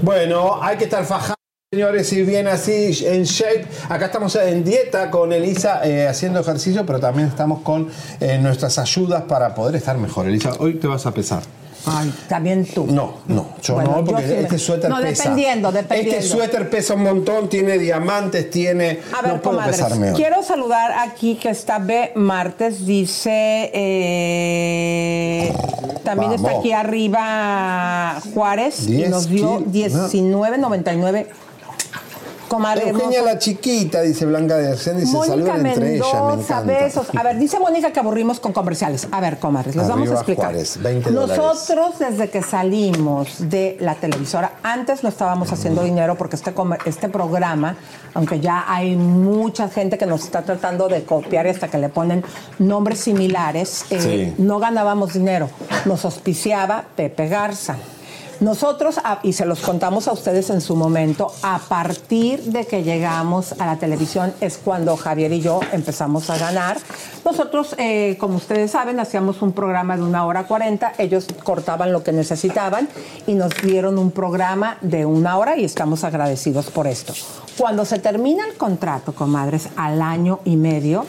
Bueno, 0.09 0.57
hay 0.59 0.75
que 0.75 0.85
estar 0.85 1.05
fajando. 1.05 1.35
Señores, 1.71 2.11
y 2.13 2.23
bien 2.23 2.47
así 2.47 3.05
en 3.05 3.25
shape. 3.25 3.67
Acá 3.89 4.07
estamos 4.07 4.35
en 4.37 4.63
dieta 4.63 5.11
con 5.11 5.31
Elisa 5.31 5.87
eh, 5.87 6.07
haciendo 6.07 6.39
ejercicio, 6.39 6.83
pero 6.83 6.99
también 6.99 7.27
estamos 7.27 7.61
con 7.61 7.87
eh, 8.19 8.39
nuestras 8.39 8.79
ayudas 8.79 9.25
para 9.25 9.53
poder 9.53 9.75
estar 9.75 9.99
mejor. 9.99 10.25
Elisa, 10.25 10.53
hoy 10.57 10.79
te 10.79 10.87
vas 10.87 11.05
a 11.05 11.13
pesar. 11.13 11.43
Ay, 11.89 12.13
también 12.27 12.65
tú. 12.65 12.85
No, 12.87 13.15
no, 13.27 13.47
yo 13.61 13.73
Bueno, 13.75 13.91
no, 13.91 13.97
yo 13.99 14.05
porque 14.05 14.23
sí 14.27 14.33
me- 14.33 14.39
este 14.41 14.57
suéter 14.57 14.89
No, 14.89 14.97
pesa. 15.01 15.23
dependiendo, 15.23 15.71
dependiendo. 15.71 16.15
Este 16.17 16.27
suéter 16.29 16.69
pesa 16.69 16.93
un 16.93 17.03
montón, 17.03 17.49
tiene 17.49 17.77
diamantes, 17.77 18.49
tiene. 18.49 18.99
A 19.17 19.21
ver, 19.21 19.33
no 19.33 19.41
puedo 19.41 19.57
comadres, 19.57 19.77
pesarme 19.81 20.09
hoy. 20.11 20.15
quiero 20.15 20.43
saludar 20.43 20.91
aquí 20.93 21.35
que 21.35 21.49
está 21.49 21.79
B 21.79 22.11
Martes, 22.15 22.85
dice, 22.85 23.71
eh, 23.73 25.53
también 26.03 26.33
está 26.33 26.51
aquí 26.51 26.71
arriba 26.71 28.19
Juárez 28.33 28.87
y 28.87 29.03
nos 29.07 29.27
dio 29.29 29.57
kil- 29.59 29.65
no. 29.93 30.07
19.99. 30.09 31.27
Comadre 32.49 32.89
Eugenia 32.89 33.19
hermosa. 33.19 33.33
la 33.33 33.39
chiquita, 33.39 34.01
dice 34.01 34.25
Blanca 34.25 34.57
de 34.57 34.71
Arcén, 34.71 34.99
dice 34.99 35.15
Mónica 35.15 35.55
entre 35.55 35.95
ellas, 35.95 36.65
me 36.65 36.73
besos. 36.73 37.07
A 37.15 37.23
ver, 37.23 37.37
dice 37.37 37.59
Mónica 37.59 37.91
que 37.93 37.99
aburrimos 37.99 38.39
con 38.39 38.51
comerciales. 38.51 39.07
A 39.11 39.21
ver, 39.21 39.37
comadres, 39.39 39.75
les 39.75 39.87
vamos 39.87 39.99
a 39.99 40.11
Arriba 40.11 40.15
explicar. 40.15 40.45
Juárez, 40.51 40.77
20 40.81 41.11
dólares. 41.11 41.37
Nosotros, 41.37 41.99
desde 41.99 42.29
que 42.29 42.41
salimos 42.41 43.49
de 43.49 43.77
la 43.79 43.95
televisora, 43.95 44.53
antes 44.63 45.03
no 45.03 45.09
estábamos 45.09 45.51
haciendo 45.53 45.83
dinero 45.83 46.15
porque 46.15 46.35
este, 46.35 46.53
este 46.85 47.09
programa, 47.09 47.77
aunque 48.13 48.39
ya 48.39 48.65
hay 48.67 48.95
mucha 48.95 49.69
gente 49.69 49.97
que 49.97 50.05
nos 50.05 50.23
está 50.23 50.41
tratando 50.41 50.89
de 50.89 51.03
copiar 51.03 51.45
y 51.45 51.49
hasta 51.49 51.67
que 51.69 51.77
le 51.77 51.89
ponen 51.89 52.23
nombres 52.57 52.99
similares, 52.99 53.85
eh, 53.91 54.01
Sí. 54.01 54.33
no 54.41 54.59
ganábamos 54.59 55.13
dinero. 55.13 55.49
Nos 55.85 56.03
auspiciaba 56.05 56.83
Pepe 56.95 57.27
Garza. 57.27 57.75
Nosotros, 58.39 58.99
y 59.23 59.33
se 59.33 59.45
los 59.45 59.59
contamos 59.59 60.07
a 60.07 60.13
ustedes 60.13 60.49
en 60.49 60.61
su 60.61 60.77
momento, 60.77 61.33
a 61.43 61.59
partir 61.59 62.41
de 62.43 62.65
que 62.65 62.83
llegamos 62.83 63.53
a 63.59 63.65
la 63.65 63.75
televisión 63.77 64.33
es 64.39 64.57
cuando 64.57 64.95
Javier 64.95 65.33
y 65.33 65.41
yo 65.41 65.59
empezamos 65.73 66.29
a 66.29 66.37
ganar. 66.37 66.77
Nosotros, 67.25 67.75
eh, 67.77 68.15
como 68.17 68.37
ustedes 68.37 68.71
saben, 68.71 68.99
hacíamos 69.01 69.41
un 69.41 69.51
programa 69.51 69.97
de 69.97 70.03
una 70.03 70.25
hora 70.25 70.47
cuarenta, 70.47 70.93
ellos 70.97 71.27
cortaban 71.43 71.91
lo 71.91 72.01
que 72.01 72.13
necesitaban 72.13 72.87
y 73.27 73.33
nos 73.33 73.53
dieron 73.61 73.97
un 73.97 74.11
programa 74.11 74.77
de 74.79 75.05
una 75.05 75.37
hora 75.37 75.57
y 75.57 75.65
estamos 75.65 76.05
agradecidos 76.05 76.67
por 76.67 76.87
esto. 76.87 77.13
Cuando 77.57 77.83
se 77.83 77.99
termina 77.99 78.45
el 78.47 78.55
contrato, 78.55 79.13
comadres, 79.13 79.67
al 79.75 80.01
año 80.01 80.39
y 80.45 80.55
medio, 80.55 81.05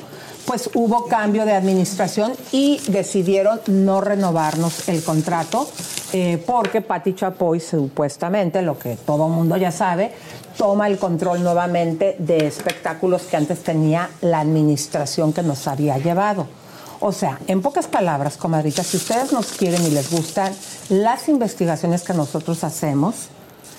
pues 0.47 0.71
hubo 0.75 1.07
cambio 1.07 1.45
de 1.45 1.53
administración 1.53 2.33
y 2.53 2.81
decidieron 2.89 3.61
no 3.67 4.01
renovarnos 4.01 4.89
el 4.89 5.03
contrato 5.03 5.69
eh, 6.13 6.43
porque 6.45 6.81
Pati 6.81 7.15
Chapoy 7.15 7.61
supuestamente, 7.61 8.63
lo 8.63 8.79
que 8.79 8.97
todo 8.97 9.29
mundo 9.29 9.57
ya 9.57 9.71
sabe, 9.71 10.13
toma 10.57 10.89
el 10.89 10.99
control 10.99 11.43
nuevamente 11.43 12.17
de 12.19 12.47
espectáculos 12.47 13.23
que 13.23 13.37
antes 13.37 13.63
tenía 13.63 14.11
la 14.21 14.41
administración 14.41 15.33
que 15.33 15.43
nos 15.43 15.69
había 15.69 15.99
llevado. 15.99 16.47
O 16.99 17.13
sea, 17.13 17.39
en 17.47 17.63
pocas 17.63 17.87
palabras, 17.87 18.37
comadritas, 18.37 18.89
si 18.89 18.99
ustedes 18.99 19.33
nos 19.33 19.53
quieren 19.53 19.83
y 19.87 19.91
les 19.91 20.11
gustan 20.11 20.53
las 20.89 21.29
investigaciones 21.29 22.03
que 22.03 22.13
nosotros 22.13 22.63
hacemos, 22.65 23.29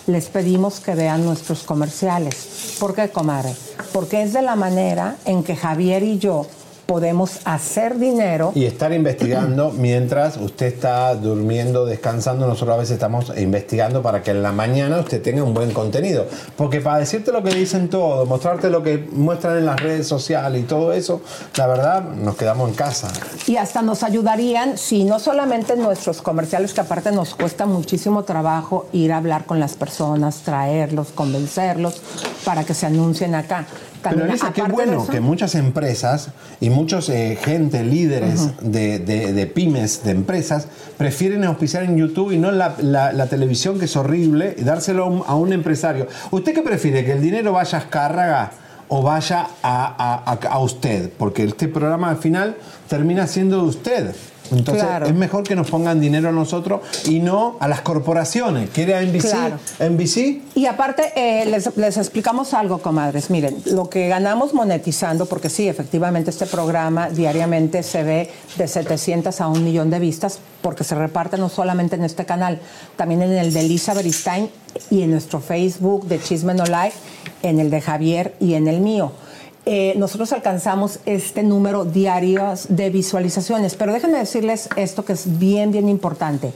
les 0.07 0.29
pedimos 0.29 0.79
que 0.79 0.95
vean 0.95 1.25
nuestros 1.25 1.63
comerciales. 1.63 2.75
¿Por 2.79 2.95
qué, 2.95 3.09
comadre? 3.09 3.53
Porque 3.93 4.23
es 4.23 4.33
de 4.33 4.41
la 4.41 4.55
manera 4.55 5.17
en 5.25 5.43
que 5.43 5.55
Javier 5.55 6.03
y 6.03 6.17
yo 6.17 6.47
podemos 6.91 7.39
hacer 7.45 7.97
dinero. 7.97 8.51
Y 8.53 8.65
estar 8.65 8.91
investigando 8.91 9.71
mientras 9.77 10.35
usted 10.35 10.65
está 10.65 11.15
durmiendo, 11.15 11.85
descansando, 11.85 12.45
nosotros 12.47 12.75
a 12.75 12.79
veces 12.79 12.95
estamos 12.95 13.31
investigando 13.37 14.01
para 14.01 14.21
que 14.21 14.31
en 14.31 14.43
la 14.43 14.51
mañana 14.51 14.99
usted 14.99 15.21
tenga 15.21 15.41
un 15.41 15.53
buen 15.53 15.71
contenido. 15.71 16.27
Porque 16.57 16.81
para 16.81 16.97
decirte 16.97 17.31
lo 17.31 17.41
que 17.43 17.51
dicen 17.51 17.89
todos, 17.89 18.27
mostrarte 18.27 18.69
lo 18.69 18.83
que 18.83 18.97
muestran 19.13 19.59
en 19.59 19.67
las 19.67 19.79
redes 19.79 20.05
sociales 20.05 20.61
y 20.61 20.65
todo 20.65 20.91
eso, 20.91 21.21
la 21.55 21.65
verdad 21.65 22.03
nos 22.03 22.35
quedamos 22.35 22.67
en 22.67 22.75
casa. 22.75 23.07
Y 23.47 23.55
hasta 23.55 23.81
nos 23.81 24.03
ayudarían 24.03 24.77
si 24.77 25.05
no 25.05 25.19
solamente 25.19 25.75
en 25.75 25.83
nuestros 25.83 26.21
comerciales, 26.21 26.73
que 26.73 26.81
aparte 26.81 27.13
nos 27.13 27.35
cuesta 27.35 27.65
muchísimo 27.65 28.23
trabajo 28.23 28.87
ir 28.91 29.13
a 29.13 29.17
hablar 29.17 29.45
con 29.45 29.61
las 29.61 29.77
personas, 29.77 30.41
traerlos, 30.41 31.07
convencerlos 31.15 32.01
para 32.43 32.65
que 32.65 32.73
se 32.73 32.87
anuncien 32.87 33.33
acá. 33.33 33.65
Pero 34.03 34.25
Elisa, 34.25 34.51
qué 34.53 34.63
bueno 34.63 35.03
eso- 35.03 35.11
que 35.11 35.19
muchas 35.21 35.55
empresas 35.55 36.29
y 36.59 36.69
muchos 36.69 37.09
eh, 37.09 37.37
gente, 37.41 37.83
líderes 37.83 38.49
de, 38.61 38.99
de- 38.99 39.33
de 39.33 39.47
pymes, 39.47 40.03
de 40.03 40.11
empresas, 40.11 40.67
prefieren 40.97 41.43
auspiciar 41.43 41.83
en 41.83 41.97
YouTube 41.97 42.31
y 42.31 42.37
no 42.37 42.51
la, 42.51 42.75
la- 42.79 43.13
la 43.13 43.27
televisión, 43.27 43.77
que 43.79 43.85
es 43.85 43.95
horrible, 43.95 44.55
y 44.57 44.63
dárselo 44.63 45.03
a 45.03 45.07
un, 45.07 45.23
a 45.27 45.35
un 45.35 45.53
empresario. 45.53 46.07
¿Usted 46.31 46.53
qué 46.53 46.61
prefiere? 46.61 47.05
¿Que 47.05 47.13
el 47.13 47.21
dinero 47.21 47.51
vaya 47.53 47.77
a 47.77 47.81
Escárraga 47.81 48.51
o 48.87 49.01
vaya 49.03 49.47
a, 49.63 49.85
a- 50.23 50.31
a- 50.31 50.53
a 50.53 50.59
usted? 50.59 51.11
Porque 51.17 51.43
este 51.43 51.67
programa 51.67 52.09
al 52.09 52.17
final 52.17 52.55
termina 52.89 53.27
siendo 53.27 53.57
de 53.57 53.63
usted. 53.69 54.15
Entonces 54.51 54.83
Claro. 54.83 55.05
es 55.07 55.13
mejor 55.13 55.43
que 55.43 55.55
nos 55.55 55.69
pongan 55.69 55.99
dinero 55.99 56.29
a 56.29 56.31
nosotros 56.31 56.81
y 57.05 57.19
no 57.19 57.57
a 57.59 57.67
las 57.67 57.81
corporaciones. 57.81 58.69
¿Quiere 58.69 58.95
a 58.95 59.01
NBC? 59.01 59.29
Claro. 59.29 59.59
NBC? 59.79 60.41
Y 60.55 60.65
aparte, 60.65 61.11
eh, 61.15 61.45
les, 61.45 61.75
les 61.77 61.97
explicamos 61.97 62.53
algo, 62.53 62.79
comadres. 62.79 63.29
Miren, 63.29 63.57
lo 63.65 63.89
que 63.89 64.07
ganamos 64.07 64.53
monetizando, 64.53 65.25
porque 65.25 65.49
sí, 65.49 65.67
efectivamente 65.67 66.29
este 66.29 66.45
programa 66.45 67.09
diariamente 67.09 67.83
se 67.83 68.03
ve 68.03 68.29
de 68.57 68.67
700 68.67 69.39
a 69.41 69.47
un 69.47 69.63
millón 69.63 69.89
de 69.89 69.99
vistas, 69.99 70.39
porque 70.61 70.83
se 70.83 70.95
reparte 70.95 71.37
no 71.37 71.49
solamente 71.49 71.95
en 71.95 72.03
este 72.03 72.25
canal, 72.25 72.59
también 72.95 73.21
en 73.21 73.31
el 73.31 73.53
de 73.53 73.63
Lisa 73.63 73.93
Beristain 73.93 74.49
y 74.89 75.01
en 75.03 75.11
nuestro 75.11 75.39
Facebook 75.39 76.07
de 76.07 76.21
Chisme 76.21 76.53
No 76.53 76.65
Like, 76.65 76.95
en 77.43 77.59
el 77.59 77.69
de 77.69 77.81
Javier 77.81 78.35
y 78.39 78.53
en 78.53 78.67
el 78.67 78.81
mío. 78.81 79.11
Eh, 79.65 79.93
nosotros 79.95 80.33
alcanzamos 80.33 80.99
este 81.05 81.43
número 81.43 81.85
diarios 81.85 82.65
de 82.69 82.89
visualizaciones, 82.89 83.75
pero 83.75 83.93
déjenme 83.93 84.17
decirles 84.17 84.69
esto 84.75 85.05
que 85.05 85.13
es 85.13 85.37
bien, 85.37 85.71
bien 85.71 85.87
importante. 85.87 86.51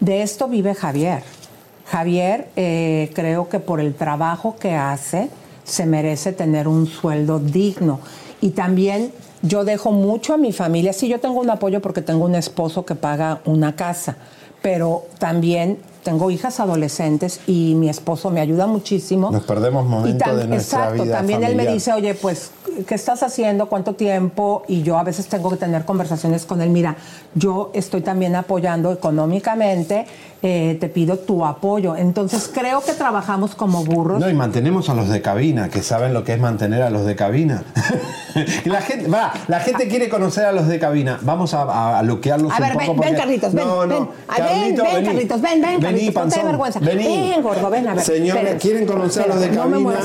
De 0.00 0.22
esto 0.22 0.48
vive 0.48 0.74
Javier. 0.74 1.22
Javier, 1.86 2.48
eh, 2.56 3.10
creo 3.14 3.48
que 3.48 3.60
por 3.60 3.80
el 3.80 3.94
trabajo 3.94 4.56
que 4.58 4.74
hace, 4.74 5.28
se 5.64 5.84
merece 5.86 6.32
tener 6.32 6.68
un 6.68 6.86
sueldo 6.86 7.38
digno. 7.38 8.00
Y 8.40 8.50
también 8.50 9.12
yo 9.42 9.64
dejo 9.64 9.92
mucho 9.92 10.34
a 10.34 10.38
mi 10.38 10.52
familia. 10.52 10.92
Sí, 10.92 11.08
yo 11.08 11.20
tengo 11.20 11.40
un 11.40 11.50
apoyo 11.50 11.80
porque 11.80 12.02
tengo 12.02 12.24
un 12.24 12.34
esposo 12.34 12.84
que 12.84 12.94
paga 12.94 13.40
una 13.44 13.76
casa, 13.76 14.16
pero 14.62 15.04
también 15.18 15.78
tengo 16.02 16.30
hijas 16.30 16.60
adolescentes 16.60 17.40
y 17.46 17.74
mi 17.74 17.88
esposo 17.88 18.30
me 18.30 18.40
ayuda 18.40 18.66
muchísimo. 18.66 19.30
Nos 19.30 19.44
perdemos 19.44 19.86
momentos 19.86 20.36
de 20.36 20.46
nuestra 20.46 20.78
exacto, 20.80 21.04
vida 21.04 21.16
también 21.16 21.44
él 21.44 21.56
me 21.56 21.66
dice, 21.66 21.92
oye, 21.92 22.14
pues, 22.14 22.50
¿qué 22.86 22.94
estás 22.94 23.22
haciendo? 23.22 23.66
¿Cuánto 23.68 23.94
tiempo? 23.94 24.62
Y 24.68 24.82
yo 24.82 24.98
a 24.98 25.02
veces 25.04 25.26
tengo 25.28 25.50
que 25.50 25.56
tener 25.56 25.84
conversaciones 25.84 26.44
con 26.46 26.60
él. 26.60 26.70
Mira, 26.70 26.96
yo 27.34 27.70
estoy 27.74 28.00
también 28.00 28.36
apoyando 28.36 28.92
económicamente, 28.92 30.06
eh, 30.42 30.76
te 30.80 30.88
pido 30.88 31.18
tu 31.18 31.44
apoyo. 31.44 31.96
Entonces, 31.96 32.50
creo 32.52 32.80
que 32.80 32.92
trabajamos 32.92 33.54
como 33.54 33.84
burros. 33.84 34.20
No, 34.20 34.28
y 34.30 34.34
mantenemos 34.34 34.88
a 34.88 34.94
los 34.94 35.08
de 35.08 35.20
cabina, 35.22 35.68
que 35.68 35.82
saben 35.82 36.14
lo 36.14 36.24
que 36.24 36.34
es 36.34 36.40
mantener 36.40 36.82
a 36.82 36.90
los 36.90 37.04
de 37.04 37.16
cabina. 37.16 37.62
la 38.64 38.80
gente, 38.82 39.08
va, 39.08 39.32
la 39.48 39.60
gente 39.60 39.88
quiere 39.88 40.08
conocer 40.08 40.44
a 40.44 40.52
los 40.52 40.68
de 40.68 40.78
cabina. 40.78 41.18
Vamos 41.22 41.54
a, 41.54 41.62
a, 41.62 41.98
a 41.98 42.02
luquearlos 42.02 42.52
A 42.52 42.56
un 42.56 42.60
ver, 42.60 42.72
poco 42.72 42.80
ven, 42.86 42.96
porque- 42.96 43.10
ven, 43.10 43.18
Carlitos, 43.20 43.52
ven, 43.54 43.66
No, 43.66 43.86
no. 43.86 43.94
ven. 43.98 44.08
Ven. 44.38 44.76
Carlitos, 45.04 45.40
ven, 45.40 45.60
ven, 45.60 45.80
Vení, 45.80 45.82
Carlitos, 45.82 46.06
no 46.06 46.06
te 46.06 46.12
panzón. 46.12 46.46
vergüenza. 46.46 46.80
Vení. 46.80 47.30
Ven, 47.30 47.42
gordo, 47.42 47.70
ven, 47.70 47.88
a 47.88 47.94
ver. 47.94 48.04
Señores. 48.04 48.62
¿quieren 48.62 48.86
conocer 48.86 49.24
a 49.24 49.26
los 49.28 49.40
de 49.40 49.50
no 49.50 49.66
me 49.66 49.82
cabina? 49.82 50.00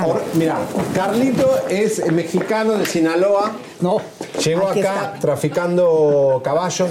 A. 0.00 0.06
Or- 0.06 0.22
mira, 0.34 0.56
Carlito 0.94 1.48
es 1.82 2.10
mexicano 2.12 2.72
de 2.78 2.86
Sinaloa. 2.86 3.52
No. 3.80 3.98
Llegó 4.44 4.68
Aquí 4.68 4.80
acá 4.80 4.94
está. 5.14 5.20
traficando 5.20 6.40
caballos. 6.44 6.90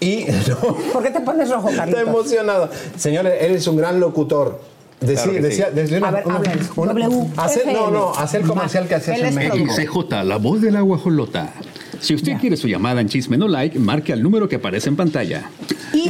Y 0.00 0.26
no, 0.48 0.76
¿Por 0.92 1.02
qué 1.02 1.10
te 1.10 1.20
pones 1.20 1.48
rojo, 1.50 1.68
está 1.70 1.82
Carlitos? 1.86 2.02
emocionado. 2.02 2.70
Señores, 2.96 3.34
él 3.40 3.54
es 3.56 3.66
un 3.66 3.76
gran 3.76 3.98
locutor. 4.00 4.60
Decí- 5.00 5.14
Claro 5.14 5.30
que 5.32 5.36
sí. 5.38 5.42
decía, 5.42 5.70
decía 5.70 5.98
una- 5.98 6.08
A 6.08 6.10
ver, 6.10 6.26
una- 6.26 6.36
hablen. 6.36 6.58
una- 6.76 6.92
W, 6.94 7.26
hacer- 7.36 7.66
no, 7.72 7.90
no, 7.90 8.12
hacer 8.14 8.40
el 8.42 8.46
comercial 8.46 8.88
que 8.88 8.94
hacías 8.94 9.18
en 9.18 9.26
es 9.26 9.34
México. 9.34 9.56
XCJ, 9.74 10.24
la 10.24 10.36
voz 10.38 10.60
del 10.62 10.76
agua 10.76 10.98
jolota. 10.98 11.52
Si 12.00 12.14
usted 12.14 12.36
quiere 12.38 12.56
su 12.56 12.68
llamada 12.68 13.00
en 13.00 13.08
Chisme 13.08 13.36
No 13.38 13.48
Like, 13.48 13.78
marque 13.78 14.12
al 14.12 14.22
número 14.22 14.48
que 14.48 14.56
aparece 14.56 14.88
en 14.88 14.96
pantalla. 14.96 15.50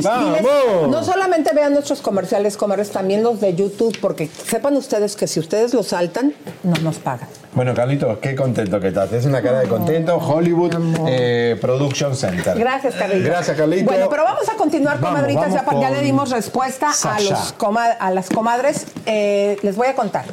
No 0.02 1.04
solamente 1.04 1.50
vean 1.54 1.72
nuestros 1.72 2.00
comerciales, 2.00 2.56
comadres, 2.56 2.90
también 2.90 3.22
los 3.22 3.40
de 3.40 3.54
YouTube, 3.54 3.96
porque 4.00 4.28
sepan 4.28 4.76
ustedes 4.76 5.16
que 5.16 5.26
si 5.26 5.40
ustedes 5.40 5.74
los 5.74 5.88
saltan, 5.88 6.34
no 6.62 6.74
nos 6.82 6.96
pagan. 6.98 7.28
Bueno, 7.54 7.72
Carlitos, 7.74 8.18
qué 8.18 8.34
contento 8.36 8.78
que 8.80 8.88
estás. 8.88 9.10
Es 9.14 9.24
una 9.24 9.40
cara 9.40 9.60
de 9.60 9.68
contento. 9.68 10.16
Hollywood 10.18 10.74
eh, 11.08 11.56
Production 11.60 12.14
Center. 12.14 12.58
Gracias, 12.58 12.94
Carlitos. 12.94 13.24
Gracias, 13.24 13.56
Carlitos. 13.56 13.86
Bueno, 13.86 14.08
pero 14.10 14.24
vamos 14.24 14.46
a 14.48 14.54
continuar, 14.56 15.00
Vamos, 15.00 15.16
comadritas. 15.20 15.44
vamos 15.44 15.54
Ya, 15.60 15.64
pa- 15.64 15.80
ya 15.80 15.88
con 15.88 15.96
le 15.96 16.02
dimos 16.04 16.30
respuesta 16.30 16.88
los 16.88 17.54
a 17.98 18.10
las 18.10 18.28
comadres. 18.28 18.86
Eh, 19.06 19.56
les 19.62 19.74
voy 19.76 19.86
a 19.86 19.94
contar. 19.94 20.26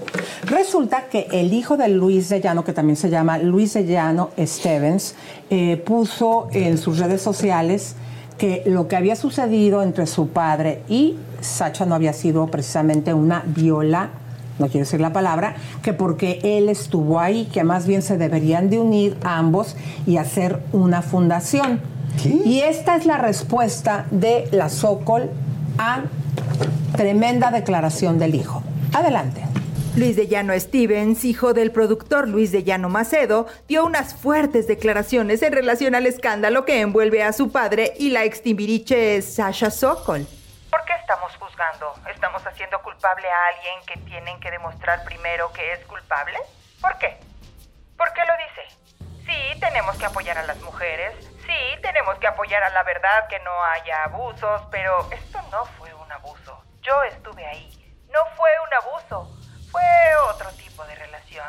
Resulta 0.47 1.05
que 1.09 1.27
el 1.31 1.53
hijo 1.53 1.77
de 1.77 1.87
Luis 1.87 2.27
de 2.27 2.41
Llano, 2.41 2.65
que 2.65 2.73
también 2.73 2.97
se 2.97 3.09
llama 3.09 3.37
Luis 3.37 3.73
de 3.73 3.85
Llano 3.85 4.31
Stevens, 4.37 5.15
eh, 5.49 5.77
puso 5.85 6.49
en 6.51 6.77
sus 6.77 6.99
redes 6.99 7.21
sociales 7.21 7.95
que 8.37 8.63
lo 8.65 8.87
que 8.87 8.95
había 8.95 9.15
sucedido 9.15 9.81
entre 9.83 10.07
su 10.07 10.29
padre 10.29 10.81
y 10.87 11.17
Sacha 11.41 11.85
no 11.85 11.95
había 11.95 12.13
sido 12.13 12.47
precisamente 12.47 13.13
una 13.13 13.43
viola 13.45 14.09
no 14.59 14.67
quiero 14.67 14.85
decir 14.85 15.01
la 15.01 15.13
palabra, 15.13 15.55
que 15.81 15.93
porque 15.93 16.39
él 16.43 16.69
estuvo 16.69 17.19
ahí, 17.19 17.45
que 17.45 17.63
más 17.63 17.87
bien 17.87 18.01
se 18.01 18.17
deberían 18.17 18.69
de 18.69 18.79
unir 18.79 19.17
ambos 19.23 19.75
y 20.05 20.17
hacer 20.17 20.61
una 20.71 21.01
fundación. 21.01 21.81
Y 22.45 22.59
esta 22.59 22.95
es 22.95 23.05
la 23.05 23.17
respuesta 23.17 24.05
de 24.11 24.47
la 24.51 24.69
Sokol 24.69 25.31
a 25.79 26.01
tremenda 26.95 27.49
declaración 27.49 28.19
del 28.19 28.35
hijo. 28.35 28.61
Adelante. 28.93 29.41
Luis 29.95 30.15
de 30.15 30.27
Llano 30.27 30.59
Stevens, 30.59 31.23
hijo 31.23 31.53
del 31.53 31.71
productor 31.71 32.27
Luis 32.27 32.51
de 32.51 32.63
Llano 32.63 32.89
Macedo, 32.89 33.45
dio 33.67 33.85
unas 33.85 34.15
fuertes 34.15 34.65
declaraciones 34.65 35.43
en 35.43 35.53
relación 35.53 35.93
al 35.93 36.07
escándalo 36.07 36.65
que 36.65 36.81
envuelve 36.81 37.21
a 37.21 37.31
su 37.31 37.51
padre 37.51 37.93
y 37.99 38.09
la 38.09 38.23
extimbiriche 38.23 39.21
Sasha 39.21 39.69
Sokol. 39.69 40.25
¿Por 40.71 40.83
qué 40.85 40.93
estamos 40.93 41.35
juzgando? 41.35 41.93
¿Estamos 42.11 42.41
haciendo 42.41 42.81
culpable 42.81 43.27
a 43.29 43.47
alguien 43.55 43.85
que 43.85 43.99
tienen 44.09 44.39
que 44.39 44.49
demostrar 44.49 45.03
primero 45.03 45.53
que 45.53 45.73
es 45.73 45.85
culpable? 45.85 46.39
¿Por 46.81 46.97
qué? 46.97 47.15
¿Por 47.95 48.11
qué 48.13 48.21
lo 48.25 48.33
dice? 48.37 49.27
Sí, 49.27 49.59
tenemos 49.59 49.95
que 49.97 50.05
apoyar 50.07 50.39
a 50.39 50.43
las 50.47 50.59
mujeres. 50.61 51.13
Sí, 51.45 51.81
tenemos 51.83 52.17
que 52.17 52.25
apoyar 52.25 52.63
a 52.63 52.69
la 52.71 52.81
verdad, 52.81 53.27
que 53.29 53.37
no 53.41 53.51
haya 53.65 54.05
abusos, 54.05 54.63
pero 54.71 55.07
esto 55.11 55.39
no 55.51 55.65
fue 55.77 55.93
un 55.93 56.11
abuso. 56.11 56.63
Yo 56.81 57.03
estuve 57.03 57.45
ahí. 57.45 57.69
No 58.11 58.19
fue 58.35 58.49
un 58.65 58.73
abuso. 58.73 59.42
Fue 59.73 60.15
otro 60.29 60.51
tipo 60.51 60.85
de 60.85 60.93
relación. 60.93 61.47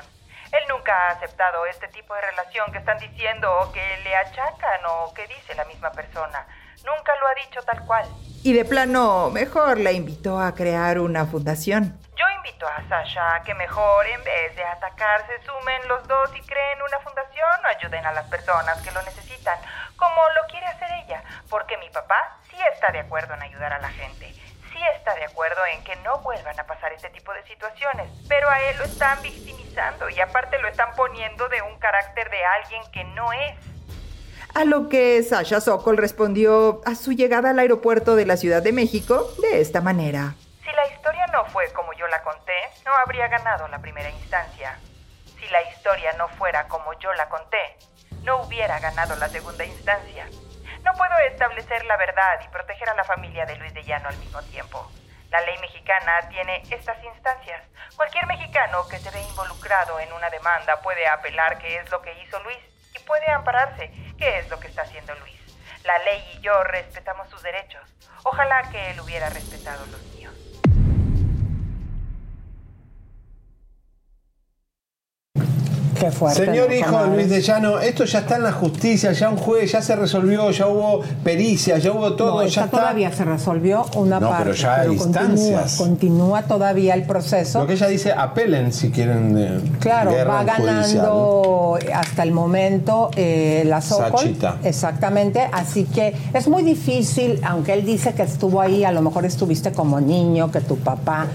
Él 0.50 0.62
nunca 0.70 0.94
ha 0.94 1.10
aceptado 1.10 1.66
este 1.66 1.88
tipo 1.88 2.14
de 2.14 2.22
relación 2.22 2.72
que 2.72 2.78
están 2.78 2.98
diciendo 2.98 3.52
o 3.60 3.70
que 3.70 3.98
le 4.02 4.16
achacan 4.16 4.80
o 4.88 5.12
que 5.12 5.26
dice 5.26 5.54
la 5.54 5.66
misma 5.66 5.92
persona. 5.92 6.46
Nunca 6.86 7.14
lo 7.16 7.28
ha 7.28 7.34
dicho 7.34 7.60
tal 7.64 7.84
cual. 7.84 8.08
Y 8.42 8.54
de 8.54 8.64
plano, 8.64 9.28
mejor 9.28 9.78
la 9.78 9.92
invitó 9.92 10.40
a 10.40 10.54
crear 10.54 11.00
una 11.00 11.26
fundación. 11.26 12.00
Yo 12.16 12.24
invito 12.36 12.66
a 12.66 12.88
Sasha 12.88 13.34
a 13.34 13.42
que 13.42 13.52
mejor, 13.52 14.06
en 14.06 14.24
vez 14.24 14.56
de 14.56 14.64
atacarse, 14.64 15.32
sumen 15.44 15.86
los 15.86 16.08
dos 16.08 16.30
y 16.34 16.40
creen 16.46 16.80
una 16.80 17.00
fundación 17.00 17.60
o 17.62 17.68
ayuden 17.68 18.06
a 18.06 18.12
las 18.12 18.26
personas 18.28 18.80
que 18.80 18.90
lo 18.90 19.02
necesitan, 19.02 19.58
como 19.96 20.16
lo 20.34 20.46
quiere 20.48 20.66
hacer 20.66 20.88
ella, 21.04 21.22
porque 21.50 21.76
mi 21.76 21.90
papá 21.90 22.38
sí 22.50 22.56
está 22.72 22.90
de 22.90 23.00
acuerdo 23.00 23.34
en 23.34 23.42
ayudar 23.42 23.74
a 23.74 23.80
la 23.80 23.90
gente. 23.90 24.32
Sí 24.74 24.80
está 24.96 25.14
de 25.14 25.24
acuerdo 25.24 25.60
en 25.72 25.84
que 25.84 25.94
no 26.02 26.18
vuelvan 26.18 26.58
a 26.58 26.66
pasar 26.66 26.92
este 26.92 27.08
tipo 27.10 27.32
de 27.32 27.44
situaciones, 27.44 28.10
pero 28.28 28.50
a 28.50 28.60
él 28.60 28.76
lo 28.76 28.84
están 28.84 29.22
victimizando 29.22 30.10
y 30.10 30.18
aparte 30.18 30.58
lo 30.58 30.66
están 30.66 30.92
poniendo 30.96 31.48
de 31.48 31.62
un 31.62 31.78
carácter 31.78 32.28
de 32.28 32.44
alguien 32.44 32.82
que 32.92 33.04
no 33.04 33.32
es. 33.32 33.54
A 34.52 34.64
lo 34.64 34.88
que 34.88 35.22
Sasha 35.22 35.60
Sokol 35.60 35.96
respondió 35.96 36.80
a 36.86 36.96
su 36.96 37.12
llegada 37.12 37.50
al 37.50 37.58
aeropuerto 37.60 38.16
de 38.16 38.26
la 38.26 38.36
Ciudad 38.36 38.62
de 38.62 38.72
México 38.72 39.28
de 39.40 39.60
esta 39.60 39.80
manera. 39.80 40.34
Si 40.64 40.72
la 40.72 40.86
historia 40.88 41.26
no 41.28 41.44
fue 41.46 41.72
como 41.72 41.92
yo 41.92 42.08
la 42.08 42.20
conté, 42.24 42.52
no 42.84 42.92
habría 42.96 43.28
ganado 43.28 43.68
la 43.68 43.78
primera 43.78 44.10
instancia. 44.10 44.76
Si 45.38 45.46
la 45.50 45.62
historia 45.70 46.14
no 46.14 46.26
fuera 46.30 46.66
como 46.66 46.92
yo 46.98 47.12
la 47.14 47.28
conté, 47.28 47.76
no 48.24 48.42
hubiera 48.42 48.80
ganado 48.80 49.14
la 49.16 49.28
segunda 49.28 49.64
instancia. 49.64 50.26
No 50.84 50.92
puedo 50.92 51.16
establecer 51.30 51.82
la 51.86 51.96
verdad 51.96 52.40
y 52.44 52.48
proteger 52.48 52.90
a 52.90 52.94
la 52.94 53.04
familia 53.04 53.46
de 53.46 53.56
Luis 53.56 53.72
de 53.72 53.82
Llano 53.84 54.10
al 54.10 54.18
mismo 54.18 54.42
tiempo. 54.42 54.92
La 55.30 55.40
ley 55.40 55.56
mexicana 55.58 56.28
tiene 56.28 56.62
estas 56.70 57.02
instancias. 57.02 57.62
Cualquier 57.96 58.26
mexicano 58.26 58.86
que 58.88 58.98
se 58.98 59.10
ve 59.10 59.22
involucrado 59.22 59.98
en 59.98 60.12
una 60.12 60.28
demanda 60.28 60.82
puede 60.82 61.06
apelar 61.08 61.56
qué 61.56 61.78
es 61.78 61.90
lo 61.90 62.02
que 62.02 62.12
hizo 62.20 62.38
Luis 62.42 62.58
y 62.94 62.98
puede 63.00 63.30
ampararse 63.30 63.90
qué 64.18 64.40
es 64.40 64.50
lo 64.50 64.60
que 64.60 64.68
está 64.68 64.82
haciendo 64.82 65.14
Luis. 65.14 65.40
La 65.84 65.96
ley 66.00 66.22
y 66.36 66.40
yo 66.42 66.62
respetamos 66.64 67.30
sus 67.30 67.42
derechos. 67.42 67.82
Ojalá 68.24 68.70
que 68.70 68.90
él 68.90 69.00
hubiera 69.00 69.30
respetado 69.30 69.86
los 69.86 70.13
Qué 75.98 76.10
fuerte. 76.10 76.44
Señor 76.46 76.68
¿no, 76.68 76.74
hijo? 76.74 77.04
Luis 77.14 77.28
de 77.30 77.40
Llano, 77.40 77.78
esto 77.78 78.04
ya 78.04 78.20
está 78.20 78.36
en 78.36 78.42
la 78.42 78.52
justicia, 78.52 79.12
ya 79.12 79.28
un 79.30 79.36
juez, 79.36 79.72
ya 79.72 79.80
se 79.82 79.94
resolvió, 79.96 80.50
ya 80.50 80.66
hubo 80.66 81.02
pericia, 81.22 81.78
ya 81.78 81.92
hubo 81.92 82.14
todo, 82.14 82.42
No, 82.42 82.46
ya 82.48 82.64
está. 82.64 82.78
todavía 82.78 83.12
se 83.12 83.24
resolvió 83.24 83.86
una 83.96 84.18
No, 84.20 84.28
parte. 84.30 84.44
pero 84.44 84.56
ya 84.56 84.74
hay 84.80 84.96
continúa, 84.96 85.22
instancias. 85.22 85.76
continúa 85.76 86.42
todavía 86.42 86.94
el 86.94 87.04
proceso. 87.04 87.60
Lo 87.60 87.66
que 87.66 87.74
ella 87.74 87.86
dice, 87.88 88.12
apelen 88.12 88.72
si 88.72 88.90
quieren. 88.90 89.36
eh, 89.38 89.60
Claro, 89.80 90.10
va 90.12 90.38
judicial. 90.42 90.46
ganando 90.46 91.78
hasta 91.94 92.22
el 92.22 92.32
momento 92.32 93.10
eh, 93.16 93.62
la 93.66 93.80
Sokol. 93.80 94.10
Sachita. 94.20 94.58
Exactamente, 94.64 95.48
así 95.52 95.84
que 95.84 96.14
es 96.32 96.48
muy 96.48 96.62
difícil, 96.62 97.40
aunque 97.44 97.72
él 97.72 97.84
dice 97.84 98.12
que 98.14 98.22
estuvo 98.22 98.60
ahí, 98.60 98.84
a 98.84 98.92
lo 98.92 99.02
mejor 99.02 99.24
estuviste 99.24 99.72
como 99.72 100.00
niño, 100.00 100.50
que 100.50 100.60
tu 100.60 100.76
papá 100.78 101.26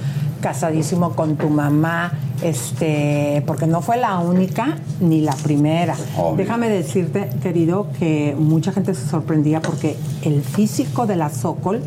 casadísimo 0.42 1.12
con 1.12 1.36
tu 1.36 1.50
mamá, 1.50 2.14
este, 2.42 3.44
porque 3.46 3.68
no 3.68 3.82
fue 3.82 3.98
la 3.98 4.20
única 4.20 4.78
ni 5.00 5.22
la 5.22 5.34
primera. 5.36 5.96
Obvio. 6.18 6.38
Déjame 6.38 6.70
decirte, 6.70 7.30
querido, 7.42 7.88
que 8.00 8.36
mucha 8.38 8.72
gente 8.72 8.94
se 8.94 9.08
sorprendía 9.08 9.62
porque 9.62 9.98
el 10.24 10.42
físico 10.42 11.06
de 11.06 11.16
la 11.16 11.30
Sokol 11.30 11.82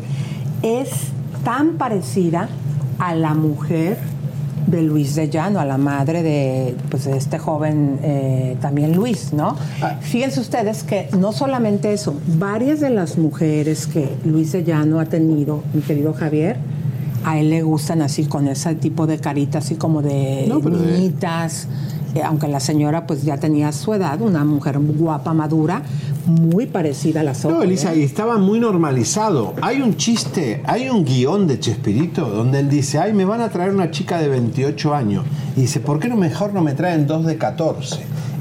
es 0.61 0.89
tan 1.43 1.73
parecida 1.77 2.49
a 2.99 3.15
la 3.15 3.33
mujer 3.33 3.97
de 4.67 4.81
Luis 4.81 5.15
de 5.15 5.29
Llano, 5.29 5.59
a 5.59 5.65
la 5.65 5.77
madre 5.77 6.23
de, 6.23 6.75
pues, 6.89 7.05
de 7.05 7.17
este 7.17 7.37
joven 7.37 7.99
eh, 8.01 8.57
también 8.61 8.95
Luis, 8.95 9.33
¿no? 9.33 9.57
Fíjense 10.01 10.39
ustedes 10.39 10.83
que 10.83 11.09
no 11.17 11.31
solamente 11.31 11.93
eso, 11.93 12.15
varias 12.27 12.79
de 12.79 12.89
las 12.89 13.17
mujeres 13.17 13.87
que 13.87 14.09
Luis 14.25 14.51
de 14.51 14.63
Llano 14.63 14.99
ha 14.99 15.05
tenido, 15.05 15.63
mi 15.73 15.81
querido 15.81 16.13
Javier, 16.13 16.57
a 17.25 17.37
él 17.39 17.49
le 17.49 17.61
gustan 17.63 18.01
así 18.01 18.25
con 18.25 18.47
ese 18.47 18.75
tipo 18.75 19.07
de 19.07 19.17
carita, 19.19 19.59
así 19.59 19.75
como 19.75 20.01
de 20.01 20.45
No, 20.47 20.59
de- 20.59 20.69
niñitas. 20.71 21.67
eh, 22.15 22.21
aunque 22.23 22.47
la 22.47 22.59
señora 22.59 23.07
pues 23.07 23.23
ya 23.23 23.37
tenía 23.37 23.71
su 23.71 23.93
edad, 23.93 24.21
una 24.21 24.43
mujer 24.45 24.77
guapa, 24.79 25.33
madura, 25.33 25.81
muy 26.27 26.67
parecida 26.67 27.21
a 27.21 27.23
la 27.23 27.33
Sokol. 27.33 27.57
No, 27.57 27.63
Elisa, 27.63 27.93
¿eh? 27.93 27.99
y 27.99 28.03
estaba 28.03 28.37
muy 28.37 28.59
normalizado. 28.59 29.53
Hay 29.61 29.81
un 29.81 29.97
chiste, 29.97 30.61
hay 30.65 30.89
un 30.89 31.03
guion 31.03 31.47
de 31.47 31.59
Chespirito 31.59 32.29
donde 32.29 32.59
él 32.59 32.69
dice, 32.69 32.99
ay, 32.99 33.13
me 33.13 33.25
van 33.25 33.41
a 33.41 33.49
traer 33.49 33.71
una 33.73 33.89
chica 33.91 34.19
de 34.19 34.29
28 34.29 34.93
años. 34.93 35.25
Y 35.57 35.61
dice, 35.61 35.79
¿por 35.79 35.99
qué 35.99 36.07
no 36.09 36.15
mejor 36.15 36.53
no 36.53 36.61
me 36.61 36.73
traen 36.73 37.07
dos 37.07 37.25
de 37.25 37.37
14? 37.37 37.97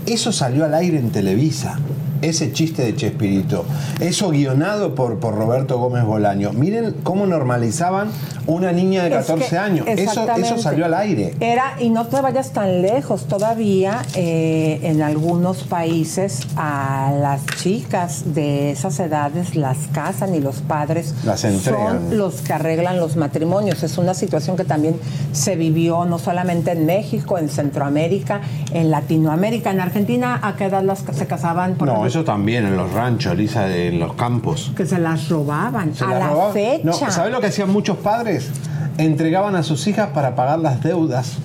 Eso 0.06 0.32
salió 0.32 0.64
al 0.64 0.74
aire 0.74 0.98
en 0.98 1.10
Televisa. 1.10 1.78
Ese 2.22 2.52
chiste 2.52 2.82
de 2.82 2.94
Chespirito. 2.96 3.64
Eso 4.00 4.30
guionado 4.30 4.94
por, 4.94 5.18
por 5.18 5.34
Roberto 5.34 5.78
Gómez 5.78 6.04
Bolaño. 6.04 6.52
Miren 6.52 6.94
cómo 7.02 7.26
normalizaban 7.26 8.10
una 8.46 8.72
niña 8.72 9.02
de 9.04 9.10
Es 9.10 9.16
14 9.26 9.48
que- 9.50 9.58
años. 9.58 9.86
Eso, 9.88 10.26
eso 10.36 10.58
salió 10.58 10.84
al 10.86 10.94
aire. 10.94 11.34
Era, 11.40 11.74
y 11.80 11.90
no 11.90 12.06
te 12.06 12.20
vayas 12.20 12.52
tan 12.52 12.80
lejos, 12.82 13.26
todavía 13.26 14.02
eh, 14.14 14.80
en 14.82 15.02
algunos 15.02 15.64
países 15.64 16.40
a 16.56 17.12
las 17.20 17.44
chicas 17.60 18.34
de 18.34 18.70
esas 18.70 18.98
edades 19.00 19.54
las 19.56 19.78
casan 19.92 20.34
y 20.34 20.40
los 20.40 20.56
padres 20.62 21.14
Las 21.24 21.44
entregan. 21.44 22.08
son 22.08 22.18
los 22.18 22.40
que 22.42 22.52
arreglan 22.52 22.98
los 22.98 23.16
matrimonios. 23.16 23.82
Es 23.82 23.98
una 23.98 24.14
situación 24.14 24.56
que 24.56 24.64
también 24.64 24.96
se 25.32 25.56
vivió 25.56 26.04
no 26.04 26.18
solamente 26.18 26.70
en 26.72 26.86
México, 26.86 27.36
en 27.38 27.48
Centroamérica, 27.48 28.40
en 28.72 28.90
Latinoamérica. 28.90 29.70
En 29.72 29.80
Argentina, 29.80 30.38
¿a 30.42 30.54
qué 30.56 30.66
edad 30.66 30.82
las, 30.84 31.00
se 31.12 31.26
casaban? 31.26 31.74
Por 31.74 31.88
No, 31.88 31.92
ejemplo? 31.94 32.11
Eso 32.12 32.24
también 32.24 32.66
en 32.66 32.76
los 32.76 32.92
ranchos, 32.92 33.32
Elisa, 33.32 33.74
en 33.74 33.98
los 33.98 34.12
campos. 34.12 34.70
Que 34.76 34.84
se 34.84 34.98
las 34.98 35.30
robaban. 35.30 35.94
Se 35.94 36.04
a 36.04 36.08
las 36.08 36.18
la 36.18 36.28
robaban. 36.28 36.52
fecha. 36.52 36.84
No, 36.84 36.92
¿Sabes 36.92 37.32
lo 37.32 37.40
que 37.40 37.46
hacían 37.46 37.70
muchos 37.70 37.96
padres? 37.96 38.50
Entregaban 38.98 39.56
a 39.56 39.62
sus 39.62 39.86
hijas 39.86 40.10
para 40.12 40.34
pagar 40.34 40.58
las 40.58 40.82
deudas. 40.82 41.38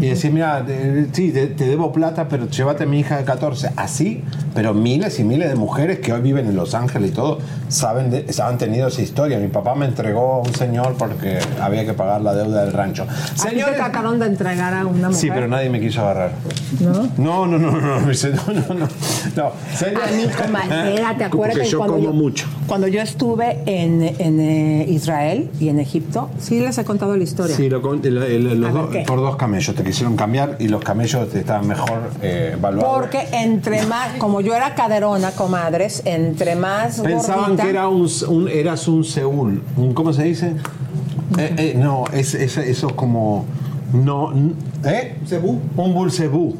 Y 0.00 0.06
decir, 0.08 0.32
mira, 0.32 0.62
te- 0.66 1.06
sí, 1.12 1.30
te, 1.32 1.46
te 1.46 1.66
debo 1.66 1.92
plata, 1.92 2.28
pero 2.28 2.46
llévate 2.48 2.84
a 2.84 2.86
mi 2.86 3.00
hija 3.00 3.16
de 3.16 3.24
14. 3.24 3.70
Así, 3.76 4.22
pero 4.54 4.74
miles 4.74 5.18
y 5.18 5.24
miles 5.24 5.48
de 5.48 5.54
mujeres 5.54 5.98
que 6.00 6.12
hoy 6.12 6.20
viven 6.20 6.46
en 6.46 6.56
Los 6.56 6.74
Ángeles 6.74 7.10
y 7.10 7.14
todo, 7.14 7.38
saben 7.68 8.10
de- 8.10 8.26
han 8.42 8.58
tenido 8.58 8.88
esa 8.88 9.00
historia. 9.02 9.38
Mi 9.38 9.48
papá 9.48 9.74
me 9.74 9.86
entregó 9.86 10.34
a 10.34 10.38
un 10.40 10.54
señor 10.54 10.94
porque 10.98 11.38
había 11.60 11.86
que 11.86 11.94
pagar 11.94 12.20
la 12.20 12.34
deuda 12.34 12.64
del 12.64 12.72
rancho. 12.74 13.04
¿A 13.04 13.48
ti 13.48 13.56
te 13.56 13.62
trataron 13.72 14.18
de 14.18 14.26
entregar 14.26 14.74
a 14.74 14.84
una 14.86 15.08
mujer? 15.08 15.14
sí, 15.14 15.30
pero 15.32 15.48
nadie 15.48 15.70
me 15.70 15.80
quiso 15.80 16.02
agarrar. 16.02 16.32
¿No? 16.80 17.08
No, 17.16 17.46
no, 17.46 17.58
no, 17.58 17.70
no, 17.70 18.00
no, 18.00 18.00
no, 18.00 18.74
no. 18.74 18.88
no. 19.36 19.44
A 19.46 20.10
mí, 20.12 20.24
comadre, 20.36 20.90
espérate, 20.90 21.24
acuérdate 21.24 21.58
Porque 21.60 21.70
yo 21.70 21.78
cuando 21.78 21.96
como 21.96 22.12
mucho. 22.12 22.46
Cuando 22.66 22.88
yo 22.88 23.00
estuve 23.00 23.62
en, 23.66 24.02
en, 24.18 24.40
eh, 24.40 24.86
Israel 24.88 25.50
y 25.58 25.68
en 25.70 25.78
Egipto, 25.80 26.28
sí 26.38 26.60
les 26.60 26.76
he 26.78 26.84
contado 26.84 27.16
la 27.16 27.24
historia. 27.24 27.56
Sí, 27.56 27.70
lo 27.70 27.80
los 28.56 28.72
ver, 28.74 28.82
dos- 28.82 28.90
¿qué? 28.90 29.04
por 29.06 29.18
dos 29.20 29.36
camellos 29.36 29.74
te 29.78 29.84
quisieron 29.84 30.16
cambiar 30.16 30.56
y 30.58 30.68
los 30.68 30.82
camellos 30.82 31.30
te 31.30 31.38
estaban 31.40 31.66
mejor 31.66 32.10
eh, 32.20 32.50
evaluados. 32.54 32.92
Porque 32.98 33.26
entre 33.32 33.86
más, 33.86 34.16
como 34.18 34.40
yo 34.40 34.54
era 34.54 34.74
caderona, 34.74 35.30
comadres, 35.30 36.02
entre 36.04 36.56
más 36.56 37.00
Pensaban 37.00 37.42
gordita, 37.56 37.62
que 37.62 37.70
era 37.70 37.88
un, 37.88 38.08
un- 38.28 38.48
eras 38.48 38.86
un 38.88 39.04
Seúl. 39.04 39.62
Un, 39.76 39.94
¿Cómo 39.94 40.12
se 40.12 40.24
dice? 40.24 40.52
Eh, 41.38 41.54
eh, 41.56 41.74
no, 41.76 42.04
es, 42.12 42.34
es- 42.34 42.56
eso 42.58 42.86
es 42.88 42.92
como. 42.94 43.44
No, 43.92 44.32
¿Eh? 44.84 45.16
Un 45.76 45.94
bulcebú. 45.94 46.56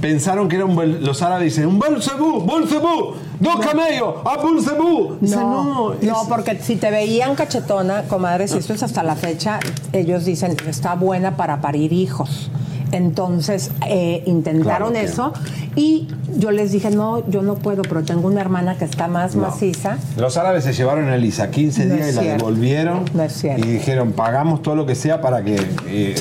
Pensaron 0.00 0.48
que 0.48 0.56
era 0.56 0.64
un. 0.66 1.04
Los 1.04 1.22
árabes 1.22 1.44
dicen: 1.54 1.66
¡Un 1.66 1.78
bulcebú! 1.78 2.40
¡Bulcebú! 2.40 3.14
¡Dos 3.40 3.64
camellos! 3.64 4.14
¡A 4.24 4.36
bulcebú! 4.42 5.16
Dice, 5.20 5.36
No, 5.36 5.92
es- 5.94 6.02
no, 6.02 6.24
porque 6.28 6.58
si 6.60 6.76
te 6.76 6.90
veían 6.90 7.34
cachetona, 7.34 8.02
comadres, 8.04 8.52
esto 8.52 8.72
es 8.74 8.82
hasta 8.82 9.02
la 9.02 9.14
fecha, 9.16 9.60
ellos 9.92 10.24
dicen 10.24 10.56
está 10.68 10.94
buena 10.94 11.36
para 11.36 11.60
parir 11.60 11.92
hijos. 11.92 12.50
Entonces 12.90 13.70
eh, 13.86 14.22
intentaron 14.26 14.62
Claro 14.62 14.92
que- 14.92 15.02
eso 15.04 15.32
y 15.76 16.08
yo 16.38 16.50
les 16.50 16.72
dije, 16.72 16.90
no, 16.90 17.28
yo 17.28 17.42
no 17.42 17.54
puedo, 17.56 17.82
pero 17.82 18.02
tengo 18.02 18.26
una 18.28 18.40
hermana 18.40 18.76
que 18.78 18.86
está 18.86 19.08
más 19.08 19.34
No. 19.36 19.42
maciza. 19.42 19.98
Los 20.16 20.36
árabes 20.38 20.64
se 20.64 20.72
llevaron 20.72 21.06
a 21.08 21.14
Elisa 21.14 21.50
15 21.50 21.84
No 21.84 21.94
días 21.96 22.12
y 22.12 22.12
la 22.14 22.22
devolvieron. 22.22 23.04
No 23.12 23.22
es 23.22 23.32
cierto. 23.34 23.66
Y 23.66 23.72
dijeron, 23.72 24.12
pagamos 24.12 24.62
todo 24.62 24.74
lo 24.74 24.86
que 24.86 24.94
sea 24.94 25.20
para 25.20 25.44
que... 25.44 25.56
eh. 25.86 26.14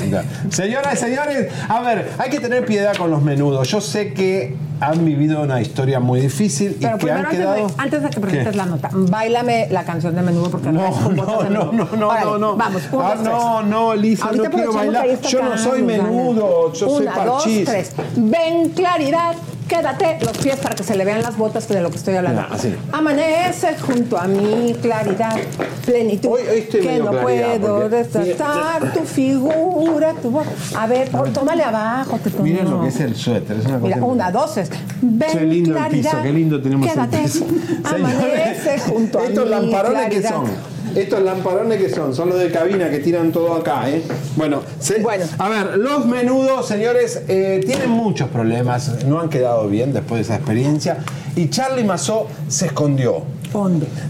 Señoras 0.49 0.93
y 0.95 0.97
señores, 0.97 1.47
a 1.69 1.79
ver, 1.81 2.11
hay 2.17 2.29
que 2.29 2.39
tener 2.41 2.65
piedad 2.65 2.95
con 2.97 3.11
los 3.11 3.21
menudos. 3.21 3.67
Yo 3.69 3.79
sé 3.81 4.13
que 4.13 4.55
han 4.79 5.05
vivido 5.05 5.41
una 5.41 5.61
historia 5.61 5.99
muy 5.99 6.19
difícil 6.21 6.77
Pero 6.79 6.95
y 6.97 6.99
que 6.99 7.11
han 7.11 7.19
antes, 7.25 7.37
quedado... 7.39 7.55
de, 7.67 7.73
antes 7.77 8.03
de 8.03 8.09
que 8.09 8.19
presentes 8.19 8.51
¿Qué? 8.51 8.57
la 8.57 8.65
nota, 8.65 8.89
bailame 8.93 9.67
la 9.71 9.83
canción 9.83 10.15
de 10.15 10.21
menudo 10.21 10.49
porque 10.51 10.71
No, 10.71 10.89
no, 11.09 11.43
no, 11.49 11.71
no, 11.71 11.89
no, 11.95 12.07
Órale, 12.09 12.25
no, 12.25 12.37
no. 12.37 12.55
Vamos, 12.57 12.83
uno, 12.91 13.07
Ah, 13.07 13.15
dos, 13.15 13.23
no, 13.23 13.63
no, 13.63 13.93
Elisa, 13.93 14.31
no 14.31 14.43
quiero 14.43 14.73
bailar. 14.73 15.07
Yo 15.21 15.43
no 15.43 15.57
soy 15.57 15.81
menudo, 15.83 16.73
yo 16.73 16.89
soy 16.89 17.03
Una, 17.07 17.15
dos, 17.25 17.43
parchís. 17.43 17.65
tres. 17.65 17.91
Ven, 18.15 18.69
claridad, 18.69 19.35
Quédate 19.67 20.17
los 20.23 20.37
pies 20.37 20.55
para 20.57 20.75
que 20.75 20.83
se 20.83 20.95
le 20.95 21.03
vean 21.03 21.21
las 21.21 21.35
botas 21.37 21.67
de 21.67 21.81
lo 21.81 21.89
que 21.89 21.97
estoy 21.97 22.15
hablando. 22.15 22.41
No, 22.41 22.47
así. 22.53 22.73
Amanece 22.91 23.75
junto 23.79 24.17
a 24.17 24.27
mi 24.27 24.73
claridad, 24.81 25.35
plenitud. 25.85 26.29
Hoy- 26.29 26.41
hoy 26.49 26.59
estoy 26.59 26.81
que 26.81 26.99
no 26.99 27.11
claridad, 27.11 27.59
puedo 27.59 27.89
destratar 27.89 28.93
tu 28.93 29.01
figura, 29.01 30.13
tu 30.21 30.31
voz. 30.31 30.47
A 30.75 30.87
ver, 30.87 31.09
tómale 31.33 31.63
abajo. 31.63 32.17
Te 32.23 32.29
tomo. 32.29 32.45
lo 32.77 32.81
que 32.83 32.87
es 32.87 32.99
el 33.01 33.15
suéter, 33.15 33.57
es 33.57 33.65
una 33.65 33.79
cosa. 33.79 33.95
Mira, 33.95 34.05
una, 34.05 34.31
dos, 34.31 34.53
tres. 34.53 34.69
Ven, 35.01 35.29
Qué 35.31 35.41
lindo 35.45 35.71
el 35.71 35.77
claridad, 35.77 36.11
piso, 36.11 36.23
qué 36.23 36.31
lindo 36.33 36.61
tenemos 36.61 36.89
Quédate. 36.89 37.17
el 37.17 37.23
piso. 37.23 37.45
Amanece 37.83 38.79
junto 38.79 39.19
a 39.19 39.23
Estos 39.25 39.43
mi 39.45 39.49
lamparones 39.51 40.03
que 40.09 40.21
claridad. 40.21 40.29
son. 40.29 40.76
Estos 40.97 41.21
lamparones 41.21 41.79
que 41.79 41.89
son, 41.89 42.15
son 42.15 42.29
los 42.29 42.39
de 42.39 42.49
cabina 42.51 42.89
que 42.89 42.97
tiran 42.99 43.31
todo 43.31 43.53
acá, 43.53 43.87
¿eh? 43.89 44.01
Bueno, 44.35 44.61
se- 44.79 44.99
a 45.37 45.47
ver, 45.47 45.77
los 45.77 46.05
menudos, 46.07 46.67
señores, 46.67 47.21
eh, 47.27 47.61
tienen 47.65 47.91
muchos 47.91 48.29
problemas, 48.29 49.05
no 49.05 49.19
han 49.19 49.29
quedado 49.29 49.67
bien 49.67 49.93
después 49.93 50.17
de 50.19 50.23
esa 50.23 50.35
experiencia. 50.37 50.97
Y 51.35 51.49
Charlie 51.49 51.83
Mazó 51.83 52.27
se 52.47 52.65
escondió. 52.65 53.21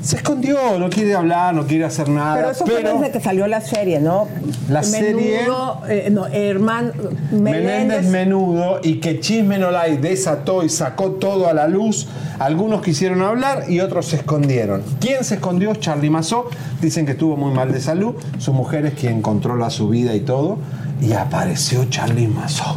Se 0.02 0.18
escondió, 0.18 0.58
no 0.80 0.90
quiere 0.90 1.16
hablar, 1.16 1.54
no 1.54 1.66
quiere 1.66 1.86
hacer 1.86 2.10
nada. 2.10 2.36
Pero 2.36 2.52
eso 2.52 2.66
fue 2.66 2.84
desde 2.84 3.12
que 3.12 3.20
salió 3.20 3.48
la 3.48 3.62
serie, 3.62 4.00
¿no? 4.00 4.28
La 4.70 4.84
serie- 4.84 5.42
Menudo, 5.42 5.82
eh, 5.88 6.10
no, 6.12 6.26
hermano 6.28 6.92
Menéndez 7.32 7.42
Meléndez. 7.42 8.06
Menudo 8.12 8.80
y 8.84 9.00
que 9.00 9.20
Chisme 9.20 9.58
No 9.58 9.72
Like 9.72 9.98
desató 10.02 10.64
y 10.64 10.70
sacó 10.70 11.12
todo 11.12 11.48
a 11.48 11.54
la 11.54 11.68
luz. 11.68 12.08
Algunos 12.40 12.82
quisieron 12.82 13.22
hablar 13.22 13.66
y 13.70 13.80
otros 13.80 14.08
se 14.08 14.18
escondieron. 14.18 14.84
¿Quién 15.00 15.24
se 15.24 15.36
escondió? 15.36 15.74
Charlie 15.76 16.10
Mazó. 16.10 16.50
Dicen 16.82 17.06
que 17.06 17.14
estuvo 17.14 17.36
muy 17.36 17.52
mal 17.54 17.72
de 17.72 17.82
salud. 17.82 18.16
Su 18.38 18.54
mujer 18.54 18.86
es 18.86 18.94
quien 18.94 19.22
controla 19.22 19.70
su 19.70 19.90
vida 19.90 20.14
y 20.16 20.20
todo. 20.22 20.58
Y 21.02 21.14
apareció 21.14 21.86
Charlie 21.86 22.28
Mazó. 22.28 22.76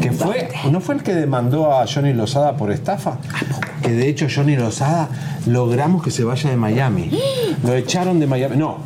Que 0.00 0.10
fue, 0.12 0.48
¿No 0.70 0.80
fue 0.80 0.96
el 0.96 1.02
que 1.02 1.14
demandó 1.14 1.72
a 1.72 1.86
Johnny 1.86 2.12
Lozada 2.12 2.56
por 2.56 2.72
estafa? 2.72 3.18
Que 3.82 3.90
de 3.90 4.08
hecho 4.08 4.26
Johnny 4.34 4.56
Lozada 4.56 5.08
logramos 5.46 6.02
que 6.02 6.10
se 6.10 6.24
vaya 6.24 6.50
de 6.50 6.56
Miami. 6.56 7.10
Lo 7.62 7.74
echaron 7.74 8.18
de 8.18 8.26
Miami. 8.26 8.56
No, 8.56 8.78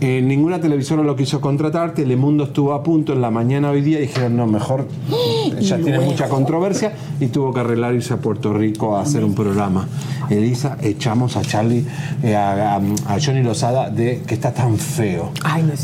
eh, 0.00 0.20
ninguna 0.22 0.60
televisora 0.60 1.02
lo 1.02 1.16
quiso 1.16 1.40
contratar, 1.40 1.94
Telemundo 1.94 2.44
estuvo 2.44 2.74
a 2.74 2.82
punto 2.82 3.12
en 3.12 3.20
la 3.22 3.30
mañana 3.30 3.70
hoy 3.70 3.80
día 3.80 3.98
y 3.98 4.02
dijeron, 4.02 4.36
no, 4.36 4.46
mejor, 4.46 4.86
ya 5.60 5.78
tiene 5.78 6.00
mucha 6.00 6.28
controversia 6.28 6.92
y 7.20 7.26
tuvo 7.28 7.52
que 7.54 7.60
arreglar 7.60 7.94
irse 7.94 8.14
a 8.14 8.18
Puerto 8.18 8.52
Rico 8.52 8.96
a 8.96 9.02
hacer 9.02 9.24
un 9.24 9.34
programa. 9.34 9.88
Elisa, 10.28 10.76
echamos 10.82 11.36
a 11.36 11.42
Charlie, 11.42 11.84
eh, 12.22 12.34
a, 12.34 12.76
a- 12.76 12.80
Johnny 13.24 13.42
Lozada 13.44 13.88
de 13.90 14.22
que 14.26 14.34
está 14.34 14.52
tan 14.52 14.76
feo. 14.76 15.30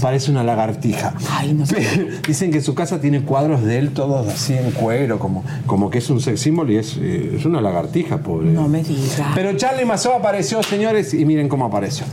Parece 0.02 0.30
una 0.32 0.42
lagartija. 0.42 1.14
Dicen 2.26 2.50
que 2.50 2.60
su 2.60 2.74
casa 2.74 3.00
tiene 3.00 3.22
cuadros 3.22 3.62
de 3.62 3.78
él 3.78 3.90
todos 3.90 4.26
así 4.26 4.54
en 4.54 4.72
cuero, 4.72 5.18
como, 5.20 5.44
como 5.66 5.90
que 5.90 5.98
es 5.98 6.10
un 6.10 6.20
sex 6.20 6.40
symbol 6.40 6.70
y 6.70 6.76
es, 6.76 6.96
eh, 7.00 7.36
es 7.38 7.44
una 7.44 7.60
lagartija, 7.60 8.18
pobre. 8.18 8.50
No 8.50 8.68
me 8.68 8.82
digas. 8.82 9.22
Pero 9.34 9.56
Charlie 9.56 9.84
Mazó 9.84 10.12
apareció, 10.14 10.62
señores, 10.62 11.14
y 11.14 11.24
miren 11.24 11.48
cómo 11.48 11.64
apareció. 11.66 12.04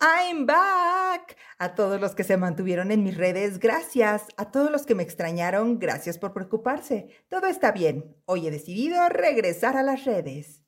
I'm 0.00 0.44
back. 0.46 0.85
A 1.58 1.74
todos 1.74 1.98
los 1.98 2.14
que 2.14 2.22
se 2.22 2.36
mantuvieron 2.36 2.90
en 2.90 3.02
mis 3.02 3.16
redes, 3.16 3.58
gracias. 3.58 4.26
A 4.36 4.50
todos 4.50 4.70
los 4.70 4.84
que 4.84 4.94
me 4.94 5.02
extrañaron, 5.02 5.78
gracias 5.78 6.18
por 6.18 6.34
preocuparse. 6.34 7.08
Todo 7.30 7.46
está 7.46 7.72
bien. 7.72 8.14
Hoy 8.26 8.46
he 8.46 8.50
decidido 8.50 9.08
regresar 9.08 9.74
a 9.78 9.82
las 9.82 10.04
redes. 10.04 10.62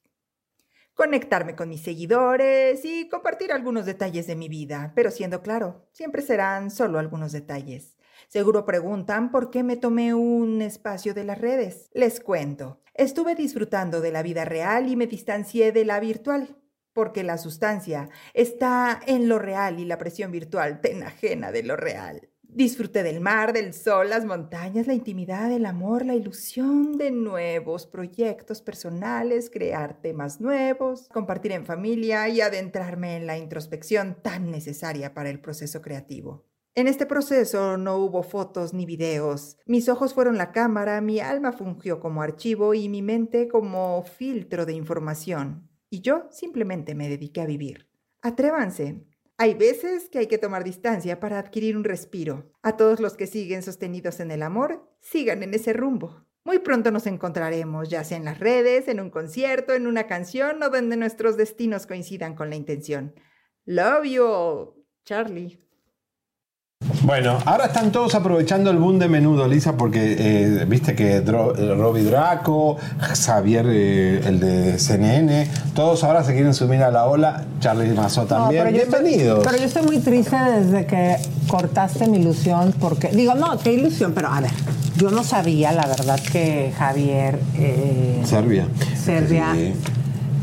Conectarme 0.95 1.55
con 1.55 1.69
mis 1.69 1.83
seguidores 1.83 2.87
y 2.87 3.07
compartir 3.11 3.53
algunos 3.53 3.85
detalles 3.85 4.27
de 4.27 4.35
mi 4.35 4.49
vida, 4.49 4.93
pero 4.97 5.11
siendo 5.11 5.43
claro, 5.43 5.87
siempre 5.93 6.23
serán 6.23 6.71
solo 6.71 6.99
algunos 6.99 7.33
detalles. 7.33 7.99
Seguro 8.29 8.65
preguntan 8.65 9.31
por 9.31 9.51
qué 9.51 9.63
me 9.63 9.77
tomé 9.77 10.15
un 10.15 10.63
espacio 10.63 11.13
de 11.13 11.25
las 11.25 11.39
redes. 11.39 11.91
Les 11.93 12.19
cuento. 12.19 12.81
Estuve 12.95 13.35
disfrutando 13.35 14.01
de 14.01 14.11
la 14.11 14.23
vida 14.23 14.47
real 14.47 14.89
y 14.89 14.97
me 14.97 15.07
distancié 15.07 15.71
de 15.71 15.85
la 15.85 16.01
virtual 16.01 16.57
porque 16.99 17.23
la 17.23 17.39
sustancia 17.39 18.09
está 18.35 18.99
en 19.07 19.29
lo 19.29 19.39
real 19.39 19.79
y 19.79 19.85
la 19.85 19.99
presión 19.99 20.33
virtual 20.33 20.81
te 20.81 20.91
enajena 20.91 21.53
de 21.53 21.63
lo 21.63 21.77
real. 21.77 22.29
Disfruté 22.43 23.05
del 23.05 23.21
mar, 23.21 23.53
del 23.53 23.73
sol, 23.73 24.11
las 24.11 24.25
montañas, 24.25 24.89
la 24.89 24.95
intimidad, 24.95 25.53
el 25.53 25.65
amor, 25.65 26.05
la 26.05 26.17
ilusión 26.17 26.99
de 26.99 27.13
nuevos 27.13 27.87
proyectos 27.87 28.63
personales, 28.63 29.49
crear 29.49 30.01
temas 30.01 30.41
nuevos, 30.41 31.09
compartir 31.11 31.53
en 31.53 31.67
familia 31.67 32.29
y 32.29 32.41
adentrarme 32.41 33.15
en 33.15 33.29
la 33.29 33.39
introspección 33.39 34.17
tan 34.21 34.51
necesaria 34.51 35.15
para 35.15 35.31
el 35.31 35.39
proceso 35.39 35.81
creativo. 35.81 36.49
En 36.75 36.89
este 36.89 37.07
proceso 37.07 37.77
no 37.77 37.99
hubo 37.99 38.25
fotos 38.25 38.75
ni 38.75 38.87
videos. 38.87 39.57
Mis 39.67 39.89
ojos 39.89 40.15
fueron 40.15 40.37
la 40.37 40.51
cámara, 40.51 41.01
mi 41.01 41.21
alma 41.21 41.53
fungió 41.53 42.01
como 42.01 42.23
archivo 42.23 42.75
y 42.75 42.89
mi 42.89 43.03
mente 43.03 43.47
como 43.47 44.03
filtro 44.03 44.67
de 44.67 44.73
información. 44.73 45.68
Y 45.91 46.01
yo 46.01 46.29
simplemente 46.31 46.95
me 46.95 47.09
dediqué 47.09 47.41
a 47.41 47.47
vivir. 47.47 47.89
Atrévanse. 48.23 49.05
Hay 49.37 49.55
veces 49.55 50.09
que 50.09 50.19
hay 50.19 50.27
que 50.27 50.39
tomar 50.39 50.65
distancia 50.65 51.21
para 51.21 51.39
adquirir 51.39 51.77
un 51.77 51.85
respiro. 51.85 52.51
A 52.63 52.77
todos 52.77 52.99
los 52.99 53.17
que 53.17 53.27
siguen 53.27 53.63
sostenidos 53.63 54.21
en 54.21 54.31
el 54.33 54.43
amor, 54.43 54.91
sigan 55.01 55.43
en 55.43 55.55
ese 55.55 55.73
rumbo. 55.73 56.27
Muy 56.45 56.59
pronto 56.59 56.91
nos 56.91 57.07
encontraremos, 57.07 57.89
ya 57.89 58.05
sea 58.05 58.17
en 58.17 58.25
las 58.25 58.39
redes, 58.39 58.89
en 58.89 59.01
un 59.01 59.11
concierto, 59.11 59.75
en 59.75 59.87
una 59.87 60.07
canción 60.07 60.63
o 60.63 60.71
donde 60.71 60.97
nuestros 60.97 61.37
destinos 61.37 61.87
coincidan 61.87 62.35
con 62.35 62.51
la 62.51 62.57
intención. 62.57 63.15
Love 63.65 64.05
you 64.07 64.25
all, 64.25 64.75
Charlie. 65.05 65.68
Bueno, 67.03 67.39
ahora 67.45 67.67
están 67.67 67.91
todos 67.91 68.15
aprovechando 68.15 68.71
el 68.71 68.77
boom 68.79 68.99
de 68.99 69.09
menudo, 69.09 69.47
Lisa, 69.49 69.77
porque 69.77 70.17
eh, 70.19 70.65
viste 70.67 70.95
que 70.95 71.25
Dro- 71.25 71.53
eh, 71.59 71.75
Robbie 71.75 72.05
Draco, 72.05 72.77
Xavier, 73.01 73.67
eh, 73.69 74.21
el 74.25 74.39
de 74.41 74.79
CNN, 74.79 75.49
todos 75.75 76.03
ahora 76.05 76.23
se 76.23 76.35
quieren 76.35 76.55
subir 76.55 76.83
a 76.83 76.91
la 76.91 77.07
ola. 77.07 77.45
Charlie 77.61 77.93
Mazó 77.95 78.25
también. 78.27 78.65
pero 78.65 78.77
yo 78.77 78.83
estoy- 78.85 79.03
Bienvenidos. 79.03 79.45
pero 79.45 79.59
yo 79.59 79.65
estoy 79.65 79.83
muy 79.83 79.99
triste 79.99 80.37
desde 80.37 80.87
que 80.87 81.17
cortaste 81.49 82.07
mi 82.07 82.19
ilusión, 82.19 82.73
porque, 82.81 83.09
digo, 83.09 83.35
no, 83.35 83.59
qué 83.59 83.73
ilusión, 83.73 84.13
pero 84.15 84.29
a 84.29 84.41
ver, 84.41 84.51
yo 84.97 85.11
no 85.11 85.25
sabía, 85.25 85.73
la 85.73 85.87
verdad, 85.87 86.19
que 86.33 86.73
Javier 86.79 87.39
eh, 87.57 88.23
Serbia. 88.25 88.67
Serbia, 89.05 89.47
Sí. 89.55 89.75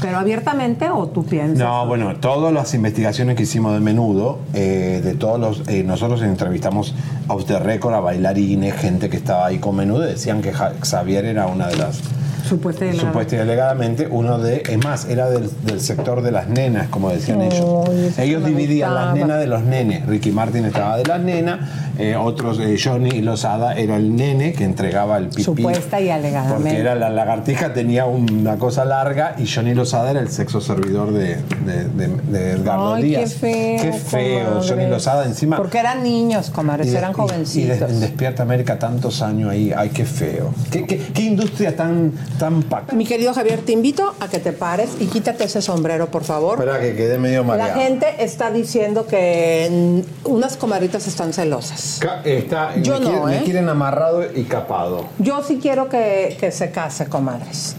Pero 0.02 0.18
abiertamente 0.18 0.90
o 0.90 1.08
tú 1.08 1.26
piensas. 1.26 1.58
No, 1.58 1.86
bueno, 1.88 2.16
todas 2.18 2.54
las 2.54 2.74
investigaciones 2.74 3.36
que 3.36 3.44
hicimos 3.44 3.74
de 3.74 3.80
menudo, 3.80 4.40
eh, 4.54 5.02
de 5.04 5.14
todos 5.16 5.40
los. 5.40 5.68
eh, 5.68 5.84
nosotros 5.84 6.22
entrevistamos 6.22 6.94
off 7.28 7.46
the 7.46 7.60
record 7.60 7.94
a 7.94 8.00
bailarines, 8.00 8.76
gente 8.76 9.10
que 9.10 9.18
estaba 9.18 9.46
ahí 9.48 9.58
con 9.58 9.76
menudo, 9.76 10.02
decían 10.02 10.42
que 10.42 10.52
Xavier 10.54 11.26
era 11.26 11.48
una 11.48 11.68
de 11.68 11.78
las. 11.78 12.02
Supuesta 12.46 12.86
y. 12.86 12.98
Supuesta 12.98 13.36
y 13.36 13.40
delegadamente, 13.40 14.08
uno 14.10 14.38
de. 14.40 14.64
Es 14.68 14.78
más, 14.84 15.06
era 15.06 15.30
del, 15.30 15.50
del 15.64 15.82
sector 15.82 16.22
de 16.22 16.32
las 16.32 16.48
nenas, 16.48 16.88
como 16.90 17.10
decían 17.10 17.42
ellos. 17.42 17.90
Ellos 18.18 18.46
dividían 18.46 18.94
las 18.94 19.14
nenas 19.14 19.40
de 19.40 19.48
los 19.48 19.64
nenes. 19.64 20.06
Ricky 20.06 20.32
Martin 20.32 20.66
estaba 20.66 20.98
de 20.98 21.06
las 21.06 21.20
nenas, 21.22 21.60
eh, 21.98 22.16
otros, 22.16 22.60
eh, 22.60 22.78
Johnny 22.82 23.22
Lozada 23.22 23.74
era 23.76 23.96
el 23.98 24.16
nene 24.16 24.54
que 24.54 24.64
entregaba 24.64 25.18
el 25.18 25.28
pipí. 25.30 25.44
Supuesta 25.44 26.00
y 26.00 26.10
alegadamente. 26.10 26.64
Porque 26.64 26.80
era 26.80 26.96
la 26.96 27.10
lagartija, 27.10 27.74
tenía 27.74 28.06
una 28.06 28.58
cosa 28.58 28.86
larga 28.86 29.36
y 29.38 29.48
Johnny 29.48 29.74
Lozada 29.74 30.12
era 30.12 30.20
el 30.20 30.30
sexo 30.30 30.62
servidor 30.62 31.12
de, 31.12 31.38
de, 31.66 31.84
de- 31.96 32.16
de 32.32 32.52
Edgardo 32.52 32.96
Ay, 32.96 33.04
Díaz. 33.04 33.34
qué 33.34 33.40
feo. 33.40 33.82
Qué 33.82 33.94
feo, 33.94 34.46
comadres. 34.46 34.70
Johnny 34.70 34.88
Lozada 34.88 35.26
encima. 35.26 35.58
Porque 35.58 35.80
eran 35.80 36.04
niños, 36.04 36.50
comadres, 36.50 36.88
y 36.92 36.96
eran 36.96 37.14
jovencitos. 37.14 37.78
Y, 37.90 37.94
en 37.94 38.00
Despierta 38.00 38.44
América 38.44 38.78
tantos 38.80 39.22
años 39.22 39.50
ahí, 39.50 39.72
ay, 39.76 39.90
qué 39.90 40.06
feo. 40.06 40.52
¿Qué, 40.72 40.86
qué, 40.86 40.98
qué 41.14 41.22
industria 41.24 41.76
tan, 41.76 42.12
tan 42.40 42.64
pac- 42.64 42.92
Mi 42.94 43.06
querido 43.06 43.34
Javier, 43.34 43.62
te 43.62 43.72
invito 43.72 44.14
a 44.20 44.28
que 44.28 44.40
te 44.40 44.52
pares 44.54 44.90
y 45.00 45.06
quítate 45.08 45.46
ese 45.46 45.62
sombrero, 45.62 46.08
por 46.12 46.24
favor. 46.24 46.60
Espera 46.60 46.80
que 46.80 46.96
quede 46.96 47.18
medio 47.18 47.42
La 47.42 47.48
mareado. 47.48 47.80
gente 47.82 48.08
está 48.20 48.52
diciendo 48.52 49.06
que 49.08 50.04
unas 50.26 50.58
comadritas 50.58 51.08
están 51.08 51.34
celosas. 51.34 51.98
Ca- 52.02 52.22
Está, 52.24 52.76
Yo 52.82 52.94
me, 52.96 53.00
no, 53.00 53.06
quieren, 53.10 53.26
me 53.26 53.44
quieren 53.44 53.70
amarrado 53.70 54.24
y 54.36 54.44
capado. 54.44 55.06
Yo 55.20 55.42
sí 55.44 55.60
quiero 55.62 55.90
que, 55.90 56.38
que 56.40 56.52
se 56.52 56.72
case, 56.72 57.06
comadres. 57.08 57.76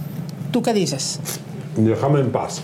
¿Tú 0.50 0.62
qué 0.62 0.72
dices? 0.72 1.20
Déjame 1.76 2.20
en 2.20 2.30
paz. 2.32 2.62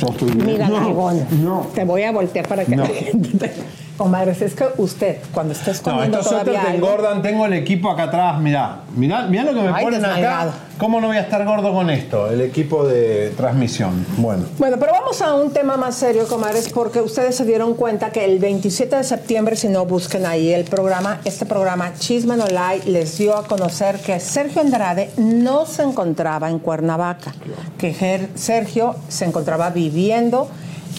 Estoy 0.00 0.30
bien. 0.30 0.46
Mira, 0.46 0.68
No. 0.68 1.12
No. 1.42 1.66
Te 1.74 1.84
voy 1.84 2.02
a 2.04 2.12
voltear 2.12 2.48
para 2.48 2.64
que 2.64 2.74
No. 2.74 2.84
la 2.84 2.88
gente 2.88 3.28
te- 3.38 3.52
Comadres, 4.00 4.40
es 4.40 4.54
que 4.54 4.64
usted, 4.78 5.18
cuando 5.30 5.52
esté 5.52 5.66
No, 5.66 5.72
escondiendo 5.72 6.18
estos 6.20 6.32
todavía 6.32 6.62
te 6.62 6.68
algo... 6.68 6.86
engordan. 6.86 7.20
Tengo 7.20 7.44
el 7.44 7.52
equipo 7.52 7.90
acá 7.90 8.04
atrás, 8.04 8.40
mirá. 8.40 8.76
Mirá, 8.96 9.26
mirá 9.26 9.44
lo 9.44 9.52
que 9.52 9.60
me 9.60 9.68
Ay, 9.74 9.84
ponen 9.84 10.02
acá. 10.02 10.46
¿Cómo 10.78 11.02
no 11.02 11.08
voy 11.08 11.18
a 11.18 11.20
estar 11.20 11.44
gordo 11.44 11.70
con 11.74 11.90
esto? 11.90 12.30
El 12.30 12.40
equipo 12.40 12.86
de 12.86 13.34
transmisión. 13.36 14.06
Bueno. 14.16 14.46
Bueno, 14.56 14.78
pero 14.80 14.92
vamos 14.92 15.20
a 15.20 15.34
un 15.34 15.52
tema 15.52 15.76
más 15.76 15.96
serio, 15.96 16.26
comadres, 16.26 16.70
porque 16.70 17.02
ustedes 17.02 17.36
se 17.36 17.44
dieron 17.44 17.74
cuenta 17.74 18.08
que 18.08 18.24
el 18.24 18.38
27 18.38 18.96
de 18.96 19.04
septiembre, 19.04 19.54
si 19.54 19.68
no 19.68 19.84
busquen 19.84 20.24
ahí 20.24 20.50
el 20.50 20.64
programa, 20.64 21.20
este 21.26 21.44
programa 21.44 21.92
Chisme 21.98 22.38
No 22.38 22.46
Lie 22.46 22.90
les 22.90 23.18
dio 23.18 23.36
a 23.36 23.44
conocer 23.46 23.98
que 23.98 24.18
Sergio 24.18 24.62
Andrade 24.62 25.10
no 25.18 25.66
se 25.66 25.82
encontraba 25.82 26.48
en 26.48 26.58
Cuernavaca, 26.58 27.34
que 27.76 28.30
Sergio 28.34 28.94
se 29.10 29.26
encontraba 29.26 29.68
viviendo 29.68 30.48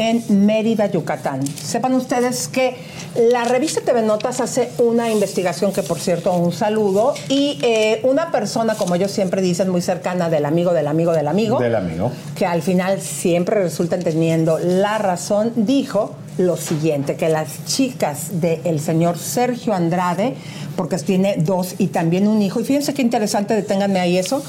en 0.01 0.45
Mérida, 0.45 0.87
Yucatán. 0.87 1.45
Sepan 1.45 1.93
ustedes 1.93 2.47
que 2.47 2.75
la 3.15 3.43
revista 3.43 3.81
TV 3.81 4.01
Notas 4.01 4.41
hace 4.41 4.71
una 4.79 5.11
investigación 5.11 5.71
que, 5.71 5.83
por 5.83 5.99
cierto, 5.99 6.33
un 6.33 6.51
saludo, 6.51 7.13
y 7.29 7.59
eh, 7.61 7.99
una 8.03 8.31
persona, 8.31 8.73
como 8.75 8.95
ellos 8.95 9.11
siempre 9.11 9.41
dicen, 9.43 9.69
muy 9.69 9.81
cercana 9.81 10.29
del 10.29 10.45
amigo, 10.45 10.73
del 10.73 10.87
amigo, 10.87 11.11
del 11.13 11.27
amigo, 11.27 11.59
Del 11.59 11.75
amigo. 11.75 12.11
que 12.35 12.45
al 12.47 12.63
final 12.63 12.99
siempre 12.99 13.61
resulta 13.61 13.95
entendiendo 13.95 14.57
la 14.57 14.97
razón, 14.97 15.53
dijo 15.55 16.15
lo 16.37 16.57
siguiente, 16.57 17.15
que 17.15 17.29
las 17.29 17.65
chicas 17.65 18.41
del 18.41 18.79
señor 18.79 19.19
Sergio 19.19 19.73
Andrade, 19.73 20.33
porque 20.75 20.97
tiene 20.97 21.35
dos 21.37 21.75
y 21.77 21.87
también 21.87 22.27
un 22.27 22.41
hijo, 22.41 22.59
y 22.59 22.63
fíjense 22.63 22.93
qué 22.95 23.03
interesante, 23.03 23.53
deténganme 23.53 23.99
ahí 23.99 24.17
eso, 24.17 24.41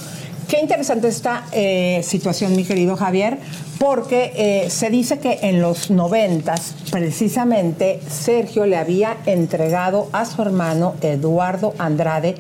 qué 0.53 0.61
interesante 0.61 1.09
esta 1.09 1.47
eh, 1.53 2.03
situación, 2.05 2.55
mi 2.55 2.65
querido 2.65 2.95
Javier, 2.95 3.39
porque 3.79 4.35
eh, 4.37 4.69
se 4.69 4.91
dice 4.91 5.19
que 5.19 5.39
en 5.45 5.63
los 5.63 5.91
noventas, 5.91 6.75
precisamente, 6.91 8.01
Sergio 8.07 8.67
le 8.67 8.77
había 8.77 9.17
entregado 9.25 10.11
a 10.13 10.27
su 10.27 10.43
hermano 10.43 10.93
Eduardo 11.01 11.73
Andrade, 11.79 12.35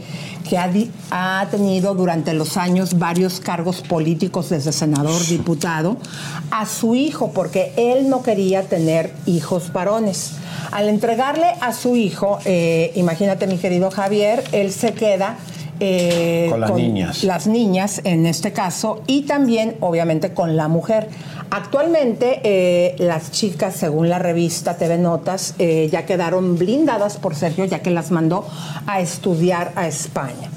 que 0.46 0.58
ha, 0.58 1.48
tenido 1.50 1.94
durante 1.94 2.34
los 2.34 2.58
años 2.58 2.98
varios 2.98 3.40
cargos 3.40 3.80
políticos 3.80 4.50
desde 4.50 4.72
senador, 4.72 5.26
diputado, 5.26 5.96
a 6.50 6.66
su 6.66 6.94
hijo, 6.94 7.32
porque 7.32 7.72
él 7.78 8.10
no 8.10 8.22
quería 8.22 8.64
tener 8.64 9.14
hijos 9.24 9.72
varones. 9.72 10.32
Al 10.70 10.90
entregarle 10.90 11.46
a 11.62 11.72
su 11.72 11.96
hijo, 11.96 12.40
eh, 12.44 12.92
imagínate 12.94 13.46
mi 13.46 13.56
querido 13.56 13.90
Javier, 13.90 14.44
él 14.52 14.70
se 14.70 14.92
queda 14.92 15.38
eh, 15.84 16.46
Con 16.48 16.60
las 16.60 16.72
niñas. 16.74 17.24
las 17.24 17.46
niñas 17.48 18.00
en 18.04 18.24
este 18.24 18.52
caso 18.52 19.02
y 19.08 19.22
también 19.22 19.74
obviamente 19.80 20.32
con 20.32 20.56
la 20.56 20.68
mujer. 20.68 21.08
Actualmente 21.54 22.40
eh, 22.44 22.96
las 22.96 23.30
chicas, 23.30 23.76
según 23.76 24.08
la 24.08 24.18
revista 24.18 24.78
TV 24.78 24.96
Notas, 24.96 25.54
eh, 25.58 25.90
ya 25.92 26.06
quedaron 26.06 26.56
blindadas 26.56 27.18
por 27.18 27.34
Sergio 27.34 27.66
ya 27.66 27.80
que 27.80 27.90
las 27.90 28.10
mandó 28.10 28.46
a 28.86 29.02
estudiar 29.02 29.70
a 29.76 29.86
España. 29.86 30.48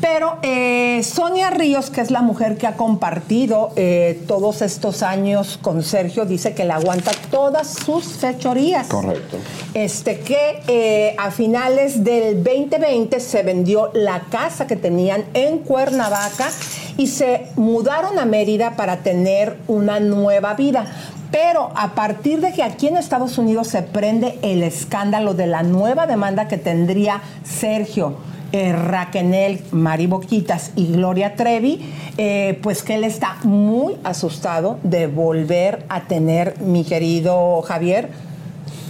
Pero 0.00 0.38
eh, 0.42 1.02
Sonia 1.02 1.50
Ríos, 1.50 1.90
que 1.90 2.00
es 2.00 2.10
la 2.10 2.22
mujer 2.22 2.56
que 2.56 2.66
ha 2.66 2.76
compartido 2.76 3.70
eh, 3.76 4.22
todos 4.26 4.62
estos 4.62 5.02
años 5.02 5.58
con 5.60 5.82
Sergio, 5.82 6.24
dice 6.24 6.54
que 6.54 6.64
le 6.64 6.72
aguanta 6.72 7.12
todas 7.30 7.68
sus 7.68 8.04
fechorías. 8.14 8.86
Correcto. 8.86 9.36
Este 9.74 10.20
que 10.20 10.62
eh, 10.68 11.14
a 11.18 11.30
finales 11.30 12.02
del 12.02 12.42
2020 12.42 13.20
se 13.20 13.42
vendió 13.42 13.90
la 13.92 14.22
casa 14.30 14.66
que 14.66 14.76
tenían 14.76 15.24
en 15.34 15.58
Cuernavaca 15.58 16.50
y 16.96 17.06
se 17.08 17.46
mudaron 17.56 18.18
a 18.18 18.24
Mérida 18.24 18.76
para 18.76 18.98
tener 18.98 19.58
una 19.68 20.00
nueva 20.00 20.39
vida. 20.54 20.86
Pero 21.30 21.70
a 21.76 21.94
partir 21.94 22.40
de 22.40 22.52
que 22.52 22.62
aquí 22.62 22.88
en 22.88 22.96
Estados 22.96 23.38
Unidos 23.38 23.68
se 23.68 23.82
prende 23.82 24.38
el 24.42 24.62
escándalo 24.62 25.34
de 25.34 25.46
la 25.46 25.62
nueva 25.62 26.06
demanda 26.06 26.48
que 26.48 26.58
tendría 26.58 27.22
Sergio, 27.44 28.16
eh, 28.52 28.72
Raquenel, 28.72 29.60
Mari 29.70 30.08
Boquitas 30.08 30.72
y 30.74 30.92
Gloria 30.92 31.36
Trevi, 31.36 31.88
eh, 32.16 32.58
pues 32.62 32.82
que 32.82 32.96
él 32.96 33.04
está 33.04 33.36
muy 33.44 33.96
asustado 34.02 34.78
de 34.82 35.06
volver 35.06 35.84
a 35.88 36.02
tener, 36.02 36.58
mi 36.60 36.82
querido 36.82 37.62
Javier, 37.62 38.10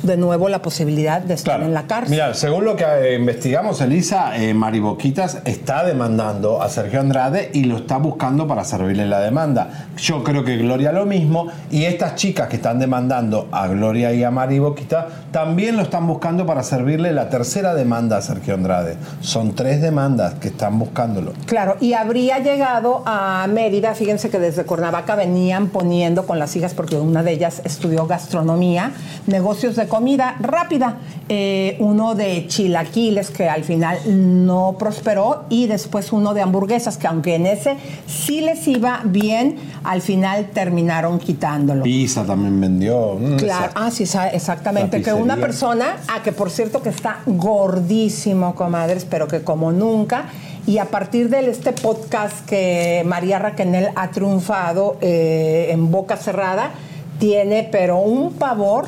de 0.03 0.17
nuevo 0.17 0.49
la 0.49 0.63
posibilidad 0.63 1.21
de 1.21 1.35
estar 1.35 1.63
en 1.63 1.75
la 1.75 1.87
cárcel. 1.87 2.11
Mira, 2.11 2.35
según 2.35 2.65
lo 2.65 2.77
que 2.77 2.85
eh, 2.85 3.15
investigamos, 3.17 3.81
Elisa, 3.81 4.37
eh, 4.37 4.55
Mariboquitas 4.55 5.39
está 5.45 5.85
demandando 5.85 6.63
a 6.63 6.69
Sergio 6.69 7.01
Andrade 7.01 7.51
y 7.53 7.65
lo 7.65 7.79
está 7.79 7.99
buscando 7.99 8.47
para 8.47 8.65
servirle 8.65 9.07
la 9.07 9.21
demanda. 9.21 9.89
Yo 9.97 10.25
creo 10.25 10.45
que 10.45 10.57
Gloria 10.57 10.93
lo 10.93 11.07
mismo 11.07 11.49
y 11.71 11.85
estas 11.85 12.15
chicas 12.15 12.49
que 12.49 12.57
están 12.57 12.79
demandando 12.79 13.49
a 13.53 13.67
Gloria 13.69 14.13
y 14.13 14.25
a 14.25 14.31
Mariboquitas 14.31 15.07
también 15.33 15.77
lo 15.77 15.83
están 15.83 16.07
buscando 16.07 16.47
para 16.47 16.63
servirle 16.63 17.13
la 17.13 17.29
tercera 17.29 17.75
demanda 17.75 18.17
a 18.17 18.23
Sergio 18.23 18.55
Andrade. 18.55 18.97
Son 19.21 19.55
tres 19.55 19.81
demandas 19.81 20.35
que 20.35 20.49
están 20.49 20.79
buscándolo. 20.79 21.33
Claro, 21.47 21.77
y 21.81 21.93
habría 21.93 22.39
llegado 22.39 23.03
a 23.07 23.47
Mérida, 23.49 23.95
fíjense 23.95 24.31
que 24.31 24.39
desde 24.39 24.65
Cuernavaca 24.65 25.15
venían 25.15 25.69
poniendo 25.69 26.27
con 26.27 26.39
las 26.39 26.57
hijas, 26.57 26.75
porque 26.75 26.97
una 26.97 27.23
de 27.23 27.33
ellas 27.33 27.63
estudió 27.65 28.07
gastronomía, 28.07 28.93
negocios 29.27 29.77
de 29.77 29.87
comida 29.91 30.37
rápida, 30.41 30.97
eh, 31.29 31.77
uno 31.81 32.15
de 32.15 32.47
chilaquiles 32.47 33.31
que 33.31 33.51
al 33.51 33.65
final 33.65 33.99
no 34.07 34.77
prosperó 34.79 35.45
y 35.51 35.67
después 35.67 36.13
uno 36.13 36.33
de 36.33 36.41
hamburguesas 36.41 36.97
que 36.97 37.07
aunque 37.07 37.35
en 37.35 37.45
ese 37.45 37.77
sí 38.07 38.41
les 38.41 38.67
iba 38.67 39.03
bien, 39.05 39.57
al 39.85 40.01
final 40.01 40.49
terminaron 40.55 41.19
quitándolo. 41.19 41.83
Pizza 41.83 42.25
también 42.25 42.59
vendió. 42.59 43.17
mm, 43.21 43.37
Claro, 43.37 43.73
ah, 43.75 43.91
sí, 43.91 44.05
exactamente. 44.33 45.03
Que 45.03 45.13
una 45.13 45.37
persona, 45.37 45.97
ah, 46.09 46.23
que 46.23 46.33
por 46.33 46.51
cierto 46.51 46.83
que 46.83 46.89
está 46.89 47.19
gordísimo, 47.27 48.55
comadres, 48.55 49.05
pero 49.05 49.29
que 49.29 49.43
como 49.43 49.73
nunca. 49.73 50.27
Y 50.67 50.79
a 50.79 50.85
partir 50.85 51.31
de 51.31 51.51
este 51.51 51.73
podcast 51.73 52.47
que 52.47 53.03
María 53.05 53.39
Raquenel 53.39 53.89
ha 53.97 54.11
triunfado 54.11 54.97
eh, 55.01 55.69
en 55.71 55.91
boca 55.91 56.17
cerrada, 56.17 56.71
tiene 57.19 57.69
pero 57.71 57.99
un 57.99 58.33
pavor 58.35 58.87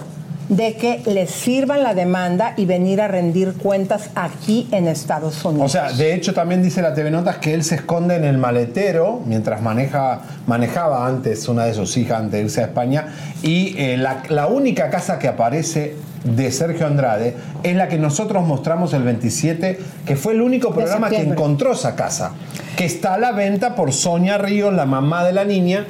de 0.57 0.75
que 0.75 1.01
le 1.07 1.27
sirvan 1.27 1.83
la 1.83 1.95
demanda 1.95 2.53
y 2.59 2.67
venir 2.67 3.01
a 3.01 3.09
rendir 3.09 3.55
cuentas 3.55 4.11
aquí 4.15 4.69
en 4.71 4.87
Estados 4.87 5.43
Unidos. 5.45 5.65
O 5.65 5.69
sea, 5.69 5.93
de 5.93 6.15
hecho 6.15 6.35
también 6.35 6.63
dice 6.63 6.83
la 6.83 6.93
TV 6.93 7.11
Notas 7.11 7.39
que 7.39 7.55
él 7.55 7.65
se 7.65 7.77
esconde 7.77 8.17
en 8.17 8.25
el 8.25 8.37
maletero 8.37 9.23
mientras 9.25 9.63
maneja, 9.63 10.21
manejaba 10.47 11.07
antes 11.07 11.49
una 11.49 11.65
de 11.65 11.73
sus 11.73 11.97
hijas 11.97 12.21
antes 12.21 12.33
de 12.33 12.41
irse 12.43 12.61
a 12.61 12.65
España 12.65 13.07
y 13.43 13.75
eh, 13.79 13.97
la, 13.97 14.25
la 14.29 14.47
única 14.47 14.91
casa 14.91 15.19
que 15.19 15.29
aparece 15.29 15.97
de 16.25 16.53
Sergio 16.53 16.87
Andrade 16.87 17.35
es 17.63 17.75
la 17.75 17.89
que 17.89 17.99
nosotros 17.99 18.47
mostramos 18.47 18.93
el 18.93 19.03
27, 19.05 19.81
que 20.07 20.17
fue 20.17 20.35
el 20.35 20.43
único 20.43 20.73
programa 20.73 21.09
que 21.09 21.21
encontró 21.21 21.73
esa 21.73 21.97
casa, 21.97 22.33
que 22.77 22.85
está 22.85 23.15
a 23.15 23.19
la 23.19 23.33
venta 23.33 23.75
por 23.75 23.93
Sonia 23.93 24.39
Ríos, 24.39 24.73
la 24.73 24.87
mamá 24.87 25.25
de 25.25 25.33
la 25.33 25.45
niña, 25.45 25.87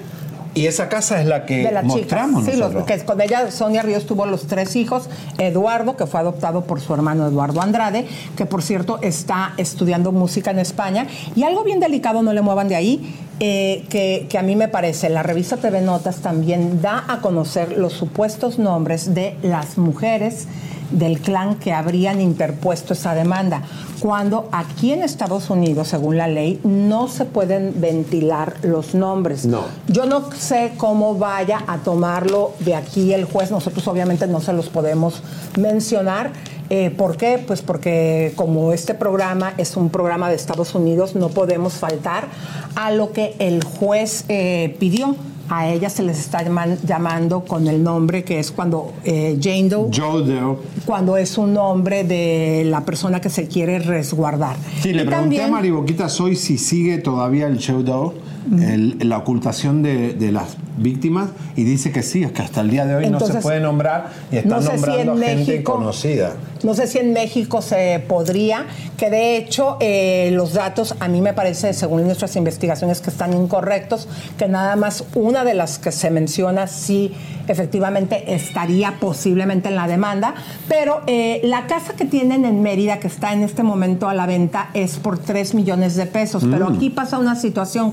y 0.55 0.67
esa 0.67 0.89
casa 0.89 1.21
es 1.21 1.27
la 1.27 1.47
que 1.47 1.59
de 1.59 1.69
chicas. 1.69 1.85
mostramos 1.85 2.45
Sí, 2.45 2.53
los- 2.57 2.85
que 2.85 2.99
con 3.05 3.21
ella 3.21 3.51
Sonia 3.51 3.83
Ríos 3.83 4.07
tuvo 4.07 4.27
los 4.27 4.47
tres 4.47 4.77
hijos, 4.77 5.09
Eduardo, 5.39 5.97
que 5.97 6.07
fue 6.07 6.21
adoptado 6.21 6.65
por 6.65 6.81
su 6.81 6.93
hermano 6.95 7.27
Eduardo 7.27 7.61
Andrade, 7.63 8.07
que 8.37 8.47
por 8.47 8.63
cierto 8.63 8.99
está 9.03 9.55
estudiando 9.57 10.13
música 10.13 10.51
en 10.51 10.59
España. 10.59 11.07
Y 11.35 11.45
algo 11.45 11.65
bien 11.65 11.81
delicado, 11.81 12.23
no 12.23 12.33
le 12.33 12.43
muevan 12.43 12.69
de 12.69 12.77
ahí, 12.77 13.15
eh, 13.41 13.85
que, 13.89 14.27
que 14.29 14.39
a 14.39 14.43
mí 14.43 14.55
me 14.57 14.69
parece, 14.69 15.09
la 15.09 15.23
revista 15.23 15.57
TV 15.57 15.81
Notas 15.81 16.17
también 16.17 16.81
da 16.83 17.05
a 17.09 17.21
conocer 17.21 17.77
los 17.79 17.93
supuestos 17.95 18.59
nombres 18.59 19.15
de 19.15 19.37
las 19.43 19.79
mujeres 19.79 20.47
del 20.93 21.21
clan 21.21 21.57
que 21.57 21.73
habrían 21.73 22.21
interpuesto 22.21 22.93
esa 22.93 23.15
demanda, 23.15 23.63
cuando 24.01 24.49
aquí 24.53 24.93
en 24.93 25.03
Estados 25.03 25.51
Unidos, 25.51 25.89
según 25.89 26.17
la 26.17 26.29
ley, 26.29 26.61
no 26.65 27.09
se 27.09 27.25
pueden 27.25 27.81
ventilar 27.81 28.57
los 28.63 28.95
nombres. 28.95 29.47
No. 29.47 29.63
Yo 29.89 30.07
no 30.07 30.31
sé 30.33 30.73
cómo 30.77 31.17
vaya 31.17 31.63
a 31.67 31.79
tomarlo 31.79 32.53
de 32.61 32.75
aquí 32.75 33.13
el 33.13 33.25
juez. 33.25 33.51
Nosotros 33.51 33.87
obviamente 33.89 34.27
no 34.27 34.41
se 34.41 34.53
los 34.53 34.69
podemos 34.69 35.23
mencionar. 35.59 36.33
Eh, 36.71 36.91
¿Por 36.91 37.17
qué? 37.17 37.43
Pues 37.47 37.61
porque 37.61 38.33
como 38.35 38.73
este 38.73 38.95
programa 38.95 39.53
es 39.59 39.77
un 39.77 39.91
programa 39.91 40.31
de 40.31 40.37
Estados 40.37 40.75
Unidos, 40.75 41.15
no 41.15 41.29
podemos 41.29 41.75
faltar 41.75 42.29
a 42.75 42.91
lo 42.91 43.13
que 43.13 43.37
el 43.39 43.63
juez 43.63 44.25
eh, 44.29 44.77
pidió. 44.79 45.15
A 45.49 45.69
ella 45.69 45.91
se 45.91 46.03
les 46.03 46.19
está 46.19 46.43
llaman- 46.43 46.79
llamando 46.87 47.41
con 47.45 47.67
el 47.69 47.83
nombre 47.83 48.25
que 48.25 48.39
es 48.39 48.51
cuando 48.51 48.93
eh, 49.05 49.39
Jane 49.43 49.69
Doe, 49.69 49.91
Joe 49.95 50.23
Doe. 50.25 50.57
cuando 50.87 51.17
es 51.17 51.37
un 51.37 51.53
nombre 51.53 52.05
de 52.05 52.63
la 52.67 52.85
persona 52.85 53.21
que 53.21 53.29
se 53.29 53.49
quiere 53.49 53.79
resguardar. 53.79 54.57
Sí, 54.81 54.93
le 54.93 55.05
pregunté 55.05 55.15
también- 55.37 55.45
a 55.45 55.49
Mari 55.49 55.71
Boquitas 55.71 56.19
hoy 56.21 56.37
si 56.37 56.57
sigue 56.59 56.99
todavía 56.99 57.47
el 57.49 57.59
show 57.59 57.83
Doe, 57.83 58.13
el- 58.51 58.97
la 59.09 59.19
ocultación 59.19 59.83
de, 59.83 60.15
de 60.15 60.33
las 60.33 60.57
víctimas, 60.77 61.31
y 61.57 61.65
dice 61.65 61.93
que 61.93 62.03
sí, 62.03 62.23
es 62.25 62.33
que 62.33 62.43
hasta 62.43 62.61
el 62.63 62.71
día 62.71 62.87
de 62.87 62.95
hoy 62.97 63.11
no 63.11 63.21
se 63.21 63.35
puede 63.35 63.61
nombrar 63.61 64.09
y 64.33 64.37
están 64.37 64.51
no 64.51 64.63
sé 64.63 64.71
si 64.79 64.87
nombrando 64.87 65.13
en 65.17 65.23
a 65.23 65.27
gente 65.27 65.53
México- 65.53 65.73
conocida. 65.75 66.33
No 66.65 66.75
sé 66.75 66.87
si 66.87 66.99
en 66.99 67.13
México 67.13 67.61
se 67.61 68.03
podría, 68.09 68.67
que 68.97 69.11
de 69.11 69.37
hecho 69.37 69.77
eh, 69.81 70.31
los 70.33 70.55
datos 70.55 70.95
a 71.01 71.09
mí 71.09 71.21
me 71.21 71.33
parece, 71.35 71.73
según 71.73 72.05
nuestras 72.05 72.37
investigaciones, 72.37 73.01
que 73.01 73.11
están 73.11 73.33
incorrectos, 73.35 74.09
que 74.39 74.47
nada 74.49 74.77
más 74.77 75.05
una 75.15 75.45
de 75.45 75.55
las 75.55 75.79
que 75.81 75.91
se 75.93 76.11
menciona 76.11 76.67
sí 76.69 77.13
efectivamente 77.49 78.33
estaría 78.35 78.95
posiblemente 79.01 79.69
en 79.69 79.75
la 79.75 79.87
demanda, 79.89 80.35
pero 80.69 81.03
eh, 81.09 81.41
la 81.45 81.67
casa 81.67 81.95
que 81.95 82.05
tienen 82.05 82.45
en 82.45 82.63
Mérida, 82.63 82.99
que 83.01 83.09
está 83.09 83.33
en 83.33 83.43
este 83.43 83.63
momento 83.65 84.09
a 84.09 84.15
la 84.15 84.27
venta, 84.27 84.71
es 84.75 84.97
por 84.99 85.19
3 85.19 85.55
millones 85.55 85.97
de 85.97 86.07
pesos, 86.07 86.45
pero 86.51 86.71
Mm. 86.71 86.77
aquí 86.77 86.91
pasa 86.91 87.19
una 87.19 87.35
situación, 87.35 87.91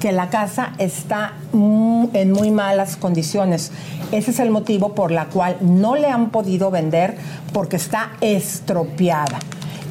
que 0.00 0.12
la 0.12 0.30
casa 0.30 0.72
está 0.78 1.32
en 1.52 2.32
muy 2.32 2.50
malas 2.50 2.96
condiciones. 2.96 3.72
Ese 4.12 4.30
es 4.30 4.38
el 4.40 4.50
motivo 4.50 4.94
por 4.94 5.10
la 5.10 5.26
cual 5.26 5.56
no 5.60 5.96
le 5.96 6.08
han 6.08 6.30
podido 6.30 6.70
vender 6.70 7.16
porque 7.52 7.76
está 7.76 8.10
estropeada. 8.20 9.38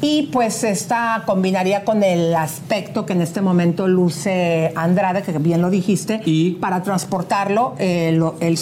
Y 0.00 0.28
pues 0.32 0.62
esta 0.62 1.24
combinaría 1.26 1.84
con 1.84 2.04
el 2.04 2.32
aspecto 2.36 3.04
que 3.04 3.14
en 3.14 3.20
este 3.22 3.40
momento 3.40 3.88
luce 3.88 4.72
Andrade, 4.76 5.22
que 5.22 5.36
bien 5.38 5.60
lo 5.60 5.70
dijiste, 5.70 6.20
y 6.24 6.52
para 6.52 6.84
transportarlo, 6.84 7.74
eh, 7.78 8.12
lo- 8.14 8.36
él 8.38 8.56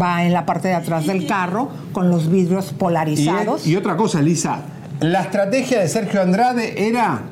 va 0.00 0.24
en 0.24 0.32
la 0.32 0.46
parte 0.46 0.68
de 0.68 0.74
atrás 0.74 1.06
del 1.06 1.26
carro 1.26 1.68
con 1.92 2.08
los 2.08 2.30
vidrios 2.30 2.72
polarizados. 2.72 3.66
Y, 3.66 3.72
y 3.72 3.76
otra 3.76 3.96
cosa, 3.96 4.20
Elisa, 4.20 4.60
la 5.00 5.22
estrategia 5.22 5.80
de 5.80 5.88
Sergio 5.88 6.22
Andrade 6.22 6.86
era 6.86 7.22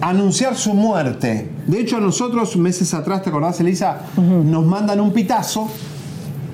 anunciar 0.00 0.56
su 0.56 0.74
muerte. 0.74 1.48
De 1.66 1.80
hecho, 1.80 1.96
a 1.96 2.00
nosotros, 2.00 2.56
meses 2.56 2.94
atrás, 2.94 3.22
¿te 3.22 3.30
acordás, 3.30 3.60
Elisa? 3.60 4.00
Nos 4.16 4.64
mandan 4.64 5.00
un 5.00 5.12
pitazo 5.12 5.68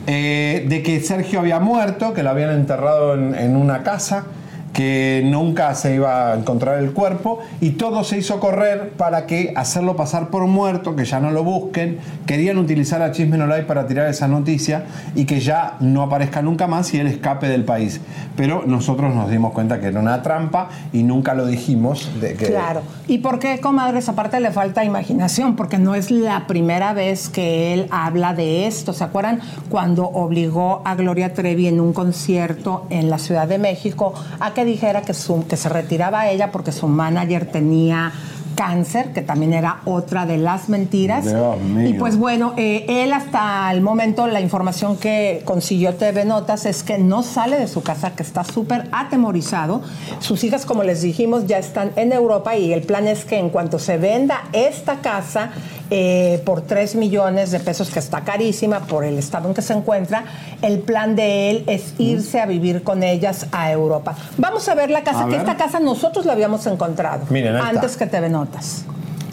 eh, 0.07 0.66
de 0.68 0.82
que 0.82 1.01
Sergio 1.01 1.40
había 1.40 1.61
muerto, 1.61 2.12
que 2.12 2.22
lo 2.22 2.30
habían 2.30 2.51
enterrado 2.51 3.14
en, 3.14 3.34
en 3.34 3.57
una 3.57 3.82
casa, 3.82 4.24
que 4.73 5.23
nunca 5.25 5.75
se 5.75 5.95
iba 5.95 6.33
a 6.33 6.35
encontrar 6.37 6.79
el 6.79 6.93
cuerpo, 6.93 7.41
y 7.61 7.70
todo 7.70 8.05
se 8.05 8.18
hizo 8.18 8.41
correr 8.41 8.93
para 8.97 9.27
que 9.27 9.53
hacerlo 9.57 9.97
pasar 9.97 10.29
por 10.29 10.47
muerto, 10.47 10.97
que 10.97 11.05
ya 11.05 11.20
no 11.20 11.31
lo 11.31 11.45
busquen. 11.45 11.99
Querían 12.27 12.59
utilizar 12.59 13.03
a 13.03 13.12
Chisme 13.12 13.37
No 13.37 13.47
Like 13.47 13.66
para 13.66 13.87
tirar 13.87 14.09
esa 14.09 14.29
noticia 14.29 14.85
y 15.14 15.25
que 15.25 15.41
ya 15.41 15.77
no 15.81 16.03
aparezca 16.03 16.43
nunca 16.43 16.66
más 16.66 16.93
y 16.95 16.99
él 16.99 17.07
escape 17.07 17.49
del 17.49 17.64
país. 17.64 18.01
Pero 18.37 18.64
nosotros 18.66 19.14
nos 19.14 19.31
dimos 19.31 19.53
cuenta 19.53 19.81
que 19.81 19.89
era 19.89 20.01
una 20.01 20.23
trampa 20.23 20.68
y 20.93 21.03
nunca 21.03 21.35
lo 21.35 21.47
dijimos. 21.47 22.11
Claro. 22.39 22.83
¿Y 23.07 23.18
por 23.18 23.39
qué, 23.39 23.61
comadres? 23.61 24.09
Aparte 24.09 24.41
le 24.41 24.51
falta 24.53 24.85
imaginación, 24.85 25.57
porque 25.57 25.79
no 25.79 25.95
es 25.95 26.11
la 26.11 26.47
primera 26.47 26.93
vez 26.95 27.29
que 27.29 27.75
él 27.75 27.89
habla 27.91 28.35
de 28.35 28.66
esto. 28.66 28.93
¿Se 28.93 29.05
acuerdan 29.05 29.41
cuando 29.68 30.05
obligó 30.05 30.83
a 30.85 30.95
Gloria 30.95 31.35
Trevi 31.35 31.66
en 31.66 31.81
un 31.81 31.93
concierto 31.93 32.87
en 32.91 33.11
la 33.11 33.18
Ciudad 33.18 33.47
de 33.47 33.59
México 33.59 34.14
a 34.41 34.55
que 34.55 34.61
dijera 34.64 35.02
que, 35.02 35.14
su- 35.14 35.46
que 35.46 35.56
se 35.56 35.68
retiraba 35.68 36.28
ella 36.28 36.50
porque 36.52 36.72
su 36.72 36.88
manager 36.88 37.46
tenía 37.46 38.12
cáncer, 38.54 39.14
que 39.14 39.22
también 39.22 39.54
era 39.54 39.80
otra 39.86 40.26
de 40.26 40.36
las 40.36 40.68
mentiras. 40.68 41.24
Dios 41.24 41.58
mío. 41.58 41.88
Y 41.88 41.94
pues 41.94 42.18
bueno, 42.18 42.52
eh, 42.58 42.84
él 42.86 43.14
hasta 43.14 43.72
el 43.72 43.80
momento, 43.80 44.26
la 44.26 44.42
información 44.42 44.98
que 44.98 45.40
consiguió 45.46 45.94
TV 45.94 46.26
Notas 46.26 46.66
es 46.66 46.82
que 46.82 46.98
no 46.98 47.22
sale 47.22 47.58
de 47.58 47.66
su 47.66 47.82
casa, 47.82 48.10
que 48.14 48.22
está 48.22 48.44
súper 48.44 48.88
atemorizado. 48.92 49.80
Sus 50.20 50.44
hijas, 50.44 50.66
como 50.66 50.82
les 50.84 51.00
dijimos, 51.00 51.46
ya 51.46 51.56
están 51.58 51.92
en 51.96 52.12
Europa 52.12 52.54
y 52.54 52.74
el 52.74 52.82
plan 52.82 53.08
es 53.08 53.24
que 53.24 53.38
en 53.38 53.48
cuanto 53.48 53.78
se 53.78 53.96
venda 53.96 54.42
esta 54.52 54.96
casa 54.96 55.50
eh, 55.95 56.40
por 56.47 56.62
3 56.62 56.95
millones 56.95 57.51
de 57.51 57.61
pesos, 57.61 57.90
que 57.90 57.99
está 57.99 58.22
carísima 58.22 58.80
por 58.80 59.05
el 59.05 59.18
estado 59.18 59.47
en 59.49 59.53
que 59.55 59.61
se 59.61 59.74
encuentra, 59.74 60.24
el 60.62 60.78
plan 60.78 61.14
de 61.14 61.51
él 61.51 61.64
es 61.66 61.93
irse 61.99 62.40
a 62.40 62.47
vivir 62.47 62.82
con 62.82 63.03
ellas 63.03 63.47
a 63.53 63.70
Europa. 63.70 64.14
Vamos 64.38 64.66
a 64.70 64.74
ver 64.74 64.90
la 64.90 65.03
casa, 65.03 65.24
A 65.24 65.24
que 65.26 65.32
ver. 65.32 65.40
esta 65.40 65.59
casa 65.59 65.80
nosotros 65.80 66.24
la 66.24 66.32
habíamos 66.32 66.66
encontrado 66.66 67.26
Miren, 67.28 67.57
está. 67.57 67.68
antes 67.68 67.99
que 67.99 68.07
TV 68.07 68.30
Notas. 68.30 68.86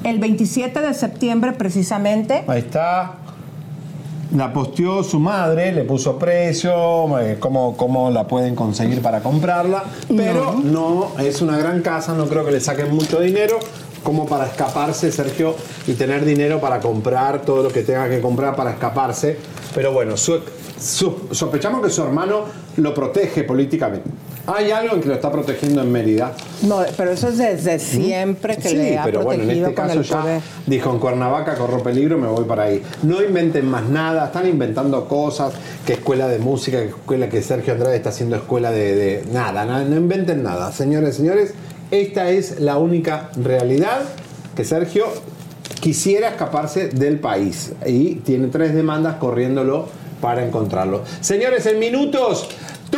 El 0.04 0.20
27 0.20 0.82
de 0.82 0.94
septiembre, 0.94 1.54
precisamente, 1.54 2.44
Ahí 2.46 2.60
está. 2.60 3.14
La 4.36 4.52
posteó 4.52 5.02
su 5.04 5.18
madre, 5.20 5.72
le 5.72 5.84
puso 5.86 6.20
precio, 6.20 7.18
eh, 7.20 7.38
cómo, 7.40 7.78
cómo 7.78 8.12
la 8.12 8.28
pueden 8.28 8.54
conseguir 8.54 9.02
para 9.02 9.22
comprarla. 9.22 9.86
Pero 10.14 10.60
no. 10.62 11.14
es 11.20 11.42
una 11.42 11.58
gran 11.58 11.82
casa, 11.82 12.14
no 12.14 12.26
creo 12.28 12.46
que 12.46 12.52
le 12.52 12.60
saquen 12.60 12.94
mucho 12.94 13.22
dinero 13.22 13.58
como 14.04 14.26
para 14.26 14.46
escaparse, 14.48 15.12
Sergio, 15.12 15.56
y 15.88 15.94
tener 15.94 16.26
dinero 16.26 16.60
para 16.60 16.80
comprar 16.80 17.42
todo 17.42 17.64
lo 17.64 17.70
que 17.70 17.84
tenga 17.84 18.10
que 18.10 18.22
comprar 18.22 18.56
para 18.56 18.72
escaparse. 18.72 19.38
Pero 19.76 19.92
bueno, 19.92 20.18
su- 20.18 20.40
su- 20.80 21.28
sospechamos 21.32 21.84
que 21.84 21.90
su 21.92 22.02
hermano 22.04 22.46
lo 22.78 22.94
protege 22.94 23.44
políticamente. 23.44 24.10
Hay 24.48 24.72
algo 24.72 24.96
en 24.96 25.02
que 25.02 25.10
lo 25.10 25.14
está 25.14 25.32
protegiendo 25.32 25.82
en 25.84 25.92
Mérida. 25.92 26.32
No, 26.64 26.82
pero 26.98 27.12
eso 27.12 27.28
es 27.28 27.38
desde 27.38 27.78
siempre 27.78 28.58
que 28.58 28.70
Sí, 28.70 28.76
le 28.78 28.98
ha 28.98 29.04
pero 29.04 29.22
bueno, 29.22 29.44
en 29.44 29.48
protegido 29.50 29.68
este 29.70 29.76
con 29.82 29.88
caso 29.88 30.00
el 30.00 30.06
ya 30.06 30.22
poder. 30.22 30.42
dijo 30.66 30.92
en 30.92 31.00
Cuernavaca 31.00 31.56
corro 31.56 31.84
peligro, 31.84 32.18
me 32.18 32.28
voy 32.28 32.46
para 32.46 32.64
ahí. 32.64 32.82
No 33.04 33.22
inventen 33.22 33.70
más 33.70 33.84
nada, 33.88 34.26
están 34.26 34.48
inventando 34.48 35.08
cosas, 35.08 35.54
que 35.86 35.94
escuela 35.94 36.28
de 36.28 36.40
música, 36.40 36.80
que 36.80 36.88
escuela 36.88 37.30
que 37.30 37.44
Sergio 37.44 37.74
Andrade 37.74 37.98
está 37.98 38.10
haciendo 38.10 38.38
escuela 38.38 38.72
de, 38.72 38.96
de- 38.96 39.24
nada, 39.32 39.66
nada, 39.66 39.84
no 39.84 39.96
inventen 39.98 40.42
nada. 40.42 40.72
Señores, 40.72 41.16
señores, 41.18 41.54
esta 41.92 42.30
es 42.30 42.60
la 42.60 42.78
única 42.78 43.32
realidad 43.36 44.02
que 44.56 44.64
Sergio 44.64 45.06
quisiera 45.80 46.30
escaparse 46.30 46.90
del 46.90 47.20
país 47.20 47.74
y 47.86 48.16
tiene 48.16 48.48
tres 48.48 48.74
demandas 48.74 49.16
corriéndolo 49.16 49.88
para 50.22 50.46
encontrarlo. 50.46 51.04
Señores, 51.22 51.66
en 51.66 51.80
minutos, 51.80 52.50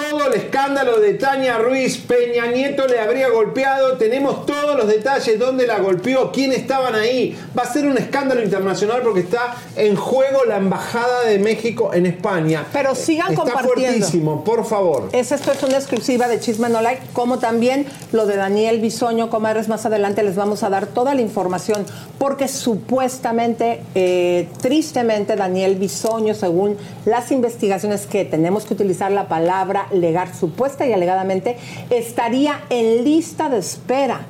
todo 0.10 0.28
el 0.28 0.34
escándalo 0.34 1.00
de 1.00 1.14
Tania 1.14 1.58
Ruiz, 1.58 1.98
Peña 1.98 2.48
Nieto 2.48 2.88
le 2.88 3.00
habría 3.00 3.30
golpeado, 3.30 3.98
tenemos 3.98 4.46
todos 4.46 4.76
los 4.76 4.88
detalles, 4.88 5.38
dónde 5.38 5.68
la 5.68 5.80
golpeó, 5.80 6.32
quién 6.32 6.52
estaban 6.52 6.96
ahí. 6.96 7.38
Va 7.58 7.64
a 7.64 7.72
ser 7.72 7.86
un 7.86 7.98
escándalo 7.98 8.42
internacional 8.42 9.02
porque 9.04 9.22
está 9.22 9.56
en 9.76 9.96
juego 9.96 10.46
la 10.46 10.58
Embajada 10.58 11.26
de 11.26 11.38
México 11.40 11.92
en 11.94 12.06
España. 12.06 12.66
Pero 12.74 12.96
sigan 12.96 13.32
está 13.32 13.44
compartiendo. 13.44 13.98
fuertísimo, 13.98 14.44
por 14.44 14.66
favor. 14.66 15.10
Es, 15.12 15.32
esto 15.32 15.52
es 15.52 15.62
una 15.64 15.78
exclusiva 15.78 16.28
de 16.28 16.40
Chisme 16.40 16.70
No 16.70 16.82
Like, 16.82 17.02
como 17.14 17.40
también 17.40 17.86
lo 18.12 18.26
de 18.26 18.36
Daniel 18.36 18.80
Bisoño, 18.82 19.30
comadres, 19.30 19.68
más 19.68 19.86
adelante 19.86 20.24
les 20.24 20.36
vamos 20.36 20.64
a 20.64 20.70
dar 20.70 20.88
toda 20.88 21.14
la 21.14 21.22
información, 21.22 21.86
porque 22.18 22.48
supuestamente, 22.48 23.82
eh, 23.96 24.48
tristemente, 24.62 25.36
Daniel 25.36 25.76
Bisoño, 25.76 26.34
según 26.34 26.78
las 27.06 27.32
investigaciones 27.32 28.08
que 28.08 28.26
tenemos 28.26 28.66
que 28.66 28.74
utilizar 28.74 29.12
la 29.12 29.28
palabra 29.28 29.88
legal, 29.94 30.34
supuesta 30.34 30.86
y 30.86 30.94
alegadamente, 30.94 31.58
estaría 31.90 32.62
en 32.70 33.04
lista 33.04 33.50
de 33.50 33.60
espera 33.60 34.28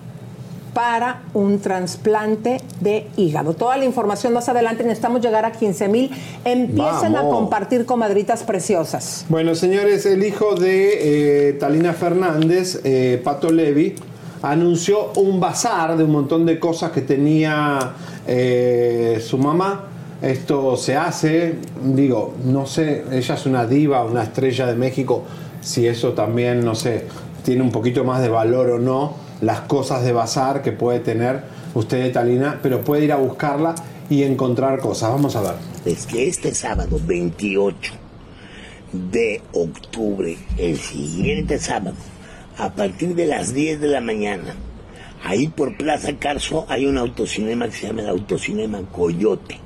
para 0.74 1.24
un 1.34 1.60
trasplante 1.60 2.62
de 2.80 3.08
hígado. 3.18 3.54
Toda 3.54 3.78
la 3.78 3.86
información 3.86 4.34
más 4.34 4.48
adelante, 4.48 4.84
necesitamos 4.84 5.22
llegar 5.22 5.46
a 5.46 5.52
15 5.52 5.88
mil. 5.88 6.12
Empiecen 6.46 7.16
a 7.16 7.24
compartir 7.24 7.86
comadritas 7.86 8.44
preciosas. 8.44 9.26
Bueno, 9.30 9.56
señores, 9.56 10.06
el 10.06 10.24
hijo 10.24 10.56
de 10.56 11.50
eh, 11.50 11.54
Talina 11.54 11.94
Fernández, 11.94 12.80
eh, 12.84 13.20
Pato 13.24 13.52
Levi, 13.52 13.96
anunció 14.42 15.12
un 15.18 15.40
bazar 15.40 15.98
de 15.98 16.04
un 16.04 16.12
montón 16.12 16.46
de 16.46 16.60
cosas 16.60 16.92
que 16.92 17.02
tenía 17.02 17.94
eh, 18.28 19.22
su 19.26 19.38
mamá. 19.38 19.88
Esto 20.22 20.78
se 20.78 20.96
hace, 20.96 21.56
digo, 21.84 22.36
no 22.46 22.68
sé, 22.68 23.04
ella 23.12 23.36
es 23.36 23.46
una 23.48 23.66
diva, 23.66 24.04
una 24.04 24.22
estrella 24.24 24.68
de 24.68 24.76
México, 24.76 25.24
si 25.62 25.88
eso 25.88 26.14
también, 26.14 26.66
no 26.66 26.76
sé, 26.76 27.06
tiene 27.44 27.62
un 27.62 27.72
poquito 27.72 28.04
más 28.04 28.22
de 28.22 28.30
valor 28.30 28.70
o 28.72 28.80
no, 28.80 29.16
las 29.42 29.62
cosas 29.62 30.04
de 30.04 30.12
bazar 30.12 30.62
que 30.62 30.72
puede 30.72 31.00
tener 31.00 31.44
usted 31.74 32.04
de 32.04 32.10
Talina, 32.10 32.60
pero 32.62 32.82
puede 32.82 33.06
ir 33.06 33.12
a 33.12 33.18
buscarla 33.18 33.76
y 34.10 34.24
encontrar 34.24 34.80
cosas. 34.80 35.12
Vamos 35.12 35.36
a 35.36 35.42
ver. 35.42 35.54
Es 35.86 36.06
que 36.06 36.28
este 36.28 36.54
sábado 36.54 37.00
28 37.06 37.94
de 38.92 39.42
octubre, 39.54 40.38
el 40.58 40.78
siguiente 40.78 41.58
sábado, 41.60 41.96
a 42.58 42.72
partir 42.74 43.16
de 43.16 43.26
las 43.26 43.54
10 43.54 43.80
de 43.80 43.88
la 43.88 44.02
mañana, 44.02 44.56
ahí 45.24 45.48
por 45.48 45.78
Plaza 45.78 46.18
Carso 46.20 46.66
hay 46.68 46.86
un 46.86 46.98
autocinema 46.98 47.68
que 47.68 47.76
se 47.76 47.88
llama 47.88 48.02
el 48.02 48.10
Autocinema 48.10 48.82
Coyote, 48.92 49.60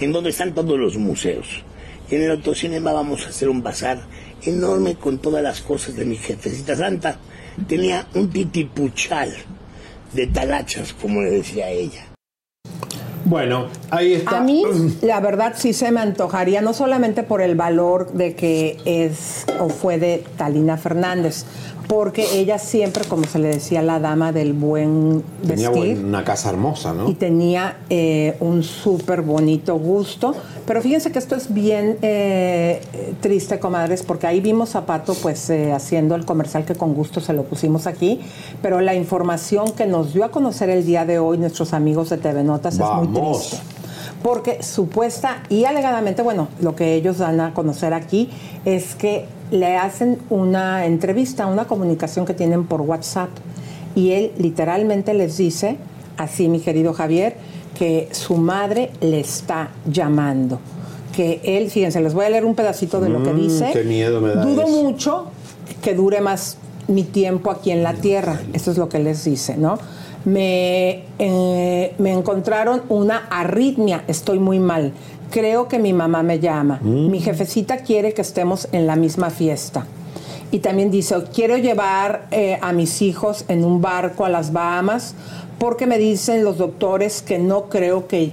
en 0.00 0.12
donde 0.12 0.30
están 0.30 0.54
todos 0.54 0.78
los 0.78 0.96
museos. 0.96 1.64
En 2.10 2.22
el 2.22 2.30
autocinema 2.30 2.92
vamos 2.92 3.26
a 3.26 3.30
hacer 3.30 3.48
un 3.48 3.62
bazar 3.62 4.06
enorme 4.44 4.94
con 4.96 5.18
todas 5.18 5.42
las 5.42 5.60
cosas 5.60 5.96
de 5.96 6.04
mi 6.04 6.16
jefecita 6.16 6.76
santa. 6.76 7.18
Tenía 7.66 8.06
un 8.14 8.30
titipuchal 8.30 9.32
de 10.12 10.26
talachas, 10.28 10.92
como 10.92 11.22
le 11.22 11.30
decía 11.30 11.68
ella. 11.70 12.04
Bueno, 13.24 13.66
ahí 13.90 14.14
está. 14.14 14.38
A 14.38 14.40
mí, 14.40 14.62
la 15.02 15.20
verdad, 15.20 15.54
sí 15.56 15.72
se 15.72 15.90
me 15.90 16.00
antojaría, 16.00 16.60
no 16.62 16.72
solamente 16.72 17.22
por 17.22 17.42
el 17.42 17.54
valor 17.56 18.12
de 18.12 18.34
que 18.34 18.78
es 18.84 19.44
o 19.60 19.68
fue 19.68 19.98
de 19.98 20.24
Talina 20.36 20.76
Fernández, 20.78 21.44
porque 21.88 22.26
ella 22.38 22.58
siempre, 22.58 23.04
como 23.06 23.24
se 23.24 23.38
le 23.38 23.48
decía, 23.48 23.82
la 23.82 23.98
dama 23.98 24.30
del 24.32 24.52
buen 24.52 25.22
Tenía 25.46 25.70
vestir. 25.70 25.94
buen- 25.96 26.04
una 26.06 26.24
casa 26.24 26.50
hermosa, 26.50 26.92
¿no? 26.94 27.08
y 27.10 27.14
tenía 27.14 27.78
eh, 27.90 28.36
un 28.40 28.62
súper 28.62 29.22
bonito 29.22 29.74
gusto. 29.76 30.34
Pero 30.68 30.82
fíjense 30.82 31.10
que 31.10 31.18
esto 31.18 31.34
es 31.34 31.54
bien 31.54 31.96
eh, 32.02 32.82
triste, 33.22 33.58
comadres, 33.58 34.02
porque 34.02 34.26
ahí 34.26 34.40
vimos 34.40 34.76
a 34.76 34.84
Pato 34.84 35.14
pues 35.14 35.48
eh, 35.48 35.72
haciendo 35.72 36.14
el 36.14 36.26
comercial 36.26 36.66
que 36.66 36.74
con 36.74 36.92
gusto 36.92 37.22
se 37.22 37.32
lo 37.32 37.44
pusimos 37.44 37.86
aquí, 37.86 38.20
pero 38.60 38.82
la 38.82 38.94
información 38.94 39.72
que 39.72 39.86
nos 39.86 40.12
dio 40.12 40.26
a 40.26 40.30
conocer 40.30 40.68
el 40.68 40.84
día 40.84 41.06
de 41.06 41.18
hoy 41.20 41.38
nuestros 41.38 41.72
amigos 41.72 42.10
de 42.10 42.18
TV 42.18 42.44
Notas 42.44 42.74
es 42.74 42.80
muy 42.80 43.08
triste. 43.08 43.56
Porque 44.22 44.62
supuesta 44.62 45.42
y 45.48 45.64
alegadamente, 45.64 46.20
bueno, 46.20 46.48
lo 46.60 46.76
que 46.76 46.96
ellos 46.96 47.16
dan 47.16 47.40
a 47.40 47.54
conocer 47.54 47.94
aquí 47.94 48.28
es 48.66 48.94
que 48.94 49.24
le 49.50 49.78
hacen 49.78 50.18
una 50.28 50.84
entrevista, 50.84 51.46
una 51.46 51.66
comunicación 51.66 52.26
que 52.26 52.34
tienen 52.34 52.66
por 52.66 52.82
WhatsApp 52.82 53.30
y 53.94 54.10
él 54.10 54.32
literalmente 54.36 55.14
les 55.14 55.38
dice, 55.38 55.78
así 56.18 56.46
mi 56.46 56.60
querido 56.60 56.92
Javier, 56.92 57.36
que 57.78 58.08
su 58.12 58.36
madre 58.36 58.90
le 59.00 59.20
está 59.20 59.70
llamando. 59.86 60.58
Que 61.14 61.40
él, 61.44 61.70
fíjense, 61.70 62.00
les 62.00 62.14
voy 62.14 62.24
a 62.26 62.30
leer 62.30 62.44
un 62.44 62.54
pedacito 62.54 63.00
de 63.00 63.08
lo 63.08 63.22
que 63.22 63.32
Mm, 63.32 63.36
dice. 63.40 63.70
qué 63.72 63.84
miedo 63.84 64.20
me 64.20 64.30
da 64.30 64.44
Dudo 64.44 64.62
eso. 64.62 64.82
mucho 64.82 65.24
que 65.82 65.94
dure 65.94 66.20
más 66.20 66.58
mi 66.88 67.02
tiempo 67.04 67.50
aquí 67.50 67.70
en 67.70 67.82
la 67.82 67.94
tierra. 67.94 68.40
Eso 68.52 68.70
es 68.70 68.78
lo 68.78 68.88
que 68.88 68.98
les 68.98 69.24
dice, 69.24 69.56
¿no? 69.56 69.78
Me, 70.24 71.04
eh, 71.18 71.94
me 71.98 72.12
encontraron 72.12 72.82
una 72.88 73.26
arritmia, 73.30 74.04
estoy 74.08 74.38
muy 74.38 74.58
mal. 74.58 74.92
Creo 75.30 75.68
que 75.68 75.78
mi 75.78 75.92
mamá 75.92 76.22
me 76.22 76.38
llama. 76.40 76.80
Mi 76.82 77.20
jefecita 77.20 77.78
quiere 77.78 78.14
que 78.14 78.22
estemos 78.22 78.68
en 78.72 78.86
la 78.86 78.96
misma 78.96 79.30
fiesta. 79.30 79.86
Y 80.50 80.60
también 80.60 80.90
dice, 80.90 81.14
quiero 81.34 81.58
llevar 81.58 82.26
eh, 82.30 82.58
a 82.62 82.72
mis 82.72 83.02
hijos 83.02 83.44
en 83.48 83.64
un 83.64 83.82
barco 83.82 84.24
a 84.24 84.30
las 84.30 84.52
Bahamas 84.52 85.14
porque 85.58 85.86
me 85.86 85.98
dicen 85.98 86.44
los 86.44 86.58
doctores 86.58 87.22
que 87.22 87.38
no 87.38 87.64
creo 87.68 88.06
que, 88.06 88.32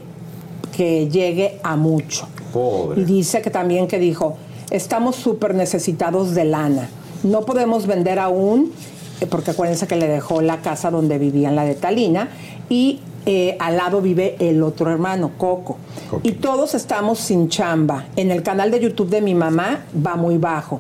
que 0.75 1.09
llegue 1.09 1.59
a 1.63 1.75
mucho. 1.75 2.27
Pobre. 2.53 3.01
Y 3.01 3.05
dice 3.05 3.41
que 3.41 3.49
también 3.49 3.87
que 3.87 3.99
dijo, 3.99 4.37
estamos 4.69 5.15
súper 5.15 5.55
necesitados 5.55 6.35
de 6.35 6.45
lana. 6.45 6.89
No 7.23 7.41
podemos 7.41 7.87
vender 7.87 8.19
aún, 8.19 8.71
eh, 9.19 9.25
porque 9.25 9.51
acuérdense 9.51 9.87
que 9.87 9.95
le 9.95 10.07
dejó 10.07 10.41
la 10.41 10.61
casa 10.61 10.91
donde 10.91 11.17
vivían 11.17 11.55
la 11.55 11.65
de 11.65 11.75
Talina, 11.75 12.29
y 12.69 12.99
eh, 13.25 13.57
al 13.59 13.77
lado 13.77 14.01
vive 14.01 14.35
el 14.39 14.61
otro 14.61 14.91
hermano, 14.91 15.31
Coco. 15.37 15.77
Y 16.21 16.33
todos 16.33 16.75
estamos 16.75 17.19
sin 17.19 17.49
chamba. 17.49 18.05
En 18.15 18.29
el 18.29 18.43
canal 18.43 18.69
de 18.69 18.79
YouTube 18.79 19.09
de 19.09 19.21
mi 19.21 19.33
mamá 19.33 19.85
va 20.05 20.15
muy 20.15 20.37
bajo. 20.37 20.79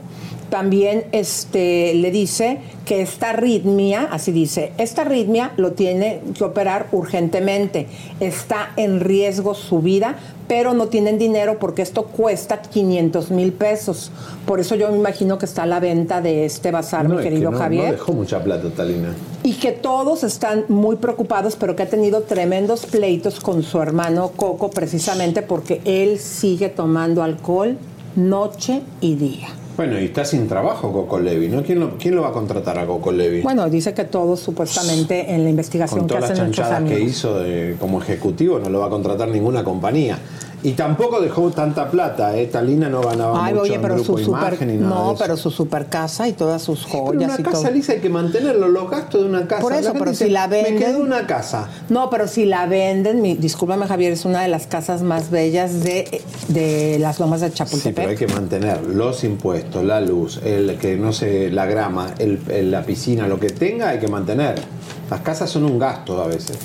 También 0.49 1.05
este, 1.11 1.93
le 1.95 2.11
dice 2.11 2.59
que 2.85 3.01
esta 3.01 3.31
arritmia, 3.31 4.07
así 4.11 4.31
dice, 4.31 4.71
esta 4.77 5.01
arritmia 5.01 5.51
lo 5.57 5.71
tiene 5.71 6.21
que 6.37 6.43
operar 6.43 6.87
urgentemente. 6.91 7.87
Está 8.19 8.71
en 8.77 8.99
riesgo 8.99 9.55
su 9.55 9.79
vida, 9.79 10.15
pero 10.47 10.75
no 10.75 10.87
tienen 10.87 11.17
dinero 11.17 11.57
porque 11.59 11.81
esto 11.81 12.03
cuesta 12.05 12.61
500 12.61 13.31
mil 13.31 13.53
pesos. 13.53 14.11
Por 14.45 14.59
eso 14.59 14.75
yo 14.75 14.91
me 14.91 14.97
imagino 14.97 15.39
que 15.39 15.45
está 15.45 15.63
a 15.63 15.65
la 15.65 15.79
venta 15.79 16.21
de 16.21 16.45
este 16.45 16.69
bazar, 16.69 17.05
No, 17.09 17.15
mi 17.15 17.15
es 17.17 17.23
que 17.23 17.29
querido 17.31 17.49
no- 17.51 17.57
Javier 17.57 17.85
No 17.87 17.91
dejó 17.93 18.13
mucha 18.13 18.43
plata, 18.43 18.69
Talina. 18.69 19.15
y 19.41 19.53
que 19.53 19.71
todos 19.71 20.23
están 20.23 20.65
muy 20.69 20.97
preocupados, 20.97 21.55
pero 21.55 21.75
que 21.75 21.83
ha 21.83 21.89
tenido 21.89 22.21
tremendos 22.21 22.85
pleitos 22.85 23.39
con 23.39 23.63
su 23.63 23.81
hermano 23.81 24.31
Coco 24.35 24.69
precisamente 24.69 25.41
porque 25.41 25.81
él 25.85 26.19
sigue 26.19 26.69
tomando 26.69 27.23
alcohol 27.23 27.77
noche 28.15 28.81
y 29.01 29.15
día. 29.15 29.47
Bueno, 29.77 29.99
y 29.99 30.05
está 30.05 30.23
sin 30.23 30.47
trabajo 30.47 30.91
Coco 30.93 31.19
Levi, 31.19 31.47
¿no? 31.49 31.61
¿Quién 31.63 31.79
lo, 31.79 31.97
quién 31.97 32.15
lo 32.15 32.21
va 32.21 32.29
a 32.29 32.31
contratar 32.31 32.77
a 32.79 32.85
Coco 32.85 33.11
Levi? 33.11 33.41
Bueno, 33.41 33.69
dice 33.69 33.93
que 33.93 34.05
todos 34.05 34.39
supuestamente 34.39 35.33
en 35.33 35.43
la 35.43 35.49
investigación 35.49 35.99
Con 35.99 36.07
que 36.07 36.13
todas 36.15 36.21
las 36.29 36.31
hacen 36.31 36.45
nuestros 36.45 36.67
chanchadas 36.69 36.89
que 36.91 36.99
hizo 37.03 37.39
de- 37.39 37.75
como 37.79 38.01
ejecutivo, 38.01 38.59
no 38.59 38.69
lo 38.69 38.79
va 38.79 38.87
a 38.87 38.89
contratar 38.89 39.27
ninguna 39.27 39.63
compañía. 39.63 40.17
Y 40.65 40.71
tampoco 40.71 41.21
dejó 41.21 41.51
tanta 41.51 41.91
plata, 41.91 42.35
¿eh? 42.35 42.47
Talina 42.47 42.89
no 42.89 43.01
ganaba 43.01 43.45
Ay, 43.45 43.53
mucho 43.53 43.63
oye, 43.65 43.75
en 43.75 43.81
pero 43.83 43.93
grupo 43.95 44.17
su 44.17 44.23
super, 44.25 44.41
imagen 44.53 44.69
y 44.71 44.73
nada 44.77 44.89
de 44.89 44.95
no, 45.03 45.11
eso. 45.11 45.19
pero 45.23 45.37
su 45.37 45.51
super 45.51 45.85
casa 45.85 46.27
y 46.27 46.33
todas 46.33 46.63
sus 46.63 46.85
Pero 46.91 47.05
joyas 47.05 47.23
una 47.33 47.39
y 47.39 47.43
casa 47.43 47.61
todo. 47.61 47.71
lisa 47.71 47.91
hay 47.93 47.99
que 47.99 48.09
mantenerlo, 48.09 48.67
los 48.69 48.89
gastos 48.89 49.21
de 49.21 49.29
una 49.29 49.47
casa. 49.47 49.61
Por 49.61 49.73
eso, 49.73 49.93
pero 49.93 50.09
dice, 50.09 50.25
si 50.25 50.31
la 50.31 50.47
Me 50.47 50.63
venden- 50.63 50.79
quedó 50.79 50.99
una 51.01 51.27
casa. 51.27 51.69
No, 51.89 52.09
pero 52.09 52.27
si 52.27 52.45
la 52.45 52.65
venden, 52.65 53.21
mi, 53.21 53.35
discúlpame 53.35 53.85
Javier, 53.85 54.13
es 54.13 54.25
una 54.25 54.41
de 54.41 54.47
las 54.47 54.65
casas 54.65 55.03
más 55.03 55.29
bellas 55.29 55.83
de, 55.83 56.21
de 56.47 56.97
las 56.99 57.19
lomas 57.19 57.41
de 57.41 57.49
Sí, 57.49 57.53
Chapultepec. 57.57 57.95
pero 57.95 58.09
hay 58.09 58.15
que 58.17 58.27
mantener 58.27 58.81
los 58.87 59.23
impuestos, 59.23 59.83
la 59.83 60.01
luz, 60.01 60.39
el 60.43 60.77
que 60.79 60.97
no 60.97 61.13
sé, 61.13 61.51
la 61.51 61.67
grama, 61.67 62.15
el, 62.17 62.39
el- 62.49 62.71
la 62.71 62.81
piscina, 62.83 63.27
lo 63.27 63.39
que 63.39 63.51
tenga 63.51 63.89
hay 63.89 63.99
que 63.99 64.07
mantener. 64.07 64.55
Las 65.11 65.21
casas 65.21 65.47
son 65.51 65.65
un 65.65 65.77
gasto 65.77 66.19
a 66.23 66.25
veces. 66.25 66.57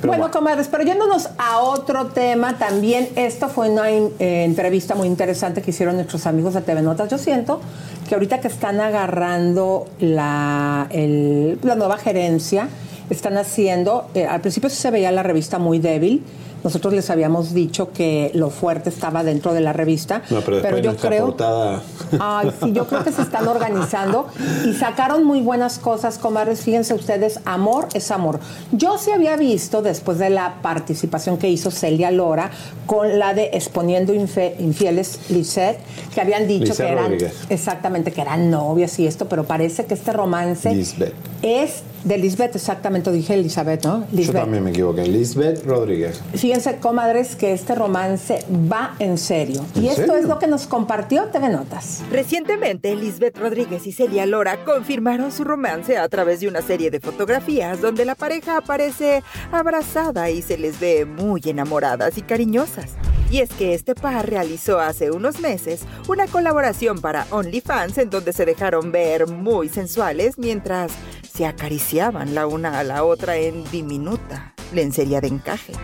Pero 0.00 0.12
bueno, 0.12 0.30
comadres, 0.30 0.68
pero 0.68 0.84
yéndonos 0.84 1.28
a 1.38 1.58
otro 1.60 2.06
tema, 2.06 2.56
también 2.56 3.08
esta 3.16 3.48
fue 3.48 3.68
una 3.68 3.90
eh, 3.90 4.08
entrevista 4.44 4.94
muy 4.94 5.08
interesante 5.08 5.60
que 5.60 5.70
hicieron 5.72 5.96
nuestros 5.96 6.24
amigos 6.26 6.54
de 6.54 6.60
TV 6.60 6.82
Notas. 6.82 7.10
Yo 7.10 7.18
siento 7.18 7.60
que 8.08 8.14
ahorita 8.14 8.40
que 8.40 8.46
están 8.48 8.80
agarrando 8.80 9.86
la, 9.98 10.86
el- 10.90 11.58
la 11.62 11.74
nueva 11.74 11.96
gerencia, 11.98 12.68
están 13.10 13.36
haciendo, 13.38 14.06
eh, 14.14 14.24
al 14.26 14.40
principio 14.40 14.70
sí 14.70 14.76
se 14.76 14.90
veía 14.90 15.10
la 15.10 15.22
revista 15.22 15.58
muy 15.58 15.78
débil. 15.78 16.22
Nosotros 16.64 16.92
les 16.94 17.08
habíamos 17.10 17.54
dicho 17.54 17.92
que 17.92 18.30
lo 18.34 18.50
fuerte 18.50 18.88
estaba 18.88 19.22
dentro 19.24 19.54
de 19.54 19.60
la 19.60 19.72
revista, 19.72 20.22
No, 20.30 20.40
pero 20.40 20.56
después 20.60 20.82
yo 20.82 20.96
creo 20.96 21.26
portada. 21.26 21.82
Ay, 22.20 22.50
sí, 22.60 22.72
yo 22.72 22.86
creo 22.86 23.04
que 23.04 23.12
se 23.12 23.22
están 23.22 23.46
organizando 23.48 24.26
y 24.64 24.72
sacaron 24.74 25.24
muy 25.24 25.40
buenas 25.40 25.78
cosas, 25.78 26.18
comadres. 26.18 26.60
Fíjense 26.62 26.94
ustedes, 26.94 27.40
amor 27.44 27.88
es 27.94 28.10
amor. 28.10 28.40
Yo 28.72 28.98
sí 28.98 29.10
había 29.10 29.36
visto, 29.36 29.82
después 29.82 30.18
de 30.18 30.30
la 30.30 30.56
participación 30.62 31.38
que 31.38 31.48
hizo 31.48 31.70
Celia 31.70 32.10
Lora 32.10 32.50
con 32.86 33.18
la 33.18 33.34
de 33.34 33.50
Exponiendo 33.52 34.12
Infe- 34.14 34.54
Infieles 34.58 35.20
Lisette, 35.30 35.78
que 36.14 36.20
habían 36.20 36.48
dicho 36.48 36.74
que 36.74 36.82
eran 36.82 37.04
Rodríguez. 37.04 37.34
exactamente 37.50 38.12
que 38.12 38.20
eran 38.20 38.50
novias 38.50 38.98
y 38.98 39.06
esto, 39.06 39.28
pero 39.28 39.44
parece 39.44 39.84
que 39.84 39.94
este 39.94 40.12
romance 40.12 40.74
Lisbeth. 40.74 41.14
es 41.42 41.82
de 42.04 42.16
Lisbeth, 42.16 42.54
exactamente, 42.56 43.10
dije 43.12 43.34
Elizabeth, 43.34 43.84
¿no? 43.84 44.00
Yo 44.00 44.16
Lisbeth. 44.16 44.36
también 44.42 44.64
me 44.64 44.70
equivoqué. 44.70 45.04
Lisbeth 45.06 45.64
Rodríguez. 45.66 46.20
Fíjense, 46.48 46.78
comadres, 46.78 47.36
que 47.36 47.52
este 47.52 47.74
romance 47.74 48.42
va 48.50 48.94
en 49.00 49.18
serio. 49.18 49.66
¿En 49.74 49.84
y 49.84 49.88
esto 49.88 50.00
serio? 50.00 50.16
es 50.16 50.24
lo 50.24 50.38
que 50.38 50.46
nos 50.46 50.66
compartió 50.66 51.24
TV 51.26 51.50
Notas. 51.50 52.02
Recientemente, 52.10 52.96
Lisbeth 52.96 53.36
Rodríguez 53.36 53.86
y 53.86 53.92
Celia 53.92 54.24
Lora 54.24 54.64
confirmaron 54.64 55.30
su 55.30 55.44
romance 55.44 55.98
a 55.98 56.08
través 56.08 56.40
de 56.40 56.48
una 56.48 56.62
serie 56.62 56.90
de 56.90 57.00
fotografías 57.00 57.82
donde 57.82 58.06
la 58.06 58.14
pareja 58.14 58.56
aparece 58.56 59.22
abrazada 59.52 60.30
y 60.30 60.40
se 60.40 60.56
les 60.56 60.80
ve 60.80 61.04
muy 61.04 61.42
enamoradas 61.44 62.16
y 62.16 62.22
cariñosas. 62.22 62.92
Y 63.30 63.40
es 63.40 63.50
que 63.50 63.74
este 63.74 63.94
par 63.94 64.30
realizó 64.30 64.80
hace 64.80 65.10
unos 65.10 65.40
meses 65.40 65.82
una 66.08 66.28
colaboración 66.28 67.02
para 67.02 67.26
OnlyFans 67.30 67.98
en 67.98 68.08
donde 68.08 68.32
se 68.32 68.46
dejaron 68.46 68.90
ver 68.90 69.26
muy 69.26 69.68
sensuales 69.68 70.38
mientras 70.38 70.92
se 71.30 71.44
acariciaban 71.44 72.34
la 72.34 72.46
una 72.46 72.78
a 72.78 72.84
la 72.84 73.04
otra 73.04 73.36
en 73.36 73.70
diminuta 73.70 74.54
lencería 74.72 75.20
de 75.20 75.28
encaje. 75.28 75.74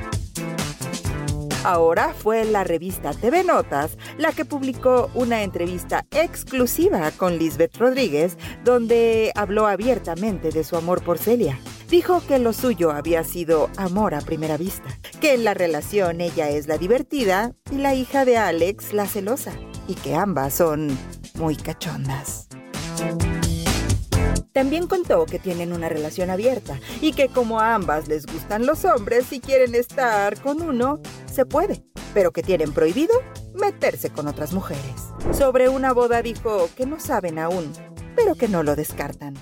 Ahora 1.64 2.12
fue 2.12 2.44
la 2.44 2.62
revista 2.62 3.14
TV 3.14 3.42
Notas 3.42 3.96
la 4.18 4.32
que 4.32 4.44
publicó 4.44 5.10
una 5.14 5.42
entrevista 5.42 6.04
exclusiva 6.10 7.10
con 7.12 7.38
Lisbeth 7.38 7.78
Rodríguez, 7.78 8.36
donde 8.64 9.32
habló 9.34 9.66
abiertamente 9.66 10.50
de 10.50 10.62
su 10.62 10.76
amor 10.76 11.02
por 11.02 11.18
Celia. 11.18 11.58
Dijo 11.88 12.22
que 12.26 12.38
lo 12.38 12.52
suyo 12.52 12.90
había 12.90 13.24
sido 13.24 13.70
amor 13.78 14.14
a 14.14 14.20
primera 14.20 14.58
vista, 14.58 14.98
que 15.22 15.32
en 15.32 15.44
la 15.44 15.54
relación 15.54 16.20
ella 16.20 16.50
es 16.50 16.66
la 16.66 16.76
divertida 16.76 17.52
y 17.70 17.76
la 17.76 17.94
hija 17.94 18.26
de 18.26 18.36
Alex 18.36 18.92
la 18.92 19.06
celosa, 19.06 19.52
y 19.88 19.94
que 19.94 20.14
ambas 20.14 20.54
son 20.54 20.96
muy 21.36 21.56
cachondas. 21.56 22.48
También 24.52 24.86
contó 24.86 25.26
que 25.26 25.38
tienen 25.38 25.72
una 25.72 25.88
relación 25.88 26.30
abierta 26.30 26.78
y 27.00 27.12
que 27.12 27.28
como 27.28 27.60
a 27.60 27.74
ambas 27.74 28.08
les 28.08 28.26
gustan 28.26 28.66
los 28.66 28.84
hombres 28.84 29.32
y 29.32 29.40
quieren 29.40 29.74
estar 29.74 30.40
con 30.40 30.62
uno, 30.62 31.00
se 31.26 31.44
puede, 31.46 31.84
pero 32.12 32.32
que 32.32 32.42
tienen 32.42 32.72
prohibido 32.72 33.14
meterse 33.54 34.10
con 34.10 34.28
otras 34.28 34.52
mujeres. 34.52 35.12
Sobre 35.32 35.68
una 35.68 35.92
boda 35.92 36.22
dijo 36.22 36.68
que 36.76 36.86
no 36.86 37.00
saben 37.00 37.38
aún, 37.38 37.72
pero 38.16 38.34
que 38.34 38.48
no 38.48 38.62
lo 38.62 38.76
descartan. 38.76 39.34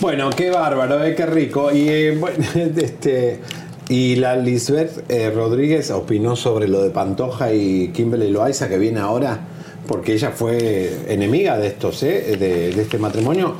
Bueno, 0.00 0.30
qué 0.30 0.50
bárbaro, 0.50 1.02
eh, 1.02 1.14
qué 1.14 1.26
rico. 1.26 1.72
Y 1.72 1.88
eh, 1.88 2.16
bueno, 2.18 2.44
este. 2.76 3.40
Y 3.88 4.16
la 4.16 4.36
Lisbeth 4.36 5.08
eh, 5.08 5.30
Rodríguez 5.30 5.92
opinó 5.92 6.34
sobre 6.34 6.66
lo 6.66 6.82
de 6.82 6.90
Pantoja 6.90 7.52
y 7.52 7.88
Kimberly 7.88 8.30
Loaiza 8.30 8.68
que 8.68 8.78
viene 8.78 8.98
ahora, 8.98 9.38
porque 9.86 10.12
ella 10.14 10.30
fue 10.34 10.98
enemiga 11.08 11.56
de 11.58 11.68
estos, 11.68 12.02
¿eh? 12.02 12.36
de, 12.38 12.70
de 12.72 12.82
este 12.82 12.98
matrimonio. 12.98 13.54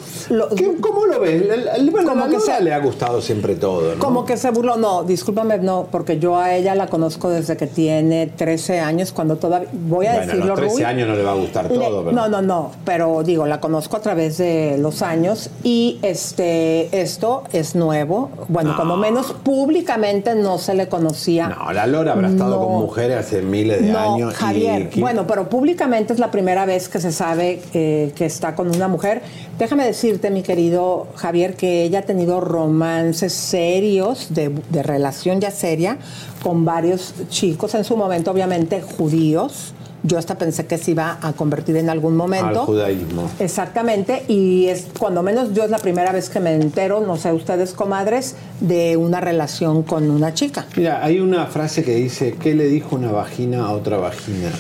¿Qué- 0.56 0.76
¿Cómo 0.80 1.06
lo 1.06 1.20
ves? 1.20 1.46
La- 1.46 1.56
la- 1.56 1.90
Bueno, 1.90 2.10
Como 2.10 2.24
a 2.24 2.28
que 2.28 2.40
se- 2.40 2.60
le 2.62 2.72
ha 2.74 2.78
gustado 2.78 3.20
siempre 3.22 3.54
todo, 3.54 3.94
¿no? 3.94 4.00
Como 4.00 4.24
que 4.24 4.36
se 4.36 4.50
burló, 4.50 4.76
no, 4.76 5.04
discúlpame, 5.04 5.58
no, 5.58 5.88
porque 5.90 6.18
yo 6.18 6.36
a 6.36 6.54
ella 6.54 6.74
la 6.74 6.88
conozco 6.88 7.28
desde 7.30 7.56
que 7.56 7.66
tiene 7.66 8.26
13 8.26 8.80
años, 8.80 9.12
cuando 9.12 9.36
todavía, 9.36 9.68
voy 9.72 10.06
a 10.06 10.10
bueno, 10.12 10.22
a 10.22 10.26
decirlo, 10.26 10.46
los 10.48 10.56
13 10.58 10.74
Rui, 10.74 10.82
años 10.84 11.08
no 11.08 11.14
le 11.16 11.22
va 11.22 11.32
a 11.32 11.36
gustar 11.36 11.70
le- 11.70 11.78
todo, 11.78 12.04
pero... 12.04 12.12
no, 12.16 12.28
no, 12.28 12.42
no, 12.42 12.72
pero 12.84 13.22
digo, 13.22 13.46
la 13.46 13.60
conozco 13.60 13.96
a 13.96 14.00
través 14.00 14.38
de 14.38 14.76
los 14.78 15.02
años 15.02 15.50
y 15.62 15.98
este, 16.02 17.00
esto 17.00 17.44
es 17.52 17.74
nuevo, 17.74 18.30
bueno, 18.48 18.74
cuando 18.76 18.96
menos 18.96 19.32
públicamente 19.44 20.34
no 20.34 20.58
se 20.58 20.74
le 20.74 20.88
conocía. 20.88 21.48
No, 21.48 21.72
la 21.72 21.86
Lora 21.86 22.12
habrá 22.12 22.28
estado 22.28 22.56
No. 22.56 22.64
con 22.66 22.72
mujeres 22.80 23.16
hace 23.18 23.42
miles 23.42 23.80
de 23.82 23.92
no, 23.92 24.14
años. 24.14 24.34
Javier, 24.34 24.90
bueno, 24.96 25.26
pero 25.26 25.48
públicamente 25.48 26.15
es 26.16 26.20
la 26.20 26.30
primera 26.30 26.64
vez 26.64 26.88
que 26.88 26.98
se 26.98 27.12
sabe 27.12 27.60
eh, 27.74 28.12
que 28.16 28.24
está 28.24 28.54
con 28.54 28.74
una 28.74 28.88
mujer. 28.88 29.20
Déjame 29.58 29.84
decirte, 29.84 30.30
mi 30.30 30.42
querido 30.42 31.08
Javier, 31.14 31.54
que 31.54 31.82
ella 31.82 32.00
ha 32.00 32.02
tenido 32.02 32.40
romances 32.40 33.34
serios, 33.34 34.28
de, 34.30 34.48
de 34.48 34.82
relación 34.82 35.40
ya 35.40 35.50
seria, 35.50 35.98
con 36.42 36.64
varios 36.64 37.14
chicos, 37.28 37.74
en 37.74 37.84
su 37.84 37.96
momento 37.96 38.30
obviamente 38.30 38.80
judíos. 38.80 39.74
Yo 40.02 40.18
hasta 40.18 40.38
pensé 40.38 40.66
que 40.66 40.78
se 40.78 40.92
iba 40.92 41.18
a 41.20 41.32
convertir 41.32 41.76
en 41.76 41.90
algún 41.90 42.16
momento. 42.16 42.60
al 42.60 42.66
judaísmo. 42.66 43.28
Exactamente, 43.40 44.24
y 44.28 44.66
es 44.66 44.86
cuando 44.98 45.22
menos 45.22 45.52
yo 45.52 45.64
es 45.64 45.70
la 45.70 45.78
primera 45.78 46.12
vez 46.12 46.30
que 46.30 46.38
me 46.40 46.54
entero, 46.54 47.00
no 47.00 47.16
sé 47.16 47.32
ustedes 47.32 47.72
comadres, 47.72 48.36
de 48.60 48.96
una 48.96 49.20
relación 49.20 49.82
con 49.82 50.10
una 50.10 50.32
chica. 50.32 50.64
Mira, 50.76 51.04
hay 51.04 51.18
una 51.18 51.46
frase 51.46 51.82
que 51.82 51.94
dice, 51.94 52.36
¿qué 52.40 52.54
le 52.54 52.68
dijo 52.68 52.94
una 52.94 53.10
vagina 53.10 53.66
a 53.66 53.72
otra 53.72 53.96
vagina? 53.98 54.50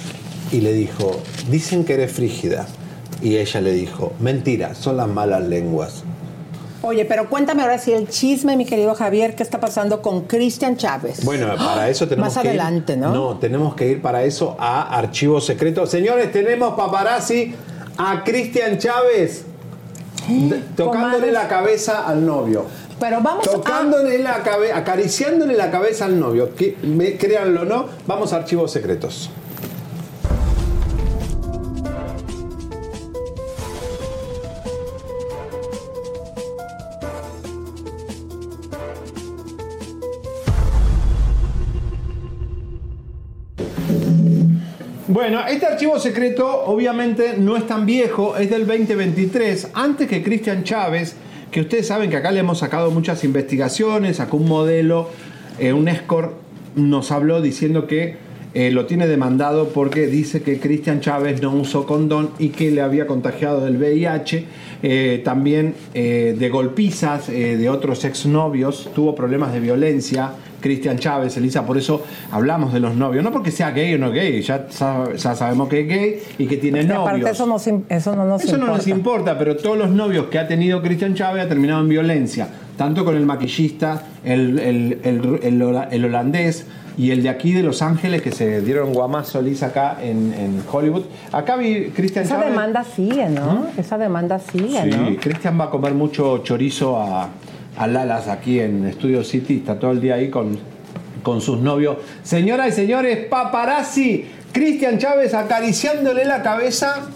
Y 0.52 0.60
le 0.60 0.72
dijo, 0.72 1.20
dicen 1.50 1.84
que 1.84 1.94
eres 1.94 2.12
frígida, 2.12 2.66
Y 3.22 3.36
ella 3.36 3.60
le 3.60 3.72
dijo, 3.72 4.12
mentira, 4.20 4.74
son 4.74 4.98
las 4.98 5.08
malas 5.08 5.42
lenguas. 5.42 6.04
Oye, 6.82 7.04
pero 7.04 7.28
cuéntame 7.28 7.62
ahora 7.62 7.78
si 7.78 7.92
el 7.92 8.08
chisme, 8.08 8.56
mi 8.56 8.64
querido 8.64 8.94
Javier, 8.94 9.34
¿qué 9.34 9.42
está 9.42 9.58
pasando 9.58 10.02
con 10.02 10.22
Cristian 10.22 10.76
Chávez? 10.76 11.24
Bueno, 11.24 11.48
para 11.56 11.88
eso 11.88 12.06
tenemos 12.06 12.34
Más 12.34 12.42
que 12.42 12.48
adelante, 12.48 12.92
ir, 12.92 12.98
¿no? 12.98 13.12
No, 13.12 13.38
tenemos 13.38 13.74
que 13.74 13.88
ir 13.88 14.02
para 14.02 14.22
eso 14.22 14.54
a 14.58 14.96
Archivos 14.96 15.46
Secretos. 15.46 15.90
Señores, 15.90 16.30
tenemos 16.30 16.74
paparazzi 16.74 17.54
a 17.96 18.22
Cristian 18.22 18.78
Chávez 18.78 19.46
tocándole 20.76 21.32
la 21.32 21.48
cabeza 21.48 22.06
al 22.06 22.24
novio. 22.24 22.66
Pero 22.98 23.20
vamos 23.20 23.44
Tocándole 23.44 24.18
la 24.18 24.42
cabeza, 24.42 24.76
acariciándole 24.76 25.54
la 25.54 25.70
cabeza 25.70 26.06
al 26.06 26.18
novio. 26.18 26.54
Que, 26.54 26.76
me, 26.82 27.16
créanlo 27.16 27.62
o 27.62 27.64
no, 27.64 27.86
vamos 28.06 28.32
a 28.32 28.36
Archivos 28.36 28.70
Secretos. 28.70 29.30
Bueno, 45.16 45.40
este 45.48 45.64
archivo 45.64 45.98
secreto 45.98 46.46
obviamente 46.66 47.38
no 47.38 47.56
es 47.56 47.66
tan 47.66 47.86
viejo, 47.86 48.36
es 48.36 48.50
del 48.50 48.66
2023, 48.66 49.68
antes 49.72 50.08
que 50.08 50.22
Cristian 50.22 50.62
Chávez, 50.62 51.16
que 51.50 51.62
ustedes 51.62 51.86
saben 51.86 52.10
que 52.10 52.16
acá 52.16 52.30
le 52.32 52.40
hemos 52.40 52.58
sacado 52.58 52.90
muchas 52.90 53.24
investigaciones, 53.24 54.18
sacó 54.18 54.36
un 54.36 54.46
modelo, 54.46 55.08
eh, 55.58 55.72
un 55.72 55.88
escort 55.88 56.34
nos 56.74 57.12
habló 57.12 57.40
diciendo 57.40 57.86
que 57.86 58.16
eh, 58.52 58.70
lo 58.70 58.84
tiene 58.84 59.06
demandado 59.06 59.70
porque 59.70 60.06
dice 60.06 60.42
que 60.42 60.60
Cristian 60.60 61.00
Chávez 61.00 61.40
no 61.40 61.50
usó 61.54 61.86
condón 61.86 62.32
y 62.38 62.50
que 62.50 62.70
le 62.70 62.82
había 62.82 63.06
contagiado 63.06 63.64
del 63.64 63.78
VIH, 63.78 64.44
eh, 64.82 65.22
también 65.24 65.76
de 65.94 66.48
golpizas 66.52 67.28
de 67.28 67.70
otros 67.70 68.04
exnovios, 68.04 68.90
tuvo 68.94 69.14
problemas 69.14 69.54
de 69.54 69.60
violencia. 69.60 70.32
Cristian 70.66 70.98
Chávez, 70.98 71.36
Elisa, 71.36 71.64
por 71.64 71.78
eso 71.78 72.02
hablamos 72.32 72.72
de 72.72 72.80
los 72.80 72.96
novios, 72.96 73.22
no 73.22 73.30
porque 73.30 73.52
sea 73.52 73.70
gay 73.70 73.94
o 73.94 73.98
no 73.98 74.10
gay, 74.10 74.42
ya, 74.42 74.66
sa- 74.68 75.12
ya 75.14 75.34
sabemos 75.36 75.68
que 75.68 75.80
es 75.82 75.88
gay 75.88 76.18
y 76.38 76.46
que 76.46 76.56
tiene 76.56 76.80
aparte 76.80 77.18
novios. 77.20 77.30
eso, 77.30 77.46
nos 77.46 77.66
im- 77.68 77.84
eso 77.88 78.16
no 78.16 78.24
nos 78.24 78.42
Eso 78.42 78.52
no 78.56 78.64
importa. 78.64 78.76
nos 78.78 78.86
importa, 78.88 79.38
pero 79.38 79.56
todos 79.56 79.78
los 79.78 79.90
novios 79.90 80.26
que 80.26 80.40
ha 80.40 80.48
tenido 80.48 80.82
Cristian 80.82 81.14
Chávez 81.14 81.44
ha 81.44 81.48
terminado 81.48 81.82
en 81.82 81.88
violencia, 81.88 82.48
tanto 82.76 83.04
con 83.04 83.16
el 83.16 83.24
maquillista, 83.24 84.02
el, 84.24 84.58
el- 84.58 84.98
el- 85.04 85.40
el 85.44 85.62
hola- 85.62 85.88
el 85.92 86.04
holandés 86.04 86.66
y 86.98 87.10
el 87.12 87.22
de 87.22 87.28
aquí 87.28 87.52
de 87.52 87.62
Los 87.62 87.80
Ángeles 87.82 88.22
que 88.22 88.32
se 88.32 88.62
dieron 88.62 88.92
guamazo 88.92 89.40
Lisa 89.42 89.66
acá 89.66 89.98
en, 90.02 90.32
en 90.32 90.62
Hollywood. 90.70 91.02
Acá 91.30 91.54
vi 91.56 91.90
Cristian 91.94 92.24
Esa 92.24 92.36
Chávez. 92.36 92.50
demanda 92.50 92.82
sigue, 92.84 93.28
¿no? 93.28 93.66
Esa 93.76 93.98
demanda 93.98 94.38
sigue, 94.40 94.84
¿no? 94.86 95.08
Sí, 95.10 95.16
Cristian 95.16 95.60
va 95.60 95.64
a 95.66 95.70
comer 95.70 95.92
mucho 95.94 96.38
chorizo 96.38 96.96
a, 97.00 97.28
a 97.76 97.86
Lalas 97.86 98.28
aquí 98.28 98.60
en 98.60 98.92
Studio 98.92 99.24
City, 99.24 99.56
está 99.58 99.78
todo 99.78 99.90
el 99.90 100.00
día 100.00 100.14
ahí 100.14 100.30
con, 100.30 100.58
con 101.22 101.40
sus 101.40 101.60
novios. 101.60 101.98
Señoras 102.22 102.68
y 102.68 102.72
señores, 102.72 103.26
paparazzi, 103.26 104.26
Cristian 104.52 104.98
Chávez 104.98 105.34
acariciándole 105.34 106.24
la 106.24 106.42
cabeza. 106.42 107.06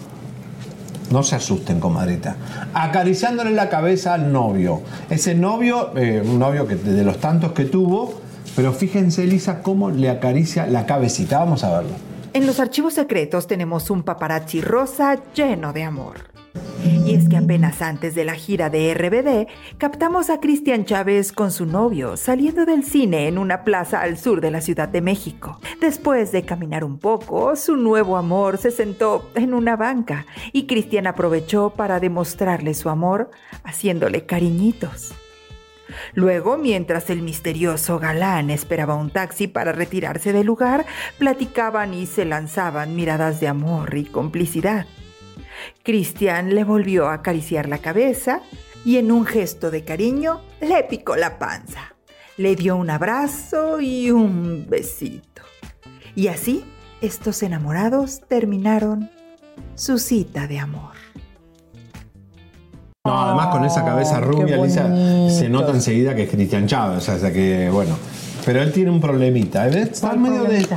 No 1.11 1.23
se 1.23 1.35
asusten, 1.35 1.79
comadrita. 1.79 2.35
Acariciándole 2.73 3.51
la 3.51 3.67
cabeza 3.67 4.13
al 4.13 4.31
novio. 4.31 4.81
Ese 5.09 5.35
novio, 5.35 5.91
eh, 5.97 6.21
un 6.23 6.39
novio 6.39 6.67
que, 6.67 6.75
de 6.75 7.03
los 7.03 7.19
tantos 7.19 7.51
que 7.51 7.65
tuvo, 7.65 8.21
pero 8.55 8.71
fíjense, 8.73 9.23
Elisa, 9.23 9.61
cómo 9.61 9.89
le 9.89 10.09
acaricia 10.09 10.67
la 10.67 10.85
cabecita. 10.85 11.39
Vamos 11.39 11.63
a 11.63 11.71
verlo. 11.79 11.95
En 12.33 12.47
los 12.47 12.61
archivos 12.61 12.93
secretos 12.93 13.47
tenemos 13.47 13.89
un 13.89 14.03
paparazzi 14.03 14.61
rosa 14.61 15.19
lleno 15.33 15.73
de 15.73 15.83
amor. 15.83 16.30
Y 16.83 17.13
es 17.15 17.29
que 17.29 17.37
apenas 17.37 17.81
antes 17.81 18.15
de 18.15 18.25
la 18.25 18.33
gira 18.33 18.69
de 18.69 18.93
RBD, 18.93 19.47
captamos 19.77 20.29
a 20.29 20.39
Cristian 20.39 20.85
Chávez 20.85 21.31
con 21.31 21.51
su 21.51 21.65
novio 21.65 22.17
saliendo 22.17 22.65
del 22.65 22.83
cine 22.83 23.27
en 23.27 23.37
una 23.37 23.63
plaza 23.63 24.01
al 24.01 24.17
sur 24.17 24.41
de 24.41 24.51
la 24.51 24.61
Ciudad 24.61 24.89
de 24.89 25.01
México. 25.01 25.59
Después 25.79 26.31
de 26.31 26.43
caminar 26.43 26.83
un 26.83 26.97
poco, 26.99 27.55
su 27.55 27.75
nuevo 27.75 28.17
amor 28.17 28.57
se 28.57 28.71
sentó 28.71 29.29
en 29.35 29.53
una 29.53 29.75
banca 29.75 30.25
y 30.51 30.67
Cristian 30.67 31.07
aprovechó 31.07 31.71
para 31.71 31.99
demostrarle 31.99 32.73
su 32.73 32.89
amor 32.89 33.29
haciéndole 33.63 34.25
cariñitos. 34.25 35.13
Luego, 36.13 36.57
mientras 36.57 37.09
el 37.09 37.21
misterioso 37.21 37.99
galán 37.99 38.49
esperaba 38.49 38.95
un 38.95 39.09
taxi 39.09 39.47
para 39.47 39.71
retirarse 39.71 40.33
del 40.33 40.47
lugar, 40.47 40.85
platicaban 41.17 41.93
y 41.93 42.05
se 42.05 42.25
lanzaban 42.25 42.95
miradas 42.95 43.39
de 43.39 43.47
amor 43.47 43.95
y 43.95 44.05
complicidad. 44.05 44.85
Cristian 45.83 46.53
le 46.55 46.63
volvió 46.63 47.07
a 47.07 47.15
acariciar 47.15 47.67
la 47.67 47.79
cabeza 47.79 48.41
y 48.85 48.97
en 48.97 49.11
un 49.11 49.25
gesto 49.25 49.71
de 49.71 49.83
cariño 49.83 50.41
le 50.59 50.83
picó 50.83 51.15
la 51.15 51.37
panza. 51.39 51.95
Le 52.37 52.55
dio 52.55 52.75
un 52.75 52.89
abrazo 52.89 53.79
y 53.79 54.11
un 54.11 54.65
besito. 54.69 55.41
Y 56.15 56.27
así, 56.27 56.63
estos 57.01 57.43
enamorados 57.43 58.21
terminaron 58.27 59.09
su 59.75 59.97
cita 59.97 60.47
de 60.47 60.59
amor. 60.59 60.91
No, 63.03 63.19
además 63.19 63.47
con 63.47 63.65
esa 63.65 63.83
cabeza 63.83 64.19
rubia, 64.19 64.57
Lisa, 64.57 64.87
se 65.29 65.49
nota 65.49 65.71
enseguida 65.71 66.15
que 66.15 66.23
es 66.23 66.29
Cristian 66.29 66.67
Chávez, 66.67 67.09
o 67.09 67.17
sea, 67.17 67.33
que 67.33 67.69
bueno. 67.71 67.97
Pero 68.45 68.61
él 68.61 68.71
tiene 68.71 68.91
un 68.91 69.01
problemita, 69.01 69.67
¿eh? 69.67 69.89
Está 69.91 70.13
en 70.13 70.21
medio 70.21 70.43
de. 70.43 70.67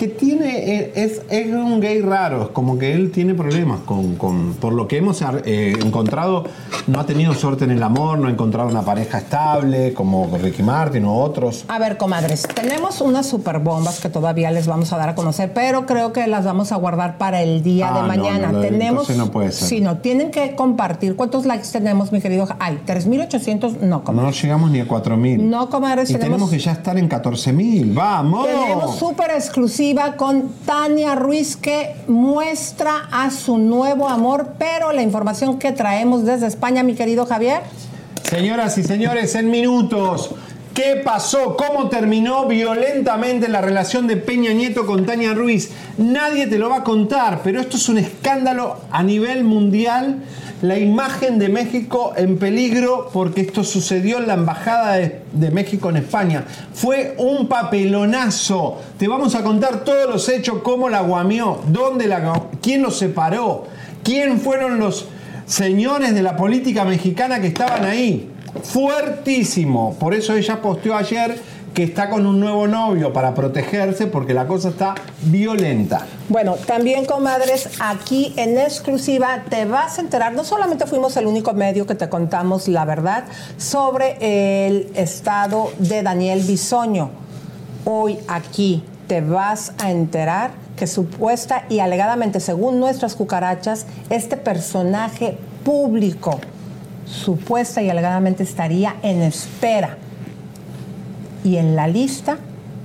Que 0.00 0.08
tiene. 0.08 0.76
eh, 0.78 0.92
Es, 0.94 1.20
es 1.28 1.52
un 1.52 1.78
gay 1.78 2.00
raro, 2.00 2.44
es 2.44 2.48
como 2.48 2.78
que 2.78 2.94
él 2.94 3.10
tiene 3.10 3.34
problemas 3.34 3.80
con. 3.80 4.16
con- 4.16 4.54
por 4.54 4.72
lo 4.72 4.88
que 4.88 4.96
hemos 4.96 5.20
eh, 5.44 5.74
encontrado, 5.84 6.44
no 6.86 7.00
ha 7.00 7.04
tenido 7.04 7.34
suerte 7.34 7.64
en 7.64 7.70
el 7.72 7.82
amor, 7.82 8.18
no 8.18 8.28
ha 8.28 8.30
encontrado 8.30 8.70
una 8.70 8.80
pareja 8.80 9.18
estable, 9.18 9.92
como 9.92 10.26
Ricky 10.42 10.62
Martin 10.62 11.04
o 11.04 11.14
otros. 11.18 11.66
A 11.68 11.78
ver, 11.78 11.98
comadres, 11.98 12.48
tenemos 12.54 13.02
unas 13.02 13.26
super 13.26 13.58
bombas 13.58 14.00
que 14.00 14.08
todavía 14.08 14.50
les 14.50 14.66
vamos 14.66 14.90
a 14.94 14.96
dar 14.96 15.10
a 15.10 15.14
conocer, 15.14 15.52
pero 15.52 15.84
creo 15.84 16.14
que 16.14 16.26
las 16.28 16.46
vamos 16.46 16.72
a 16.72 16.76
guardar 16.76 17.18
para 17.18 17.42
el 17.42 17.62
día 17.62 17.90
Ah, 17.90 17.94
de 17.96 18.00
no, 18.00 18.06
mañana. 18.08 18.46
no, 18.46 18.52
no, 18.54 18.60
tenemos, 18.62 19.10
no 19.10 19.30
puede 19.30 19.52
ser. 19.52 19.68
Si 19.68 19.80
no, 19.82 19.98
tienen 19.98 20.30
que 20.30 20.54
compartir. 20.54 21.14
¿Cuántos 21.14 21.44
likes 21.44 21.68
tenemos, 21.70 22.10
mi 22.10 22.22
querido? 22.22 22.48
Ay, 22.58 22.78
3.800, 22.86 23.80
no, 23.80 24.02
comadres. 24.02 24.34
No 24.36 24.42
llegamos 24.42 24.70
ni 24.70 24.80
a 24.80 24.88
4.000. 24.88 25.42
No, 25.42 25.68
comadres, 25.68 26.08
Y 26.08 26.14
tenemos- 26.14 26.30
tenemos 26.30 26.50
que 26.50 26.58
ya 26.58 26.72
estar 26.72 26.96
en 26.96 27.06
14.000. 27.06 27.92
¡Vamos! 27.92 28.46
Tenemos 28.46 28.96
súper 28.96 29.30
con 30.16 30.50
Tania 30.64 31.16
Ruiz 31.16 31.56
que 31.56 31.96
muestra 32.06 33.08
a 33.10 33.30
su 33.30 33.58
nuevo 33.58 34.08
amor, 34.08 34.54
pero 34.56 34.92
la 34.92 35.02
información 35.02 35.58
que 35.58 35.72
traemos 35.72 36.24
desde 36.24 36.46
España, 36.46 36.82
mi 36.84 36.94
querido 36.94 37.26
Javier. 37.26 37.62
Señoras 38.22 38.78
y 38.78 38.84
señores, 38.84 39.34
en 39.34 39.50
minutos. 39.50 40.30
¿Qué 40.74 41.02
pasó? 41.04 41.56
¿Cómo 41.56 41.88
terminó 41.88 42.46
violentamente 42.46 43.48
la 43.48 43.60
relación 43.60 44.06
de 44.06 44.16
Peña 44.16 44.52
Nieto 44.52 44.86
con 44.86 45.04
Tania 45.04 45.34
Ruiz? 45.34 45.72
Nadie 45.98 46.46
te 46.46 46.58
lo 46.58 46.70
va 46.70 46.78
a 46.78 46.84
contar, 46.84 47.40
pero 47.42 47.60
esto 47.60 47.76
es 47.76 47.88
un 47.88 47.98
escándalo 47.98 48.78
a 48.92 49.02
nivel 49.02 49.42
mundial. 49.42 50.22
La 50.62 50.78
imagen 50.78 51.40
de 51.40 51.48
México 51.48 52.12
en 52.16 52.38
peligro 52.38 53.10
porque 53.12 53.40
esto 53.40 53.64
sucedió 53.64 54.18
en 54.18 54.28
la 54.28 54.34
Embajada 54.34 54.92
de, 54.92 55.50
México 55.50 55.90
en 55.90 55.96
España. 55.96 56.44
Fue 56.72 57.16
un 57.18 57.48
papelonazo. 57.48 58.78
Te 58.96 59.08
vamos 59.08 59.34
a 59.34 59.42
contar 59.42 59.82
todos 59.82 60.08
los 60.08 60.28
hechos, 60.28 60.58
cómo 60.62 60.88
la 60.88 61.00
guamió, 61.00 61.62
dónde 61.66 62.06
la, 62.06 62.44
quién 62.62 62.82
los 62.82 62.96
separó, 62.96 63.66
quién 64.04 64.38
fueron 64.38 64.78
los 64.78 65.08
señores 65.46 66.14
de 66.14 66.22
la 66.22 66.36
política 66.36 66.84
mexicana 66.84 67.40
que 67.40 67.48
estaban 67.48 67.84
ahí. 67.84 68.29
Fuertísimo. 68.62 69.94
Por 69.98 70.14
eso 70.14 70.34
ella 70.34 70.60
posteó 70.60 70.96
ayer 70.96 71.40
que 71.74 71.84
está 71.84 72.10
con 72.10 72.26
un 72.26 72.40
nuevo 72.40 72.66
novio 72.66 73.12
para 73.12 73.34
protegerse 73.34 74.06
porque 74.06 74.34
la 74.34 74.46
cosa 74.46 74.70
está 74.70 74.94
violenta. 75.22 76.06
Bueno, 76.28 76.56
también, 76.66 77.04
comadres, 77.04 77.68
aquí 77.78 78.34
en 78.36 78.58
exclusiva 78.58 79.44
te 79.48 79.64
vas 79.64 79.98
a 79.98 80.00
enterar, 80.00 80.32
no 80.32 80.44
solamente 80.44 80.86
fuimos 80.86 81.16
el 81.16 81.26
único 81.26 81.52
medio 81.54 81.86
que 81.86 81.94
te 81.94 82.08
contamos 82.08 82.66
la 82.66 82.84
verdad 82.84 83.24
sobre 83.56 84.16
el 84.66 84.90
estado 84.94 85.70
de 85.78 86.02
Daniel 86.02 86.42
Bisoño. 86.42 87.10
Hoy 87.84 88.18
aquí 88.28 88.82
te 89.06 89.20
vas 89.20 89.72
a 89.78 89.90
enterar 89.90 90.50
que 90.76 90.86
supuesta 90.86 91.66
y 91.68 91.80
alegadamente, 91.80 92.40
según 92.40 92.80
nuestras 92.80 93.14
cucarachas, 93.14 93.86
este 94.08 94.36
personaje 94.36 95.38
público 95.64 96.40
supuesta 97.10 97.82
y 97.82 97.90
alegadamente 97.90 98.42
estaría 98.42 98.96
en 99.02 99.22
espera 99.22 99.96
y 101.44 101.56
en 101.56 101.76
la 101.76 101.88
lista 101.88 102.38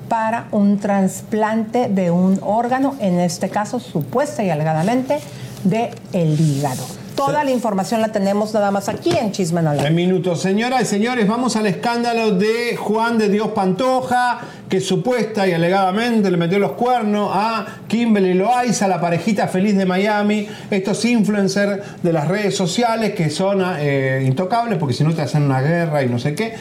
para 0.10 0.48
un 0.52 0.80
trasplante 0.80 1.90
de 1.90 2.12
un 2.12 2.40
órgano, 2.42 2.96
en 3.00 3.20
este 3.20 3.50
caso 3.50 3.80
supuesta 3.80 4.44
y 4.44 4.50
alegadamente 4.50 5.20
de 5.64 5.92
el 6.14 6.40
hígado. 6.40 7.05
Toda 7.16 7.46
la 7.46 7.52
información 7.52 8.02
la 8.02 8.10
tenemos 8.10 8.54
nada 8.54 8.72
más 8.72 8.90
aquí 8.90 9.12
en 9.12 9.32
Chisme. 9.32 9.62
En 9.62 9.96
minutos, 9.96 10.42
señoras 10.42 10.82
y 10.82 10.86
señores, 10.86 11.26
vamos 11.28 11.56
al 11.56 11.66
escándalo 11.66 12.32
de 12.32 12.76
Juan 12.76 13.18
de 13.18 13.30
Dios 13.30 13.50
Pantoja, 13.50 14.42
que 14.68 14.82
supuesta 14.82 15.48
y 15.48 15.54
alegadamente 15.54 16.30
le 16.30 16.36
metió 16.36 16.60
los 16.60 16.74
cuernos 16.74 17.32
a 17.34 17.66
Kimberly 17.88 18.34
Loaiza, 18.34 18.90
la 18.90 19.00
parejita 19.00 19.48
feliz 19.48 19.78
de 19.78 19.86
Miami, 19.86 20.46
estos 20.70 21.06
influencers 21.06 22.04
de 22.04 22.12
las 22.12 22.28
redes 22.28 22.56
sociales 22.56 23.14
que 23.16 23.30
son 23.30 23.64
eh, 23.80 24.24
intocables 24.26 24.78
porque 24.78 24.94
si 24.94 25.06
no 25.06 25.14
te 25.14 25.22
hacen 25.22 25.44
una 25.44 25.62
guerra 25.62 26.04
y 26.04 26.10
no 26.10 26.20
sé 26.20 26.36
qué. 26.36 26.54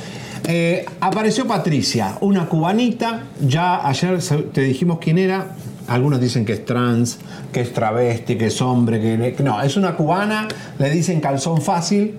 Eh, 0.46 0.84
apareció 1.00 1.48
Patricia, 1.48 2.18
una 2.20 2.46
cubanita, 2.48 3.24
ya 3.40 3.86
ayer 3.88 4.18
te 4.52 4.60
dijimos 4.60 4.98
quién 5.00 5.18
era, 5.18 5.48
algunos 5.88 6.20
dicen 6.20 6.44
que 6.44 6.54
es 6.54 6.64
trans, 6.64 7.18
que 7.52 7.60
es 7.60 7.72
travesti, 7.72 8.36
que 8.36 8.46
es 8.46 8.60
hombre, 8.62 9.00
que, 9.00 9.42
no, 9.42 9.60
es 9.62 9.76
una 9.76 9.96
cubana, 9.96 10.48
le 10.78 10.90
dicen 10.90 11.20
calzón 11.20 11.60
fácil, 11.60 12.14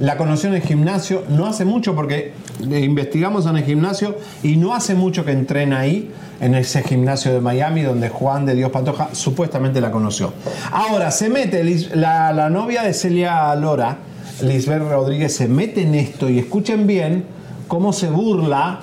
la 0.00 0.16
conoció 0.16 0.48
en 0.48 0.56
el 0.56 0.62
gimnasio, 0.62 1.22
no 1.28 1.46
hace 1.46 1.64
mucho 1.64 1.94
porque 1.94 2.32
investigamos 2.60 3.46
en 3.46 3.56
el 3.58 3.64
gimnasio 3.64 4.16
y 4.42 4.56
no 4.56 4.74
hace 4.74 4.94
mucho 4.94 5.24
que 5.24 5.32
entrena 5.32 5.80
ahí, 5.80 6.10
en 6.40 6.54
ese 6.56 6.82
gimnasio 6.82 7.32
de 7.32 7.40
Miami 7.40 7.82
donde 7.82 8.08
Juan 8.08 8.46
de 8.46 8.54
Dios 8.56 8.70
Pantoja 8.72 9.10
supuestamente 9.12 9.80
la 9.80 9.90
conoció. 9.92 10.32
Ahora 10.72 11.10
se 11.12 11.28
mete 11.28 11.62
la, 11.94 12.32
la 12.32 12.50
novia 12.50 12.82
de 12.82 12.94
Celia 12.94 13.54
Lora, 13.54 13.98
Lisbeth 14.42 14.82
Rodríguez, 14.82 15.36
se 15.36 15.46
mete 15.46 15.82
en 15.82 15.94
esto 15.94 16.28
y 16.28 16.38
escuchen 16.40 16.86
bien 16.88 17.24
cómo 17.68 17.92
se 17.92 18.08
burla 18.08 18.80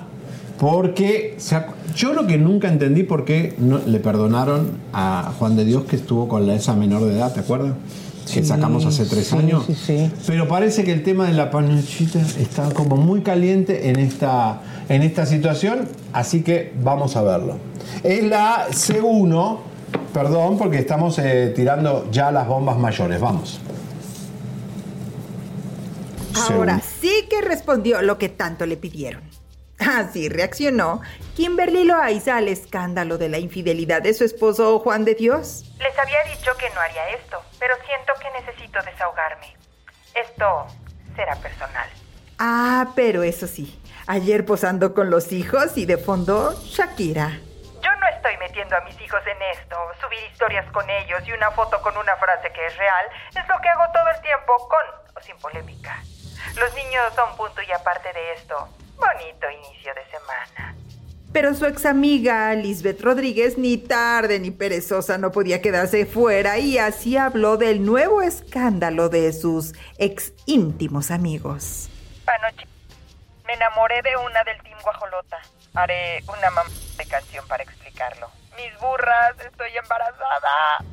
porque 0.57 1.35
se 1.37 1.55
ac- 1.57 1.73
yo 1.95 2.13
lo 2.13 2.27
que 2.27 2.37
nunca 2.37 2.67
entendí 2.67 3.03
por 3.03 3.25
qué 3.25 3.55
no, 3.57 3.79
le 3.85 3.99
perdonaron 3.99 4.71
a 4.93 5.33
Juan 5.37 5.55
de 5.55 5.65
Dios 5.65 5.83
que 5.85 5.95
estuvo 5.95 6.27
con 6.27 6.47
la, 6.47 6.55
esa 6.55 6.73
menor 6.73 7.03
de 7.03 7.13
edad, 7.13 7.33
¿te 7.33 7.41
acuerdas? 7.41 7.73
que 8.33 8.43
sacamos 8.45 8.85
hace 8.85 9.05
tres 9.05 9.27
sí, 9.27 9.37
años. 9.37 9.65
sí, 9.65 9.75
sí. 9.75 10.11
Pero 10.27 10.47
parece 10.47 10.83
que 10.83 10.91
el 10.91 11.03
tema 11.03 11.25
de 11.25 11.33
la 11.33 11.49
panochita 11.49 12.19
está 12.19 12.71
como 12.73 12.95
muy 12.95 13.21
caliente 13.21 13.89
en 13.89 13.97
esta, 13.97 14.61
en 14.87 15.01
esta 15.01 15.25
situación, 15.25 15.87
así 16.13 16.43
que 16.43 16.73
vamos 16.83 17.15
a 17.15 17.23
verlo. 17.23 17.57
Es 18.03 18.23
la 18.23 18.67
C1, 18.69 19.57
perdón, 20.13 20.57
porque 20.57 20.77
estamos 20.77 21.17
eh, 21.19 21.53
tirando 21.55 22.09
ya 22.11 22.31
las 22.31 22.47
bombas 22.47 22.77
mayores. 22.77 23.19
Vamos. 23.19 23.59
Ahora 26.49 26.81
sí 27.01 27.11
que 27.29 27.41
respondió 27.41 28.01
lo 28.01 28.17
que 28.17 28.29
tanto 28.29 28.65
le 28.65 28.77
pidieron. 28.77 29.28
Así 29.79 30.27
reaccionó 30.27 31.01
Kimberly 31.35 31.85
Loaiza 31.85 32.37
al 32.37 32.49
escándalo 32.49 33.17
de 33.17 33.29
la 33.29 33.37
infidelidad 33.37 34.01
de 34.01 34.13
su 34.13 34.25
esposo 34.25 34.79
Juan 34.79 35.05
de 35.05 35.15
Dios. 35.15 35.73
Les 35.79 35.97
había 35.97 36.21
dicho 36.23 36.55
que 36.57 36.69
no 36.71 36.81
haría 36.81 37.09
esto, 37.09 37.41
pero 37.59 37.75
siento 37.85 38.13
que 38.21 38.29
necesito 38.31 38.79
desahogarme. 38.83 39.55
Esto 40.15 40.67
será 41.15 41.35
personal. 41.37 41.87
Ah, 42.39 42.91
pero 42.95 43.23
eso 43.23 43.47
sí, 43.47 43.81
ayer 44.07 44.45
posando 44.45 44.93
con 44.93 45.09
los 45.09 45.31
hijos 45.31 45.77
y 45.77 45.85
de 45.85 45.97
fondo 45.97 46.53
Shakira. 46.63 47.39
Yo 47.81 47.95
no 47.95 48.07
estoy 48.15 48.35
metiendo 48.37 48.75
a 48.75 48.81
mis 48.81 48.99
hijos 48.99 49.21
en 49.25 49.41
esto. 49.57 49.77
Subir 50.01 50.19
historias 50.31 50.69
con 50.71 50.89
ellos 50.89 51.21
y 51.25 51.31
una 51.31 51.51
foto 51.51 51.81
con 51.81 51.97
una 51.97 52.15
frase 52.17 52.51
que 52.51 52.65
es 52.65 52.77
real 52.77 53.05
es 53.29 53.47
lo 53.47 53.59
que 53.61 53.69
hago 53.69 53.85
todo 53.93 54.09
el 54.09 54.21
tiempo 54.21 54.53
con 54.67 55.15
o 55.15 55.21
sin 55.21 55.37
polémica. 55.37 56.03
Los 56.57 56.73
niños 56.75 57.13
son 57.15 57.35
punto 57.37 57.61
y 57.61 57.71
aparte 57.71 58.11
de 58.11 58.33
esto. 58.33 58.67
Bonito 58.99 59.49
inicio 59.49 59.93
de 59.95 60.05
semana. 60.11 60.75
Pero 61.31 61.53
su 61.53 61.65
ex 61.65 61.85
amiga 61.85 62.53
Lisbeth 62.53 63.01
Rodríguez 63.01 63.57
ni 63.57 63.77
tarde 63.77 64.39
ni 64.39 64.51
perezosa 64.51 65.17
no 65.17 65.31
podía 65.31 65.61
quedarse 65.61 66.05
fuera 66.05 66.57
y 66.57 66.77
así 66.77 67.17
habló 67.17 67.57
del 67.57 67.85
nuevo 67.85 68.21
escándalo 68.21 69.09
de 69.09 69.31
sus 69.31 69.73
ex 69.99 70.33
íntimos 70.47 71.11
amigos. 71.11 71.89
Anoche 72.25 72.67
me 73.45 73.53
enamoré 73.53 74.01
de 74.01 74.15
una 74.17 74.43
del 74.43 74.61
Team 74.63 74.77
Guajolota. 74.83 75.39
Haré 75.75 76.23
una 76.27 76.49
mamá 76.49 76.69
de 76.97 77.05
canción 77.05 77.47
para 77.47 77.63
explicarlo. 77.63 78.29
Mis 78.57 78.77
burras, 78.79 79.39
estoy 79.39 79.69
embarazada. 79.77 80.83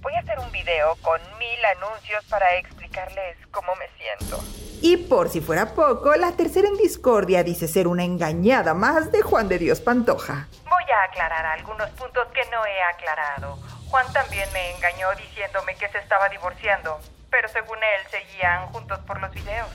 Voy 0.00 0.12
a 0.14 0.18
hacer 0.18 0.38
un 0.38 0.52
video 0.52 0.96
con 1.02 1.20
mil 1.38 1.64
anuncios 1.64 2.24
para 2.26 2.56
explicarles 2.94 3.36
cómo 3.50 3.74
me 3.76 3.88
siento. 3.98 4.40
Y 4.80 4.96
por 4.96 5.28
si 5.28 5.40
fuera 5.40 5.74
poco, 5.74 6.14
la 6.14 6.32
tercera 6.32 6.68
en 6.68 6.76
discordia 6.76 7.42
dice 7.42 7.66
ser 7.66 7.88
una 7.88 8.04
engañada 8.04 8.74
más 8.74 9.10
de 9.10 9.22
Juan 9.22 9.48
de 9.48 9.58
Dios 9.58 9.80
Pantoja. 9.80 10.48
Voy 10.68 10.84
a 10.84 11.04
aclarar 11.04 11.46
algunos 11.46 11.88
puntos 11.90 12.26
que 12.32 12.42
no 12.50 12.64
he 12.66 12.82
aclarado. 12.82 13.58
Juan 13.88 14.12
también 14.12 14.48
me 14.52 14.74
engañó 14.76 15.08
diciéndome 15.16 15.74
que 15.76 15.88
se 15.88 15.98
estaba 15.98 16.28
divorciando, 16.28 17.00
pero 17.30 17.48
según 17.48 17.78
él 17.78 18.06
seguían 18.10 18.66
juntos 18.72 18.98
por 19.00 19.20
los 19.20 19.30
videos. 19.32 19.68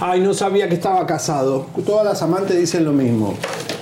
Ay, 0.00 0.20
no 0.20 0.34
sabía 0.34 0.68
que 0.68 0.74
estaba 0.74 1.06
casado. 1.06 1.66
Todas 1.86 2.04
las 2.04 2.22
amantes 2.22 2.58
dicen 2.58 2.84
lo 2.84 2.92
mismo. 2.92 3.34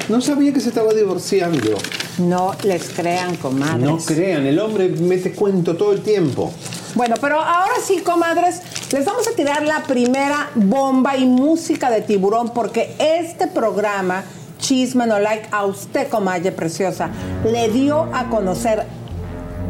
No 0.09 0.21
sabía 0.21 0.53
que 0.53 0.61
se 0.61 0.69
estaba 0.69 0.93
divorciando. 0.93 1.77
No 2.19 2.53
les 2.63 2.91
crean, 2.91 3.37
comadres. 3.37 3.81
No 3.81 3.99
crean, 3.99 4.47
el 4.47 4.59
hombre 4.61 4.89
mete 4.89 5.33
cuento 5.33 5.77
todo 5.77 5.93
el 5.93 6.03
tiempo. 6.03 6.53
Bueno, 6.95 7.17
pero 7.21 7.41
ahora 7.41 7.73
sí, 7.83 7.99
comadres, 7.99 8.61
les 8.93 9.05
vamos 9.05 9.27
a 9.27 9.33
tirar 9.33 9.63
la 9.63 9.83
primera 9.83 10.51
bomba 10.55 11.17
y 11.17 11.27
música 11.27 11.91
de 11.91 12.03
tiburón 12.03 12.51
porque 12.51 12.95
este 13.01 13.49
programa, 13.49 14.23
Chisme 14.59 15.07
No 15.07 15.19
Like, 15.19 15.49
a 15.51 15.65
usted, 15.65 16.09
comadre 16.09 16.53
preciosa, 16.53 17.11
le 17.45 17.69
dio 17.71 18.09
a 18.15 18.29
conocer 18.29 18.85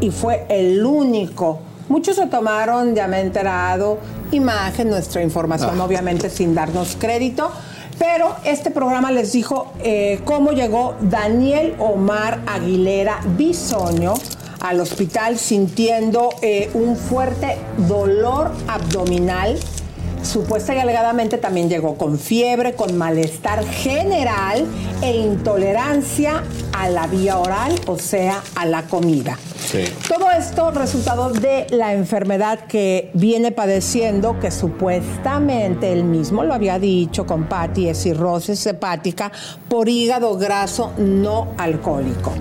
y 0.01 0.11
fue 0.11 0.45
el 0.51 0.85
único. 0.85 1.61
Muchos 1.89 2.17
se 2.17 2.27
tomaron, 2.27 2.95
ya 2.95 3.07
me 3.09 3.19
he 3.19 3.21
enterado, 3.21 3.99
imagen, 4.35 4.89
nuestra 4.91 5.23
información, 5.23 5.81
Ah. 5.81 5.85
obviamente 5.85 6.29
sin 6.31 6.55
darnos 6.55 6.97
crédito. 6.99 7.51
Pero 7.99 8.35
este 8.45 8.71
programa 8.73 9.13
les 9.13 9.33
dijo 9.33 9.73
eh, 9.83 10.21
cómo 10.25 10.51
llegó 10.51 10.95
Daniel 11.01 11.77
Omar 11.79 12.41
Aguilera 12.47 13.21
Bisoño 13.37 14.15
al 14.61 14.81
hospital 14.81 15.39
sintiendo 15.39 16.31
eh, 16.43 16.71
un 16.75 16.97
fuerte 16.97 17.57
dolor 17.87 18.51
abdominal. 18.67 19.59
Supuesta 20.25 20.75
y 20.75 20.79
alegadamente 20.79 21.37
también 21.39 21.69
llegó 21.69 21.97
con 21.97 22.19
fiebre, 22.19 22.75
con 22.75 22.97
malestar 22.97 23.65
general 23.65 24.67
e 25.03 25.19
intolerancia 25.19 26.43
a 26.73 26.89
la 26.89 27.07
vía 27.07 27.39
oral, 27.39 27.79
o 27.87 27.99
sea, 27.99 28.43
a 28.57 28.65
la 28.65 28.85
comida. 28.85 29.39
Sí. 29.59 29.85
Todo 30.09 30.31
esto 30.31 30.71
resultado 30.71 31.31
de 31.31 31.67
la 31.71 31.93
enfermedad 31.93 32.61
que 32.67 33.11
viene 33.15 33.53
padeciendo, 33.53 34.41
que 34.41 34.51
supuestamente 34.51 35.93
él 35.93 36.05
mismo 36.05 36.43
lo 36.43 36.55
había 36.55 36.79
dicho 36.79 37.27
con 37.27 37.45
Patti, 37.45 37.89
es 37.89 38.03
cirrosis 38.03 38.67
hepática 38.67 39.31
por 39.69 39.89
hígado 39.89 40.37
graso 40.37 40.93
no 40.97 41.49
alcohólico. 41.59 42.33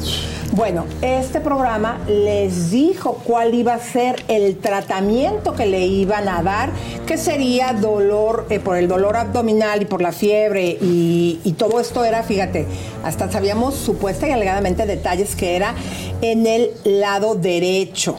Bueno, 0.55 0.85
este 1.01 1.39
programa 1.39 1.97
les 2.07 2.69
dijo 2.69 3.19
cuál 3.23 3.55
iba 3.55 3.73
a 3.73 3.79
ser 3.79 4.23
el 4.27 4.57
tratamiento 4.57 5.55
que 5.55 5.65
le 5.65 5.87
iban 5.87 6.29
a 6.29 6.43
dar, 6.43 6.69
que 7.07 7.17
sería 7.17 7.72
dolor 7.73 8.47
eh, 8.49 8.59
por 8.59 8.77
el 8.77 8.87
dolor 8.87 9.17
abdominal 9.17 9.81
y 9.81 9.85
por 9.85 10.01
la 10.01 10.11
fiebre 10.11 10.77
y, 10.81 11.39
y 11.43 11.53
todo 11.53 11.79
esto 11.79 12.03
era, 12.03 12.23
fíjate, 12.23 12.65
hasta 13.03 13.31
sabíamos 13.31 13.75
supuesta 13.75 14.27
y 14.27 14.31
alegadamente 14.31 14.85
detalles 14.85 15.35
que 15.35 15.55
era 15.55 15.75
en 16.21 16.47
el 16.47 16.71
lado 16.83 17.35
derecho. 17.35 18.17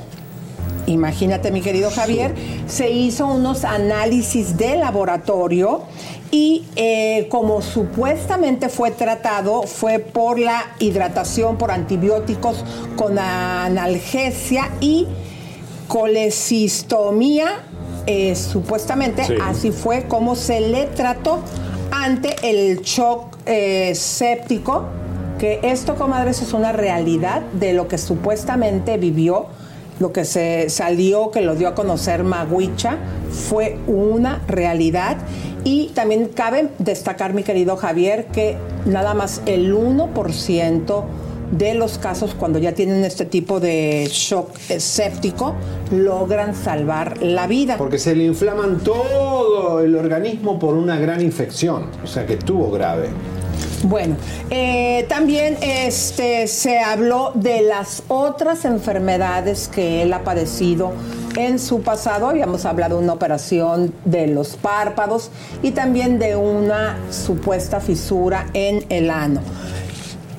Imagínate, 0.86 1.50
mi 1.50 1.62
querido 1.62 1.90
Javier, 1.90 2.34
se 2.66 2.90
hizo 2.90 3.26
unos 3.26 3.64
análisis 3.64 4.58
de 4.58 4.76
laboratorio 4.76 5.82
y 6.30 6.66
eh, 6.76 7.28
como 7.30 7.62
supuestamente 7.62 8.68
fue 8.68 8.90
tratado, 8.90 9.62
fue 9.62 9.98
por 9.98 10.38
la 10.38 10.74
hidratación, 10.80 11.56
por 11.56 11.70
antibióticos 11.70 12.64
con 12.96 13.18
analgesia 13.18 14.70
y 14.80 15.06
colecistomía, 15.88 17.64
eh, 18.06 18.34
supuestamente 18.34 19.24
Sí. 19.24 19.34
así 19.42 19.70
fue 19.70 20.04
como 20.04 20.36
se 20.36 20.60
le 20.60 20.86
trató 20.86 21.40
ante 21.90 22.36
el 22.42 22.80
shock 22.80 23.36
eh, 23.46 23.94
séptico, 23.94 24.86
que 25.38 25.60
esto, 25.62 25.96
comadres, 25.96 26.42
es 26.42 26.52
una 26.52 26.72
realidad 26.72 27.42
de 27.52 27.72
lo 27.72 27.88
que 27.88 27.98
supuestamente 27.98 28.96
vivió 28.96 29.46
lo 30.00 30.12
que 30.12 30.24
se 30.24 30.70
salió, 30.70 31.30
que 31.30 31.40
lo 31.40 31.54
dio 31.54 31.68
a 31.68 31.74
conocer 31.74 32.24
Maguicha, 32.24 32.98
fue 33.30 33.78
una 33.86 34.42
realidad. 34.48 35.16
Y 35.62 35.88
también 35.94 36.28
cabe 36.28 36.68
destacar, 36.78 37.32
mi 37.32 37.42
querido 37.42 37.76
Javier, 37.76 38.26
que 38.26 38.56
nada 38.84 39.14
más 39.14 39.40
el 39.46 39.74
1% 39.74 41.04
de 41.58 41.74
los 41.74 41.98
casos 41.98 42.34
cuando 42.34 42.58
ya 42.58 42.72
tienen 42.72 43.04
este 43.04 43.24
tipo 43.24 43.60
de 43.60 44.08
shock 44.10 44.56
séptico 44.58 45.54
logran 45.90 46.54
salvar 46.54 47.22
la 47.22 47.46
vida. 47.46 47.76
Porque 47.76 47.98
se 47.98 48.14
le 48.14 48.24
inflaman 48.24 48.80
todo 48.80 49.80
el 49.80 49.94
organismo 49.94 50.58
por 50.58 50.74
una 50.74 50.98
gran 50.98 51.20
infección. 51.20 51.86
O 52.02 52.06
sea 52.06 52.26
que 52.26 52.34
estuvo 52.34 52.70
grave. 52.70 53.08
Bueno, 53.84 54.16
eh, 54.48 55.04
también 55.10 55.58
este, 55.60 56.46
se 56.46 56.80
habló 56.80 57.32
de 57.34 57.60
las 57.60 58.02
otras 58.08 58.64
enfermedades 58.64 59.68
que 59.68 60.02
él 60.02 60.12
ha 60.14 60.24
padecido 60.24 60.92
en 61.36 61.58
su 61.58 61.82
pasado. 61.82 62.28
Habíamos 62.28 62.64
hablado 62.64 62.96
de 62.96 63.04
una 63.04 63.12
operación 63.12 63.92
de 64.06 64.26
los 64.26 64.56
párpados 64.56 65.30
y 65.62 65.72
también 65.72 66.18
de 66.18 66.34
una 66.34 66.96
supuesta 67.10 67.78
fisura 67.78 68.46
en 68.54 68.86
el 68.88 69.10
ano. 69.10 69.40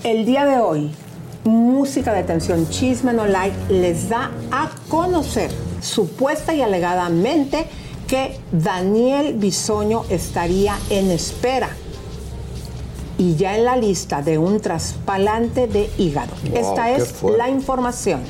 El 0.04 0.26
día 0.26 0.46
de 0.46 0.58
hoy, 0.58 0.92
Música 1.46 2.12
de 2.12 2.22
Atención 2.22 2.68
Chisme 2.70 3.14
No 3.14 3.28
Like 3.28 3.56
les 3.70 4.10
da 4.10 4.32
a 4.52 4.72
conocer 4.90 5.52
supuesta 5.80 6.56
y 6.56 6.64
alegadamente 6.64 7.68
que 8.08 8.40
Daniel 8.52 9.36
Bisoño 9.36 10.06
estaría 10.10 10.76
en 10.90 11.12
espera 11.12 11.70
y 13.20 13.36
ya 13.36 13.56
en 13.56 13.66
la 13.66 13.78
lista 13.78 14.24
de 14.24 14.40
un 14.40 14.60
trasplante 14.60 15.68
de 15.68 15.88
hígado. 16.00 16.34
Wow, 16.50 16.58
Esta 16.58 16.92
es 16.92 17.10
fuerte. 17.14 17.38
la 17.38 17.50
información. 17.50 18.22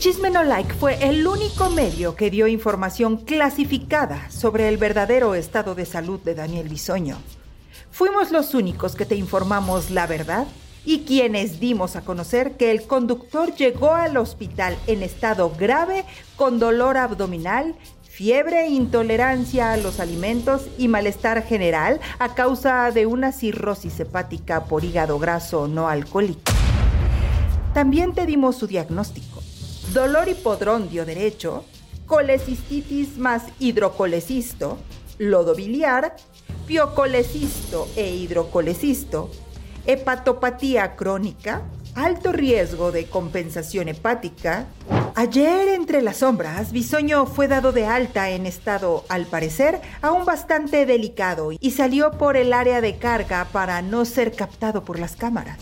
Chisme 0.00 0.30
No 0.30 0.42
Like 0.42 0.74
fue 0.74 0.98
el 1.08 1.24
único 1.24 1.70
medio 1.70 2.16
que 2.16 2.30
dio 2.30 2.48
información 2.48 3.18
clasificada 3.18 4.28
sobre 4.30 4.68
el 4.68 4.78
verdadero 4.78 5.36
estado 5.36 5.76
de 5.76 5.86
salud 5.86 6.18
de 6.20 6.34
Daniel 6.34 6.68
Bisoño. 6.68 7.18
Fuimos 7.92 8.32
los 8.32 8.52
únicos 8.54 8.96
que 8.96 9.06
te 9.06 9.14
informamos 9.14 9.90
la 9.90 10.08
verdad 10.08 10.46
y 10.86 11.00
quienes 11.00 11.58
dimos 11.58 11.96
a 11.96 12.02
conocer 12.02 12.52
que 12.52 12.70
el 12.70 12.86
conductor 12.86 13.54
llegó 13.54 13.92
al 13.92 14.16
hospital 14.16 14.78
en 14.86 15.02
estado 15.02 15.52
grave 15.58 16.04
con 16.36 16.60
dolor 16.60 16.96
abdominal, 16.96 17.74
fiebre, 18.08 18.68
intolerancia 18.68 19.72
a 19.72 19.76
los 19.76 19.98
alimentos 19.98 20.68
y 20.78 20.86
malestar 20.86 21.42
general 21.42 22.00
a 22.20 22.34
causa 22.34 22.90
de 22.92 23.04
una 23.04 23.32
cirrosis 23.32 23.98
hepática 23.98 24.64
por 24.64 24.84
hígado 24.84 25.18
graso 25.18 25.66
no 25.66 25.88
alcohólico. 25.88 26.52
También 27.74 28.14
te 28.14 28.24
dimos 28.24 28.56
su 28.56 28.68
diagnóstico. 28.68 29.42
Dolor 29.92 30.28
hipodrondio 30.28 31.04
derecho, 31.04 31.64
colecistitis 32.06 33.18
más 33.18 33.42
hidrocolecisto, 33.58 34.78
lodo 35.18 35.54
biliar, 35.54 36.16
piocolecisto 36.66 37.88
e 37.96 38.14
hidrocolecisto, 38.14 39.30
hepatopatía 39.86 40.96
crónica, 40.96 41.62
alto 41.94 42.32
riesgo 42.32 42.92
de 42.92 43.06
compensación 43.06 43.88
hepática. 43.88 44.66
Ayer 45.14 45.68
entre 45.68 46.02
las 46.02 46.18
sombras, 46.18 46.72
Bisoño 46.72 47.26
fue 47.26 47.48
dado 47.48 47.72
de 47.72 47.86
alta 47.86 48.30
en 48.30 48.46
estado, 48.46 49.04
al 49.08 49.26
parecer, 49.26 49.80
aún 50.02 50.24
bastante 50.24 50.84
delicado 50.84 51.52
y 51.58 51.70
salió 51.70 52.12
por 52.12 52.36
el 52.36 52.52
área 52.52 52.80
de 52.80 52.96
carga 52.98 53.46
para 53.50 53.80
no 53.80 54.04
ser 54.04 54.32
captado 54.32 54.84
por 54.84 54.98
las 54.98 55.16
cámaras. 55.16 55.58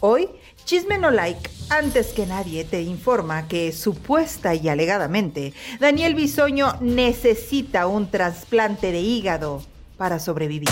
Hoy, 0.00 0.28
Chisme 0.64 0.98
No 0.98 1.10
Like, 1.10 1.50
antes 1.70 2.08
que 2.08 2.26
nadie, 2.26 2.64
te 2.64 2.82
informa 2.82 3.48
que 3.48 3.72
supuesta 3.72 4.54
y 4.54 4.68
alegadamente, 4.68 5.52
Daniel 5.80 6.14
Bisoño 6.14 6.74
necesita 6.80 7.86
un 7.86 8.10
trasplante 8.10 8.92
de 8.92 9.00
hígado 9.00 9.62
para 9.96 10.18
sobrevivir. 10.18 10.68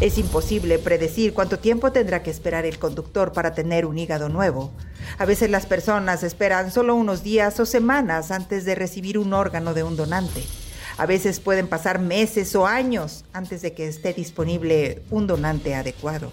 Es 0.00 0.18
imposible 0.18 0.78
predecir 0.78 1.32
cuánto 1.32 1.58
tiempo 1.58 1.92
tendrá 1.92 2.22
que 2.22 2.30
esperar 2.30 2.64
el 2.66 2.78
conductor 2.78 3.32
para 3.32 3.54
tener 3.54 3.86
un 3.86 3.98
hígado 3.98 4.28
nuevo. 4.28 4.72
A 5.18 5.24
veces 5.24 5.50
las 5.50 5.66
personas 5.66 6.22
esperan 6.22 6.72
solo 6.72 6.94
unos 6.94 7.22
días 7.22 7.58
o 7.60 7.66
semanas 7.66 8.30
antes 8.30 8.64
de 8.64 8.74
recibir 8.74 9.18
un 9.18 9.32
órgano 9.32 9.74
de 9.74 9.82
un 9.82 9.96
donante. 9.96 10.42
A 10.98 11.06
veces 11.06 11.40
pueden 11.40 11.68
pasar 11.68 11.98
meses 11.98 12.54
o 12.54 12.66
años 12.66 13.24
antes 13.32 13.62
de 13.62 13.72
que 13.72 13.86
esté 13.86 14.12
disponible 14.12 15.02
un 15.10 15.26
donante 15.26 15.74
adecuado. 15.74 16.32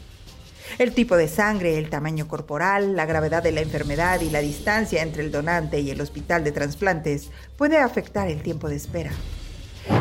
El 0.78 0.94
tipo 0.94 1.18
de 1.18 1.28
sangre, 1.28 1.78
el 1.78 1.90
tamaño 1.90 2.28
corporal, 2.28 2.96
la 2.96 3.06
gravedad 3.06 3.42
de 3.42 3.52
la 3.52 3.62
enfermedad 3.62 4.22
y 4.22 4.30
la 4.30 4.40
distancia 4.40 5.02
entre 5.02 5.24
el 5.24 5.32
donante 5.32 5.80
y 5.80 5.90
el 5.90 6.02
hospital 6.02 6.44
de 6.44 6.52
trasplantes 6.52 7.30
puede 7.58 7.78
afectar 7.78 8.28
el 8.28 8.44
tiempo 8.44 8.70
de 8.70 8.76
espera. 8.76 9.12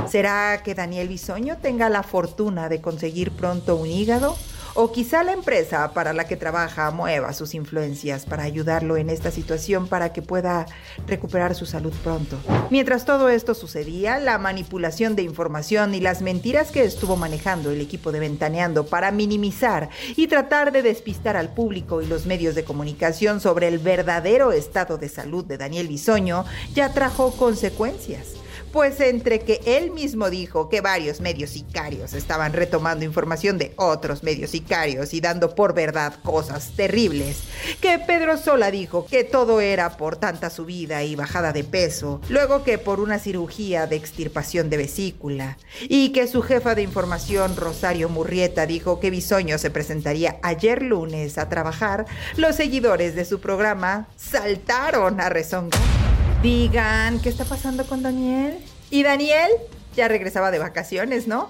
¿Será 0.08 0.62
que 0.62 0.74
Daniel 0.74 1.08
Bisoño 1.08 1.58
tenga 1.58 1.88
la 1.88 2.02
fortuna 2.02 2.68
de 2.68 2.80
conseguir 2.80 3.30
pronto 3.30 3.76
un 3.76 3.88
hígado? 3.88 4.36
O 4.80 4.92
quizá 4.92 5.24
la 5.24 5.32
empresa 5.32 5.92
para 5.92 6.12
la 6.12 6.28
que 6.28 6.36
trabaja 6.36 6.90
mueva 6.92 7.32
sus 7.32 7.54
influencias 7.54 8.24
para 8.24 8.44
ayudarlo 8.44 8.96
en 8.96 9.10
esta 9.10 9.32
situación 9.32 9.88
para 9.88 10.12
que 10.12 10.22
pueda 10.22 10.66
recuperar 11.08 11.56
su 11.56 11.66
salud 11.66 11.92
pronto. 12.04 12.38
Mientras 12.70 13.04
todo 13.04 13.28
esto 13.28 13.54
sucedía, 13.54 14.20
la 14.20 14.38
manipulación 14.38 15.16
de 15.16 15.22
información 15.22 15.94
y 15.94 16.00
las 16.00 16.22
mentiras 16.22 16.70
que 16.70 16.84
estuvo 16.84 17.16
manejando 17.16 17.72
el 17.72 17.80
equipo 17.80 18.12
de 18.12 18.20
Ventaneando 18.20 18.86
para 18.86 19.10
minimizar 19.10 19.88
y 20.14 20.28
tratar 20.28 20.70
de 20.70 20.82
despistar 20.82 21.36
al 21.36 21.52
público 21.52 22.00
y 22.00 22.06
los 22.06 22.26
medios 22.26 22.54
de 22.54 22.62
comunicación 22.62 23.40
sobre 23.40 23.66
el 23.66 23.80
verdadero 23.80 24.52
estado 24.52 24.96
de 24.96 25.08
salud 25.08 25.44
de 25.44 25.58
Daniel 25.58 25.88
Bisoño 25.88 26.44
ya 26.72 26.92
trajo 26.92 27.32
consecuencias. 27.32 28.34
Pues 28.72 29.00
entre 29.00 29.40
que 29.40 29.60
él 29.64 29.90
mismo 29.90 30.30
dijo 30.30 30.68
que 30.68 30.80
varios 30.80 31.20
medios 31.20 31.50
sicarios 31.50 32.12
estaban 32.12 32.52
retomando 32.52 33.04
información 33.04 33.58
de 33.58 33.72
otros 33.76 34.22
medios 34.22 34.50
sicarios 34.50 35.14
y 35.14 35.20
dando 35.20 35.54
por 35.54 35.74
verdad 35.74 36.14
cosas 36.22 36.72
terribles, 36.76 37.42
que 37.80 37.98
Pedro 37.98 38.36
Sola 38.36 38.70
dijo 38.70 39.06
que 39.06 39.24
todo 39.24 39.60
era 39.60 39.96
por 39.96 40.16
tanta 40.16 40.50
subida 40.50 41.02
y 41.02 41.16
bajada 41.16 41.52
de 41.52 41.64
peso, 41.64 42.20
luego 42.28 42.62
que 42.62 42.78
por 42.78 43.00
una 43.00 43.18
cirugía 43.18 43.86
de 43.86 43.96
extirpación 43.96 44.70
de 44.70 44.76
vesícula, 44.76 45.58
y 45.82 46.10
que 46.10 46.28
su 46.28 46.42
jefa 46.42 46.74
de 46.74 46.82
información, 46.82 47.56
Rosario 47.56 48.08
Murrieta, 48.08 48.66
dijo 48.66 49.00
que 49.00 49.10
Bisoño 49.10 49.58
se 49.58 49.70
presentaría 49.70 50.36
ayer 50.42 50.82
lunes 50.82 51.38
a 51.38 51.48
trabajar, 51.48 52.06
los 52.36 52.56
seguidores 52.56 53.14
de 53.14 53.24
su 53.24 53.40
programa 53.40 54.08
saltaron 54.16 55.20
a 55.20 55.28
rezongar. 55.28 56.17
Digan, 56.42 57.18
¿qué 57.18 57.30
está 57.30 57.44
pasando 57.44 57.84
con 57.84 58.04
Daniel? 58.04 58.58
Y 58.90 59.02
Daniel 59.02 59.50
ya 59.96 60.06
regresaba 60.06 60.52
de 60.52 60.60
vacaciones, 60.60 61.26
¿no? 61.26 61.48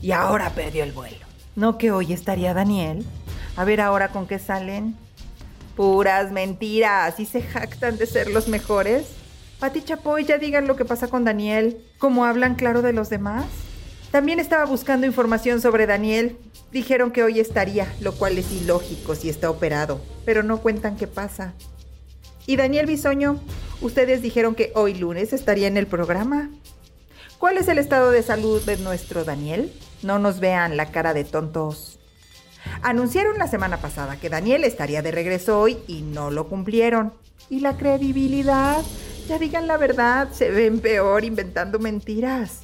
Y 0.00 0.12
ahora 0.12 0.50
perdió 0.50 0.84
el 0.84 0.92
vuelo. 0.92 1.26
¿No 1.56 1.76
que 1.76 1.90
hoy 1.90 2.12
estaría 2.12 2.54
Daniel? 2.54 3.04
A 3.56 3.64
ver 3.64 3.80
ahora 3.80 4.10
con 4.10 4.28
qué 4.28 4.38
salen. 4.38 4.96
Puras 5.74 6.30
mentiras. 6.30 7.18
¿Y 7.18 7.26
se 7.26 7.42
jactan 7.42 7.98
de 7.98 8.06
ser 8.06 8.30
los 8.30 8.46
mejores? 8.46 9.06
Pati 9.58 9.82
Chapoy, 9.82 10.24
ya 10.24 10.38
digan 10.38 10.68
lo 10.68 10.76
que 10.76 10.84
pasa 10.84 11.08
con 11.08 11.24
Daniel. 11.24 11.84
¿Cómo 11.98 12.24
hablan 12.24 12.54
claro 12.54 12.80
de 12.80 12.92
los 12.92 13.10
demás? 13.10 13.44
También 14.12 14.38
estaba 14.38 14.66
buscando 14.66 15.04
información 15.04 15.60
sobre 15.60 15.86
Daniel. 15.86 16.38
Dijeron 16.70 17.10
que 17.10 17.24
hoy 17.24 17.40
estaría, 17.40 17.92
lo 18.00 18.12
cual 18.12 18.38
es 18.38 18.52
ilógico 18.52 19.16
si 19.16 19.30
está 19.30 19.50
operado, 19.50 20.00
pero 20.24 20.44
no 20.44 20.58
cuentan 20.58 20.96
qué 20.96 21.08
pasa. 21.08 21.54
Y 22.48 22.56
Daniel 22.56 22.86
Bisoño, 22.86 23.38
ustedes 23.82 24.22
dijeron 24.22 24.54
que 24.54 24.72
hoy 24.74 24.94
lunes 24.94 25.34
estaría 25.34 25.66
en 25.66 25.76
el 25.76 25.86
programa. 25.86 26.48
¿Cuál 27.36 27.58
es 27.58 27.68
el 27.68 27.76
estado 27.76 28.10
de 28.10 28.22
salud 28.22 28.62
de 28.62 28.78
nuestro 28.78 29.22
Daniel? 29.22 29.70
No 30.02 30.18
nos 30.18 30.40
vean 30.40 30.78
la 30.78 30.90
cara 30.90 31.12
de 31.12 31.24
tontos. 31.24 31.98
Anunciaron 32.80 33.36
la 33.36 33.48
semana 33.48 33.82
pasada 33.82 34.18
que 34.18 34.30
Daniel 34.30 34.64
estaría 34.64 35.02
de 35.02 35.10
regreso 35.10 35.60
hoy 35.60 35.76
y 35.86 36.00
no 36.00 36.30
lo 36.30 36.48
cumplieron. 36.48 37.12
¿Y 37.50 37.60
la 37.60 37.76
credibilidad? 37.76 38.82
Ya 39.28 39.38
digan 39.38 39.66
la 39.66 39.76
verdad, 39.76 40.32
se 40.32 40.50
ven 40.50 40.80
peor 40.80 41.26
inventando 41.26 41.78
mentiras. 41.78 42.62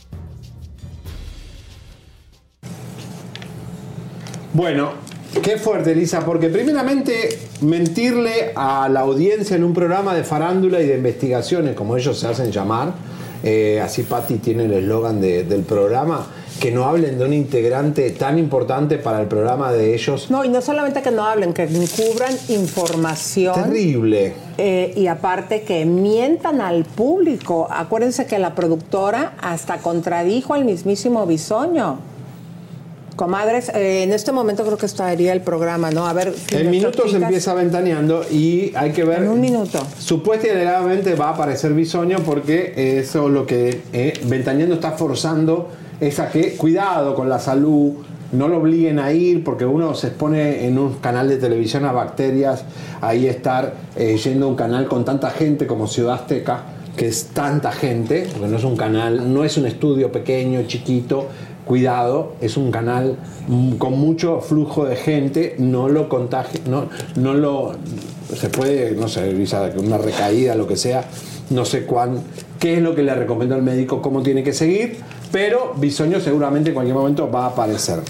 Bueno, 4.55 4.94
qué 5.43 5.56
fuerte, 5.59 5.93
Elisa, 5.93 6.24
porque 6.24 6.48
primeramente 6.48 7.39
mentirle 7.61 8.52
a 8.55 8.89
la 8.89 9.01
audiencia 9.01 9.56
en 9.56 9.65
un 9.65 9.74
programa 9.74 10.15
de 10.15 10.24
farándula 10.24 10.81
y 10.81 10.86
de 10.86 10.97
investigaciones, 10.97 11.74
como 11.74 11.97
ellos 11.97 12.19
se 12.19 12.27
hacen 12.28 12.51
llamar, 12.51 12.94
eh, 13.43 13.81
así 13.82 14.02
Patti 14.05 14.36
tiene 14.39 14.65
el 14.65 14.73
eslogan 14.73 15.20
de- 15.20 15.44
del 15.44 15.62
programa, 15.62 16.27
que 16.61 16.70
no 16.70 16.85
hablen 16.85 17.19
de 17.19 17.24
un 17.24 17.32
integrante 17.32 18.11
tan 18.11 18.39
importante 18.39 18.97
para 18.97 19.20
el 19.20 19.27
programa 19.27 19.73
de 19.73 19.93
ellos. 19.94 20.31
No, 20.31 20.44
y 20.44 20.48
no 20.48 20.62
solamente 20.62 21.02
que 21.02 21.11
no 21.11 21.24
hablen, 21.27 21.52
que 21.52 21.65
encubran 21.65 22.32
información. 22.48 23.55
Terrible. 23.55 24.32
Eh, 24.56 24.94
y 24.97 25.09
aparte 25.09 25.62
que 25.62 25.85
mientan 25.85 26.61
al 26.61 26.85
público. 26.85 27.66
Acuérdense 27.70 28.27
que 28.27 28.39
la 28.39 28.55
productora 28.55 29.35
hasta 29.43 29.78
contradijo 29.78 30.55
al 30.55 30.65
mismísimo 30.65 31.27
Bisoño. 31.27 31.98
Comadres, 33.16 33.69
eh, 33.69 34.03
en 34.03 34.12
este 34.12 34.32
momento 34.32 34.65
creo 34.65 34.77
que 34.77 34.86
estaría 34.86 35.32
el 35.32 35.41
programa, 35.41 35.91
¿no? 35.91 36.07
A 36.07 36.12
ver. 36.12 36.35
si 36.35 36.57
En 36.57 36.70
minutos 36.70 37.07
chicas- 37.07 37.23
empieza 37.23 37.55
ventaneando 37.55 38.24
y 38.31 38.73
hay 38.74 38.91
que 38.91 39.05
ver. 39.05 39.23
En 39.23 39.28
un 39.28 39.41
minuto. 39.41 39.81
Supuesta 39.99 40.49
y 40.49 40.51
alegadamente 40.51 41.15
va 41.15 41.27
a 41.28 41.31
aparecer 41.31 41.73
Bisoño 41.74 42.19
porque 42.24 42.99
eso 42.99 43.28
lo 43.28 43.47
que 43.47 43.82
eh, 43.93 44.15
Ventaneando 44.24 44.74
está 44.74 44.93
forzando 44.93 45.69
es 46.01 46.19
a 46.19 46.28
que 46.28 46.57
cuidado 46.57 47.15
con 47.15 47.28
la 47.28 47.39
salud, 47.39 47.93
no 48.32 48.49
lo 48.49 48.59
obliguen 48.59 48.99
a 48.99 49.12
ir 49.12 49.45
porque 49.45 49.65
uno 49.65 49.95
se 49.95 50.09
expone 50.09 50.66
en 50.66 50.77
un 50.77 50.95
canal 50.95 51.28
de 51.28 51.36
televisión 51.36 51.85
a 51.85 51.93
bacterias, 51.93 52.65
ahí 53.01 53.28
estar 53.28 53.74
eh, 53.95 54.16
yendo 54.16 54.47
a 54.47 54.49
un 54.49 54.57
canal 54.57 54.89
con 54.89 55.05
tanta 55.05 55.31
gente 55.31 55.69
como 55.69 55.86
Ciudad 55.86 56.15
Azteca, 56.15 56.65
que 56.97 57.07
es 57.07 57.27
tanta 57.27 57.70
gente, 57.70 58.27
porque 58.32 58.49
no 58.49 58.57
es 58.57 58.65
un 58.65 58.77
canal, 58.77 59.32
no 59.32 59.45
es 59.45 59.57
un 59.57 59.66
estudio 59.66 60.11
pequeño, 60.11 60.62
chiquito, 60.66 61.28
cuidado, 61.65 62.35
es 62.41 62.57
un 62.57 62.70
canal 62.70 63.16
mm, 63.49 63.74
con 63.74 63.99
mucho 63.99 64.41
flujo 64.41 64.85
de 64.85 64.97
gente, 64.97 65.57
no 65.59 65.89
lo 65.89 66.09
contagie, 66.09 66.61
no, 66.69 66.89
no 67.16 67.35
lo, 67.35 67.73
se 68.35 68.49
puede, 68.49 68.93
no 68.93 69.09
sé, 69.09 69.35
una 69.77 69.99
recaída, 69.99 70.55
lo 70.55 70.66
que 70.66 70.77
sea, 70.77 71.05
no 71.51 71.65
sé 71.65 71.85
cuán, 71.85 72.23
qué 72.59 72.74
es 72.74 72.82
lo 72.82 72.95
que 72.95 73.03
le 73.03 73.15
recomendó 73.15 73.57
el 73.57 73.62
médico, 73.62 74.03
cómo 74.03 74.23
tiene 74.23 74.43
que 74.43 74.53
seguir, 74.53 74.99
pero 75.32 75.74
Bisoño 75.77 76.20
seguramente 76.20 76.70
en 76.70 76.74
cualquier 76.74 76.97
momento 76.97 77.31
va 77.31 77.47
a 77.47 77.49
aparecer. 77.49 78.01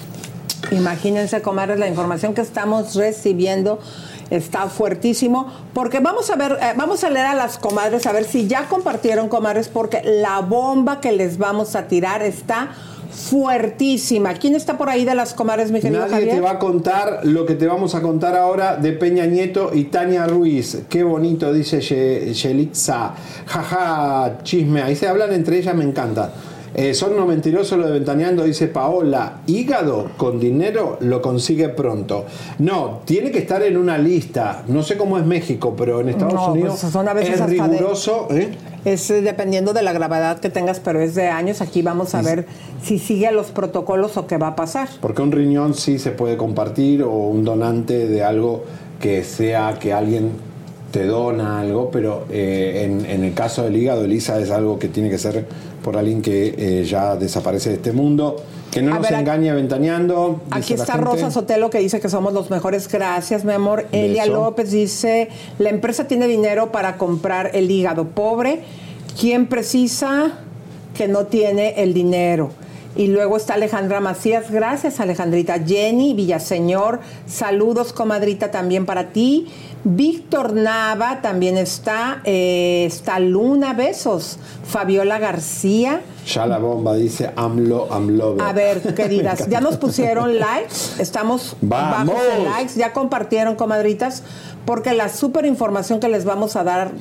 Imagínense, 0.70 1.42
comadres, 1.42 1.78
la 1.78 1.88
información 1.88 2.34
que 2.34 2.40
estamos 2.40 2.94
recibiendo 2.94 3.78
está 4.30 4.68
fuertísimo, 4.68 5.46
porque 5.72 6.00
vamos 6.00 6.30
a 6.30 6.36
ver, 6.36 6.52
eh, 6.60 6.72
vamos 6.76 7.04
a 7.04 7.10
leer 7.10 7.26
a 7.26 7.34
las 7.34 7.58
comadres, 7.58 8.06
a 8.06 8.12
ver 8.12 8.24
si 8.24 8.46
ya 8.46 8.68
compartieron, 8.68 9.28
comadres, 9.28 9.68
porque 9.68 10.02
la 10.02 10.40
bomba 10.40 11.00
que 11.00 11.12
les 11.12 11.38
vamos 11.38 11.76
a 11.76 11.86
tirar 11.86 12.22
está 12.22 12.70
fuertísima. 13.14 14.34
¿Quién 14.34 14.54
está 14.54 14.76
por 14.76 14.88
ahí 14.90 15.04
de 15.04 15.14
las 15.14 15.34
comadres, 15.34 15.70
mi 15.70 15.80
querido 15.80 16.00
Nadie 16.00 16.12
Javier? 16.14 16.34
te 16.36 16.40
va 16.40 16.50
a 16.52 16.58
contar 16.58 17.20
lo 17.24 17.46
que 17.46 17.54
te 17.54 17.66
vamos 17.66 17.94
a 17.94 18.02
contar 18.02 18.36
ahora 18.36 18.76
de 18.76 18.92
Peña 18.92 19.26
Nieto 19.26 19.70
y 19.72 19.84
Tania 19.84 20.26
Ruiz. 20.26 20.78
Qué 20.88 21.02
bonito, 21.02 21.52
dice 21.52 21.80
Ye- 21.80 22.32
Yelixa. 22.34 23.14
Jaja, 23.46 24.38
chisme. 24.42 24.82
Ahí 24.82 24.96
se 24.96 25.06
hablan 25.08 25.32
entre 25.32 25.58
ellas, 25.58 25.74
me 25.74 25.84
encanta. 25.84 26.32
Eh, 26.76 26.92
son 26.92 27.16
no 27.16 27.24
mentirosos 27.24 27.78
lo 27.78 27.86
de 27.86 27.92
Ventaneando, 27.92 28.42
dice 28.44 28.66
Paola. 28.66 29.42
Hígado 29.46 30.10
con 30.16 30.40
dinero 30.40 30.96
lo 31.00 31.22
consigue 31.22 31.68
pronto. 31.68 32.24
No, 32.58 33.00
tiene 33.04 33.30
que 33.30 33.38
estar 33.38 33.62
en 33.62 33.76
una 33.76 33.96
lista. 33.96 34.64
No 34.66 34.82
sé 34.82 34.96
cómo 34.96 35.16
es 35.18 35.24
México, 35.24 35.74
pero 35.76 36.00
en 36.00 36.08
Estados 36.08 36.34
No, 36.34 36.52
Unidos 36.52 36.78
pues 36.80 36.92
son 36.92 37.08
a 37.08 37.12
veces 37.14 37.34
es 37.34 37.40
de- 37.40 37.46
riguroso. 37.46 38.26
¿eh? 38.30 38.48
Es 38.84 39.08
eh, 39.10 39.22
dependiendo 39.22 39.72
de 39.72 39.82
la 39.82 39.92
gravedad 39.92 40.40
que 40.40 40.50
tengas, 40.50 40.80
pero 40.80 41.00
es 41.00 41.14
de 41.14 41.28
años. 41.28 41.60
Aquí 41.60 41.80
vamos 41.82 42.14
a 42.16 42.22
ver 42.22 42.44
si 42.82 42.98
sigue 42.98 43.30
los 43.30 43.46
protocolos 43.52 44.16
o 44.16 44.26
qué 44.26 44.36
va 44.36 44.48
a 44.48 44.56
pasar. 44.56 44.88
Porque 45.00 45.22
un 45.22 45.30
riñón 45.32 45.74
sí 45.74 45.98
se 46.00 46.10
puede 46.10 46.36
compartir 46.36 47.02
o 47.04 47.10
un 47.10 47.44
donante 47.44 48.08
de 48.08 48.24
algo 48.24 48.64
que 49.00 49.22
sea 49.22 49.78
que 49.80 49.92
alguien 49.92 50.30
te 50.90 51.06
dona 51.06 51.60
algo, 51.60 51.90
pero 51.90 52.24
eh, 52.30 52.82
en, 52.84 53.04
en 53.10 53.24
el 53.24 53.34
caso 53.34 53.62
del 53.64 53.76
hígado, 53.76 54.04
Elisa, 54.04 54.38
es 54.38 54.50
algo 54.50 54.78
que 54.78 54.88
tiene 54.88 55.10
que 55.10 55.18
ser 55.18 55.44
por 55.84 55.98
alguien 55.98 56.22
que 56.22 56.54
eh, 56.56 56.84
ya 56.84 57.14
desaparece 57.14 57.68
de 57.68 57.74
este 57.76 57.92
mundo. 57.92 58.36
Que 58.72 58.82
no 58.82 58.92
A 58.92 58.98
nos 58.98 59.08
ver, 59.08 59.20
engañe 59.20 59.52
ventaneando. 59.52 60.40
Aquí 60.50 60.72
está. 60.72 60.96
Rosa 60.96 61.30
Sotelo 61.30 61.68
que 61.70 61.78
dice 61.78 62.00
que 62.00 62.08
somos 62.08 62.32
los 62.32 62.50
mejores. 62.50 62.88
Gracias, 62.88 63.44
mi 63.44 63.52
amor. 63.52 63.86
Elia 63.92 64.24
Beso. 64.24 64.34
López 64.34 64.70
dice, 64.72 65.28
la 65.58 65.68
empresa 65.68 66.08
tiene 66.08 66.26
dinero 66.26 66.72
para 66.72 66.96
comprar 66.96 67.50
el 67.52 67.70
hígado. 67.70 68.08
Pobre, 68.08 68.62
¿quién 69.20 69.46
precisa 69.46 70.32
que 70.94 71.06
no 71.06 71.26
tiene 71.26 71.82
el 71.82 71.92
dinero? 71.92 72.50
Y 72.96 73.08
luego 73.08 73.36
está 73.36 73.54
Alejandra 73.54 74.00
Macías. 74.00 74.50
Gracias, 74.50 75.00
Alejandrita. 75.00 75.58
Jenny 75.58 76.14
Villaseñor. 76.14 77.00
Saludos, 77.26 77.92
comadrita, 77.92 78.50
también 78.50 78.86
para 78.86 79.08
ti. 79.12 79.48
Víctor 79.84 80.54
Nava 80.54 81.20
también 81.20 81.56
está. 81.58 82.20
eh, 82.24 82.84
está 82.86 83.18
Luna, 83.20 83.74
besos. 83.74 84.38
Fabiola 84.66 85.18
García. 85.18 86.00
Ya 86.26 86.46
la 86.46 86.56
bomba 86.58 86.94
dice 86.94 87.30
AMLO, 87.36 87.92
AMLO. 87.92 88.36
A 88.42 88.52
ver, 88.54 88.80
queridas, 88.94 89.46
ya 89.48 89.60
nos 89.60 89.76
pusieron 89.76 90.38
likes, 90.38 90.74
estamos 90.98 91.54
¡Vamos! 91.60 92.14
bajos 92.14 92.26
de 92.38 92.44
likes, 92.44 92.72
ya 92.76 92.94
compartieron, 92.94 93.56
comadritas, 93.56 94.22
porque 94.64 94.94
la 94.94 95.10
super 95.10 95.44
información 95.44 96.00
que 96.00 96.08
les 96.08 96.24
vamos 96.24 96.56
a 96.56 96.64
dar 96.64 96.92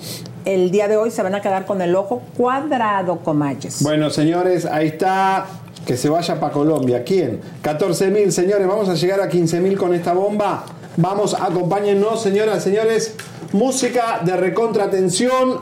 el 0.44 0.72
día 0.72 0.90
de 0.90 0.98
hoy 0.98 1.10
se 1.10 1.24
van 1.24 1.36
a 1.36 1.42
quedar 1.42 1.66
con 1.66 1.82
el 1.82 1.96
ojo 1.96 2.22
cuadrado, 2.36 3.20
comayes. 3.20 3.82
Bueno, 3.82 4.10
señores, 4.10 4.66
ahí 4.66 4.88
está. 4.88 5.46
Que 5.86 5.98
se 5.98 6.08
vaya 6.10 6.40
para 6.40 6.54
Colombia. 6.54 7.04
¿Quién? 7.04 7.42
14 7.62 8.10
mil, 8.10 8.32
señores. 8.32 8.66
Vamos 8.68 8.88
a 8.88 8.94
llegar 8.94 9.20
a 9.20 9.28
15 9.28 9.60
mil 9.60 9.78
con 9.78 9.94
esta 9.94 10.14
bomba. 10.14 10.64
Vamos, 10.98 11.34
acompáñennos, 11.34 12.22
señoras, 12.22 12.64
señores. 12.64 13.16
Música 13.52 14.22
de 14.24 14.38
recontratensión. 14.38 15.62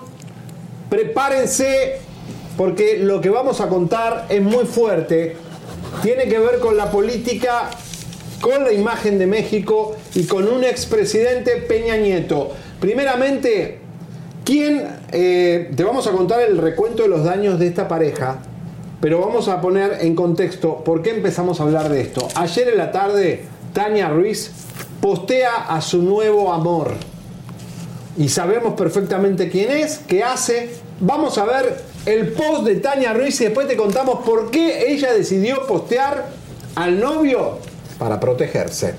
Prepárense, 0.89 1.99
porque 2.57 2.97
lo 2.97 3.21
que 3.21 3.29
vamos 3.29 3.61
a 3.61 3.69
contar 3.69 4.25
es 4.29 4.41
muy 4.41 4.65
fuerte. 4.65 5.37
Tiene 6.01 6.25
que 6.25 6.37
ver 6.37 6.59
con 6.59 6.75
la 6.75 6.91
política, 6.91 7.69
con 8.41 8.63
la 8.63 8.73
imagen 8.73 9.17
de 9.19 9.27
México 9.27 9.95
y 10.15 10.25
con 10.25 10.49
un 10.49 10.65
expresidente 10.65 11.57
Peña 11.57 11.95
Nieto. 11.95 12.51
Primeramente, 12.81 13.79
¿Quién? 14.43 14.85
eh, 15.11 15.71
te 15.75 15.83
vamos 15.83 16.07
a 16.07 16.11
contar 16.11 16.41
el 16.41 16.57
recuento 16.57 17.03
de 17.03 17.09
los 17.09 17.23
daños 17.23 17.57
de 17.59 17.67
esta 17.67 17.87
pareja, 17.87 18.39
pero 18.99 19.21
vamos 19.21 19.47
a 19.47 19.61
poner 19.61 19.99
en 20.01 20.15
contexto 20.15 20.83
por 20.83 21.01
qué 21.01 21.11
empezamos 21.11 21.59
a 21.59 21.63
hablar 21.63 21.89
de 21.89 22.01
esto. 22.01 22.27
Ayer 22.35 22.69
en 22.69 22.77
la 22.77 22.91
tarde, 22.91 23.43
Tania 23.71 24.09
Ruiz 24.09 24.51
postea 25.01 25.65
a 25.67 25.81
su 25.81 26.01
nuevo 26.01 26.53
amor. 26.53 26.93
Y 28.17 28.29
sabemos 28.29 28.75
perfectamente 28.75 29.49
quién 29.49 29.71
es, 29.71 29.97
qué 29.97 30.23
hace. 30.23 30.69
Vamos 30.99 31.37
a 31.37 31.45
ver 31.45 31.83
el 32.05 32.33
post 32.33 32.63
de 32.63 32.75
Tania 32.75 33.13
Ruiz 33.13 33.41
y 33.41 33.45
después 33.45 33.67
te 33.67 33.75
contamos 33.75 34.23
por 34.23 34.51
qué 34.51 34.91
ella 34.91 35.13
decidió 35.13 35.65
postear 35.65 36.29
al 36.75 36.99
novio 36.99 37.57
para 37.97 38.19
protegerse. 38.19 38.93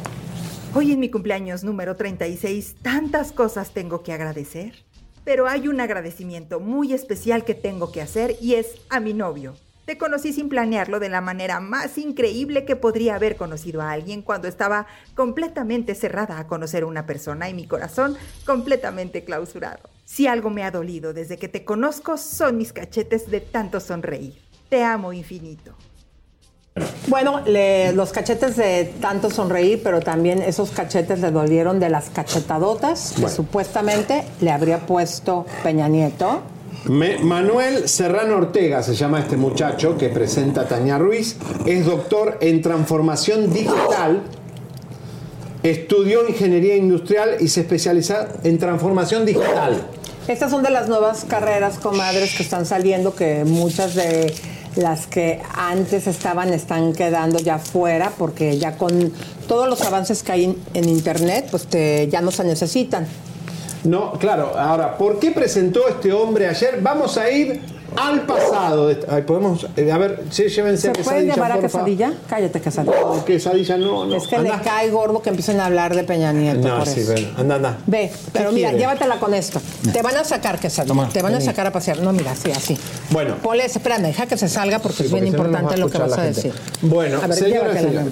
Hoy 0.74 0.92
en 0.92 1.00
mi 1.00 1.10
cumpleaños 1.10 1.64
número 1.64 1.96
36, 1.96 2.76
tantas 2.82 3.30
cosas 3.30 3.70
tengo 3.70 4.02
que 4.02 4.12
agradecer. 4.12 4.84
Pero 5.24 5.46
hay 5.46 5.68
un 5.68 5.80
agradecimiento 5.80 6.58
muy 6.58 6.92
especial 6.92 7.44
que 7.44 7.54
tengo 7.54 7.92
que 7.92 8.02
hacer 8.02 8.36
y 8.40 8.54
es 8.54 8.74
a 8.88 8.98
mi 8.98 9.14
novio. 9.14 9.54
Te 9.84 9.98
conocí 9.98 10.32
sin 10.32 10.48
planearlo 10.48 11.00
de 11.00 11.09
la 11.09 11.20
manera 11.20 11.59
más 11.59 11.98
increíble 11.98 12.64
que 12.64 12.76
podría 12.76 13.16
haber 13.16 13.34
conocido 13.36 13.82
a 13.82 13.90
alguien 13.90 14.22
cuando 14.22 14.46
estaba 14.46 14.86
completamente 15.16 15.96
cerrada 15.96 16.38
a 16.38 16.46
conocer 16.46 16.84
a 16.84 16.86
una 16.86 17.04
persona 17.04 17.48
y 17.48 17.54
mi 17.54 17.66
corazón 17.66 18.16
completamente 18.46 19.24
clausurado. 19.24 19.90
Si 20.04 20.28
algo 20.28 20.50
me 20.50 20.62
ha 20.62 20.70
dolido 20.70 21.12
desde 21.12 21.36
que 21.36 21.48
te 21.48 21.64
conozco 21.64 22.16
son 22.16 22.59
mis 22.59 22.72
cachetes 22.72 23.28
de 23.28 23.40
tanto 23.40 23.80
sonreír. 23.80 24.40
Te 24.68 24.84
amo 24.84 25.12
infinito. 25.12 25.74
Bueno, 27.09 27.40
le- 27.44 27.92
los 27.92 28.12
cachetes 28.12 28.56
de 28.56 28.84
tanto 29.00 29.30
sonreír, 29.30 29.80
pero 29.82 30.00
también 30.00 30.40
esos 30.42 30.70
cachetes 30.70 31.18
le 31.20 31.30
dolieron 31.30 31.80
de 31.80 31.90
las 31.90 32.09
cachetadotas 32.09 33.14
que 33.20 33.28
supuestamente 33.28 34.24
le 34.40 34.50
habría 34.52 34.78
puesto 34.86 35.44
Peña 35.62 35.88
Nieto. 35.88 36.40
Manuel 36.84 37.88
Serrano 37.88 38.36
Ortega 38.36 38.82
se 38.82 38.94
llama 38.94 39.20
este 39.20 39.36
muchacho 39.36 39.96
que 39.96 40.09
presenta 40.09 40.66
Tania 40.66 40.98
Ruiz. 40.98 41.36
Es 41.64 41.86
doctor 41.86 42.38
en 42.40 42.60
transformación 42.60 43.52
digital. 43.52 44.22
Estudió 45.62 46.28
ingeniería 46.28 46.76
industrial 46.76 47.36
y 47.38 47.48
se 47.48 47.60
especializa 47.60 48.28
en 48.42 48.59
transformación 48.59 49.24
digital. 49.24 49.80
Estas 50.26 50.50
son 50.50 50.64
de 50.64 50.70
las 50.70 50.88
nuevas 50.88 51.24
carreras, 51.24 51.78
comadres, 51.78 52.34
que 52.36 52.42
están 52.42 52.66
saliendo, 52.66 53.14
que 53.14 53.44
muchas 53.44 53.94
de 53.94 54.34
las 54.74 55.06
que 55.06 55.40
antes 55.54 56.06
estaban 56.06 56.52
están 56.52 56.94
quedando 56.94 57.38
ya 57.38 57.59
fuera, 57.59 58.12
porque 58.18 58.59
ya 58.59 58.76
con 58.76 59.12
todos 59.46 59.68
los 59.68 59.82
avances 59.82 60.22
que 60.22 60.32
hay 60.32 60.59
en, 60.74 60.88
Internet, 60.88 61.46
pues 61.50 61.68
ya 62.10 62.20
no 62.22 62.32
se 62.32 62.42
necesitan. 62.42 63.06
No, 63.84 64.12
claro. 64.12 64.52
Ahora, 64.56 64.96
¿por 64.96 65.18
qué 65.18 65.30
presentó 65.32 65.88
este 65.88 66.12
hombre 66.12 66.46
ayer? 66.48 66.78
Vamos 66.80 67.16
a 67.18 67.28
ir 67.30 67.60
al 67.96 68.22
pasado. 68.22 68.88
de- 68.88 69.04
Ay, 69.09 69.22
podemos. 69.22 69.66
eh, 69.76 69.90
a 69.90 69.98
ver, 69.98 70.22
sí, 70.30 70.44
llévense 70.44 70.82
¿Se 70.82 70.88
a 70.88 70.92
puede 70.92 71.04
quesadilla. 71.04 71.34
llevar 71.34 71.50
a 71.52 71.54
porfa. 71.56 71.68
quesadilla? 71.68 72.12
Cállate, 72.28 72.60
quesadilla. 72.60 72.94
No, 73.00 73.24
quesadilla 73.24 73.76
no, 73.76 74.06
no. 74.06 74.16
es 74.16 74.26
que 74.28 74.36
Anda. 74.36 74.56
le 74.56 74.62
cae 74.62 74.88
gordo 74.90 75.20
que 75.20 75.30
empiecen 75.30 75.59
a 75.60 75.66
hablar 75.66 75.94
de 75.96 76.04
Peña 76.04 76.32
Nieto. 76.32 76.66
No, 76.68 76.78
por 76.78 76.86
sí, 76.86 77.00
eso. 77.00 77.12
ven. 77.12 77.32
Anda, 77.36 77.56
anda. 77.56 77.78
Ve, 77.86 78.10
pero 78.32 78.52
mira, 78.52 78.68
quiere? 78.68 78.84
llévatela 78.84 79.16
con 79.18 79.34
esto. 79.34 79.60
Te 79.92 80.00
van 80.00 80.16
a 80.16 80.24
sacar 80.24 80.59
quesadilla. 80.60 80.88
Toma, 80.94 81.09
te 81.09 81.20
van 81.20 81.34
a 81.34 81.40
sacar 81.40 81.66
a 81.66 81.72
pasear. 81.72 81.98
No, 81.98 82.12
mira, 82.12 82.34
sí, 82.36 82.50
así. 82.52 82.78
Bueno. 83.10 83.34
Ponle, 83.42 83.64
espérame, 83.66 84.02
deja 84.06 84.26
que 84.26 84.36
se 84.38 84.48
salga 84.48 84.78
porque 84.78 84.98
Sí, 84.98 85.04
es 85.06 85.12
bien 85.12 85.24
porque 85.34 85.38
no 85.42 85.48
importante 85.48 85.76
lo 85.76 85.90
que 85.90 85.98
vas 85.98 86.16
a 86.18 86.22
decir. 86.22 86.52
Bueno, 86.82 87.18
a 87.22 87.26
ver, 87.26 87.36
señoras 87.36 87.74
y 87.74 87.78
llévatela, 87.80 88.04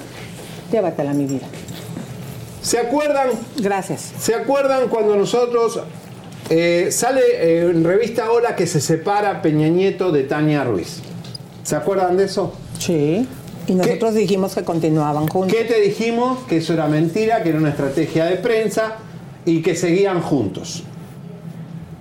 llévatela, 0.73 1.13
mi 1.15 1.27
vida. 1.27 1.47
¿Se 2.63 2.79
acuerdan? 2.79 3.31
Gracias. 3.59 4.13
¿Se 4.19 4.35
acuerdan 4.35 4.89
cuando 4.89 5.17
nosotros 5.17 5.81
eh, 6.51 6.89
sale 6.91 7.21
eh, 7.21 7.71
en 7.71 7.85
revista 7.85 8.31
Hola 8.31 8.55
que 8.55 8.67
se 8.67 8.81
separa 8.81 9.41
Peña 9.41 9.69
Nieto 9.69 10.13
de 10.13 10.25
Tania 10.25 10.65
Ruiz? 10.65 11.01
¿Se 11.63 11.77
acuerdan 11.77 12.17
de 12.17 12.25
eso? 12.25 12.53
Sí. 12.79 13.27
Y 13.67 13.75
nosotros 13.75 14.15
dijimos 14.15 14.55
que 14.55 14.65
continuaban 14.65 15.29
juntos. 15.29 15.57
¿Qué 15.57 15.65
te 15.65 15.81
dijimos? 15.81 16.41
Que 16.49 16.59
eso 16.59 16.73
era 16.73 16.89
mentira, 16.89 17.43
que 17.43 17.51
era 17.51 17.59
una 17.59 17.71
estrategia 17.71 18.25
de 18.25 18.37
prensa 18.37 18.97
y 19.45 19.63
que 19.63 19.75
seguían 19.77 20.21
juntos. 20.21 20.83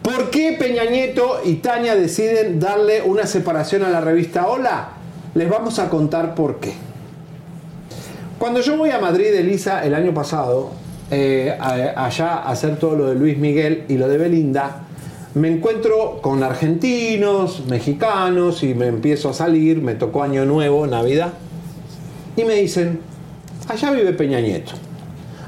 ¿Por 0.01 0.31
qué 0.31 0.55
Peña 0.59 0.85
Nieto 0.85 1.41
y 1.45 1.55
Tania 1.55 1.95
deciden 1.95 2.59
darle 2.59 3.01
una 3.03 3.27
separación 3.27 3.83
a 3.83 3.89
la 3.89 4.01
revista 4.01 4.47
Hola? 4.47 4.89
Les 5.35 5.47
vamos 5.47 5.77
a 5.77 5.89
contar 5.89 6.33
por 6.33 6.59
qué. 6.59 6.73
Cuando 8.39 8.61
yo 8.61 8.77
voy 8.77 8.89
a 8.91 8.99
Madrid, 8.99 9.33
Elisa, 9.33 9.85
el 9.85 9.93
año 9.93 10.13
pasado, 10.13 10.69
eh, 11.11 11.53
allá 11.59 12.35
a 12.35 12.51
hacer 12.51 12.77
todo 12.77 12.95
lo 12.95 13.07
de 13.09 13.15
Luis 13.15 13.37
Miguel 13.37 13.83
y 13.89 13.97
lo 13.97 14.07
de 14.07 14.17
Belinda, 14.17 14.83
me 15.35 15.49
encuentro 15.49 16.21
con 16.21 16.41
argentinos, 16.41 17.65
mexicanos 17.67 18.63
y 18.63 18.73
me 18.73 18.87
empiezo 18.87 19.27
a 19.29 19.33
salir, 19.33 19.81
me 19.81 19.95
tocó 19.95 20.23
Año 20.23 20.45
Nuevo, 20.45 20.87
Navidad, 20.87 21.33
y 22.37 22.45
me 22.45 22.53
dicen, 22.53 23.01
allá 23.67 23.91
vive 23.91 24.13
Peña 24.13 24.39
Nieto. 24.39 24.71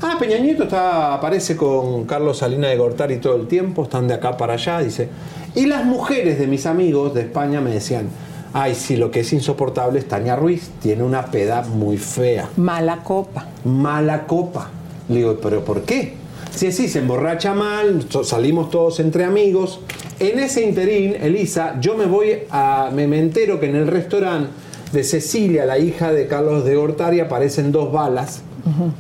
Ah, 0.02 0.18
Peña 0.20 0.40
Nieto 0.40 0.64
está, 0.64 1.14
aparece 1.14 1.56
con 1.56 2.04
Carlos 2.04 2.40
Salinas 2.40 2.72
de 2.72 2.78
Gortari 2.78 3.18
todo 3.20 3.38
el 3.38 3.48
tiempo, 3.48 3.84
están 3.84 4.10
de 4.10 4.16
acá 4.16 4.36
para 4.36 4.56
allá, 4.56 4.80
dice. 4.80 5.08
Y 5.56 5.66
las 5.66 5.86
mujeres 5.86 6.38
de 6.38 6.46
mis 6.46 6.66
amigos 6.66 7.14
de 7.14 7.22
España 7.22 7.62
me 7.62 7.72
decían, 7.72 8.10
ay, 8.54 8.76
sí, 8.76 8.96
lo 8.96 9.12
que 9.12 9.22
es 9.22 9.34
insoportable 9.34 10.00
es 10.00 10.08
Tania 10.08 10.36
Ruiz, 10.36 10.72
tiene 10.82 11.04
una 11.04 11.26
peda 11.26 11.62
muy 11.64 11.98
fea. 11.98 12.50
Mala 12.58 13.04
copa. 13.04 13.48
Mala 13.66 14.26
copa. 14.28 14.70
Le 15.10 15.18
digo, 15.18 15.38
¿pero 15.42 15.64
por 15.64 15.82
qué? 15.84 16.14
Sí, 16.54 16.72
sí, 16.72 16.90
se 16.90 17.00
emborracha 17.00 17.54
mal, 17.54 18.06
salimos 18.24 18.70
todos 18.70 19.00
entre 19.00 19.24
amigos. 19.24 19.80
En 20.20 20.38
ese 20.40 20.64
interín, 20.64 21.16
Elisa, 21.20 21.78
yo 21.80 21.96
me 21.96 22.06
voy 22.06 22.40
a. 22.50 22.92
Me, 22.94 23.08
me 23.08 23.20
entero 23.20 23.60
que 23.60 23.68
en 23.68 23.76
el 23.76 23.88
restaurante 23.88 24.50
de 24.92 25.04
Cecilia, 25.04 25.66
la 25.66 25.80
hija 25.80 26.12
de 26.12 26.28
Carlos 26.28 26.66
de 26.66 26.76
Gortari, 26.76 27.22
aparecen 27.22 27.72
dos 27.72 27.92
balas 27.92 28.42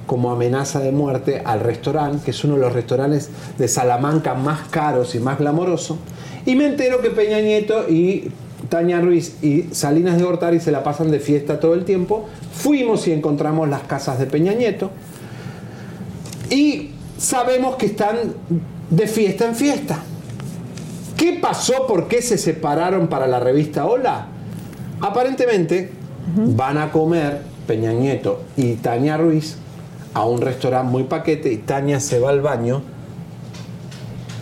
como 0.07 0.31
amenaza 0.31 0.79
de 0.79 0.91
muerte 0.91 1.41
al 1.45 1.59
restaurante, 1.59 2.25
que 2.25 2.31
es 2.31 2.43
uno 2.43 2.55
de 2.55 2.61
los 2.61 2.73
restaurantes 2.73 3.29
de 3.57 3.67
Salamanca 3.67 4.33
más 4.33 4.67
caros 4.69 5.13
y 5.13 5.19
más 5.19 5.37
glamorosos. 5.37 5.97
Y 6.45 6.55
me 6.55 6.65
entero 6.65 7.01
que 7.01 7.11
Peña 7.11 7.39
Nieto 7.41 7.87
y 7.87 8.31
Tania 8.71 9.01
Ruiz 9.01 9.35
y 9.43 9.63
Salinas 9.73 10.17
de 10.17 10.23
Gortari 10.23 10.61
se 10.61 10.71
la 10.71 10.81
pasan 10.81 11.11
de 11.11 11.19
fiesta 11.19 11.59
todo 11.59 11.73
el 11.73 11.83
tiempo. 11.83 12.29
Fuimos 12.53 13.05
y 13.05 13.11
encontramos 13.11 13.67
las 13.67 13.81
casas 13.81 14.17
de 14.17 14.27
Peña 14.27 14.53
Nieto. 14.53 14.91
Y 16.49 16.91
sabemos 17.17 17.75
que 17.75 17.87
están 17.87 18.15
de 18.89 19.07
fiesta 19.07 19.45
en 19.45 19.55
fiesta. 19.57 19.99
¿Qué 21.17 21.33
pasó? 21.33 21.85
¿Por 21.85 22.07
qué 22.07 22.21
se 22.21 22.37
separaron 22.37 23.09
para 23.09 23.27
la 23.27 23.41
revista 23.41 23.85
Hola? 23.85 24.27
Aparentemente 25.01 25.91
van 26.37 26.77
a 26.77 26.93
comer 26.93 27.41
Peña 27.67 27.91
Nieto 27.91 28.39
y 28.55 28.75
Tania 28.75 29.17
Ruiz 29.17 29.57
a 30.13 30.25
un 30.25 30.39
restaurante 30.39 30.89
muy 30.89 31.03
paquete 31.03 31.51
y 31.51 31.57
Tania 31.57 31.99
se 31.99 32.21
va 32.21 32.29
al 32.29 32.39
baño 32.39 32.83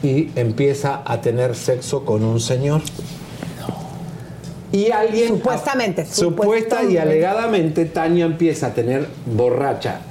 y 0.04 0.30
empieza 0.36 1.02
a 1.04 1.20
tener 1.20 1.56
sexo 1.56 2.06
con 2.06 2.24
un 2.24 2.40
señor. 2.40 2.84
Y 4.72 4.92
alguien. 4.92 5.28
Supuestamente, 5.30 6.06
Supuesta 6.06 6.84
y 6.84 6.98
alegadamente 6.98 7.86
Tania 7.86 8.26
empieza 8.26 8.68
a 8.68 8.74
tener 8.74 9.08
borracha 9.26 10.02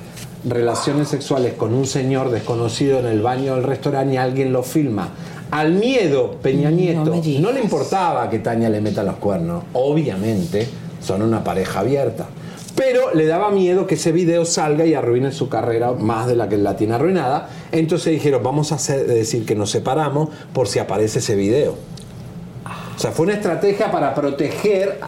relaciones 0.49 1.09
sexuales 1.09 1.55
con 1.55 1.75
un 1.75 1.87
señor 1.87 2.31
desconocido 2.31 2.99
en 3.01 3.07
el 3.07 3.23
baño 3.23 3.55
del 3.57 3.65
restaurante 3.65 4.15
y 4.15 4.17
alguien 4.17 4.53
lo 4.53 4.63
filma. 4.63 5.11
Al 5.51 5.73
miedo, 5.73 6.37
Peña 6.43 6.71
Nieto 6.71 7.21
no, 7.41 7.53
le 7.53 7.61
importaba 7.61 8.29
que 8.29 8.39
Tania 8.39 8.69
le 8.69 8.81
meta 8.81 9.03
los 9.03 9.17
cuernos. 9.17 9.65
Obviamente, 9.73 10.69
son 11.03 11.23
una 11.23 11.43
pareja 11.43 11.81
abierta. 11.81 12.27
Pero 12.77 13.13
le 13.15 13.27
daba 13.27 13.51
miedo 13.51 13.87
que 13.87 13.95
ese 13.97 14.13
video 14.13 14.45
salga 14.45 14.87
y 14.87 14.95
arruine 14.95 15.33
su 15.33 15.49
carrera 15.49 15.93
más 15.93 16.27
de 16.29 16.37
la 16.37 16.49
que 16.49 16.57
la 16.59 16.77
tiene 16.77 16.95
arruinada. 16.95 17.49
Entonces 17.73 18.13
dijeron, 18.13 18.43
vamos 18.43 18.71
a 18.71 18.77
hacer- 18.77 19.07
decir 19.07 19.45
que 19.47 19.55
nos 19.57 19.71
separamos 19.71 20.29
por 20.53 20.69
si 20.69 20.79
aparece 20.79 21.19
ese 21.19 21.35
video. 21.35 21.75
O 22.99 23.01
sea, 23.01 23.12
fue 23.12 23.27
una 23.27 23.35
estrategia 23.37 23.93
para 23.93 24.12
proteger 24.12 24.99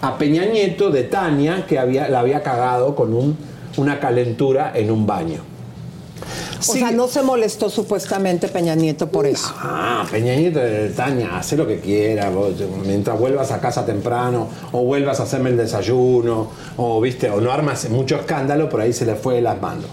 a- 0.00 0.16
Peña 0.16 0.44
Nieto 0.46 0.90
de 0.90 1.02
Tania, 1.02 1.66
que 1.66 1.78
había, 1.78 2.08
la 2.08 2.20
había 2.20 2.42
cagado 2.44 2.94
con 2.94 3.12
un- 3.12 3.36
una 3.76 3.98
calentura 3.98 4.70
en 4.74 4.88
un 4.90 5.04
baño. 5.04 5.40
O 6.60 6.62
sea, 6.62 6.90
no 6.92 7.08
se 7.08 7.22
molestó 7.22 7.68
supuestamente 7.70 8.46
Peña 8.48 8.74
Nieto 8.74 9.08
por 9.10 9.26
eso. 9.26 9.52
Ah, 9.58 10.04
Peña 10.10 10.34
Nieto, 10.36 10.60
Tania, 10.94 11.36
hace 11.38 11.56
lo 11.56 11.66
que 11.66 11.80
quiera, 11.80 12.30
vos, 12.30 12.52
mientras 12.86 13.18
vuelvas 13.18 13.50
a 13.50 13.60
casa 13.60 13.84
temprano, 13.84 14.46
o 14.72 14.84
vuelvas 14.84 15.18
a 15.20 15.24
hacerme 15.24 15.50
el 15.50 15.56
desayuno, 15.56 16.50
o 16.76 17.00
viste, 17.00 17.30
o 17.30 17.40
no 17.40 17.50
armas 17.50 17.88
mucho 17.90 18.16
escándalo, 18.16 18.68
por 18.68 18.80
ahí 18.80 18.92
se 18.92 19.04
le 19.06 19.16
fue 19.16 19.34
de 19.36 19.40
las 19.42 19.60
manos. 19.60 19.86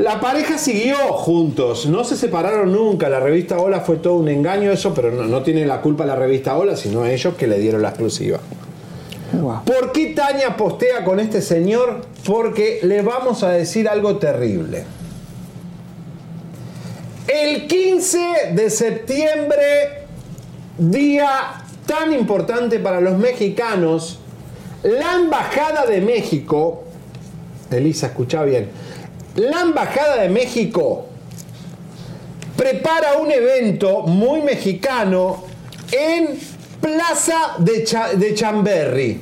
La 0.00 0.18
pareja 0.18 0.56
siguió 0.56 0.96
juntos, 1.12 1.84
no 1.84 2.04
se 2.04 2.16
separaron 2.16 2.72
nunca. 2.72 3.10
La 3.10 3.20
revista 3.20 3.58
Hola 3.58 3.80
fue 3.80 3.96
todo 3.96 4.14
un 4.14 4.28
engaño 4.28 4.72
eso, 4.72 4.94
pero 4.94 5.10
no, 5.10 5.24
no 5.24 5.42
tiene 5.42 5.66
la 5.66 5.82
culpa 5.82 6.06
la 6.06 6.16
revista 6.16 6.56
Hola, 6.56 6.74
sino 6.74 7.04
ellos 7.04 7.34
que 7.34 7.46
le 7.46 7.58
dieron 7.58 7.82
la 7.82 7.90
exclusiva. 7.90 8.40
¿Por 9.66 9.92
qué 9.92 10.14
Tania 10.14 10.56
postea 10.56 11.04
con 11.04 11.20
este 11.20 11.42
señor? 11.42 12.00
Porque 12.26 12.80
le 12.82 13.02
vamos 13.02 13.42
a 13.42 13.50
decir 13.50 13.90
algo 13.90 14.16
terrible. 14.16 14.84
El 17.28 17.66
15 17.66 18.18
de 18.54 18.70
septiembre, 18.70 20.06
día 20.78 21.62
tan 21.84 22.14
importante 22.14 22.78
para 22.78 23.02
los 23.02 23.18
mexicanos, 23.18 24.18
la 24.82 25.16
Embajada 25.16 25.84
de 25.84 26.00
México, 26.00 26.84
Elisa, 27.70 28.06
escucha 28.06 28.42
bien, 28.44 28.70
la 29.48 29.60
Embajada 29.62 30.16
de 30.22 30.28
México 30.28 31.06
prepara 32.56 33.14
un 33.18 33.30
evento 33.30 34.02
muy 34.02 34.42
mexicano 34.42 35.44
en 35.90 36.38
Plaza 36.80 37.54
de, 37.58 37.84
Cha- 37.84 38.12
de 38.14 38.34
Chamberry. 38.34 39.20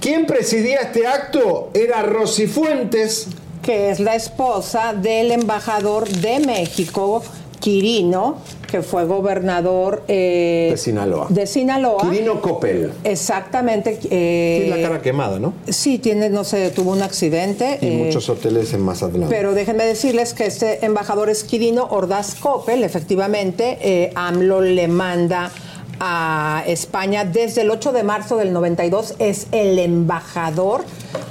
¿Quién 0.00 0.26
presidía 0.26 0.80
este 0.80 1.06
acto? 1.06 1.70
Era 1.74 2.02
Rosy 2.02 2.46
Fuentes. 2.46 3.28
Que 3.62 3.90
es 3.90 3.98
la 4.00 4.14
esposa 4.14 4.92
del 4.92 5.32
embajador 5.32 6.06
de 6.08 6.38
México, 6.40 7.22
Quirino, 7.64 8.36
que 8.70 8.82
fue 8.82 9.06
gobernador 9.06 10.02
eh, 10.06 10.68
De 10.72 10.76
Sinaloa. 10.76 11.28
de 11.30 11.46
Sinaloa. 11.46 12.02
Quirino 12.10 12.42
Coppel. 12.42 12.92
Exactamente. 13.04 13.98
eh, 14.10 14.64
Tiene 14.66 14.82
la 14.82 14.86
cara 14.90 15.00
quemada, 15.00 15.38
¿no? 15.38 15.54
Sí, 15.66 15.98
tiene, 15.98 16.28
no 16.28 16.44
sé, 16.44 16.68
tuvo 16.72 16.92
un 16.92 17.00
accidente. 17.00 17.78
Y 17.80 17.86
eh, 17.86 18.02
muchos 18.04 18.28
hoteles 18.28 18.74
en 18.74 18.82
Mazatlán. 18.82 19.30
Pero 19.30 19.54
déjenme 19.54 19.86
decirles 19.86 20.34
que 20.34 20.44
este 20.44 20.84
embajador 20.84 21.30
es 21.30 21.42
Quirino 21.42 21.86
Ordaz 21.90 22.34
Coppel, 22.34 22.84
efectivamente, 22.84 24.10
AMLO 24.14 24.60
le 24.60 24.86
manda 24.86 25.50
a 26.00 26.62
España 26.66 27.24
desde 27.24 27.62
el 27.62 27.70
8 27.70 27.92
de 27.92 28.02
marzo 28.02 28.36
del 28.36 28.52
92, 28.52 29.14
es 29.18 29.46
el 29.52 29.78
embajador 29.78 30.84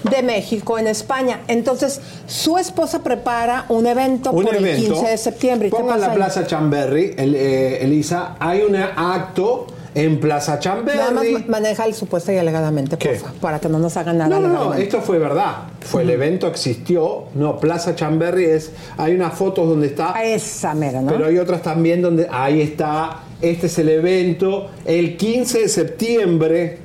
de 0.09 0.21
México 0.23 0.77
en 0.79 0.87
España. 0.87 1.41
Entonces, 1.47 2.01
su 2.27 2.57
esposa 2.57 3.03
prepara 3.03 3.65
un 3.69 3.85
evento 3.87 4.31
un 4.31 4.43
por 4.45 4.55
el 4.55 4.65
evento. 4.65 4.93
15 4.93 5.07
de 5.11 5.17
septiembre. 5.17 5.67
¿Y 5.67 5.71
qué 5.71 5.83
pasa 5.83 5.97
la 5.97 6.07
ahí? 6.11 6.15
Plaza 6.15 6.45
Chamberry, 6.47 7.15
el, 7.17 7.35
eh, 7.35 7.83
Elisa. 7.83 8.35
Hay 8.39 8.61
un 8.61 8.75
acto 8.75 9.67
en 9.95 10.19
Plaza 10.19 10.57
Chamberry. 10.59 10.97
Nada 10.97 11.11
más 11.11 11.25
ma- 11.31 11.43
maneja 11.47 11.85
el 11.85 11.93
supuesto 11.93 12.31
y 12.31 12.37
alegadamente, 12.37 12.97
por 12.97 13.15
favor, 13.15 13.33
para 13.39 13.59
que 13.59 13.69
no 13.69 13.77
nos 13.79 13.95
hagan 13.95 14.17
nada. 14.17 14.39
No, 14.39 14.47
no, 14.47 14.65
no, 14.65 14.73
esto 14.73 15.01
fue 15.01 15.19
verdad. 15.19 15.55
Fue 15.81 16.01
el 16.01 16.09
evento, 16.09 16.47
existió. 16.47 17.25
No, 17.35 17.59
Plaza 17.59 17.93
Chamberry 17.95 18.45
es. 18.45 18.71
Hay 18.97 19.13
unas 19.13 19.33
fotos 19.35 19.67
donde 19.69 19.87
está. 19.87 20.13
Esa 20.23 20.73
mera, 20.73 21.01
¿no? 21.01 21.11
Pero 21.11 21.27
hay 21.27 21.37
otras 21.37 21.61
también 21.61 22.01
donde 22.01 22.27
ahí 22.31 22.61
está. 22.61 23.19
Este 23.43 23.67
es 23.67 23.77
el 23.77 23.89
evento. 23.89 24.69
El 24.85 25.17
15 25.17 25.59
de 25.59 25.69
septiembre. 25.69 26.79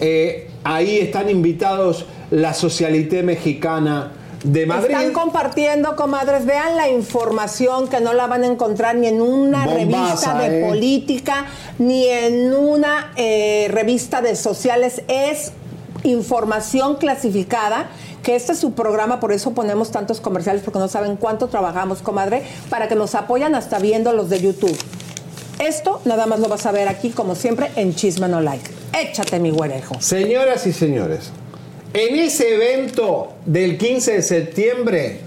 eh, 0.00 0.50
ahí 0.64 0.98
están 0.98 1.30
invitados 1.30 2.06
la 2.32 2.54
Socialité 2.54 3.22
Mexicana 3.22 4.10
de 4.42 4.66
Madrid. 4.66 4.96
Están 4.96 5.12
compartiendo, 5.12 5.94
comadres. 5.94 6.44
Vean 6.44 6.76
la 6.76 6.88
información 6.88 7.86
que 7.86 8.00
no 8.00 8.14
la 8.14 8.26
van 8.26 8.42
a 8.42 8.48
encontrar 8.48 8.96
ni 8.96 9.06
en 9.06 9.22
una 9.22 9.64
Bombaza, 9.64 10.32
revista 10.32 10.38
de 10.40 10.60
eh. 10.60 10.68
política, 10.68 11.46
ni 11.78 12.08
en 12.08 12.52
una 12.52 13.12
eh, 13.14 13.68
revista 13.70 14.20
de 14.20 14.34
sociales. 14.34 15.02
Es 15.06 15.52
información 16.02 16.96
clasificada. 16.96 17.86
Que 18.24 18.36
este 18.36 18.52
es 18.52 18.58
su 18.58 18.72
programa, 18.72 19.18
por 19.18 19.32
eso 19.32 19.52
ponemos 19.52 19.90
tantos 19.90 20.20
comerciales, 20.20 20.62
porque 20.62 20.78
no 20.78 20.86
saben 20.86 21.16
cuánto 21.16 21.48
trabajamos, 21.48 22.02
comadre, 22.02 22.44
para 22.70 22.86
que 22.86 22.94
nos 22.94 23.16
apoyan 23.16 23.56
hasta 23.56 23.80
viendo 23.80 24.12
los 24.12 24.30
de 24.30 24.40
YouTube. 24.40 24.78
Esto 25.62 26.00
nada 26.04 26.26
más 26.26 26.40
lo 26.40 26.48
vas 26.48 26.66
a 26.66 26.72
ver 26.72 26.88
aquí, 26.88 27.10
como 27.10 27.36
siempre, 27.36 27.70
en 27.76 27.94
Chisme 27.94 28.26
No 28.26 28.40
Like. 28.40 28.68
Échate, 29.00 29.38
mi 29.38 29.52
güerejo. 29.52 29.94
Señoras 30.00 30.66
y 30.66 30.72
señores, 30.72 31.30
en 31.94 32.18
ese 32.18 32.54
evento 32.54 33.34
del 33.46 33.78
15 33.78 34.14
de 34.14 34.22
septiembre, 34.22 35.20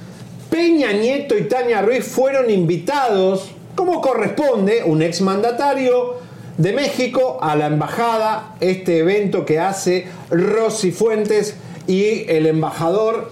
Peña 0.49 0.91
Nieto 0.91 1.37
y 1.37 1.43
Tania 1.43 1.81
Ruiz 1.81 2.03
fueron 2.03 2.49
invitados, 2.49 3.49
como 3.75 4.01
corresponde, 4.01 4.83
un 4.83 5.01
exmandatario 5.01 6.15
de 6.57 6.73
México 6.73 7.37
a 7.41 7.55
la 7.55 7.67
embajada, 7.67 8.57
este 8.59 8.99
evento 8.99 9.45
que 9.45 9.59
hace 9.59 10.07
Rosy 10.31 10.91
Fuentes 10.91 11.55
y 11.87 12.29
el 12.29 12.45
embajador 12.45 13.31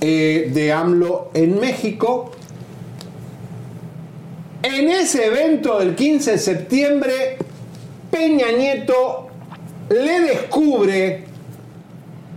eh, 0.00 0.50
de 0.52 0.72
AMLO 0.72 1.30
en 1.32 1.60
México. 1.60 2.32
En 4.64 4.88
ese 4.88 5.26
evento 5.26 5.78
del 5.78 5.94
15 5.94 6.30
de 6.30 6.38
septiembre, 6.38 7.36
Peña 8.10 8.50
Nieto 8.50 9.28
le 9.90 10.20
descubre, 10.20 11.24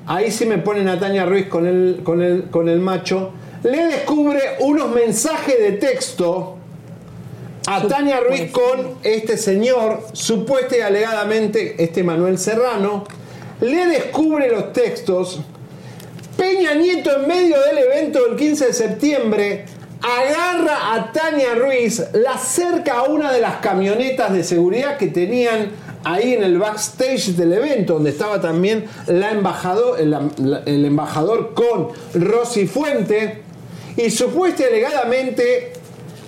ahí 0.06 0.30
sí 0.30 0.46
me 0.46 0.58
ponen 0.58 0.90
a 0.90 1.00
Tania 1.00 1.26
Ruiz 1.26 1.48
con 1.48 1.66
el, 1.66 2.02
con 2.04 2.22
el, 2.22 2.50
con 2.50 2.68
el 2.68 2.82
macho, 2.82 3.32
le 3.64 3.86
descubre 3.86 4.42
unos 4.60 4.90
mensajes 4.94 5.58
de 5.58 5.72
texto 5.72 6.58
a 7.66 7.88
Tania 7.88 8.20
Ruiz 8.20 8.52
con 8.52 8.96
este 9.04 9.38
señor, 9.38 10.02
supuesta 10.12 10.76
y 10.76 10.82
alegadamente 10.82 11.82
este 11.82 12.04
Manuel 12.04 12.38
Serrano, 12.38 13.06
le 13.62 13.86
descubre 13.86 14.52
los 14.52 14.74
textos. 14.74 15.40
Peña 16.36 16.74
Nieto 16.74 17.22
en 17.22 17.26
medio 17.26 17.56
del 17.62 17.78
evento 17.78 18.26
del 18.26 18.36
15 18.36 18.66
de 18.66 18.74
septiembre 18.74 19.77
agarra 20.02 20.94
a 20.94 21.12
Tania 21.12 21.56
Ruiz, 21.56 22.04
la 22.14 22.34
acerca 22.34 23.00
a 23.00 23.04
una 23.04 23.32
de 23.32 23.42
las 23.42 23.58
camionetas 23.58 24.34
de 24.34 24.44
seguridad 24.44 24.98
que 24.98 25.08
tenían 25.08 25.72
ahí 26.04 26.34
en 26.34 26.44
el 26.44 26.58
backstage 26.58 27.36
del 27.36 27.54
evento, 27.54 27.96
donde 27.96 28.12
estaba 28.12 28.40
también 28.40 28.86
la 29.08 29.32
embajador, 29.32 30.00
el, 30.00 30.16
el 30.66 30.86
embajador 30.86 31.54
con 31.54 31.90
Rosy 32.14 32.68
Fuente, 32.68 33.42
y 33.96 34.12
supuestamente 34.12 34.66
alegadamente 34.66 35.74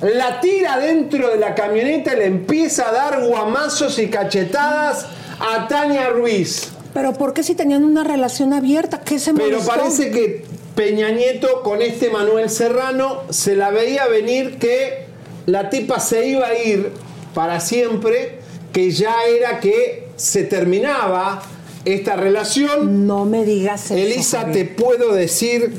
la 0.01 0.39
tira 0.39 0.77
dentro 0.79 1.29
de 1.29 1.37
la 1.37 1.53
camioneta 1.55 2.13
y 2.13 2.17
le 2.17 2.25
empieza 2.25 2.89
a 2.89 2.91
dar 2.91 3.25
guamazos 3.25 3.99
y 3.99 4.07
cachetadas 4.07 5.05
a 5.39 5.67
Tania 5.67 6.09
Ruiz. 6.09 6.69
Pero 6.93 7.13
¿por 7.13 7.33
qué 7.33 7.43
si 7.43 7.53
tenían 7.53 7.83
una 7.83 8.03
relación 8.03 8.53
abierta? 8.53 9.01
¿Qué 9.01 9.19
se 9.19 9.33
Pero 9.33 9.59
parece 9.59 10.09
que 10.09 10.45
Peña 10.79 11.11
Nieto 11.11 11.61
con 11.61 11.81
este 11.81 12.09
Manuel 12.09 12.49
Serrano 12.49 13.23
se 13.31 13.57
la 13.57 13.69
veía 13.69 14.07
venir 14.07 14.59
que 14.59 15.07
la 15.45 15.69
tipa 15.69 15.99
se 15.99 16.25
iba 16.29 16.47
a 16.47 16.57
ir 16.57 16.93
para 17.33 17.59
siempre, 17.59 18.39
que 18.71 18.89
ya 18.89 19.13
era 19.25 19.59
que 19.59 20.07
se 20.15 20.45
terminaba 20.45 21.41
esta 21.83 22.15
relación. 22.15 23.05
No 23.05 23.25
me 23.25 23.43
digas 23.43 23.91
eso. 23.91 23.95
Elisa, 23.95 24.39
Javier. 24.43 24.67
te 24.67 24.73
puedo 24.81 25.11
decir 25.11 25.73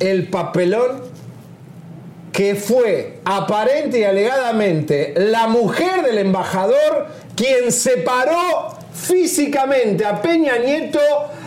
el 0.00 0.28
papelón 0.28 1.00
que 2.32 2.56
fue 2.56 3.20
aparente 3.24 4.00
y 4.00 4.02
alegadamente 4.02 5.14
la 5.16 5.46
mujer 5.46 6.02
del 6.02 6.18
embajador 6.18 7.06
quien 7.36 7.70
separó 7.70 8.76
físicamente 8.92 10.04
a 10.04 10.20
Peña 10.20 10.58
Nieto 10.58 10.98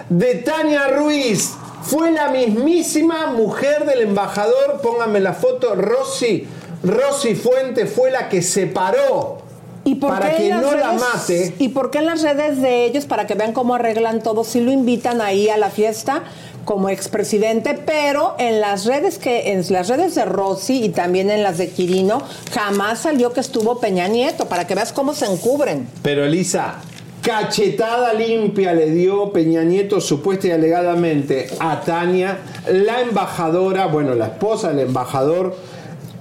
de 0.08 0.36
Tania 0.36 0.88
Ruiz. 0.88 1.56
Fue 1.86 2.12
la 2.12 2.30
mismísima 2.30 3.28
mujer 3.28 3.86
del 3.86 4.02
embajador, 4.02 4.82
pónganme 4.82 5.20
la 5.20 5.34
foto, 5.34 5.76
Rosy, 5.76 6.48
Rosy 6.84 7.36
Fuente 7.36 7.86
fue 7.86 8.12
la 8.12 8.28
que 8.30 8.42
separó 8.42 9.38
¿Y 9.84 9.96
por 9.96 10.10
para 10.10 10.32
qué 10.32 10.50
que 10.50 10.50
no 10.50 10.76
la 10.76 10.94
mate. 10.94 11.54
¿Y 11.60 11.70
por 11.70 11.92
qué 11.92 12.00
en 12.00 12.08
las 12.08 12.24
redes 12.24 12.60
de 12.60 12.86
ellos, 12.86 13.06
para 13.06 13.28
que 13.28 13.36
vean 13.36 13.54
cómo 13.54 13.76
arreglan 13.76 14.24
todo, 14.24 14.44
si 14.44 14.60
lo 14.62 14.72
invitan 14.72 15.22
ahí 15.22 15.48
a 15.50 15.58
la 15.58 15.70
fiesta 15.70 16.24
como 16.66 16.90
expresidente, 16.90 17.76
pero 17.76 18.34
en 18.40 18.60
las 18.60 18.86
redes 18.86 19.20
que 19.20 19.52
en 19.52 19.64
las 19.72 19.88
redes 19.88 20.16
de 20.16 20.26
Rossi 20.26 20.84
y 20.84 20.90
también 20.90 21.30
en 21.30 21.44
las 21.44 21.60
de 21.60 21.70
Quirino 21.70 22.24
jamás 22.52 23.02
salió 23.02 23.32
que 23.32 23.40
estuvo 23.40 23.80
Peña 23.80 24.08
Nieto, 24.08 24.48
para 24.48 24.66
que 24.66 24.74
veas 24.74 24.92
cómo 24.92 25.14
se 25.14 25.28
encubren. 25.28 25.88
Pero 26.02 26.26
Elisa, 26.26 26.82
cachetada 27.26 28.14
limpia 28.14 28.72
le 28.74 28.92
dio 28.92 29.32
Peña 29.32 29.64
Nieto 29.64 30.00
supuesta 30.00 30.48
y 30.48 30.52
alegadamente 30.52 31.48
a 31.60 31.82
Tania, 31.82 32.38
la 32.72 33.02
embajadora, 33.02 33.88
bueno, 33.88 34.14
la 34.14 34.28
esposa 34.28 34.70
del 34.70 34.82
embajador, 34.86 35.56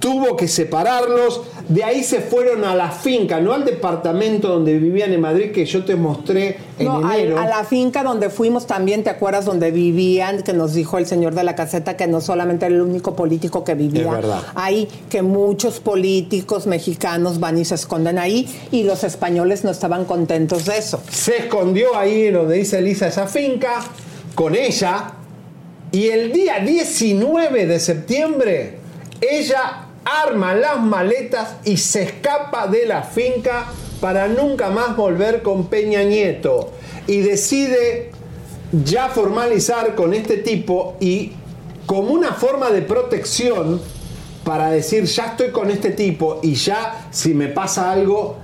tuvo 0.05 0.35
que 0.35 0.47
separarlos, 0.47 1.41
de 1.67 1.83
ahí 1.83 2.03
se 2.03 2.21
fueron 2.21 2.63
a 2.63 2.75
la 2.75 2.91
finca, 2.91 3.39
no 3.39 3.53
al 3.53 3.65
departamento 3.65 4.49
donde 4.49 4.77
vivían 4.77 5.11
en 5.13 5.19
Madrid 5.19 5.51
que 5.51 5.65
yo 5.65 5.83
te 5.83 5.95
mostré 5.95 6.57
en 6.77 6.85
No, 6.85 7.11
enero. 7.11 7.39
a 7.39 7.47
la 7.47 7.63
finca 7.63 8.03
donde 8.03 8.29
fuimos 8.29 8.67
también, 8.67 9.03
¿te 9.03 9.09
acuerdas? 9.09 9.45
Donde 9.45 9.71
vivían, 9.71 10.43
que 10.43 10.53
nos 10.53 10.75
dijo 10.75 10.99
el 10.99 11.07
señor 11.07 11.33
de 11.33 11.43
la 11.43 11.55
caseta 11.55 11.97
que 11.97 12.05
no 12.05 12.21
solamente 12.21 12.67
era 12.67 12.75
el 12.75 12.81
único 12.83 13.15
político 13.15 13.63
que 13.63 13.73
vivía 13.73 14.11
ahí, 14.53 14.87
que 15.09 15.23
muchos 15.23 15.79
políticos 15.79 16.67
mexicanos 16.67 17.39
van 17.39 17.57
y 17.57 17.65
se 17.65 17.73
esconden 17.73 18.19
ahí 18.19 18.47
y 18.71 18.83
los 18.83 19.03
españoles 19.03 19.63
no 19.63 19.71
estaban 19.71 20.05
contentos 20.05 20.65
de 20.65 20.77
eso. 20.77 21.01
se 21.09 21.35
escondió 21.37 21.97
ahí 21.97 22.29
donde 22.29 22.57
dice 22.57 22.77
Elisa 22.77 23.07
esa 23.07 23.25
finca 23.25 23.79
con 24.35 24.53
ella 24.53 25.13
y 25.91 26.09
el 26.09 26.31
día 26.31 26.59
19 26.59 27.65
de 27.65 27.79
septiembre 27.79 28.77
ella 29.19 29.84
arma 30.05 30.53
las 30.53 30.79
maletas 30.81 31.55
y 31.65 31.77
se 31.77 32.03
escapa 32.03 32.67
de 32.67 32.85
la 32.85 33.03
finca 33.03 33.65
para 33.99 34.27
nunca 34.27 34.69
más 34.69 34.95
volver 34.95 35.41
con 35.41 35.67
Peña 35.67 36.03
Nieto. 36.03 36.71
Y 37.07 37.21
decide 37.21 38.11
ya 38.83 39.09
formalizar 39.09 39.95
con 39.95 40.13
este 40.13 40.37
tipo 40.37 40.95
y 40.99 41.33
como 41.85 42.11
una 42.11 42.33
forma 42.33 42.71
de 42.71 42.81
protección 42.81 43.81
para 44.43 44.69
decir 44.69 45.05
ya 45.05 45.27
estoy 45.27 45.51
con 45.51 45.71
este 45.71 45.91
tipo 45.91 46.39
y 46.43 46.53
ya 46.53 47.07
si 47.11 47.33
me 47.33 47.47
pasa 47.47 47.91
algo 47.91 48.37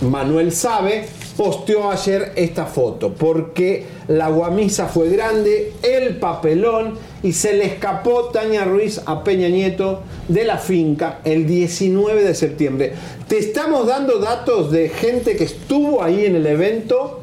Manuel 0.00 0.52
sabe, 0.52 1.06
posteó 1.36 1.90
ayer 1.90 2.32
esta 2.36 2.66
foto. 2.66 3.12
Porque 3.14 3.86
la 4.08 4.28
guamisa 4.28 4.86
fue 4.86 5.08
grande, 5.08 5.72
el 5.82 6.16
papelón 6.16 6.94
y 7.22 7.32
se 7.32 7.54
le 7.54 7.66
escapó 7.66 8.26
Tania 8.26 8.64
Ruiz 8.64 9.00
a 9.06 9.24
Peña 9.24 9.48
Nieto 9.48 10.02
de 10.28 10.44
la 10.44 10.58
finca 10.58 11.20
el 11.24 11.46
19 11.46 12.22
de 12.22 12.34
septiembre. 12.34 12.92
Te 13.26 13.38
estamos 13.38 13.86
dando 13.86 14.18
datos 14.18 14.70
de 14.70 14.88
gente 14.88 15.36
que 15.36 15.44
estuvo 15.44 16.02
ahí 16.02 16.26
en 16.26 16.36
el 16.36 16.46
evento, 16.46 17.22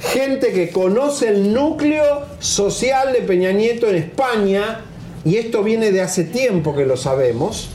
gente 0.00 0.52
que 0.52 0.70
conoce 0.70 1.28
el 1.28 1.52
núcleo 1.52 2.22
social 2.38 3.12
de 3.12 3.20
Peña 3.22 3.52
Nieto 3.52 3.88
en 3.88 3.96
España 3.96 4.82
y 5.24 5.36
esto 5.36 5.62
viene 5.62 5.92
de 5.92 6.00
hace 6.00 6.24
tiempo 6.24 6.74
que 6.74 6.86
lo 6.86 6.96
sabemos 6.96 7.68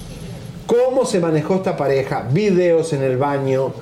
cómo 0.67 1.05
se 1.05 1.19
manejó 1.19 1.55
esta 1.55 1.77
pareja, 1.77 2.27
videos 2.31 2.93
en 2.93 3.01
el 3.01 3.17
baño 3.17 3.73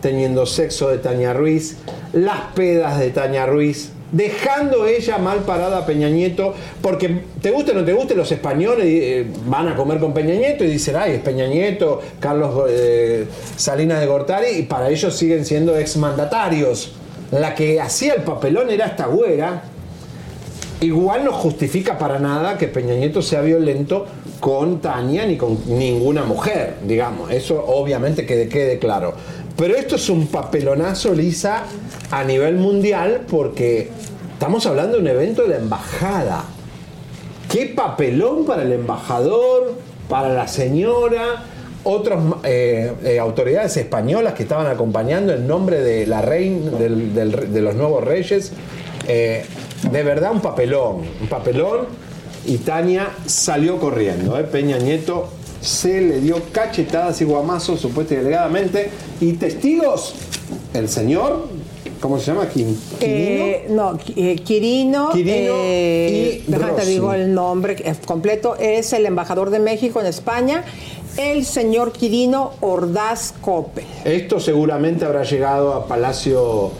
teniendo 0.00 0.46
sexo 0.46 0.88
de 0.88 0.98
Tania 0.98 1.32
Ruiz, 1.32 1.78
las 2.12 2.52
pedas 2.54 3.00
de 3.00 3.10
Tania 3.10 3.46
Ruiz, 3.46 3.90
dejando 4.12 4.86
ella 4.86 5.18
mal 5.18 5.40
parada 5.40 5.78
a 5.78 5.86
Peña 5.86 6.08
Nieto, 6.08 6.54
porque 6.80 7.22
te 7.40 7.50
guste 7.50 7.72
o 7.72 7.74
no 7.74 7.84
te 7.84 7.92
guste, 7.92 8.14
los 8.14 8.30
españoles 8.30 8.86
eh, 8.86 9.26
van 9.46 9.68
a 9.68 9.76
comer 9.76 9.98
con 9.98 10.12
Peña 10.14 10.34
Nieto 10.34 10.64
y 10.64 10.68
dicen, 10.68 10.96
ay, 10.96 11.12
es 11.12 11.20
Peña 11.20 11.46
Nieto, 11.46 12.00
Carlos 12.20 12.66
eh, 12.68 13.26
Salinas 13.56 14.00
de 14.00 14.06
Gortari, 14.06 14.48
y 14.58 14.62
para 14.62 14.90
ellos 14.90 15.14
siguen 15.16 15.44
siendo 15.44 15.76
exmandatarios. 15.76 16.92
La 17.32 17.54
que 17.54 17.80
hacía 17.80 18.14
el 18.14 18.22
papelón 18.22 18.70
era 18.70 18.86
esta 18.86 19.06
güera, 19.06 19.64
Igual 20.80 21.24
no 21.24 21.32
justifica 21.32 21.96
para 21.96 22.18
nada 22.18 22.58
que 22.58 22.68
Peña 22.68 22.94
Nieto 22.94 23.22
sea 23.22 23.40
violento 23.40 24.04
con 24.40 24.80
Tania 24.80 25.24
ni 25.24 25.38
con 25.38 25.58
ninguna 25.66 26.24
mujer, 26.24 26.74
digamos. 26.86 27.30
Eso 27.30 27.64
obviamente 27.66 28.26
que 28.26 28.46
quede 28.48 28.78
claro. 28.78 29.14
Pero 29.56 29.74
esto 29.74 29.96
es 29.96 30.08
un 30.10 30.26
papelonazo, 30.26 31.14
Lisa, 31.14 31.62
a 32.10 32.24
nivel 32.24 32.56
mundial 32.56 33.22
porque 33.28 33.90
estamos 34.32 34.66
hablando 34.66 34.96
de 34.96 35.02
un 35.02 35.08
evento 35.08 35.42
de 35.42 35.48
la 35.48 35.56
embajada. 35.56 36.44
Qué 37.50 37.66
papelón 37.74 38.44
para 38.44 38.62
el 38.62 38.72
embajador, 38.72 39.74
para 40.08 40.28
la 40.28 40.46
señora, 40.46 41.44
otras 41.84 42.18
autoridades 43.20 43.76
españolas 43.76 44.34
que 44.34 44.42
estaban 44.42 44.66
acompañando 44.66 45.32
en 45.32 45.46
nombre 45.46 45.80
de 45.80 46.06
la 46.06 46.20
reina, 46.20 46.72
de 46.72 47.60
los 47.62 47.74
nuevos 47.76 48.04
reyes. 48.04 48.52
Eh, 49.08 49.44
de 49.90 50.02
verdad 50.02 50.32
un 50.32 50.40
papelón, 50.40 51.02
un 51.20 51.28
papelón. 51.28 51.86
Y 52.44 52.58
Tania 52.58 53.08
salió 53.26 53.78
corriendo. 53.78 54.38
¿eh? 54.38 54.44
Peña 54.44 54.78
Nieto 54.78 55.28
se 55.66 56.00
le 56.00 56.20
dio 56.20 56.40
cachetadas 56.52 57.20
y 57.20 57.24
guamazos, 57.24 57.80
supuesta 57.80 58.14
y 58.14 58.18
delegadamente. 58.18 58.90
Y 59.20 59.32
testigos, 59.32 60.14
el 60.72 60.88
señor, 60.88 61.48
¿cómo 62.00 62.18
se 62.18 62.26
llama? 62.32 62.48
Quinino. 62.48 62.78
Eh, 63.00 63.66
no, 63.70 63.98
eh, 64.14 64.36
Quirino, 64.36 65.10
Quirino 65.12 65.54
eh, 65.56 66.42
y 66.46 66.50
déjame 66.50 66.72
te 66.72 66.86
digo 66.86 67.12
el 67.12 67.34
nombre 67.34 67.76
completo, 68.04 68.56
es 68.56 68.92
el 68.92 69.06
embajador 69.06 69.50
de 69.50 69.58
México 69.58 70.00
en 70.00 70.06
España, 70.06 70.64
el 71.16 71.44
señor 71.44 71.92
Quirino 71.92 72.52
Ordaz 72.60 73.34
Cope. 73.40 73.82
Esto 74.04 74.38
seguramente 74.38 75.04
habrá 75.04 75.24
llegado 75.24 75.74
a 75.74 75.86
Palacio 75.86 76.70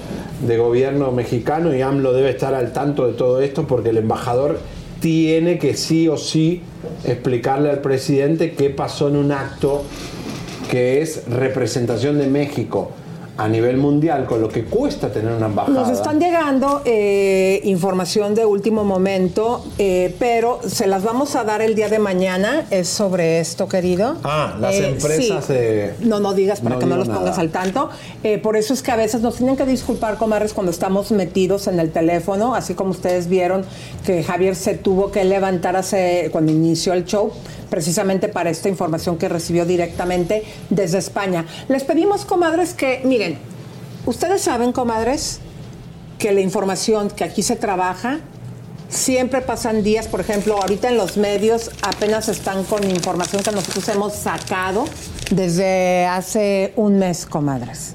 de 0.46 0.58
Gobierno 0.58 1.10
mexicano 1.12 1.74
y 1.74 1.82
AMLO 1.82 2.12
debe 2.12 2.30
estar 2.30 2.54
al 2.54 2.72
tanto 2.72 3.06
de 3.06 3.14
todo 3.14 3.40
esto 3.40 3.66
porque 3.66 3.88
el 3.88 3.96
embajador 3.96 4.60
tiene 5.00 5.58
que 5.58 5.74
sí 5.74 6.08
o 6.08 6.16
sí 6.16 6.62
explicarle 7.04 7.70
al 7.70 7.80
presidente 7.80 8.52
qué 8.52 8.70
pasó 8.70 9.08
en 9.08 9.16
un 9.16 9.32
acto 9.32 9.84
que 10.70 11.02
es 11.02 11.28
representación 11.28 12.18
de 12.18 12.26
México 12.26 12.92
a 13.38 13.48
nivel 13.48 13.76
mundial 13.76 14.24
con 14.26 14.40
lo 14.40 14.48
que 14.48 14.64
cuesta 14.64 15.10
tener 15.12 15.32
una 15.32 15.46
embajada. 15.46 15.80
Nos 15.80 15.90
están 15.90 16.18
llegando 16.18 16.82
eh, 16.84 17.60
información 17.64 18.34
de 18.34 18.46
último 18.46 18.84
momento, 18.84 19.64
eh, 19.78 20.14
pero 20.18 20.60
se 20.66 20.86
las 20.86 21.02
vamos 21.04 21.36
a 21.36 21.44
dar 21.44 21.60
el 21.60 21.74
día 21.74 21.88
de 21.88 21.98
mañana. 21.98 22.64
Es 22.70 22.88
sobre 22.88 23.40
esto, 23.40 23.68
querido. 23.68 24.16
Ah, 24.24 24.56
las 24.60 24.74
Eh, 24.74 24.88
empresas 24.88 25.44
sí. 25.44 25.52
de... 25.52 25.94
No, 26.00 26.18
no 26.20 26.32
digas 26.34 26.60
para 26.60 26.76
No 26.76 26.80
que 26.80 26.86
no 26.86 26.96
los 26.96 27.08
pongas 27.08 27.38
al 27.38 27.50
tanto. 27.50 27.90
Eh, 28.22 28.38
por 28.38 28.56
eso 28.56 28.72
es 28.72 28.82
que 28.82 28.90
a 28.90 28.96
veces 28.96 29.20
nos 29.20 29.36
tienen 29.36 29.56
que 29.56 29.66
disculpar, 29.66 30.16
comadres, 30.16 30.52
cuando 30.54 30.70
estamos 30.72 31.10
metidos 31.10 31.66
en 31.66 31.78
el 31.78 31.90
teléfono, 31.92 32.54
así 32.54 32.74
como 32.74 32.90
ustedes 32.90 33.28
vieron 33.28 33.64
que 34.04 34.22
Javier 34.24 34.56
se 34.56 34.74
tuvo 34.74 35.10
que 35.10 35.24
levantar 35.24 35.76
hace, 35.76 36.30
cuando 36.32 36.52
inició 36.52 36.92
el 36.94 37.04
show, 37.04 37.30
precisamente 37.70 38.28
para 38.28 38.50
esta 38.50 38.68
información 38.68 39.18
que 39.18 39.28
recibió 39.28 39.64
directamente 39.66 40.44
desde 40.70 40.98
España. 40.98 41.46
Les 41.68 41.84
pedimos, 41.84 42.24
comadres, 42.24 42.74
que, 42.74 43.00
miren, 43.04 43.38
ustedes 44.06 44.42
saben, 44.42 44.72
comadres, 44.72 45.40
que 46.18 46.32
la 46.32 46.40
información 46.40 47.10
que 47.10 47.24
aquí 47.24 47.42
se 47.42 47.56
trabaja 47.56 48.20
siempre 48.88 49.40
pasan 49.42 49.82
días, 49.82 50.06
por 50.06 50.20
ejemplo, 50.20 50.56
ahorita 50.60 50.88
en 50.88 50.96
los 50.96 51.16
medios 51.16 51.70
apenas 51.82 52.28
están 52.28 52.64
con 52.64 52.88
información 52.88 53.42
que 53.42 53.52
nosotros 53.52 53.88
hemos 53.88 54.14
sacado 54.14 54.84
desde 55.30 56.06
hace 56.06 56.72
un 56.76 56.98
mes, 56.98 57.26
comadres. 57.26 57.94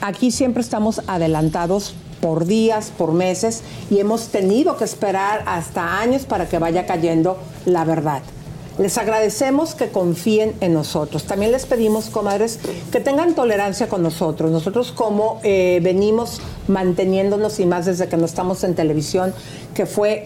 Aquí 0.00 0.30
siempre 0.30 0.62
estamos 0.62 1.02
adelantados 1.06 1.94
por 2.20 2.46
días, 2.46 2.92
por 2.96 3.12
meses, 3.12 3.62
y 3.90 3.98
hemos 3.98 4.28
tenido 4.28 4.76
que 4.76 4.84
esperar 4.84 5.42
hasta 5.46 6.00
años 6.00 6.22
para 6.24 6.48
que 6.48 6.58
vaya 6.58 6.86
cayendo 6.86 7.38
la 7.66 7.84
verdad. 7.84 8.22
Les 8.80 8.96
agradecemos 8.96 9.74
que 9.74 9.88
confíen 9.88 10.54
en 10.62 10.72
nosotros. 10.72 11.24
También 11.24 11.52
les 11.52 11.66
pedimos, 11.66 12.08
comadres, 12.08 12.58
que 12.90 12.98
tengan 12.98 13.34
tolerancia 13.34 13.88
con 13.88 14.02
nosotros. 14.02 14.50
Nosotros 14.50 14.90
como 14.90 15.38
eh, 15.42 15.80
venimos 15.82 16.40
manteniéndonos 16.66 17.60
y 17.60 17.66
más 17.66 17.84
desde 17.84 18.08
que 18.08 18.16
no 18.16 18.24
estamos 18.24 18.64
en 18.64 18.74
televisión, 18.74 19.34
que 19.74 19.84
fue 19.84 20.24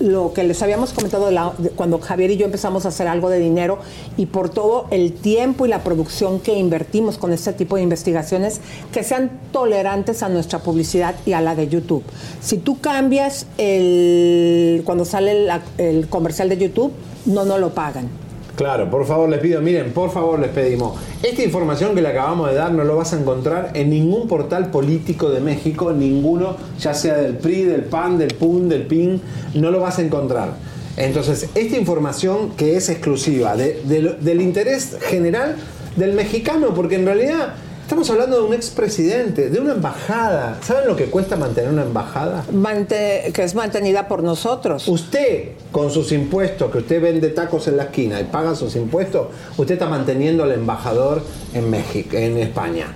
lo 0.00 0.32
que 0.32 0.44
les 0.44 0.62
habíamos 0.62 0.92
comentado 0.92 1.30
cuando 1.76 1.98
Javier 1.98 2.32
y 2.32 2.36
yo 2.36 2.46
empezamos 2.46 2.84
a 2.84 2.88
hacer 2.88 3.08
algo 3.08 3.30
de 3.30 3.38
dinero 3.38 3.78
y 4.16 4.26
por 4.26 4.50
todo 4.50 4.86
el 4.90 5.12
tiempo 5.12 5.66
y 5.66 5.68
la 5.68 5.82
producción 5.82 6.40
que 6.40 6.54
invertimos 6.54 7.18
con 7.18 7.32
este 7.32 7.52
tipo 7.52 7.76
de 7.76 7.82
investigaciones, 7.82 8.60
que 8.92 9.02
sean 9.02 9.30
tolerantes 9.52 10.22
a 10.22 10.28
nuestra 10.28 10.60
publicidad 10.60 11.14
y 11.26 11.32
a 11.32 11.40
la 11.40 11.54
de 11.54 11.68
YouTube. 11.68 12.04
Si 12.40 12.58
tú 12.58 12.80
cambias 12.80 13.46
el, 13.58 14.82
cuando 14.84 15.04
sale 15.04 15.48
el 15.78 16.08
comercial 16.08 16.48
de 16.48 16.58
YouTube, 16.58 16.92
no 17.26 17.44
nos 17.44 17.60
lo 17.60 17.74
pagan. 17.74 18.23
Claro, 18.56 18.88
por 18.88 19.04
favor 19.04 19.28
les 19.28 19.40
pido, 19.40 19.60
miren, 19.60 19.92
por 19.92 20.12
favor 20.12 20.38
les 20.38 20.50
pedimos, 20.50 20.96
esta 21.24 21.42
información 21.42 21.92
que 21.96 22.00
le 22.00 22.08
acabamos 22.08 22.50
de 22.50 22.54
dar 22.54 22.72
no 22.72 22.84
lo 22.84 22.96
vas 22.96 23.12
a 23.12 23.18
encontrar 23.18 23.72
en 23.74 23.90
ningún 23.90 24.28
portal 24.28 24.70
político 24.70 25.30
de 25.30 25.40
México, 25.40 25.92
ninguno, 25.92 26.56
ya 26.78 26.94
sea 26.94 27.16
del 27.16 27.36
PRI, 27.36 27.64
del 27.64 27.82
PAN, 27.82 28.16
del 28.16 28.34
PUN, 28.34 28.68
del 28.68 28.86
PIN, 28.86 29.20
no 29.54 29.72
lo 29.72 29.80
vas 29.80 29.98
a 29.98 30.02
encontrar. 30.02 30.50
Entonces, 30.96 31.48
esta 31.56 31.76
información 31.76 32.50
que 32.56 32.76
es 32.76 32.88
exclusiva 32.88 33.56
del 33.56 34.40
interés 34.40 34.98
general 35.00 35.56
del 35.96 36.12
mexicano, 36.12 36.74
porque 36.74 36.94
en 36.94 37.06
realidad 37.06 37.54
estamos 37.84 38.08
hablando 38.10 38.38
de 38.40 38.46
un 38.48 38.54
expresidente, 38.54 39.50
de 39.50 39.60
una 39.60 39.72
embajada. 39.74 40.58
¿Saben 40.62 40.86
lo 40.88 40.96
que 40.96 41.04
cuesta 41.06 41.36
mantener 41.36 41.70
una 41.70 41.82
embajada? 41.82 42.44
Mante- 42.52 43.30
que 43.32 43.42
es 43.44 43.54
mantenida 43.54 44.08
por 44.08 44.22
nosotros. 44.22 44.88
Usted, 44.88 45.50
con 45.70 45.90
sus 45.90 46.10
impuestos, 46.12 46.70
que 46.72 46.78
usted 46.78 47.00
vende 47.02 47.28
tacos 47.28 47.68
en 47.68 47.76
la 47.76 47.84
esquina 47.84 48.20
y 48.20 48.24
paga 48.24 48.54
sus 48.54 48.74
impuestos, 48.76 49.28
usted 49.58 49.74
está 49.74 49.86
manteniendo 49.86 50.44
al 50.44 50.52
embajador 50.52 51.22
en 51.52 51.70
México, 51.70 52.16
en 52.16 52.38
España. 52.38 52.86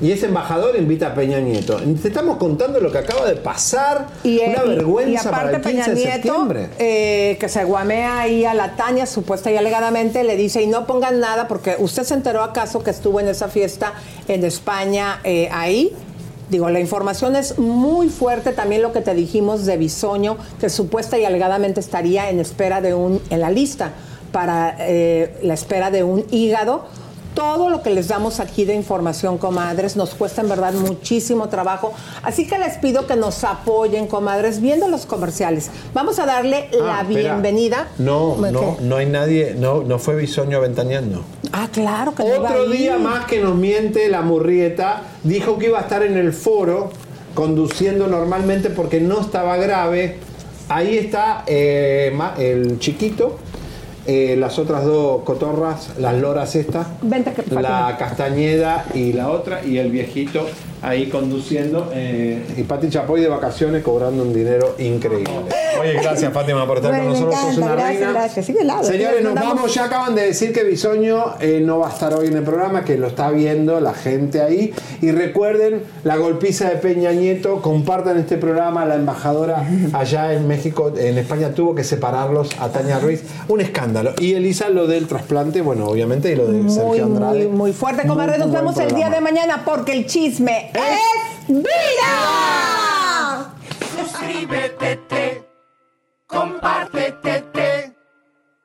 Y 0.00 0.12
ese 0.12 0.26
embajador 0.26 0.76
invita 0.76 1.08
a 1.08 1.14
Peña 1.14 1.40
Nieto. 1.40 1.76
Te 1.76 2.08
estamos 2.08 2.36
contando 2.36 2.80
lo 2.80 2.90
que 2.90 2.98
acaba 2.98 3.26
de 3.26 3.36
pasar. 3.36 4.08
Y, 4.22 4.40
una 4.40 4.62
vergüenza 4.62 5.10
y 5.10 5.16
aparte 5.16 5.32
para 5.32 5.56
el 5.56 5.62
15 5.62 5.68
Peña 5.70 5.86
de 5.86 5.94
Nieto, 5.94 6.12
septiembre. 6.12 6.68
eh, 6.78 7.36
que 7.38 7.48
se 7.48 7.64
guamea 7.64 8.20
ahí 8.20 8.44
a 8.44 8.54
la 8.54 8.76
Tania, 8.76 9.06
supuesta 9.06 9.50
y 9.50 9.56
alegadamente, 9.56 10.24
le 10.24 10.36
dice, 10.36 10.62
y 10.62 10.66
no 10.66 10.86
pongan 10.86 11.20
nada, 11.20 11.48
porque 11.48 11.76
usted 11.78 12.02
se 12.02 12.14
enteró 12.14 12.42
acaso 12.42 12.82
que 12.82 12.90
estuvo 12.90 13.20
en 13.20 13.28
esa 13.28 13.48
fiesta 13.48 13.94
en 14.28 14.44
España 14.44 15.20
eh, 15.24 15.48
ahí. 15.52 15.92
Digo, 16.50 16.68
la 16.68 16.80
información 16.80 17.36
es 17.36 17.58
muy 17.58 18.10
fuerte, 18.10 18.52
también 18.52 18.82
lo 18.82 18.92
que 18.92 19.00
te 19.00 19.14
dijimos 19.14 19.64
de 19.64 19.76
Bisoño, 19.78 20.36
que 20.60 20.68
supuesta 20.68 21.18
y 21.18 21.24
alegadamente 21.24 21.80
estaría 21.80 22.28
en 22.28 22.38
espera 22.38 22.80
de 22.80 22.94
un, 22.94 23.20
en 23.30 23.40
la 23.40 23.50
lista 23.50 23.92
para 24.30 24.76
eh, 24.80 25.38
la 25.42 25.54
espera 25.54 25.90
de 25.90 26.04
un 26.04 26.26
hígado. 26.30 26.84
Todo 27.34 27.68
lo 27.68 27.82
que 27.82 27.90
les 27.90 28.06
damos 28.08 28.38
aquí 28.38 28.64
de 28.64 28.74
información, 28.74 29.38
comadres, 29.38 29.96
nos 29.96 30.14
cuesta 30.14 30.40
en 30.40 30.48
verdad 30.48 30.72
muchísimo 30.72 31.48
trabajo. 31.48 31.92
Así 32.22 32.46
que 32.46 32.58
les 32.58 32.78
pido 32.78 33.06
que 33.08 33.16
nos 33.16 33.42
apoyen, 33.42 34.06
comadres, 34.06 34.60
viendo 34.60 34.86
los 34.86 35.04
comerciales. 35.04 35.70
Vamos 35.92 36.18
a 36.20 36.26
darle 36.26 36.68
la 36.72 36.98
Ah, 36.98 37.02
espera. 37.02 37.32
bienvenida. 37.32 37.88
No, 37.98 38.36
¿Qué? 38.40 38.52
no, 38.52 38.76
no 38.80 38.96
hay 38.96 39.06
nadie, 39.06 39.54
no, 39.58 39.82
no 39.82 39.98
fue 39.98 40.14
Bisoño 40.14 40.58
aventaneando. 40.58 41.24
Ah, 41.52 41.68
claro 41.72 42.14
que 42.14 42.22
no 42.22 42.40
Otro 42.40 42.68
día 42.68 42.98
más 42.98 43.24
que 43.26 43.40
nos 43.40 43.56
miente 43.56 44.08
la 44.08 44.22
murrieta, 44.22 45.02
dijo 45.24 45.58
que 45.58 45.66
iba 45.66 45.78
a 45.80 45.82
estar 45.82 46.02
en 46.04 46.16
el 46.16 46.32
foro 46.32 46.90
conduciendo 47.34 48.06
normalmente 48.06 48.70
porque 48.70 49.00
no 49.00 49.20
estaba 49.20 49.56
grave. 49.56 50.18
Ahí 50.68 50.96
está 50.98 51.42
eh, 51.48 52.16
el 52.38 52.78
chiquito, 52.78 53.38
eh, 54.06 54.36
las 54.38 54.58
otras 54.58 54.84
dos 54.84 55.22
cotorras, 55.22 55.92
las 55.98 56.14
loras 56.14 56.56
estas, 56.56 56.86
Vente 57.02 57.32
la. 57.50 57.96
Castañeda 57.98 58.86
y 58.94 59.12
la 59.12 59.30
otra, 59.30 59.64
y 59.64 59.78
el 59.78 59.90
viejito 59.90 60.46
ahí 60.84 61.08
conduciendo. 61.08 61.90
eh, 61.94 62.42
y 62.56 62.62
Pati 62.62 62.88
Chapoy 62.90 63.20
de 63.20 63.28
vacaciones 63.28 63.82
cobrando 63.82 64.22
un 64.22 64.32
dinero 64.32 64.74
increíble. 64.78 65.30
Oye, 65.80 65.94
gracias 65.94 66.32
Fátima 66.32 66.66
por 66.66 66.76
estar 66.78 66.92
Bueno, 66.92 67.12
con 67.12 67.20
nosotros. 67.20 67.40
encanta, 67.40 67.60
una 67.66 67.72
gracias, 67.74 67.98
reina. 68.00 68.12
gracias. 68.12 68.46
Sigue 68.46 68.60
helado. 68.60 68.84
Señores, 68.84 69.22
nos 69.24 69.34
Mandamos- 69.34 69.54
vamos. 69.56 69.74
Ya 69.74 69.84
acaban 69.84 70.14
de 70.14 70.22
decir 70.22 70.52
que 70.52 70.62
Bisoño 70.64 71.34
eh, 71.40 71.60
no 71.64 71.78
va 71.80 71.88
a 71.88 71.92
estar 71.92 72.14
hoy 72.14 72.28
en 72.28 72.36
el 72.36 72.42
programa, 72.44 72.84
que 72.84 72.96
lo 72.96 73.06
está 73.08 73.30
viendo 73.30 73.80
la 73.80 73.92
gente 73.94 74.40
ahí. 74.40 74.72
Y 75.02 75.10
recuerden 75.10 75.82
la 76.04 76.16
golpiza 76.16 76.68
de 76.70 76.76
Peña 76.76 77.12
Nieto. 77.12 77.60
Compartan 77.60 78.18
este 78.18 78.36
programa. 78.36 78.84
La 78.84 78.94
embajadora 78.94 79.66
allá 79.92 80.32
en 80.32 80.46
México, 80.46 80.92
en 80.96 81.18
España, 81.18 81.50
tuvo 81.54 81.74
que 81.74 81.82
separarlos 81.84 82.50
a 82.60 82.68
Tania 82.68 82.98
Ruiz. 83.00 83.22
Un 83.48 83.60
escándalo. 83.60 84.12
Y 84.20 84.34
Elisa, 84.34 84.68
lo 84.68 84.86
del 84.86 85.06
trasplante, 85.06 85.60
bueno, 85.60 85.86
obviamente, 85.86 86.32
y 86.32 86.36
lo 86.36 86.46
de 86.46 86.58
Muy, 86.58 86.72
Sergio 86.72 87.04
Andrade. 87.04 87.46
muy, 87.48 87.56
muy 87.56 87.72
fuerte, 87.72 88.06
comadres. 88.06 88.38
Nos 88.38 88.52
vemos 88.52 88.76
el 88.78 88.94
día 88.94 89.10
de 89.10 89.20
mañana 89.20 89.62
porque 89.64 89.92
el 89.92 90.06
chisme 90.06 90.70
es 90.74 91.46
vida. 91.48 92.14
Suscríbete, 93.96 94.96
te, 95.08 95.48
compártete, 96.26 97.40
te, 97.52 97.96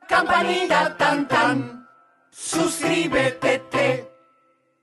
campanita 0.08 0.98
tan 0.98 1.28
tan. 1.28 1.88
Suscríbete, 2.32 3.60
te, 3.72 4.12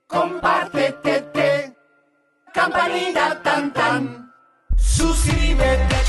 compártete, 0.07 1.21
te, 1.33 1.75
campanita 2.53 3.41
tan 3.43 3.73
tan. 3.73 4.33
Suscríbete, 4.77 5.87
te, 5.87 5.97
suscríbete, 5.97 6.06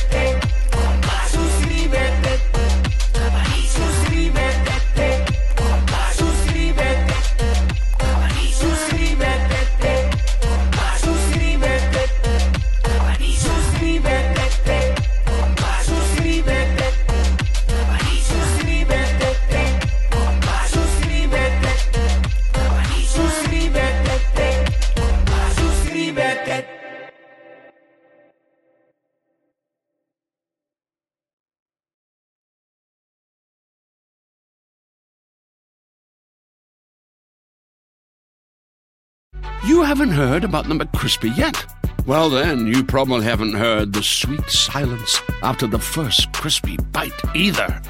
haven't 39.89 40.10
heard 40.10 40.44
about 40.44 40.69
the 40.69 40.74
McCrispy 40.74 41.35
yet? 41.35 41.65
Well, 42.06 42.28
then, 42.28 42.66
you 42.66 42.85
probably 42.85 43.24
haven't 43.24 43.55
heard 43.55 43.94
the 43.94 44.02
sweet 44.02 44.47
silence 44.51 45.23
after 45.43 45.66
the 45.66 45.78
first 45.78 46.31
crispy 46.35 46.77
bite 46.93 47.19
either. 47.35 47.81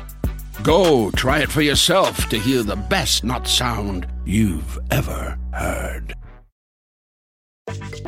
Go 0.62 1.10
try 1.16 1.40
it 1.40 1.50
for 1.50 1.60
yourself 1.60 2.28
to 2.28 2.38
hear 2.38 2.62
the 2.62 2.76
best 2.76 3.24
not 3.24 3.48
sound 3.48 4.06
you've 4.24 4.78
ever 4.92 5.36
heard. 5.52 6.14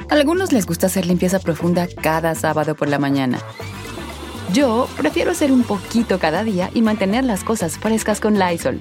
Algunos 0.08 0.52
les 0.52 0.66
gusta 0.66 0.86
hacer 0.86 1.06
limpieza 1.06 1.40
profunda 1.40 1.88
cada 2.00 2.36
sábado 2.36 2.76
por 2.76 2.86
la 2.86 3.00
mañana. 3.00 3.40
Yo 4.52 4.88
prefiero 4.96 5.32
hacer 5.32 5.50
un 5.50 5.64
poquito 5.64 6.20
cada 6.20 6.44
día 6.44 6.70
y 6.74 6.82
mantener 6.82 7.24
las 7.24 7.42
cosas 7.42 7.76
frescas 7.76 8.20
con 8.20 8.38
Lysol. 8.38 8.80